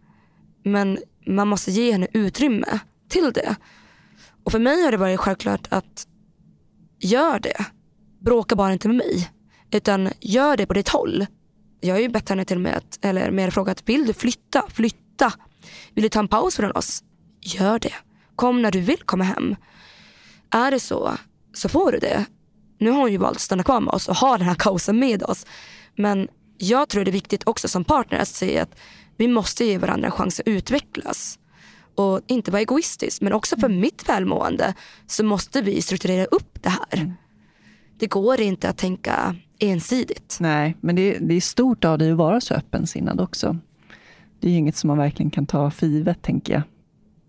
Men 0.64 0.98
man 1.28 1.48
måste 1.48 1.70
ge 1.70 1.92
henne 1.92 2.06
utrymme 2.12 2.78
till 3.08 3.32
det. 3.32 3.56
Och 4.44 4.52
för 4.52 4.58
mig 4.58 4.82
har 4.82 4.90
det 4.90 4.96
varit 4.96 5.20
självklart 5.20 5.66
att 5.70 6.06
gör 7.00 7.38
det. 7.38 7.64
Bråka 8.20 8.56
bara 8.56 8.72
inte 8.72 8.88
med 8.88 8.96
mig. 8.96 9.30
Utan 9.70 10.08
gör 10.20 10.56
det 10.56 10.66
på 10.66 10.74
ditt 10.74 10.88
håll 10.88 11.26
jag 11.80 11.94
har 11.94 12.00
ju 12.00 12.08
bett 12.08 12.28
henne 12.28 12.44
till 12.44 12.56
och 12.56 12.62
med 12.62 12.76
att, 12.76 12.98
eller 13.02 13.30
mer 13.30 13.50
frågat, 13.50 13.82
vill 13.88 14.06
du 14.06 14.12
flytta? 14.12 14.64
Flytta. 14.68 15.32
Vill 15.94 16.02
du 16.02 16.08
ta 16.08 16.18
en 16.18 16.28
paus 16.28 16.56
från 16.56 16.72
oss? 16.72 17.02
Gör 17.40 17.78
det. 17.78 17.94
Kom 18.36 18.62
när 18.62 18.70
du 18.70 18.80
vill 18.80 19.02
komma 19.02 19.24
hem. 19.24 19.56
Är 20.50 20.70
det 20.70 20.80
så, 20.80 21.16
så 21.54 21.68
får 21.68 21.92
du 21.92 21.98
det. 21.98 22.24
Nu 22.78 22.90
har 22.90 23.00
hon 23.00 23.12
ju 23.12 23.18
valt 23.18 23.36
att 23.36 23.42
stanna 23.42 23.62
kvar 23.62 23.80
med 23.80 23.94
oss 23.94 24.08
och 24.08 24.16
ha 24.16 24.38
den 24.38 24.46
här 24.46 24.54
kaosen 24.54 24.98
med 24.98 25.22
oss. 25.22 25.46
Men 25.96 26.28
jag 26.58 26.88
tror 26.88 27.04
det 27.04 27.10
är 27.10 27.12
viktigt 27.12 27.48
också 27.48 27.68
som 27.68 27.84
partner 27.84 28.18
att 28.18 28.28
säga 28.28 28.62
att 28.62 28.78
vi 29.18 29.28
måste 29.28 29.64
ge 29.64 29.78
varandra 29.78 30.06
en 30.06 30.12
chans 30.12 30.40
att 30.40 30.48
utvecklas. 30.48 31.38
Och 31.94 32.20
inte 32.26 32.50
vara 32.50 32.62
egoistisk 32.62 33.22
men 33.22 33.32
också 33.32 33.56
för 33.56 33.68
mitt 33.68 34.08
välmående 34.08 34.74
så 35.06 35.24
måste 35.24 35.62
vi 35.62 35.82
strukturera 35.82 36.24
upp 36.24 36.62
det 36.62 36.68
här. 36.68 37.02
Mm. 37.02 37.12
det 37.98 38.06
går 38.06 38.40
inte 38.40 38.68
att 38.68 38.76
tänka 38.76 39.36
ensidigt. 39.58 40.36
Nej, 40.40 40.76
men 40.80 40.96
det, 40.96 41.18
det 41.18 41.34
är 41.34 41.40
stort 41.40 41.84
av 41.84 41.98
dig 41.98 42.10
att 42.10 42.16
vara 42.16 42.40
så 42.40 42.54
öppensinnad 42.54 43.20
också. 43.20 43.58
Det 44.40 44.50
är 44.50 44.54
inget 44.54 44.76
som 44.76 44.88
man 44.88 44.98
verkligen 44.98 45.30
kan 45.30 45.46
ta 45.46 45.70
för 45.70 45.86
givet, 45.86 46.22
tänker 46.22 46.52
jag. 46.52 46.62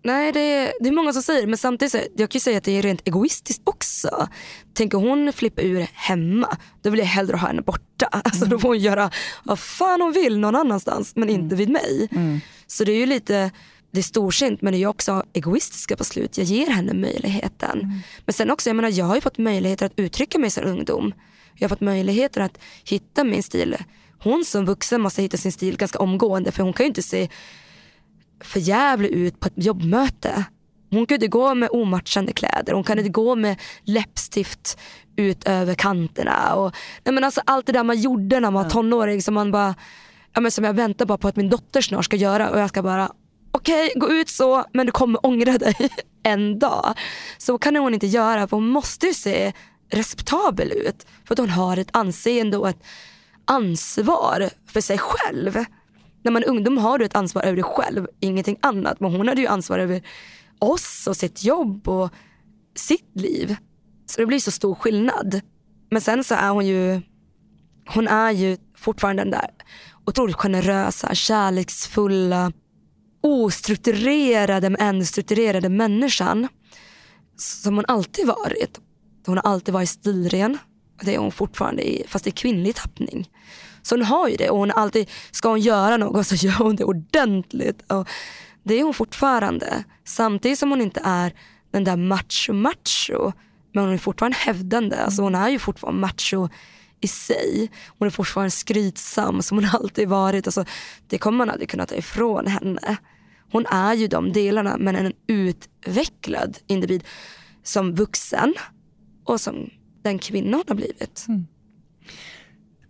Nej, 0.02 0.32
det 0.32 0.40
är, 0.40 0.72
det 0.80 0.88
är 0.88 0.92
många 0.92 1.12
som 1.12 1.22
säger 1.22 1.46
men 1.46 1.58
samtidigt 1.58 1.92
så, 1.92 1.98
jag 1.98 2.30
kan 2.30 2.36
ju 2.36 2.40
säga 2.40 2.58
att 2.58 2.64
det 2.64 2.78
är 2.78 2.82
rent 2.82 3.08
egoistiskt 3.08 3.62
också. 3.64 4.28
Tänker 4.74 4.98
hon 4.98 5.32
flippa 5.32 5.62
ur 5.62 5.86
hemma, 5.94 6.56
då 6.82 6.90
vill 6.90 7.00
jag 7.00 7.06
hellre 7.06 7.36
ha 7.36 7.48
henne 7.48 7.62
borta. 7.62 8.08
Alltså, 8.24 8.44
då 8.44 8.58
får 8.58 8.68
hon 8.68 8.78
göra 8.78 9.10
vad 9.44 9.58
fan 9.58 10.00
hon 10.00 10.12
vill 10.12 10.38
någon 10.38 10.56
annanstans 10.56 11.16
men 11.16 11.28
inte 11.28 11.56
vid 11.56 11.68
mig. 11.68 12.08
Mm. 12.10 12.40
Så 12.66 12.84
det 12.84 12.92
är 12.92 12.96
ju 12.96 13.06
lite, 13.06 13.50
det 13.90 13.98
är 13.98 14.02
storsint 14.02 14.62
men 14.62 14.72
det 14.72 14.82
är 14.82 14.86
också 14.86 15.24
egoistiska 15.32 15.96
på 15.96 16.04
slut. 16.04 16.38
Jag 16.38 16.44
ger 16.44 16.66
henne 16.66 16.94
möjligheten. 16.94 18.02
Men 18.24 18.32
sen 18.32 18.50
också, 18.50 18.68
jag 18.68 18.76
menar 18.76 18.88
jag 18.88 19.04
har 19.04 19.14
ju 19.14 19.20
fått 19.20 19.38
möjligheter 19.38 19.86
att 19.86 19.92
uttrycka 19.96 20.38
mig 20.38 20.50
som 20.50 20.64
ungdom. 20.64 21.14
Jag 21.54 21.64
har 21.64 21.68
fått 21.68 21.80
möjligheter 21.80 22.40
att 22.40 22.58
hitta 22.84 23.24
min 23.24 23.42
stil. 23.42 23.76
Hon 24.22 24.44
som 24.44 24.66
vuxen 24.66 25.00
måste 25.00 25.22
hitta 25.22 25.36
sin 25.36 25.52
stil 25.52 25.76
ganska 25.76 25.98
omgående 25.98 26.52
för 26.52 26.62
hon 26.62 26.72
kan 26.72 26.84
ju 26.84 26.88
inte 26.88 27.02
se 27.02 27.28
för 28.40 28.60
jävlig 28.60 29.08
ut 29.08 29.40
på 29.40 29.46
ett 29.46 29.64
jobbmöte. 29.64 30.44
Hon 30.90 31.06
inte 31.10 31.26
gå 31.26 31.54
med 31.54 31.68
omatchande 31.72 32.32
kläder, 32.32 32.72
hon 32.72 32.84
kan 32.84 32.98
inte 32.98 33.10
gå 33.10 33.34
med 33.34 33.60
läppstift 33.84 34.78
ut 35.16 35.44
över 35.44 35.74
kanterna. 35.74 36.54
Och, 36.54 36.74
nej 37.04 37.14
men 37.14 37.24
alltså 37.24 37.40
allt 37.44 37.66
det 37.66 37.72
där 37.72 37.84
man 37.84 38.00
gjorde 38.00 38.40
när 38.40 38.50
man 38.50 38.62
var 38.64 38.70
tonåring 38.70 39.22
som 39.22 39.34
man 39.34 39.50
bara, 39.50 39.74
ja 40.34 40.40
men 40.40 40.50
som 40.50 40.64
jag 40.64 40.72
väntar 40.72 41.06
bara 41.06 41.18
på 41.18 41.28
att 41.28 41.36
min 41.36 41.50
dotter 41.50 41.80
snart 41.80 42.04
ska 42.04 42.16
göra 42.16 42.50
och 42.50 42.60
jag 42.60 42.68
ska 42.68 42.82
bara 42.82 43.12
okej 43.50 43.86
okay, 43.86 44.00
gå 44.00 44.12
ut 44.12 44.28
så 44.28 44.64
men 44.72 44.86
du 44.86 44.92
kommer 44.92 45.26
ångra 45.26 45.58
dig 45.58 45.74
en 46.22 46.58
dag. 46.58 46.94
Så 47.38 47.58
kan 47.58 47.76
hon 47.76 47.94
inte 47.94 48.06
göra 48.06 48.48
för 48.48 48.56
hon 48.56 48.68
måste 48.68 49.06
ju 49.06 49.14
se 49.14 49.52
respektabel 49.90 50.72
ut. 50.72 51.06
För 51.24 51.34
att 51.34 51.38
hon 51.38 51.50
har 51.50 51.76
ett 51.76 51.96
anseende 51.96 52.56
och 52.56 52.68
ett 52.68 52.82
ansvar 53.44 54.50
för 54.66 54.80
sig 54.80 54.98
själv. 54.98 55.64
När 56.22 56.32
man 56.32 56.42
är 56.42 56.48
ungdom 56.48 56.78
har 56.78 56.98
du 56.98 57.04
ett 57.04 57.16
ansvar 57.16 57.42
över 57.42 57.56
dig 57.56 57.64
själv, 57.64 58.06
ingenting 58.20 58.56
annat. 58.62 59.00
Men 59.00 59.12
hon 59.12 59.28
hade 59.28 59.40
ju 59.40 59.46
ansvar 59.46 59.78
över 59.78 60.02
oss 60.58 61.06
och 61.06 61.16
sitt 61.16 61.44
jobb 61.44 61.88
och 61.88 62.10
sitt 62.74 63.10
liv. 63.14 63.56
Så 64.06 64.20
det 64.20 64.26
blir 64.26 64.38
så 64.38 64.50
stor 64.50 64.74
skillnad. 64.74 65.40
Men 65.90 66.00
sen 66.00 66.24
så 66.24 66.34
är 66.34 66.50
hon 66.50 66.66
ju, 66.66 67.00
hon 67.88 68.08
är 68.08 68.30
ju 68.30 68.56
fortfarande 68.76 69.22
den 69.22 69.30
där 69.30 69.50
otroligt 70.06 70.36
generösa, 70.36 71.14
kärleksfulla, 71.14 72.52
ostrukturerade 73.20 74.70
men 74.70 74.80
ändå 74.80 75.04
strukturerade 75.04 75.68
människan. 75.68 76.48
Som 77.36 77.76
hon 77.76 77.84
alltid 77.88 78.26
varit. 78.26 78.80
Hon 79.26 79.36
har 79.36 79.52
alltid 79.52 79.74
varit 79.74 79.88
stilren. 79.88 80.58
Det 81.02 81.14
är 81.14 81.18
hon 81.18 81.32
fortfarande, 81.32 81.90
i, 81.90 82.04
fast 82.08 82.26
i 82.26 82.30
kvinnlig 82.30 82.74
tappning. 82.74 83.28
Så 83.82 83.94
hon 83.94 84.04
har 84.04 84.28
ju 84.28 84.36
det 84.36 84.50
och 84.50 84.58
hon 84.58 84.70
alltid, 84.70 85.10
ska 85.30 85.48
hon 85.48 85.60
göra 85.60 85.96
något 85.96 86.26
så 86.26 86.34
gör 86.46 86.52
hon 86.52 86.76
det 86.76 86.84
ordentligt. 86.84 87.92
Och 87.92 88.08
det 88.62 88.74
är 88.74 88.84
hon 88.84 88.94
fortfarande. 88.94 89.84
Samtidigt 90.04 90.58
som 90.58 90.70
hon 90.70 90.80
inte 90.80 91.00
är 91.04 91.34
den 91.70 91.84
där 91.84 91.96
macho-macho. 91.96 93.32
Men 93.72 93.84
hon 93.84 93.94
är 93.94 93.98
fortfarande 93.98 94.36
hävdande. 94.38 94.96
Alltså 94.96 95.22
hon 95.22 95.34
är 95.34 95.48
ju 95.48 95.58
fortfarande 95.58 96.00
macho 96.00 96.48
i 97.00 97.08
sig. 97.08 97.70
Hon 97.98 98.06
är 98.06 98.10
fortfarande 98.10 98.50
skrytsam 98.50 99.42
som 99.42 99.58
hon 99.58 99.68
alltid 99.72 100.08
varit. 100.08 100.46
Alltså, 100.46 100.64
det 101.06 101.18
kommer 101.18 101.38
man 101.38 101.50
aldrig 101.50 101.68
kunna 101.68 101.86
ta 101.86 101.94
ifrån 101.94 102.46
henne. 102.46 102.96
Hon 103.52 103.66
är 103.66 103.94
ju 103.94 104.08
de 104.08 104.32
delarna 104.32 104.76
men 104.78 104.96
en 104.96 105.12
utvecklad 105.26 106.58
individ 106.66 107.04
som 107.62 107.94
vuxen 107.94 108.54
och 109.24 109.40
som 109.40 109.70
den 110.02 110.18
kvinna 110.18 110.56
hon 110.56 110.64
har 110.68 110.74
blivit. 110.74 111.24
Mm. 111.28 111.46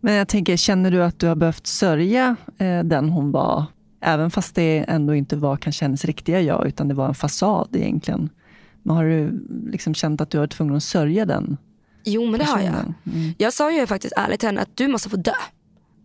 Men 0.01 0.14
jag 0.14 0.28
tänker, 0.28 0.57
känner 0.57 0.90
du 0.90 1.03
att 1.03 1.18
du 1.18 1.26
har 1.26 1.34
behövt 1.34 1.66
sörja 1.66 2.36
eh, 2.59 2.80
den 2.84 3.09
hon 3.09 3.32
var? 3.32 3.64
Även 4.01 4.30
fast 4.30 4.55
det 4.55 4.84
ändå 4.88 5.14
inte 5.14 5.36
var 5.36 5.57
kanske 5.57 5.84
hennes 5.84 6.05
riktiga 6.05 6.40
jag, 6.40 6.66
utan 6.66 6.88
det 6.88 6.94
var 6.94 7.09
en 7.09 7.14
fasad 7.14 7.68
egentligen. 7.72 8.28
Men 8.82 8.96
har 8.96 9.05
du 9.05 9.46
liksom 9.70 9.94
känt 9.94 10.20
att 10.20 10.30
du 10.30 10.38
har 10.38 10.42
varit 10.42 10.53
tvungen 10.53 10.76
att 10.76 10.82
sörja 10.82 11.26
den 11.26 11.57
Jo 12.05 12.26
men 12.26 12.40
det 12.40 12.44
har 12.44 12.61
jag. 12.61 12.74
Mm. 12.74 13.34
Jag 13.38 13.53
sa 13.53 13.72
ju 13.72 13.86
faktiskt 13.86 14.14
ärligt 14.16 14.40
till 14.40 14.48
henne 14.48 14.61
att 14.61 14.76
du 14.76 14.88
måste 14.88 15.09
få 15.09 15.16
dö. 15.16 15.32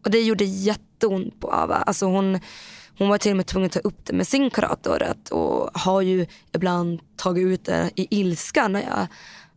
Och 0.04 0.12
det 0.12 0.22
gjorde 0.22 0.44
jätteont 0.44 1.40
på 1.40 1.54
Ava. 1.54 1.76
Alltså 1.76 2.06
hon, 2.06 2.40
hon 2.98 3.10
var 3.10 3.18
till 3.18 3.32
och 3.32 3.38
med 3.38 3.46
tvungen 3.46 3.66
att 3.66 3.72
ta 3.72 3.80
upp 3.80 4.06
det 4.06 4.14
med 4.14 4.28
sin 4.28 4.50
kurator 4.50 5.04
och 5.32 5.70
har 5.74 6.02
ju 6.02 6.26
ibland 6.54 7.00
tagit 7.16 7.48
ut 7.48 7.66
det 7.66 7.90
i 7.96 8.20
ilska 8.20 8.68
när 8.68 8.82
jag 8.82 9.08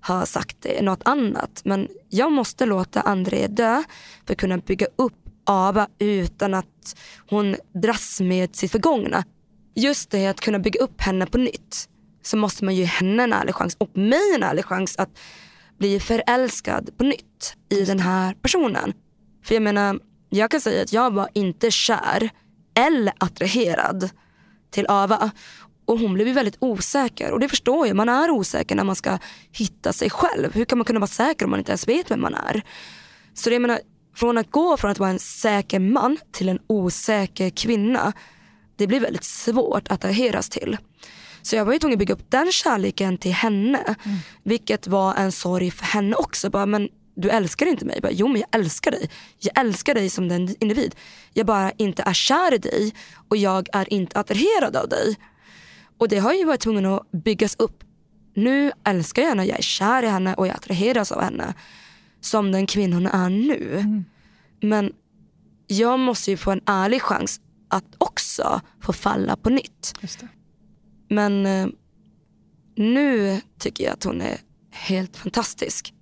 har 0.01 0.24
sagt 0.24 0.66
något 0.80 1.03
annat. 1.05 1.61
Men 1.64 1.88
jag 2.09 2.32
måste 2.32 2.66
låta 2.66 3.01
André 3.01 3.46
dö 3.46 3.82
för 4.26 4.32
att 4.32 4.38
kunna 4.38 4.59
bygga 4.59 4.86
upp 4.96 5.14
Ava 5.44 5.88
utan 5.99 6.55
att 6.55 6.96
hon 7.30 7.57
dras 7.74 8.20
med 8.20 8.57
sitt 8.57 8.72
förgångna. 8.72 9.24
Just 9.74 10.11
det 10.11 10.26
att 10.26 10.40
kunna 10.40 10.59
bygga 10.59 10.80
upp 10.80 11.01
henne 11.01 11.26
på 11.26 11.38
nytt 11.38 11.88
så 12.22 12.36
måste 12.36 12.64
man 12.64 12.74
ge 12.74 12.84
henne 12.84 13.22
en 13.22 13.32
ärlig 13.32 13.55
chans 13.55 13.76
och 13.80 13.96
mig 13.96 14.34
en 14.34 14.42
ärlig 14.42 14.64
chans 14.64 14.96
att 14.99 15.18
bli 15.78 16.01
förälskad 16.01 16.90
på 16.99 17.05
nytt 17.05 17.57
i 17.68 17.84
den 17.84 18.01
här 18.01 18.34
personen. 18.34 18.92
För 19.44 19.55
jag 19.55 19.62
menar, 19.62 19.99
jag 20.28 20.51
kan 20.51 20.61
säga 20.61 20.82
att 20.82 20.92
jag 20.92 21.14
var 21.14 21.28
inte 21.34 21.70
kär 21.70 22.30
eller 22.74 23.12
attraherad 23.18 24.11
till 24.70 24.86
Ava. 24.88 25.30
Och 25.89 25.99
hon 25.99 26.14
blev 26.14 26.26
ju 26.26 26.32
väldigt 26.32 26.57
osäker 26.59 27.32
och 27.32 27.41
det 27.41 27.49
förstår 27.49 27.86
jag. 27.86 27.97
Man 27.97 28.09
är 28.09 28.30
osäker 28.30 28.74
när 28.74 28.84
man 28.84 28.97
ska 28.97 29.18
hitta 29.53 29.93
sig 29.93 30.11
själv. 30.11 30.55
Hur 30.55 30.64
kan 30.64 30.78
man 30.78 30.84
kunna 30.84 31.01
vara 31.01 31.07
säker 31.07 31.45
om 31.45 31.51
man 31.51 31.61
inte 31.61 31.72
ens 31.72 31.89
vet 31.89 32.11
vem 32.11 32.20
man 32.20 32.34
är? 32.34 32.62
Så 33.34 33.51
det 33.51 33.55
jag 33.55 33.62
menar, 33.62 33.80
från 34.16 34.39
att 34.39 34.51
gå 34.51 34.76
från 34.76 34.91
att 34.91 34.99
vara 34.99 35.11
en 35.11 35.18
säker 35.18 35.78
man 35.78 36.18
till 36.32 36.49
en 36.49 36.59
osäker 36.66 37.51
kvinna. 37.51 38.12
Det 38.76 38.86
blir 38.86 39.01
väldigt 39.01 39.24
svårt 39.24 39.89
att 39.89 39.93
attraheras 39.93 40.49
till. 40.49 40.76
Så 41.43 41.57
jag 41.57 41.64
var 41.64 41.72
ju 41.72 41.78
tvungen 41.78 41.97
att 41.97 41.99
bygga 41.99 42.14
upp 42.14 42.30
den 42.30 42.53
kärleken 42.53 43.18
till 43.18 43.32
henne. 43.32 43.78
Mm. 43.78 44.18
Vilket 44.43 44.86
var 44.86 45.14
en 45.14 45.32
sorg 45.32 45.70
för 45.70 45.84
henne 45.84 46.16
också. 46.16 46.51
Bara, 46.51 46.66
men 46.66 46.89
du 47.16 47.30
älskar 47.30 47.66
inte 47.66 47.84
mig. 47.84 48.01
Bara, 48.03 48.12
jo 48.12 48.28
men 48.28 48.41
jag 48.41 48.61
älskar 48.61 48.91
dig. 48.91 49.11
Jag 49.39 49.61
älskar 49.61 49.95
dig 49.95 50.11
som 50.11 50.28
den 50.28 50.55
individ. 50.61 50.95
Jag 51.32 51.47
bara 51.47 51.70
inte 51.70 52.03
är 52.03 52.12
kär 52.12 52.55
i 52.55 52.59
dig 52.59 52.95
och 53.28 53.36
jag 53.36 53.68
är 53.72 53.93
inte 53.93 54.20
attraherad 54.20 54.76
av 54.76 54.89
dig. 54.89 55.16
Och 55.99 56.09
det 56.09 56.18
har 56.18 56.32
ju 56.32 56.44
varit 56.44 56.61
tvungen 56.61 56.86
att 56.86 57.11
byggas 57.11 57.57
upp. 57.57 57.84
Nu 58.34 58.72
älskar 58.84 59.22
jag 59.22 59.28
henne, 59.28 59.44
jag 59.44 59.59
är 59.59 59.62
kär 59.62 60.03
i 60.03 60.07
henne 60.07 60.34
och 60.34 60.46
jag 60.46 60.57
attraheras 60.57 61.12
av 61.12 61.22
henne. 61.22 61.55
Som 62.20 62.53
den 62.53 62.66
kvinnan 62.66 63.07
är 63.07 63.28
nu. 63.28 63.78
Mm. 63.78 64.05
Men 64.61 64.92
jag 65.66 65.99
måste 65.99 66.30
ju 66.30 66.36
få 66.36 66.51
en 66.51 66.61
ärlig 66.66 67.03
chans 67.03 67.40
att 67.68 67.84
också 67.99 68.61
få 68.80 68.92
falla 68.92 69.36
på 69.36 69.51
nytt. 69.51 69.94
Men 71.09 71.46
eh, 71.46 71.66
nu 72.76 73.40
tycker 73.59 73.84
jag 73.84 73.92
att 73.92 74.05
hon 74.05 74.20
är 74.20 74.38
helt 74.70 75.16
fantastisk. 75.16 75.94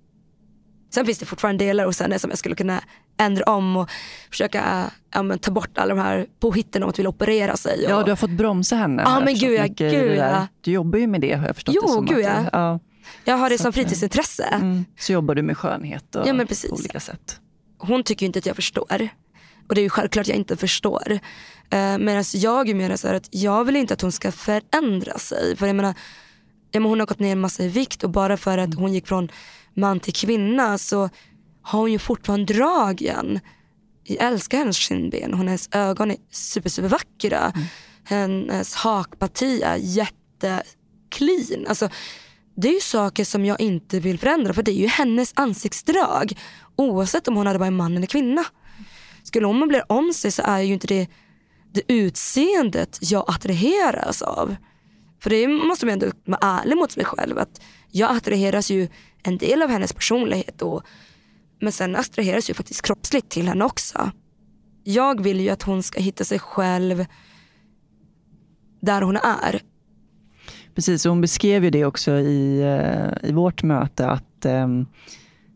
Sen 0.93 1.05
finns 1.05 1.19
det 1.19 1.25
fortfarande 1.25 1.65
delar 1.65 1.85
hos 1.85 1.99
henne 1.99 2.19
som 2.19 2.29
jag 2.29 2.39
skulle 2.39 2.55
kunna 2.55 2.83
ändra 3.17 3.43
om 3.43 3.77
och 3.77 3.89
försöka 4.29 4.91
ja, 5.13 5.23
men, 5.23 5.39
ta 5.39 5.51
bort 5.51 5.77
alla 5.77 5.95
de 5.95 6.01
här 6.01 6.25
påhitten 6.39 6.83
om 6.83 6.89
att 6.89 6.99
vilja 6.99 7.09
operera 7.09 7.57
sig. 7.57 7.85
Och... 7.85 7.91
Ja, 7.91 8.03
du 8.03 8.11
har 8.11 8.15
fått 8.15 8.29
bromsa 8.29 8.75
henne. 8.75 9.03
Ja, 9.05 9.19
men 9.19 9.35
gud, 9.35 9.59
ja, 9.59 9.67
gud 9.67 10.17
ja. 10.17 10.47
Du 10.61 10.71
jobbar 10.71 10.99
ju 10.99 11.07
med 11.07 11.21
det 11.21 11.33
har 11.33 11.47
jag 11.47 11.55
förstått 11.55 11.75
jo, 11.75 11.81
det 11.81 11.93
som. 11.93 12.05
Gud, 12.05 12.25
ja. 12.25 12.39
Du, 12.39 12.49
ja. 12.53 12.79
Jag 13.23 13.37
har 13.37 13.49
det 13.49 13.57
så 13.57 13.63
som 13.63 13.73
fritidsintresse. 13.73 14.43
Mm, 14.43 14.85
så 14.99 15.13
jobbar 15.13 15.35
du 15.35 15.41
med 15.41 15.57
skönhet 15.57 16.15
och 16.15 16.27
ja, 16.27 16.33
men 16.33 16.47
precis. 16.47 16.69
på 16.69 16.75
olika 16.75 16.99
sätt. 16.99 17.39
Hon 17.77 18.03
tycker 18.03 18.25
inte 18.25 18.39
att 18.39 18.45
jag 18.45 18.55
förstår. 18.55 19.09
Och 19.69 19.75
det 19.75 19.81
är 19.81 19.83
ju 19.83 19.89
självklart 19.89 20.27
jag 20.27 20.37
inte 20.37 20.57
förstår. 20.57 21.11
Eh, 21.69 21.97
Medan 21.97 22.23
jag 22.33 22.69
är 22.69 22.73
mer 22.73 22.95
så 22.95 23.07
att 23.07 23.27
jag 23.31 23.65
vill 23.65 23.75
inte 23.75 23.93
att 23.93 24.01
hon 24.01 24.11
ska 24.11 24.31
förändra 24.31 25.17
sig. 25.17 25.55
För 25.55 25.67
jag 25.67 25.75
menar, 25.75 25.93
ja, 26.71 26.79
men 26.79 26.89
hon 26.89 26.99
har 26.99 27.07
gått 27.07 27.19
ner 27.19 27.31
en 27.31 27.39
massa 27.39 27.63
i 27.63 27.67
vikt 27.67 28.03
och 28.03 28.09
bara 28.09 28.37
för 28.37 28.57
att 28.57 28.75
hon 28.75 28.93
gick 28.93 29.07
från 29.07 29.29
man 29.73 29.99
till 29.99 30.13
kvinna 30.13 30.77
så 30.77 31.09
har 31.67 31.79
hon 31.79 31.91
ju 31.91 31.99
fortfarande 31.99 32.53
dragen. 32.53 33.39
Jag 34.03 34.27
älskar 34.27 34.57
hennes 34.57 34.77
kindben, 34.77 35.33
hennes 35.33 35.69
ögon 35.71 36.11
är 36.11 36.17
super, 36.31 36.69
super 36.69 36.89
vackra. 36.89 37.51
Mm. 37.55 37.67
Hennes 38.03 38.75
hakparti 38.75 39.61
är 39.63 39.75
jätteclean. 39.75 41.67
Alltså, 41.67 41.89
det 42.55 42.67
är 42.67 42.73
ju 42.73 42.79
saker 42.79 43.25
som 43.25 43.45
jag 43.45 43.61
inte 43.61 43.99
vill 43.99 44.19
förändra 44.19 44.53
för 44.53 44.63
det 44.63 44.71
är 44.71 44.81
ju 44.81 44.87
hennes 44.87 45.33
ansiktsdrag. 45.35 46.37
Oavsett 46.75 47.27
om 47.27 47.35
hon 47.35 47.47
hade 47.47 47.59
varit 47.59 47.73
man 47.73 47.97
eller 47.97 48.07
kvinna. 48.07 48.45
Skulle 49.23 49.47
hon 49.47 49.67
bli 49.67 49.81
om 49.87 50.13
sig 50.13 50.31
så 50.31 50.41
är 50.45 50.61
ju 50.61 50.73
inte 50.73 50.87
det 50.87 51.07
det 51.71 51.93
utseendet 51.93 52.99
jag 53.01 53.25
attraheras 53.27 54.21
av. 54.21 54.55
För 55.19 55.29
det 55.29 55.47
måste 55.47 55.85
man 55.85 55.93
ändå 55.93 56.07
vara 56.25 56.39
ärlig 56.41 56.77
mot 56.77 56.91
sig 56.91 57.05
själv. 57.05 57.37
Att 57.37 57.61
jag 57.91 58.17
attraheras 58.17 58.71
ju 58.71 58.87
en 59.23 59.37
del 59.37 59.61
av 59.61 59.69
hennes 59.69 59.93
personlighet. 59.93 60.61
Och, 60.61 60.83
men 61.59 61.71
sen 61.71 61.95
attraheras 61.95 62.49
ju 62.49 62.53
faktiskt 62.53 62.81
kroppsligt 62.85 63.29
till 63.29 63.47
henne 63.47 63.65
också. 63.65 64.11
Jag 64.83 65.23
vill 65.23 65.39
ju 65.39 65.49
att 65.49 65.63
hon 65.63 65.83
ska 65.83 66.01
hitta 66.01 66.23
sig 66.23 66.39
själv 66.39 67.05
där 68.81 69.01
hon 69.01 69.15
är. 69.15 69.61
Precis, 70.75 71.05
och 71.05 71.09
hon 71.09 71.21
beskrev 71.21 71.63
ju 71.63 71.69
det 71.69 71.85
också 71.85 72.11
i, 72.11 72.61
eh, 72.61 73.29
i 73.29 73.31
vårt 73.33 73.63
möte 73.63 74.07
att 74.09 74.45
um, 74.45 74.85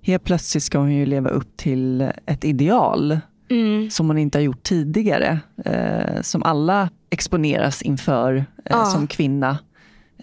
Helt 0.03 0.23
plötsligt 0.23 0.63
ska 0.63 0.77
hon 0.79 0.93
ju 0.95 1.05
leva 1.05 1.29
upp 1.29 1.57
till 1.57 2.01
ett 2.25 2.43
ideal 2.45 3.19
Mm. 3.49 3.89
som 3.89 4.07
hon 4.07 4.17
inte 4.17 4.37
har 4.37 4.43
gjort 4.43 4.63
tidigare. 4.63 5.39
Eh, 5.65 6.21
som 6.21 6.43
alla 6.43 6.89
exponeras 7.09 7.81
inför 7.81 8.35
eh, 8.35 8.43
Ja. 8.63 8.85
som 8.85 9.07
kvinna. 9.07 9.57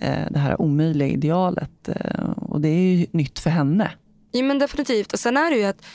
Eh, 0.00 0.26
det 0.30 0.38
här 0.38 0.60
omöjliga 0.60 1.08
idealet. 1.08 1.88
Och 2.36 2.60
det 2.60 2.68
är 2.68 2.94
ju 2.96 3.06
nytt 3.10 3.38
för 3.38 3.50
henne. 3.50 3.90
Ja 4.32 4.42
men 4.42 4.58
definitivt. 4.58 5.12
Och 5.12 5.18
sen 5.18 5.36
är 5.36 5.50
det 5.50 5.56
ju 5.56 5.64
att 5.64 5.86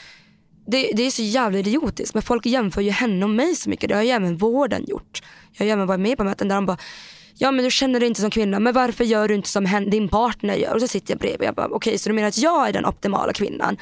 det, 0.66 0.90
det 0.94 1.02
är 1.02 1.10
så 1.10 1.22
jävla 1.22 1.58
idiotiskt 1.58 2.14
men 2.14 2.22
folk 2.22 2.46
jämför 2.46 2.80
ju 2.80 2.90
henne 2.90 3.24
och 3.24 3.30
mig 3.30 3.54
så 3.54 3.70
mycket. 3.70 3.88
Det 3.88 3.94
har 3.94 4.02
ju 4.02 4.10
även 4.10 4.36
vården 4.36 4.84
gjort. 4.88 5.22
Jag 5.52 5.60
har 5.60 5.66
ju 5.66 5.72
även 5.72 5.86
varit 5.86 6.00
med 6.00 6.16
på 6.16 6.24
möten 6.24 6.48
där 6.48 6.54
de 6.54 6.66
bara 6.66 6.78
Ja 7.38 7.50
men 7.50 7.64
du 7.64 7.70
känner 7.70 8.00
dig 8.00 8.08
inte 8.08 8.20
som 8.20 8.30
kvinna, 8.30 8.60
men 8.60 8.72
varför 8.72 9.04
gör 9.04 9.28
du 9.28 9.34
inte 9.34 9.48
som 9.48 9.66
hen, 9.66 9.90
din 9.90 10.08
partner 10.08 10.54
gör? 10.54 10.74
Och 10.74 10.80
så 10.80 10.88
sitter 10.88 11.12
jag 11.12 11.18
bredvid 11.18 11.40
och 11.40 11.46
jag 11.46 11.54
bara 11.54 11.68
okej 11.68 11.98
så 11.98 12.08
du 12.08 12.14
menar 12.14 12.28
att 12.28 12.38
jag 12.38 12.68
är 12.68 12.72
den 12.72 12.86
optimala 12.86 13.32
kvinnan? 13.32 13.76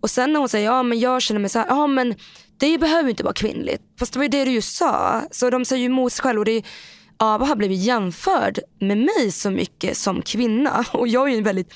Och 0.00 0.10
sen 0.10 0.32
när 0.32 0.40
hon 0.40 0.48
säger 0.48 0.66
ja 0.66 0.82
men 0.82 0.98
jag 0.98 1.22
känner 1.22 1.40
mig 1.40 1.50
så 1.50 1.58
här, 1.58 1.66
ja 1.68 1.86
men 1.86 2.14
det 2.56 2.78
behöver 2.78 3.10
inte 3.10 3.22
vara 3.22 3.34
kvinnligt. 3.34 3.82
Fast 3.98 4.12
det 4.12 4.18
var 4.18 4.24
ju 4.24 4.28
det 4.28 4.44
du 4.44 4.50
just 4.50 4.76
sa. 4.76 5.22
Så 5.30 5.50
de 5.50 5.64
säger 5.64 5.80
ju 5.80 5.86
emot 5.86 6.12
sig 6.12 6.22
själva 6.22 6.38
och 6.38 6.44
det 6.44 6.52
är, 6.52 6.62
Ava 7.16 7.46
har 7.46 7.56
blivit 7.56 7.80
jämförd 7.80 8.58
med 8.80 8.98
mig 8.98 9.32
så 9.32 9.50
mycket 9.50 9.96
som 9.96 10.22
kvinna. 10.22 10.84
Och 10.92 11.08
jag 11.08 11.28
är 11.28 11.32
ju 11.32 11.38
en 11.38 11.44
väldigt 11.44 11.74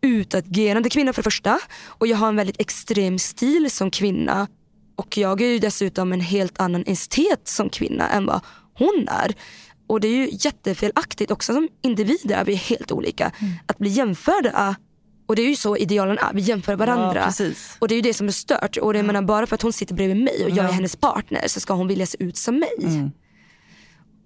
utåtgerande 0.00 0.90
kvinna 0.90 1.12
för 1.12 1.22
det 1.22 1.24
första. 1.24 1.58
Och 1.86 2.06
jag 2.06 2.16
har 2.16 2.28
en 2.28 2.36
väldigt 2.36 2.60
extrem 2.60 3.18
stil 3.18 3.70
som 3.70 3.90
kvinna. 3.90 4.46
Och 4.96 5.16
jag 5.16 5.40
är 5.40 5.46
ju 5.46 5.58
dessutom 5.58 6.12
en 6.12 6.20
helt 6.20 6.60
annan 6.60 6.84
estet 6.86 7.48
som 7.48 7.68
kvinna 7.68 8.08
än 8.08 8.26
vad 8.26 8.40
hon 8.74 9.08
är. 9.08 9.34
Och 9.86 10.00
det 10.00 10.08
är 10.08 10.12
ju 10.12 10.28
jättefelaktigt 10.32 11.30
också 11.30 11.52
som 11.52 11.68
individer 11.82 12.36
är 12.36 12.44
vi 12.44 12.54
helt 12.54 12.92
olika. 12.92 13.32
Att 13.66 13.78
bli 13.78 13.90
jämförda. 13.90 14.76
Och 15.26 15.36
det 15.36 15.42
är 15.42 15.48
ju 15.48 15.56
så 15.56 15.76
idealen 15.76 16.18
är, 16.18 16.32
vi 16.34 16.40
jämför 16.40 16.76
varandra. 16.76 17.32
Ja, 17.38 17.46
och 17.78 17.88
det 17.88 17.94
är 17.94 17.96
ju 17.96 18.02
det 18.02 18.14
som 18.14 18.28
är 18.28 18.32
stört. 18.32 18.76
Och 18.76 18.92
det, 18.92 18.98
jag 18.98 19.06
menar, 19.06 19.22
bara 19.22 19.46
för 19.46 19.54
att 19.54 19.62
hon 19.62 19.72
sitter 19.72 19.94
bredvid 19.94 20.16
mig 20.16 20.44
och 20.44 20.50
jag 20.50 20.64
är 20.64 20.72
hennes 20.72 20.96
partner 20.96 21.48
så 21.48 21.60
ska 21.60 21.74
hon 21.74 21.88
vilja 21.88 22.06
se 22.06 22.22
ut 22.24 22.36
som 22.36 22.58
mig. 22.58 22.78
Mm. 22.78 23.10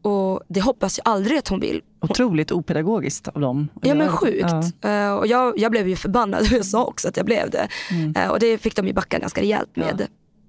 Och 0.03 0.41
det 0.49 0.61
hoppas 0.61 1.01
jag 1.05 1.13
aldrig 1.13 1.39
att 1.39 1.49
hon 1.49 1.61
vill. 1.61 1.83
Otroligt 2.01 2.53
opedagogiskt 2.53 3.29
av 3.29 3.41
dem. 3.41 3.69
Ja 3.83 3.95
men 3.95 4.09
sjukt. 4.09 4.47
Ja. 4.81 4.89
Eh, 4.89 5.15
och 5.15 5.27
jag, 5.27 5.59
jag 5.59 5.71
blev 5.71 5.89
ju 5.89 5.97
förbannad 5.97 6.41
och 6.41 6.47
jag 6.53 6.65
sa 6.65 6.85
också 6.85 7.09
att 7.09 7.17
jag 7.17 7.27
blev 7.27 7.51
det. 7.51 7.69
Mm. 7.91 8.17
Eh, 8.17 8.29
och 8.29 8.41
det 8.41 8.59
fick 8.59 8.77
de 8.77 8.87
ju 8.87 8.93
backa 8.93 9.19
ganska 9.19 9.41
rejält 9.41 9.77
med. 9.77 10.07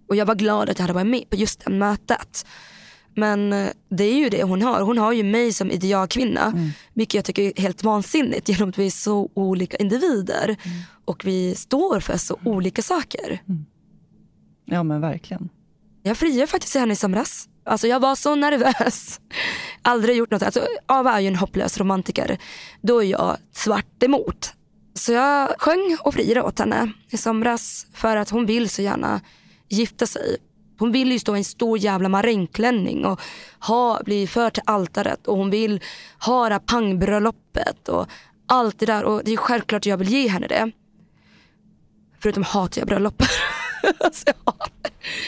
Och 0.07 0.15
jag 0.15 0.25
var 0.25 0.35
glad 0.35 0.69
att 0.69 0.79
jag 0.79 0.83
hade 0.83 0.93
varit 0.93 1.07
med 1.07 1.29
på 1.29 1.35
just 1.35 1.65
det 1.65 1.71
mötet. 1.71 2.45
Men 3.15 3.53
eh, 3.53 3.67
det 3.89 4.03
är 4.03 4.15
ju 4.15 4.29
det 4.29 4.43
hon 4.43 4.61
har. 4.61 4.81
Hon 4.81 4.97
har 4.97 5.13
ju 5.13 5.23
mig 5.23 5.53
som 5.53 5.71
idealkvinna. 5.71 6.45
Mm. 6.45 6.69
Vilket 6.93 7.15
jag 7.15 7.25
tycker 7.25 7.43
är 7.43 7.61
helt 7.61 7.83
vansinnigt 7.83 8.49
genom 8.49 8.69
att 8.69 8.79
vi 8.79 8.85
är 8.85 8.89
så 8.91 9.29
olika 9.33 9.77
individer. 9.77 10.45
Mm. 10.45 10.77
Och 11.05 11.25
vi 11.25 11.55
står 11.55 11.99
för 11.99 12.17
så 12.17 12.37
olika 12.43 12.81
saker. 12.81 13.41
ja 14.65 14.83
men 14.83 15.01
verkligen. 15.01 15.49
Jag 16.03 16.17
friade 16.17 16.47
faktiskt 16.47 16.71
till 16.71 16.81
henne 16.81 16.93
i 16.93 16.95
somras. 16.95 17.49
Alltså 17.65 17.87
jag 17.87 17.99
var 17.99 18.15
så 18.15 18.35
nervös. 18.35 19.19
Aldrig 19.81 20.17
gjort 20.17 20.31
något. 20.31 20.43
Alltså, 20.43 20.67
Ava 20.85 21.13
är 21.13 21.19
ju 21.19 21.27
en 21.27 21.35
hopplös 21.35 21.77
romantiker. 21.77 22.37
Då 22.81 23.03
är 23.03 23.07
jag 23.07 23.37
svart 23.51 24.03
emot. 24.03 24.53
Så 24.93 25.11
jag 25.11 25.49
sjöng 25.57 25.97
och 26.03 26.13
friade 26.13 26.41
åt 26.41 26.59
henne 26.59 26.91
i 27.09 27.17
somras 27.17 27.87
för 27.93 28.17
att 28.17 28.29
hon 28.29 28.45
vill 28.45 28.69
så 28.69 28.81
gärna 28.81 29.21
gifta 29.69 30.05
sig. 30.05 30.37
Hon 30.79 30.91
vill 30.91 31.11
ju 31.11 31.19
stå 31.19 31.35
i 31.35 31.39
en 31.39 31.43
stor 31.43 31.77
jävla 31.77 32.09
marängklänning 32.09 33.05
och 33.05 33.21
ha, 33.59 34.01
bli 34.05 34.27
förd 34.27 34.53
till 34.53 34.63
altaret 34.65 35.27
och 35.27 35.37
hon 35.37 35.49
vill 35.49 35.81
ha 36.25 36.49
det 36.49 36.55
här 36.55 36.59
pangbröllopet 36.59 37.89
och 37.89 38.07
allt 38.47 38.79
det 38.79 38.85
där. 38.85 39.03
Och 39.03 39.21
det 39.25 39.33
är 39.33 39.37
självklart 39.37 39.81
att 39.81 39.85
jag 39.85 39.97
vill 39.97 40.09
ge 40.09 40.27
henne 40.27 40.47
det. 40.47 40.71
Förutom 42.19 42.43
hatar 42.43 42.81
jag 42.81 42.87
bröllop. 42.87 43.23
alltså 43.99 44.23
jag, 44.25 44.33
hatar, 44.45 44.69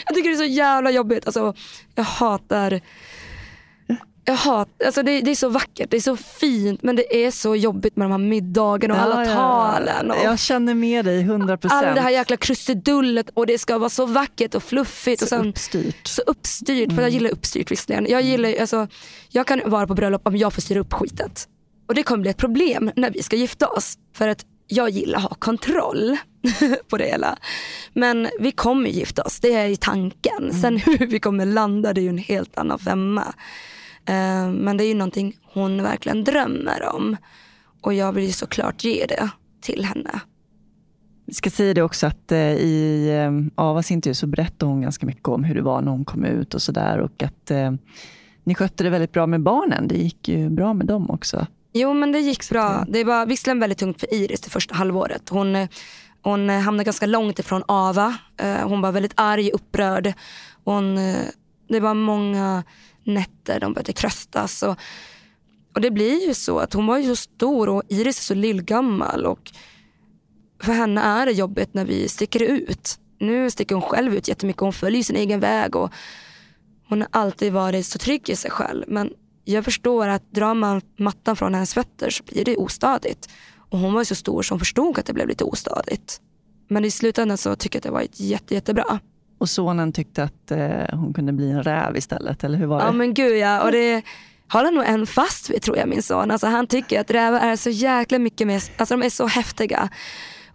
jag 0.06 0.14
tycker 0.14 0.28
det 0.28 0.34
är 0.34 0.38
så 0.38 0.44
jävla 0.44 0.90
jobbigt. 0.90 1.26
Alltså, 1.26 1.54
jag 1.94 2.04
hatar 2.04 2.80
jag 4.28 4.34
hatar, 4.34 4.86
alltså 4.86 5.02
det, 5.02 5.20
det 5.20 5.30
är 5.30 5.34
så 5.34 5.48
vackert, 5.48 5.90
det 5.90 5.96
är 5.96 6.00
så 6.00 6.16
fint 6.16 6.82
men 6.82 6.96
det 6.96 7.24
är 7.26 7.30
så 7.30 7.56
jobbigt 7.56 7.96
med 7.96 8.04
de 8.04 8.10
här 8.10 8.18
middagarna 8.18 8.94
och 8.94 9.00
alla 9.00 9.24
Ja, 9.24 9.30
ja. 9.30 9.34
talen. 9.36 10.10
Och 10.10 10.16
Jag 10.24 10.38
känner 10.38 10.74
med 10.74 11.04
dig 11.04 11.20
100 11.20 11.52
allt 11.52 11.60
procent. 11.60 11.94
det 11.94 12.00
här 12.00 12.10
jäkla 12.10 12.36
krusidullet 12.36 13.30
och 13.34 13.46
det 13.46 13.58
ska 13.58 13.78
vara 13.78 13.90
så 13.90 14.06
vackert 14.06 14.54
och 14.54 14.62
fluffigt. 14.62 15.22
och 15.22 15.28
Så 15.28 15.36
sen, 15.36 15.48
uppstyrt. 15.48 16.06
så 16.06 16.22
uppstyrt, 16.26 16.92
för 16.92 17.02
jag 17.02 17.10
gillar 17.10 17.30
uppstyrt 17.30 17.70
visserligen. 17.70 18.06
Jag, 18.08 18.22
gillar, 18.22 18.48
ju- 18.48 18.58
alltså, 18.58 18.88
jag 19.28 19.46
kan 19.46 19.60
vara 19.66 19.86
på 19.86 19.94
bröllop 19.94 20.26
om 20.26 20.36
jag 20.36 20.52
får 20.52 20.62
styra 20.62 20.80
upp 20.80 20.92
skitet. 20.92 21.48
Och 21.88 21.94
det 21.94 22.02
kommer 22.02 22.20
bli 22.22 22.30
ett 22.30 22.36
problem 22.36 22.90
när 22.96 23.10
vi 23.10 23.22
ska 23.22 23.36
gifta 23.36 23.68
oss. 23.68 23.98
För 24.14 24.28
att 24.28 24.44
jag 24.66 24.90
gillar 24.90 25.18
att 25.18 25.24
ha 25.24 25.34
kontroll 25.34 26.16
på 26.88 26.96
det 26.96 27.04
hela. 27.04 27.38
Men 27.92 28.28
vi 28.40 28.52
kommer 28.52 28.90
gifta 28.90 29.22
oss, 29.22 29.40
det 29.40 29.54
är 29.54 29.68
i 29.68 29.76
tanken. 29.76 30.52
Sen 30.52 30.76
hur 30.76 31.06
vi 31.06 31.20
kommer 31.20 31.46
landa 31.46 31.92
det 31.92 32.00
är 32.00 32.02
ju 32.02 32.08
en 32.08 32.18
helt 32.18 32.58
annan 32.58 32.78
femma. 32.78 33.34
Eh, 34.06 34.50
men 34.50 34.76
det 34.76 34.84
är 34.84 34.88
ju 34.88 34.94
någonting 34.94 35.36
hon 35.42 35.82
verkligen 35.82 36.24
drömmer 36.24 36.94
om. 36.94 37.16
Och 37.80 37.94
jag 37.94 38.12
vill 38.12 38.24
ju 38.24 38.32
såklart 38.32 38.84
ge 38.84 39.06
det 39.08 39.30
till 39.60 39.84
henne. 39.84 40.20
Vi 41.26 41.34
ska 41.34 41.50
säga 41.50 41.74
det 41.74 41.82
också 41.82 42.06
att 42.06 42.32
eh, 42.32 42.38
i 42.38 43.08
eh, 43.10 43.64
Avas 43.64 43.90
intervju 43.90 44.14
så 44.14 44.26
berättade 44.26 44.70
hon 44.72 44.80
ganska 44.80 45.06
mycket 45.06 45.28
om 45.28 45.44
hur 45.44 45.54
det 45.54 45.62
var 45.62 45.80
när 45.80 45.90
hon 45.90 46.04
kom 46.04 46.24
ut 46.24 46.54
och 46.54 46.62
sådär 46.62 46.98
och 46.98 47.22
att 47.22 47.50
eh, 47.50 47.72
ni 48.44 48.54
skötte 48.54 48.84
det 48.84 48.90
väldigt 48.90 49.12
bra 49.12 49.26
med 49.26 49.42
barnen. 49.42 49.88
Det 49.88 49.96
gick 49.96 50.28
ju 50.28 50.50
bra 50.50 50.74
med 50.74 50.86
dem 50.86 51.10
också. 51.10 51.46
Jo 51.78 51.94
men 51.94 52.12
det 52.12 52.20
gick 52.20 52.50
bra. 52.50 52.84
Det 52.88 53.04
var 53.04 53.26
visserligen 53.26 53.60
väldigt 53.60 53.78
tungt 53.78 54.00
för 54.00 54.14
Iris 54.14 54.40
det 54.40 54.50
första 54.50 54.74
halvåret. 54.74 55.28
Hon, 55.28 55.68
hon 56.22 56.50
eh, 56.50 56.60
hamnade 56.60 56.84
ganska 56.84 57.06
långt 57.06 57.38
ifrån 57.38 57.62
Ava. 57.68 58.18
Eh, 58.36 58.68
Hon 58.68 58.80
var 58.80 58.92
väldigt 58.92 59.12
arg, 59.14 59.50
upprörd. 59.50 60.12
Hon, 60.64 60.98
eh, 60.98 61.16
det 61.68 61.80
var 61.80 61.94
många 61.94 62.64
nätter 63.04 63.60
de 63.60 63.72
började 63.72 63.92
tröstas. 63.92 64.62
Och, 64.62 64.76
och 65.74 65.80
det 65.80 65.90
blir 65.90 66.26
ju 66.28 66.34
så 66.34 66.58
att 66.58 66.72
hon 66.72 66.86
var 66.86 66.98
ju 66.98 67.04
så 67.04 67.16
stor 67.16 67.68
och 67.68 67.82
Iris 67.88 68.18
är 68.18 68.24
så 68.24 68.34
lillgammal. 68.34 69.26
Och 69.26 69.52
för 70.62 70.72
henne 70.72 71.00
är 71.00 71.26
det 71.26 71.32
jobbigt 71.32 71.74
när 71.74 71.84
vi 71.84 72.08
sticker 72.08 72.42
ut. 72.42 72.98
Nu 73.18 73.50
sticker 73.50 73.74
hon 73.74 73.82
själv 73.82 74.14
ut 74.14 74.28
jättemycket. 74.28 74.60
Hon 74.60 74.72
följer 74.72 75.02
sin 75.02 75.16
egen 75.16 75.40
väg. 75.40 75.76
Och 75.76 75.90
hon 76.88 77.00
har 77.00 77.08
alltid 77.12 77.52
varit 77.52 77.86
så 77.86 77.98
trygg 77.98 78.30
i 78.30 78.36
sig 78.36 78.50
själv. 78.50 78.84
Men 78.88 79.10
jag 79.48 79.64
förstår 79.64 80.08
att 80.08 80.32
drar 80.32 80.54
man 80.54 80.80
mattan 80.96 81.36
från 81.36 81.54
hennes 81.54 81.74
fötter 81.74 82.10
så 82.10 82.24
blir 82.24 82.44
det 82.44 82.56
ostadigt. 82.56 83.28
Och 83.70 83.78
hon 83.78 83.92
var 83.92 84.00
ju 84.00 84.04
så 84.04 84.14
stor 84.14 84.46
hon 84.50 84.58
förstod 84.58 84.98
att 84.98 85.06
det 85.06 85.12
blev 85.12 85.28
lite 85.28 85.44
ostadigt. 85.44 86.20
Men 86.68 86.84
i 86.84 86.90
slutändan 86.90 87.38
så 87.38 87.56
tycker 87.56 87.76
jag 87.76 87.80
att 87.80 87.82
det 87.82 87.90
var 87.90 88.06
jätte, 88.12 88.54
jättebra. 88.54 89.00
Och 89.38 89.48
sonen 89.48 89.92
tyckte 89.92 90.22
att 90.22 90.50
eh, 90.50 90.98
hon 90.98 91.14
kunde 91.14 91.32
bli 91.32 91.50
en 91.50 91.62
räv 91.62 91.96
istället, 91.96 92.44
eller 92.44 92.58
hur 92.58 92.66
var 92.66 92.78
det? 92.78 92.84
Ja 92.84 92.92
men 92.92 93.14
gud 93.14 93.36
ja. 93.38 93.62
Och 93.62 93.72
det 93.72 94.02
håller 94.52 94.64
han 94.64 94.74
nog 94.74 94.84
än 94.84 95.06
fast 95.06 95.50
vid 95.50 95.62
tror 95.62 95.76
jag 95.76 95.88
min 95.88 96.02
son. 96.02 96.30
Alltså, 96.30 96.46
han 96.46 96.66
tycker 96.66 97.00
att 97.00 97.10
rävar 97.10 97.40
är 97.40 97.56
så 97.56 97.70
jäkla 97.70 98.18
mycket 98.18 98.46
mer, 98.46 98.62
alltså 98.76 98.96
de 98.96 99.02
är 99.06 99.10
så 99.10 99.26
häftiga. 99.26 99.88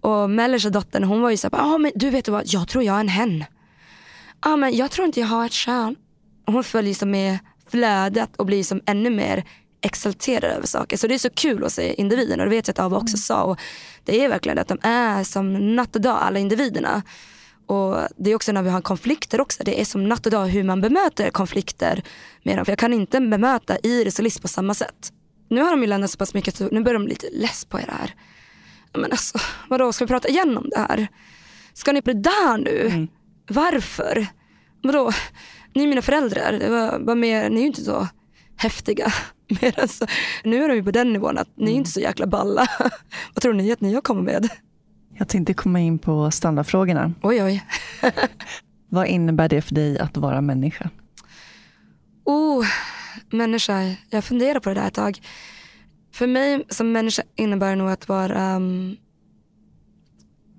Och 0.02 0.30
mellersta 0.30 0.70
dottern 0.70 1.04
hon 1.04 1.22
var 1.22 1.30
ju 1.30 1.38
såhär, 1.38 1.74
ah, 1.74 1.78
men 1.78 1.92
du 1.96 2.10
vet 2.10 2.28
vad, 2.28 2.44
jag 2.46 2.68
tror 2.68 2.84
jag 2.84 2.96
är 2.96 3.00
en 3.00 3.08
hen. 3.08 3.44
ah, 4.40 4.56
men 4.56 4.76
jag 4.76 4.92
tror 4.92 5.06
inte 5.06 5.20
jag 5.20 5.28
har 5.28 5.46
ett 5.46 5.52
kön. 5.52 5.96
Och 6.48 6.54
hon 6.54 6.64
följer 6.64 6.94
som 6.94 7.12
med 7.12 7.40
flödet 7.72 8.36
och 8.36 8.46
blir 8.46 8.64
som 8.64 8.82
ännu 8.86 9.10
mer 9.10 9.44
exalterad 9.82 10.52
över 10.52 10.68
saker. 10.68 10.98
Så 10.98 11.08
det 11.08 11.14
är 11.14 11.20
så 11.20 11.30
kul 11.30 11.66
att 11.66 11.74
se 11.74 11.94
individerna. 11.94 12.44
Och 12.44 12.50
det 12.50 12.56
vet 12.56 12.68
jag 12.68 12.74
att 12.74 12.80
Ava 12.80 12.98
också 12.98 13.18
sa. 13.18 13.44
Och 13.44 13.60
det 14.06 14.24
är 14.24 14.30
verkligen 14.30 14.60
att 14.60 14.68
de 14.68 14.78
är 14.82 15.24
som 15.24 15.76
natt 15.76 15.96
och 15.96 16.02
dag 16.02 16.18
alla 16.22 16.40
individerna. 16.40 17.02
Och 17.66 17.98
det 18.18 18.32
är 18.32 18.36
också 18.36 18.52
när 18.52 18.64
vi 18.64 18.70
har 18.70 18.82
konflikter 18.82 19.42
också. 19.42 19.64
Det 19.64 19.82
är 19.82 19.86
som 19.86 20.10
natt 20.10 20.26
och 20.26 20.32
dag 20.32 20.48
hur 20.48 20.64
man 20.64 20.82
bemöter 20.82 21.30
konflikter 21.30 22.04
med 22.44 22.58
dem. 22.58 22.66
För 22.66 22.72
jag 22.72 22.80
kan 22.80 22.94
inte 22.94 23.22
bemöta 23.22 23.78
Iris 23.84 24.20
och 24.20 24.24
Liz 24.24 24.40
på 24.40 24.48
samma 24.48 24.74
sätt. 24.74 25.12
Nu 25.50 25.62
har 25.62 25.72
de 25.72 25.82
ju 25.82 25.88
lämnat 25.88 26.12
så 26.12 26.18
pass 26.18 26.34
mycket 26.34 26.56
så 26.56 26.70
nu 26.72 26.82
börjar 26.84 27.00
de 27.00 27.06
bli 27.06 27.14
lite 27.14 27.30
less 27.32 27.66
på 27.66 27.78
det 27.78 27.92
här. 28.00 28.16
Men 28.94 29.12
alltså, 29.12 29.40
vadå, 29.70 29.94
ska 29.94 30.06
vi 30.06 30.10
prata 30.10 30.28
igen 30.28 30.58
om 30.58 30.70
det 30.70 30.80
här? 30.80 31.08
Ska 31.74 31.92
ni 31.92 32.02
på 32.02 32.14
det 32.14 32.20
där 32.20 32.58
nu? 32.58 33.08
Varför? 33.48 34.28
Vadå? 34.84 35.12
Ni 35.74 35.84
är 35.84 35.88
mina 35.88 36.02
föräldrar. 36.02 36.52
Det 36.60 36.70
var, 36.70 37.00
var 37.00 37.16
mer, 37.16 37.50
ni 37.50 37.56
är 37.56 37.62
ju 37.62 37.68
inte 37.68 37.84
så 37.84 38.08
häftiga. 38.56 39.14
Mer 39.62 39.80
än 39.80 39.88
så. 39.88 40.06
Nu 40.44 40.64
är 40.64 40.68
de 40.68 40.76
ju 40.76 40.84
på 40.84 40.92
den 40.92 41.14
nivån 41.14 41.38
att 41.38 41.50
ni 41.56 41.72
är 41.72 41.76
inte 41.76 41.90
så 41.90 42.00
jäkla 42.00 42.28
balla. 42.28 42.68
Vad 43.34 43.42
tror 43.42 43.54
ni 43.54 43.72
att 43.72 43.82
ni 43.82 43.94
har 43.94 44.02
kommit 44.02 44.26
med? 44.26 44.50
Jag 45.14 45.28
tänkte 45.28 45.54
komma 45.54 45.80
in 45.80 46.00
på 46.00 46.32
standardfrågorna. 46.32 47.14
Oj 47.22 47.44
oj. 47.44 47.64
Vad 48.90 49.08
innebär 49.08 49.50
det 49.50 49.62
för 49.62 49.76
dig 49.76 50.00
att 50.00 50.18
vara 50.18 50.42
människa? 50.42 50.90
Oh, 52.26 52.66
människa. 53.30 53.96
Jag 54.10 54.24
funderar 54.24 54.60
på 54.60 54.70
det 54.70 54.76
där 54.76 54.88
ett 54.88 54.94
tag. 54.94 55.22
För 56.14 56.28
mig 56.28 56.64
som 56.70 56.92
människa 56.92 57.24
innebär 57.36 57.70
det 57.70 57.76
nog 57.76 57.90
att 57.90 58.08
vara 58.08 58.56
um, 58.56 58.98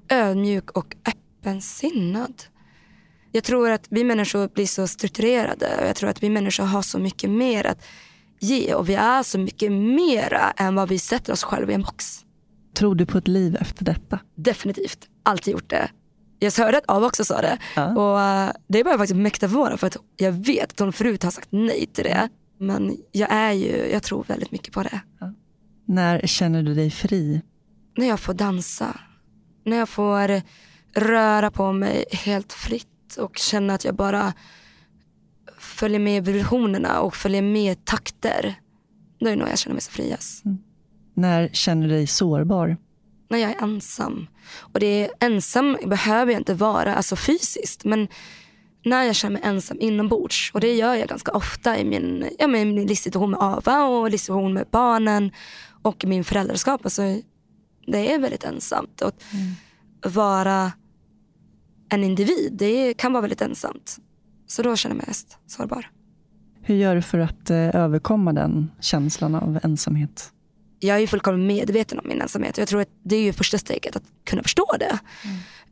ödmjuk 0.08 0.70
och 0.70 0.96
öppensinnad. 1.06 2.42
Jag 3.32 3.44
tror 3.44 3.70
att 3.70 3.86
vi 3.90 4.04
människor 4.04 4.48
blir 4.48 4.66
så 4.66 4.86
strukturerade 4.86 5.76
och 5.80 5.86
jag 5.86 5.96
tror 5.96 6.10
att 6.10 6.22
vi 6.22 6.30
människor 6.30 6.64
har 6.64 6.82
så 6.82 6.98
mycket 6.98 7.30
mer 7.30 7.66
att 7.66 7.84
ge 8.40 8.74
och 8.74 8.88
vi 8.88 8.94
är 8.94 9.22
så 9.22 9.38
mycket 9.38 9.72
mera 9.72 10.50
än 10.56 10.74
vad 10.74 10.88
vi 10.88 10.98
sätter 10.98 11.32
oss 11.32 11.42
själva 11.42 11.72
i 11.72 11.74
en 11.74 11.82
box. 11.82 12.24
Tror 12.74 12.94
du 12.94 13.06
på 13.06 13.18
ett 13.18 13.28
liv 13.28 13.56
efter 13.60 13.84
detta? 13.84 14.18
Definitivt. 14.36 15.08
Alltid 15.22 15.52
gjort 15.52 15.70
det. 15.70 15.90
Jag 16.38 16.52
hörde 16.52 16.78
att 16.78 16.90
Ava 16.90 17.06
också 17.06 17.24
sa 17.24 17.40
det. 17.40 17.58
Ja. 17.76 17.86
Och 17.86 18.48
uh, 18.48 18.52
det 18.68 18.82
var 18.82 18.90
jag 18.90 19.00
faktiskt 19.00 19.16
mäkta 19.20 19.48
förvånad 19.48 19.80
för 19.80 19.86
att 19.86 19.96
jag 20.16 20.32
vet 20.32 20.72
att 20.72 20.78
hon 20.78 20.92
förut 20.92 21.22
har 21.22 21.30
sagt 21.30 21.48
nej 21.50 21.86
till 21.92 22.04
det. 22.04 22.28
Men 22.58 22.96
jag 23.12 23.32
är 23.32 23.52
ju, 23.52 23.90
jag 23.92 24.02
tror 24.02 24.24
väldigt 24.28 24.50
mycket 24.50 24.74
på 24.74 24.82
det. 24.82 25.00
När 25.86 26.26
känner 26.26 26.62
du 26.62 26.74
dig 26.74 26.90
fri? 26.90 27.42
När 27.96 28.06
jag 28.06 28.20
får 28.20 28.34
dansa. 28.34 29.00
När 29.64 29.76
jag 29.76 29.88
får 29.88 30.42
röra 30.94 31.50
på 31.50 31.72
mig 31.72 32.04
helt 32.12 32.52
fritt 32.52 32.91
och 33.16 33.36
känna 33.36 33.74
att 33.74 33.84
jag 33.84 33.94
bara 33.94 34.32
följer 35.58 36.00
med 36.00 36.24
vibrationerna 36.24 37.00
och 37.00 37.14
följer 37.16 37.42
med 37.42 37.84
takter. 37.84 38.54
Då 39.20 39.26
är 39.26 39.30
det 39.30 39.36
nog 39.36 39.48
jag 39.48 39.58
känner 39.58 39.74
mig 39.74 39.82
så 39.82 39.90
friast. 39.90 40.44
När 41.14 41.48
känner 41.48 41.88
du 41.88 41.94
dig 41.94 42.06
sårbar? 42.06 42.76
när 43.32 43.38
jag 43.38 43.50
är 43.50 43.62
ensam. 43.62 44.26
Och 44.58 44.80
det 44.80 44.86
är 44.86 45.10
ensam 45.20 45.76
behöver 45.86 46.32
jag 46.32 46.40
inte 46.40 46.54
vara 46.54 46.94
alltså 46.94 47.16
fysiskt 47.16 47.84
men 47.84 48.08
när 48.84 49.04
jag 49.04 49.16
känner 49.16 49.32
mig 49.32 49.42
ensam 49.44 49.76
inombords 49.80 50.50
och 50.54 50.60
det 50.60 50.74
gör 50.74 50.94
jag 50.94 51.08
ganska 51.08 51.32
ofta 51.32 51.78
i 51.78 51.84
min, 51.84 52.30
ja, 52.38 52.46
min 52.46 52.86
livssituation 52.86 53.30
med 53.30 53.40
Ava 53.40 53.84
och 53.84 54.10
livssituation 54.10 54.54
med 54.54 54.66
barnen 54.70 55.32
och 55.82 56.04
min 56.04 56.24
föräldraskap. 56.24 56.80
Alltså, 56.84 57.02
det 57.86 58.12
är 58.12 58.18
väldigt 58.18 58.44
ensamt. 58.44 59.00
Och 59.00 59.14
vara 60.12 60.72
en 61.92 62.04
individ, 62.04 62.52
det 62.52 62.94
kan 62.94 63.12
vara 63.12 63.20
väldigt 63.20 63.42
ensamt. 63.42 63.96
Så 64.46 64.62
då 64.62 64.76
känner 64.76 64.94
jag 64.94 64.98
mig 64.98 65.06
mest 65.08 65.38
sårbar. 65.46 65.90
Hur 66.62 66.74
gör 66.74 66.94
du 66.94 67.02
för 67.02 67.18
att 67.18 67.50
eh, 67.50 67.76
överkomma 67.76 68.32
den 68.32 68.70
känslan 68.80 69.34
av 69.34 69.58
ensamhet? 69.62 70.32
jag 70.84 70.96
är 70.96 71.00
ju 71.00 71.06
fullkomligt 71.06 71.46
medveten 71.46 71.98
om 71.98 72.08
min 72.08 72.20
ensamhet. 72.20 72.58
Jag 72.58 72.68
tror 72.68 72.80
att 72.80 72.88
det 73.02 73.16
är 73.16 73.22
ju 73.22 73.32
första 73.32 73.58
steget 73.58 73.96
att 73.96 74.02
kunna 74.24 74.42
förstå 74.42 74.66
det. 74.78 74.98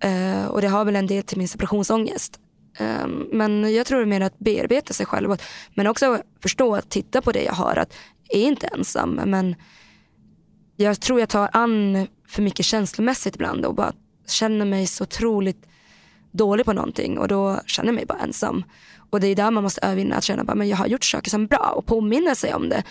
Eh, 0.09 0.47
och 0.47 0.61
det 0.61 0.69
har 0.69 0.85
väl 0.85 0.97
en 0.97 1.07
del 1.07 1.23
till 1.23 1.39
min 1.39 1.49
separationsångest. 1.49 2.41
Eh, 2.79 3.07
men 3.33 3.75
jag 3.75 3.87
tror 3.87 4.05
mer 4.05 4.21
att 4.21 4.39
bearbeta 4.39 4.95
sig 4.95 5.07
själv. 5.07 5.37
Men 5.75 5.87
också 5.87 6.23
förstå 6.43 6.75
att 6.75 6.91
titta 6.91 7.23
på 7.23 7.33
det 7.33 7.43
jag 7.43 7.53
har. 7.53 7.77
Att 7.77 7.95
jag 8.29 8.41
är 8.41 8.47
inte 8.47 8.67
ensam. 8.67 9.11
Men 9.11 9.55
jag 10.77 11.01
tror 11.01 11.21
jag 11.21 11.29
tar 11.29 11.51
an 11.53 12.07
för 12.29 12.43
mycket 12.43 12.67
känslomässigt 12.67 13.35
ibland 13.35 13.65
och 13.65 13.75
bara 13.75 13.93
känner 14.29 14.65
mig 14.65 14.87
så 14.87 15.05
otroligt 15.05 15.67
dålig 16.32 16.66
på 16.66 16.73
någonting 16.73 17.19
och 17.19 17.28
då 17.28 17.61
känner 17.66 17.89
jag 17.89 17.94
mig 17.94 18.07
bara 18.07 18.19
ensam. 18.19 18.65
Och 19.11 19.20
det 19.20 19.27
är 19.27 19.36
där 19.36 19.51
man 19.51 19.62
måste 19.62 19.81
övervinna 19.81 20.16
att 20.16 20.24
känna 20.24 20.52
att 20.52 20.69
jag 20.69 20.77
har 20.77 20.86
gjort 20.86 21.05
saker 21.05 21.31
som 21.31 21.43
är 21.43 21.47
bra 21.48 21.73
och 21.77 21.86
påminna 21.86 22.35
sig 22.35 22.55
om 22.55 22.69
det. 22.69 22.82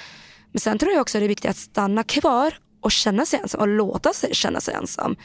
Men 0.52 0.60
sen 0.60 0.78
tror 0.78 0.92
jag 0.92 1.02
också 1.02 1.18
att 1.18 1.22
det 1.22 1.26
är 1.26 1.30
viktigt 1.30 1.52
att 1.52 1.58
stanna 1.58 2.04
kvar 2.04 2.54
och 2.82 2.92
känna 2.92 3.26
sig 3.26 3.40
ensam 3.40 3.62
och 3.62 3.68
låta 3.68 4.14
sig 4.14 4.36
känna 4.36 4.62
sig 4.62 4.74
ensam. 4.74 5.16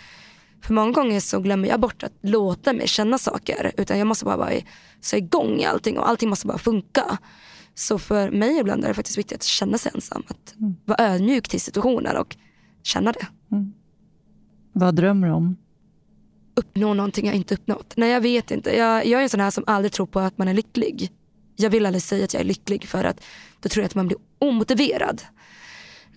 För 0.63 0.75
många 0.75 0.93
gånger 0.93 1.21
så 1.21 1.41
glömmer 1.41 1.69
jag 1.69 1.81
bort 1.81 2.03
att 2.03 2.13
låta 2.23 2.73
mig 2.73 2.89
känna 2.89 3.19
saker. 3.19 3.73
Utan 3.77 3.99
jag 3.99 4.07
måste 4.07 4.25
bara 4.25 4.37
vara 4.37 4.53
så 5.01 5.17
igång 5.17 5.59
i 5.61 5.65
allting 5.65 5.99
och 5.99 6.09
allting 6.09 6.29
måste 6.29 6.47
bara 6.47 6.59
funka. 6.59 7.19
Så 7.75 7.99
för 7.99 8.31
mig 8.31 8.59
ibland 8.59 8.85
är 8.85 8.89
det 8.89 8.95
faktiskt 8.95 9.19
viktigt 9.19 9.39
att 9.39 9.45
känna 9.45 9.79
sig 9.79 9.93
ensam. 9.95 10.23
Att 10.29 10.55
Mm. 10.61 10.77
vara 10.85 11.05
ödmjuk 11.05 11.49
till 11.49 11.61
situationen 11.61 12.17
och 12.17 12.37
känna 12.83 13.13
det. 13.13 13.27
Vad 14.73 14.95
drömmer 14.95 15.27
du 15.27 15.33
om? 15.33 15.57
Uppnå 16.57 16.95
någonting 16.95 17.27
jag 17.27 17.35
inte 17.35 17.55
uppnått. 17.55 17.93
Nej 17.97 18.11
jag 18.11 18.21
vet 18.21 18.51
inte. 18.51 18.77
Jag, 18.77 19.07
jag 19.07 19.19
är 19.21 19.23
en 19.23 19.29
sån 19.29 19.41
här 19.41 19.51
som 19.51 19.65
aldrig 19.67 19.93
tror 19.93 20.07
på 20.07 20.21
att 20.21 20.39
man 20.39 20.49
är 20.49 20.55
lycklig. 20.55 21.13
Jag 21.57 21.71
vill 21.71 21.87
aldrig 21.87 22.03
säga 22.03 22.25
att 22.25 22.35
jag 22.35 22.41
är 22.41 22.45
lycklig 22.45 22.85
för 22.89 23.05
att 23.05 23.25
då 23.61 23.69
tror 23.69 23.83
jag 23.83 23.87
att 23.87 23.95
man 23.95 24.07
blir 24.07 24.19
omotiverad. 24.39 25.23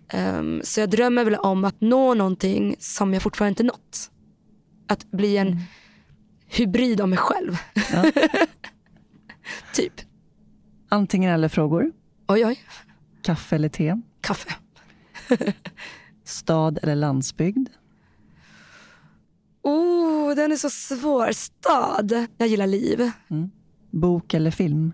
Ehm, 0.09 0.61
så 0.63 0.79
jag 0.79 0.89
drömmer 0.89 1.23
väl 1.25 1.35
om 1.35 1.65
att 1.65 1.81
nå 1.81 2.13
någonting 2.13 2.75
som 2.79 3.13
jag 3.13 3.23
fortfarande 3.23 3.49
inte 3.51 3.63
nått. 3.63 4.11
Att 4.87 5.11
bli 5.11 5.37
en 5.37 5.61
hybrid 6.47 7.01
av 7.01 7.09
mig 7.09 7.17
själv. 7.17 7.57
Ja. 7.93 8.11
typ. 9.73 9.93
Antingen 10.89 11.31
eller 11.31 11.49
frågor? 11.49 11.91
Oj 12.27 12.45
oj, 12.45 12.59
Kaffe 13.21 13.55
eller 13.55 13.69
te? 13.69 14.01
kaffe. 14.21 14.55
Stad 16.23 16.79
eller 16.83 16.95
landsbygd? 16.95 17.69
Oh, 19.67 20.35
den 20.35 20.51
är 20.51 20.55
så 20.55 20.69
svår. 20.69 21.31
Stad. 21.31 22.27
Jag 22.37 22.47
gillar 22.47 22.67
liv. 22.67 23.11
Bok 23.91 24.33
eller 24.33 24.51
film? 24.51 24.93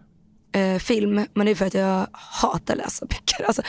Eh, 0.52 0.78
film, 0.80 1.26
men 1.34 1.45
det 1.45 1.52
är 1.52 1.56
för 1.56 1.66
att 1.66 1.74
jag 1.74 2.08
hatar 2.12 2.76
läsa 2.76 3.06
böcker. 3.06 3.44
Alltså, 3.44 3.62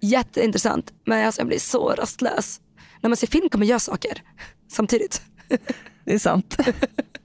jätteintressant, 0.00 0.92
men 1.06 1.26
alltså, 1.26 1.40
jag 1.40 1.48
blir 1.48 1.58
så 1.58 1.88
rastlös. 1.88 2.60
När 3.00 3.10
man 3.10 3.16
ser 3.16 3.26
film 3.26 3.48
kan 3.48 3.60
man 3.60 3.68
göra 3.68 3.78
saker 3.78 4.22
samtidigt. 4.68 5.22
Det 6.04 6.14
är 6.14 6.18
sant. 6.18 6.56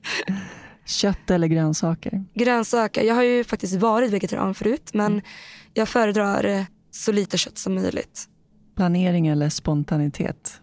Kött 0.86 1.30
eller 1.30 1.48
grönsaker? 1.48 2.26
Grönsaker. 2.34 3.04
Jag 3.04 3.16
har 3.16 3.24
ju 3.24 3.44
faktiskt 3.44 3.76
varit 3.76 4.12
vegetarian 4.12 4.56
förut, 4.56 4.90
men 4.94 5.22
jag 5.74 5.90
föredrar 5.90 6.66
så 6.92 7.12
lite 7.12 7.38
kött 7.38 7.58
som 7.58 7.76
möjligt. 7.76 8.26
Planering 8.76 9.28
eller 9.28 9.50
spontanitet? 9.50 10.62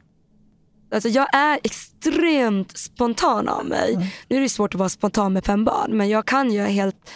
Alltså 0.92 1.08
jag 1.08 1.34
är 1.34 1.58
extremt 1.64 2.78
spontan 2.78 3.48
av 3.48 3.66
mig. 3.66 4.12
Nu 4.28 4.36
är 4.36 4.40
det 4.40 4.48
svårt 4.48 4.74
att 4.74 4.78
vara 4.78 4.88
spontan 4.88 5.32
med 5.32 5.44
fem 5.44 5.64
barn 5.64 5.96
men 5.96 6.08
jag 6.08 6.26
kan 6.26 6.52
ju 6.52 6.60
helt, 6.60 7.10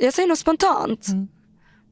jag 0.00 0.14
säger 0.14 0.28
nog 0.28 0.38
spontant. 0.38 1.06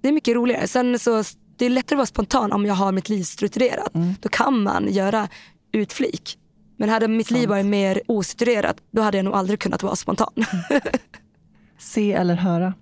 Det 0.00 0.08
är 0.08 0.12
mycket 0.12 0.34
roligare. 0.34 0.68
Sen 0.68 0.98
så, 0.98 1.22
det 1.56 1.66
är 1.66 1.70
lättare 1.70 1.96
att 1.96 1.98
vara 1.98 2.06
spontan 2.06 2.52
om 2.52 2.66
jag 2.66 2.74
har 2.74 2.92
mitt 2.92 3.08
liv 3.08 3.22
strukturerat. 3.22 3.92
Då 4.20 4.28
kan 4.28 4.62
man 4.62 4.92
göra 4.92 5.28
utflik. 5.72 6.38
Men 6.76 6.88
hade 6.88 7.08
mitt 7.08 7.30
liv 7.30 7.48
varit 7.48 7.66
mer 7.66 8.02
ostrukturerat 8.06 8.76
då 8.90 9.02
hade 9.02 9.18
jag 9.18 9.24
nog 9.24 9.34
aldrig 9.34 9.58
kunnat 9.60 9.82
vara 9.82 9.96
spontan. 9.96 10.32
Se 11.78 12.12
eller 12.12 12.34
höra? 12.34 12.74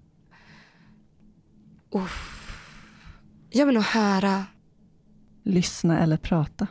jag 3.50 3.66
vill 3.66 3.74
nog 3.74 3.84
höra 3.84 4.44
Lyssna 5.44 6.00
eller 6.00 6.16
prata? 6.16 6.66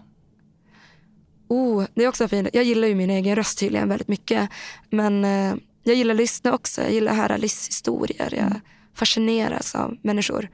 Oh, 1.52 1.86
det 1.94 2.04
är 2.04 2.08
också 2.08 2.28
fint. 2.28 2.50
Jag 2.54 2.64
gillar 2.64 2.88
ju 2.88 2.96
min 2.96 3.10
egen 3.10 3.36
röst 3.36 3.60
tydligen 3.60 3.90
väldigt 3.90 4.08
mycket. 4.08 4.50
Men 4.90 5.26
eh, 5.26 5.56
jag 5.84 5.96
gillar 5.96 6.14
att 6.14 6.18
lyssna 6.18 6.54
också. 6.54 6.82
Jag 6.82 6.92
gillar 6.92 7.12
att 7.12 7.18
höra 7.18 7.38
livshistorier. 7.38 8.34
Jag 8.38 8.60
fascineras 8.96 9.76
av 9.76 9.98
människor. 10.02 10.50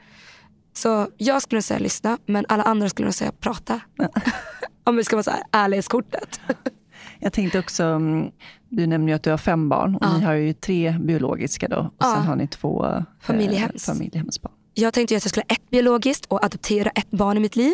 Så 0.74 1.07
jag 1.18 1.41
skulle 1.41 1.57
nog 1.57 1.64
säga 1.64 1.80
lyssna, 1.80 2.18
men 2.26 2.45
alla 2.49 2.64
andra 2.64 2.90
skulle 2.90 3.06
nog 3.06 3.14
säga 3.14 3.32
prata. 3.40 3.80
Om 4.84 4.95
vi 4.95 5.03
ska 5.03 5.15
vara 5.15 5.24
så 5.24 5.32
här 5.32 5.44
ärlighetskortet. 5.52 6.40
Jag 7.19 7.34
tänkte 7.34 7.60
också, 7.60 7.84
mm, 7.84 8.32
du 8.69 8.88
nämnde 8.88 9.11
ju 9.11 9.15
att 9.15 9.24
du 9.24 9.30
har 9.30 9.38
fem 9.38 9.69
barn 9.69 9.95
och 9.95 10.06
Ja. 10.06 10.18
ni 10.18 10.24
har 10.24 10.34
ju 10.34 10.53
tre 10.53 10.98
biologiska 11.02 11.68
då 11.68 11.78
och 11.78 11.94
Ja. 11.98 12.14
sen 12.15 12.24
har 12.26 12.36
ni 12.36 12.48
två 12.48 12.86
eh, 12.86 13.02
Familjehems. 13.22 13.86
familjehemsbarn. 13.86 14.53
Jag 14.74 14.94
tänkte 14.94 15.15
att 15.18 15.24
jag 15.26 15.30
skulle 15.30 15.44
ha 15.49 15.56
ett 15.56 15.69
biologiskt 15.69 16.26
och 16.26 16.45
adoptera 16.45 16.90
ett 16.90 17.11
barn 17.11 17.38
i 17.38 17.40
mitt 17.40 17.56
liv. 17.56 17.74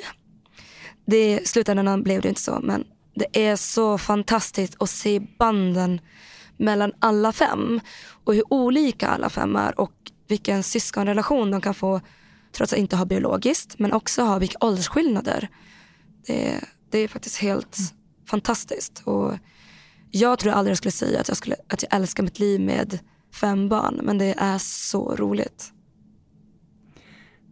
Det, 1.06 1.40
I 1.40 1.46
slutändan 1.46 2.04
blev 2.04 2.22
det 2.22 2.30
inte 2.30 2.42
så, 2.42 2.60
men 2.64 2.84
det 3.16 3.48
är 3.48 3.56
så 3.56 3.98
fantastiskt 3.98 4.76
att 4.80 4.90
se 4.90 5.20
banden 5.40 6.02
mellan 6.58 6.92
alla 7.00 7.32
fem 7.32 7.80
och 8.24 8.36
hur 8.36 8.54
olika 8.54 9.08
alla 9.08 9.30
fem 9.30 9.56
är 9.56 9.80
och 9.80 9.94
vilken 10.28 10.64
syskonrelation 10.64 11.52
de 11.52 11.62
kan 11.62 11.74
få 11.74 12.02
trots 12.52 12.74
att 12.74 12.80
inte 12.80 12.96
ha 12.96 13.06
biologiskt 13.06 13.80
men 13.80 13.94
också 13.94 14.24
ha 14.24 14.40
vilka 14.40 14.58
åldersskillnader. 14.62 15.50
Det, 16.28 16.60
det 16.90 17.00
är 17.00 17.08
faktiskt 17.08 17.38
helt 17.38 17.78
fantastiskt. 18.26 19.02
Och 19.06 19.34
jag 20.12 20.40
tror 20.40 20.52
aldrig 20.52 20.72
jag 20.72 20.78
skulle 20.78 20.92
säga 20.92 21.20
att 21.20 21.28
jag, 21.28 21.38
skulle, 21.38 21.56
att 21.68 21.84
jag 21.84 21.94
älskar 21.94 22.24
mitt 22.24 22.40
liv 22.40 22.62
med 22.62 23.00
fem 23.34 23.70
barn 23.70 24.00
men 24.04 24.18
det 24.18 24.36
är 24.38 24.58
så 24.58 25.16
roligt. 25.16 25.74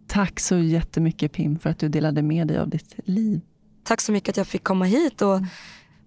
Tack 0.08 0.40
så 0.40 0.58
jättemycket 0.58 1.32
Pim 1.32 1.60
för 1.60 1.70
att 1.70 1.80
du 1.80 1.90
delade 1.90 2.22
med 2.22 2.48
dig 2.48 2.58
av 2.58 2.70
ditt 2.70 2.96
liv. 3.06 3.42
Tack 3.84 4.02
så 4.02 4.12
mycket 4.12 4.30
att 4.30 4.38
jag 4.38 4.48
fick 4.48 4.64
komma 4.64 4.86
hit 4.86 5.22
och 5.22 5.40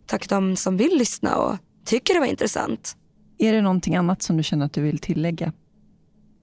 tack 0.06 0.22
till 0.22 0.36
de 0.36 0.56
som 0.56 0.76
vill 0.76 0.98
lyssna 0.98 1.36
och 1.36 1.56
tycker 1.84 2.14
det 2.14 2.20
var 2.20 2.26
intressant. 2.26 2.96
Är 3.38 3.52
det 3.52 3.62
någonting 3.62 3.96
annat 3.96 4.22
som 4.22 4.36
du 4.36 4.42
känner 4.42 4.66
att 4.66 4.72
du 4.72 4.82
vill 4.82 4.98
tillägga? 4.98 5.52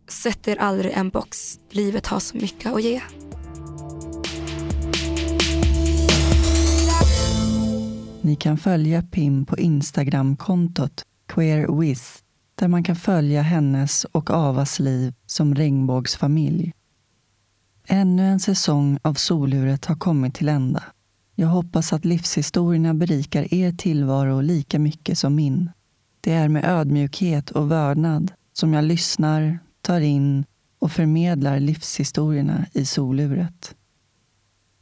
Sätt 0.08 0.48
er 0.48 0.58
aldrig 0.58 0.92
i 0.92 0.96
en 0.96 1.10
box. 1.10 1.60
Livet 1.70 2.08
har 2.08 2.20
så 2.20 2.38
mycket 2.38 2.74
att 2.74 2.84
ge. 2.84 3.02
Ni 8.22 8.36
kan 8.36 8.58
följa 8.58 9.02
Pim 9.02 9.46
på 9.46 9.58
Instagramkontot 9.58 11.04
queerwiz 11.28 12.24
där 12.56 12.68
man 12.68 12.84
kan 12.84 12.96
följa 12.96 13.42
hennes 13.42 14.04
och 14.06 14.30
Avas 14.30 14.80
liv 14.80 15.14
som 15.26 15.56
regnbågsfamilj. 15.56 16.74
Ännu 17.88 18.28
en 18.28 18.40
säsong 18.40 19.00
av 19.02 19.14
Soluret 19.14 19.86
har 19.86 19.96
kommit 19.96 20.36
till 20.36 20.50
ända. 20.50 20.84
Jag 21.42 21.48
hoppas 21.48 21.94
att 21.94 22.06
livshistorierna 22.06 22.94
berikar 22.94 23.54
er 23.54 23.72
tillvaro 23.72 24.42
lika 24.42 24.80
mycket 24.80 25.18
som 25.18 25.36
min. 25.36 25.70
Det 26.22 26.32
är 26.32 26.48
med 26.48 26.66
ödmjukhet 26.66 27.52
och 27.52 27.72
vördnad 27.72 28.32
som 28.54 28.74
jag 28.74 28.84
lyssnar, 28.84 29.60
tar 29.82 30.02
in 30.02 30.46
och 30.80 30.92
förmedlar 30.92 31.60
livshistorierna 31.60 32.66
i 32.74 32.86
Soluret. 32.86 33.76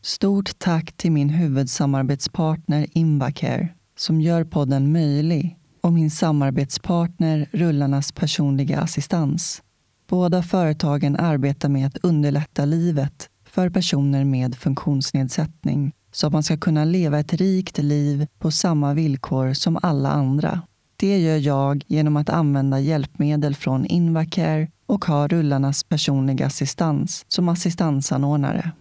Stort 0.01 0.59
tack 0.59 0.91
till 0.91 1.11
min 1.11 1.29
huvudsamarbetspartner 1.29 2.87
Invacare 2.91 3.69
som 3.97 4.21
gör 4.21 4.43
podden 4.43 4.91
möjlig 4.91 5.57
och 5.81 5.93
min 5.93 6.11
samarbetspartner 6.11 7.49
Rullarnas 7.51 8.11
personliga 8.11 8.79
assistans. 8.79 9.61
Båda 10.09 10.43
företagen 10.43 11.15
arbetar 11.15 11.69
med 11.69 11.87
att 11.87 11.97
underlätta 11.97 12.65
livet 12.65 13.29
för 13.45 13.69
personer 13.69 14.25
med 14.25 14.55
funktionsnedsättning 14.55 15.93
så 16.11 16.27
att 16.27 16.33
man 16.33 16.43
ska 16.43 16.57
kunna 16.57 16.85
leva 16.85 17.19
ett 17.19 17.33
rikt 17.33 17.77
liv 17.77 18.27
på 18.39 18.51
samma 18.51 18.93
villkor 18.93 19.53
som 19.53 19.79
alla 19.81 20.09
andra. 20.09 20.61
Det 20.95 21.19
gör 21.19 21.37
jag 21.37 21.83
genom 21.87 22.17
att 22.17 22.29
använda 22.29 22.79
hjälpmedel 22.79 23.55
från 23.55 23.85
Invacare 23.85 24.67
och 24.85 25.05
ha 25.05 25.27
Rullarnas 25.27 25.83
personliga 25.83 26.45
assistans 26.45 27.25
som 27.27 27.49
assistansanordnare. 27.49 28.71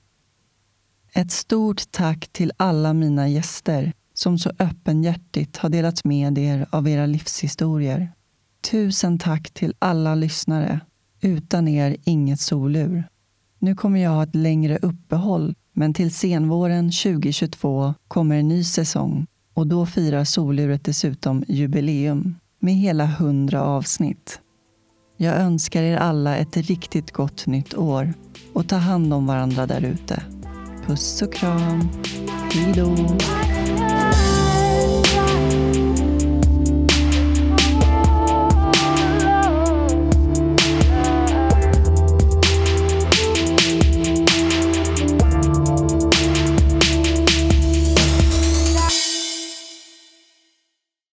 Ett 1.12 1.32
stort 1.32 1.82
tack 1.90 2.28
till 2.32 2.52
alla 2.56 2.92
mina 2.92 3.28
gäster 3.28 3.92
som 4.14 4.38
så 4.38 4.50
öppenhjärtigt 4.58 5.56
har 5.56 5.68
delat 5.68 6.04
med 6.04 6.38
er 6.38 6.66
av 6.70 6.88
era 6.88 7.06
livshistorier. 7.06 8.12
Tusen 8.70 9.18
tack 9.18 9.50
till 9.50 9.74
alla 9.78 10.14
lyssnare. 10.14 10.80
Utan 11.20 11.68
er 11.68 11.96
inget 12.04 12.40
solur. 12.40 13.04
Nu 13.58 13.74
kommer 13.74 14.00
jag 14.00 14.10
ha 14.10 14.22
ett 14.22 14.34
längre 14.34 14.78
uppehåll, 14.82 15.54
men 15.78 15.94
till 15.94 16.14
senvåren 16.14 16.90
2022 16.90 17.94
kommer 18.08 18.36
en 18.36 18.48
ny 18.48 18.64
säsong 18.64 19.26
och 19.54 19.66
då 19.66 19.86
firar 19.86 20.24
soluret 20.24 20.84
dessutom 20.84 21.44
jubileum 21.48 22.36
med 22.60 22.74
hela 22.74 23.04
100 23.04 23.62
avsnitt. 23.62 24.40
Jag 25.16 25.36
önskar 25.36 25.82
er 25.82 25.96
alla 25.96 26.36
ett 26.36 26.56
riktigt 26.56 27.12
gott 27.12 27.46
nytt 27.46 27.74
år 27.74 28.14
och 28.52 28.68
ta 28.68 28.76
hand 28.76 29.14
om 29.14 29.26
varandra 29.26 29.66
där 29.66 29.84
ute. 29.84 30.22
Puss 30.86 31.22
och 31.22 31.32
kram. 31.32 31.88
Hej 32.52 32.72
då. 32.76 32.96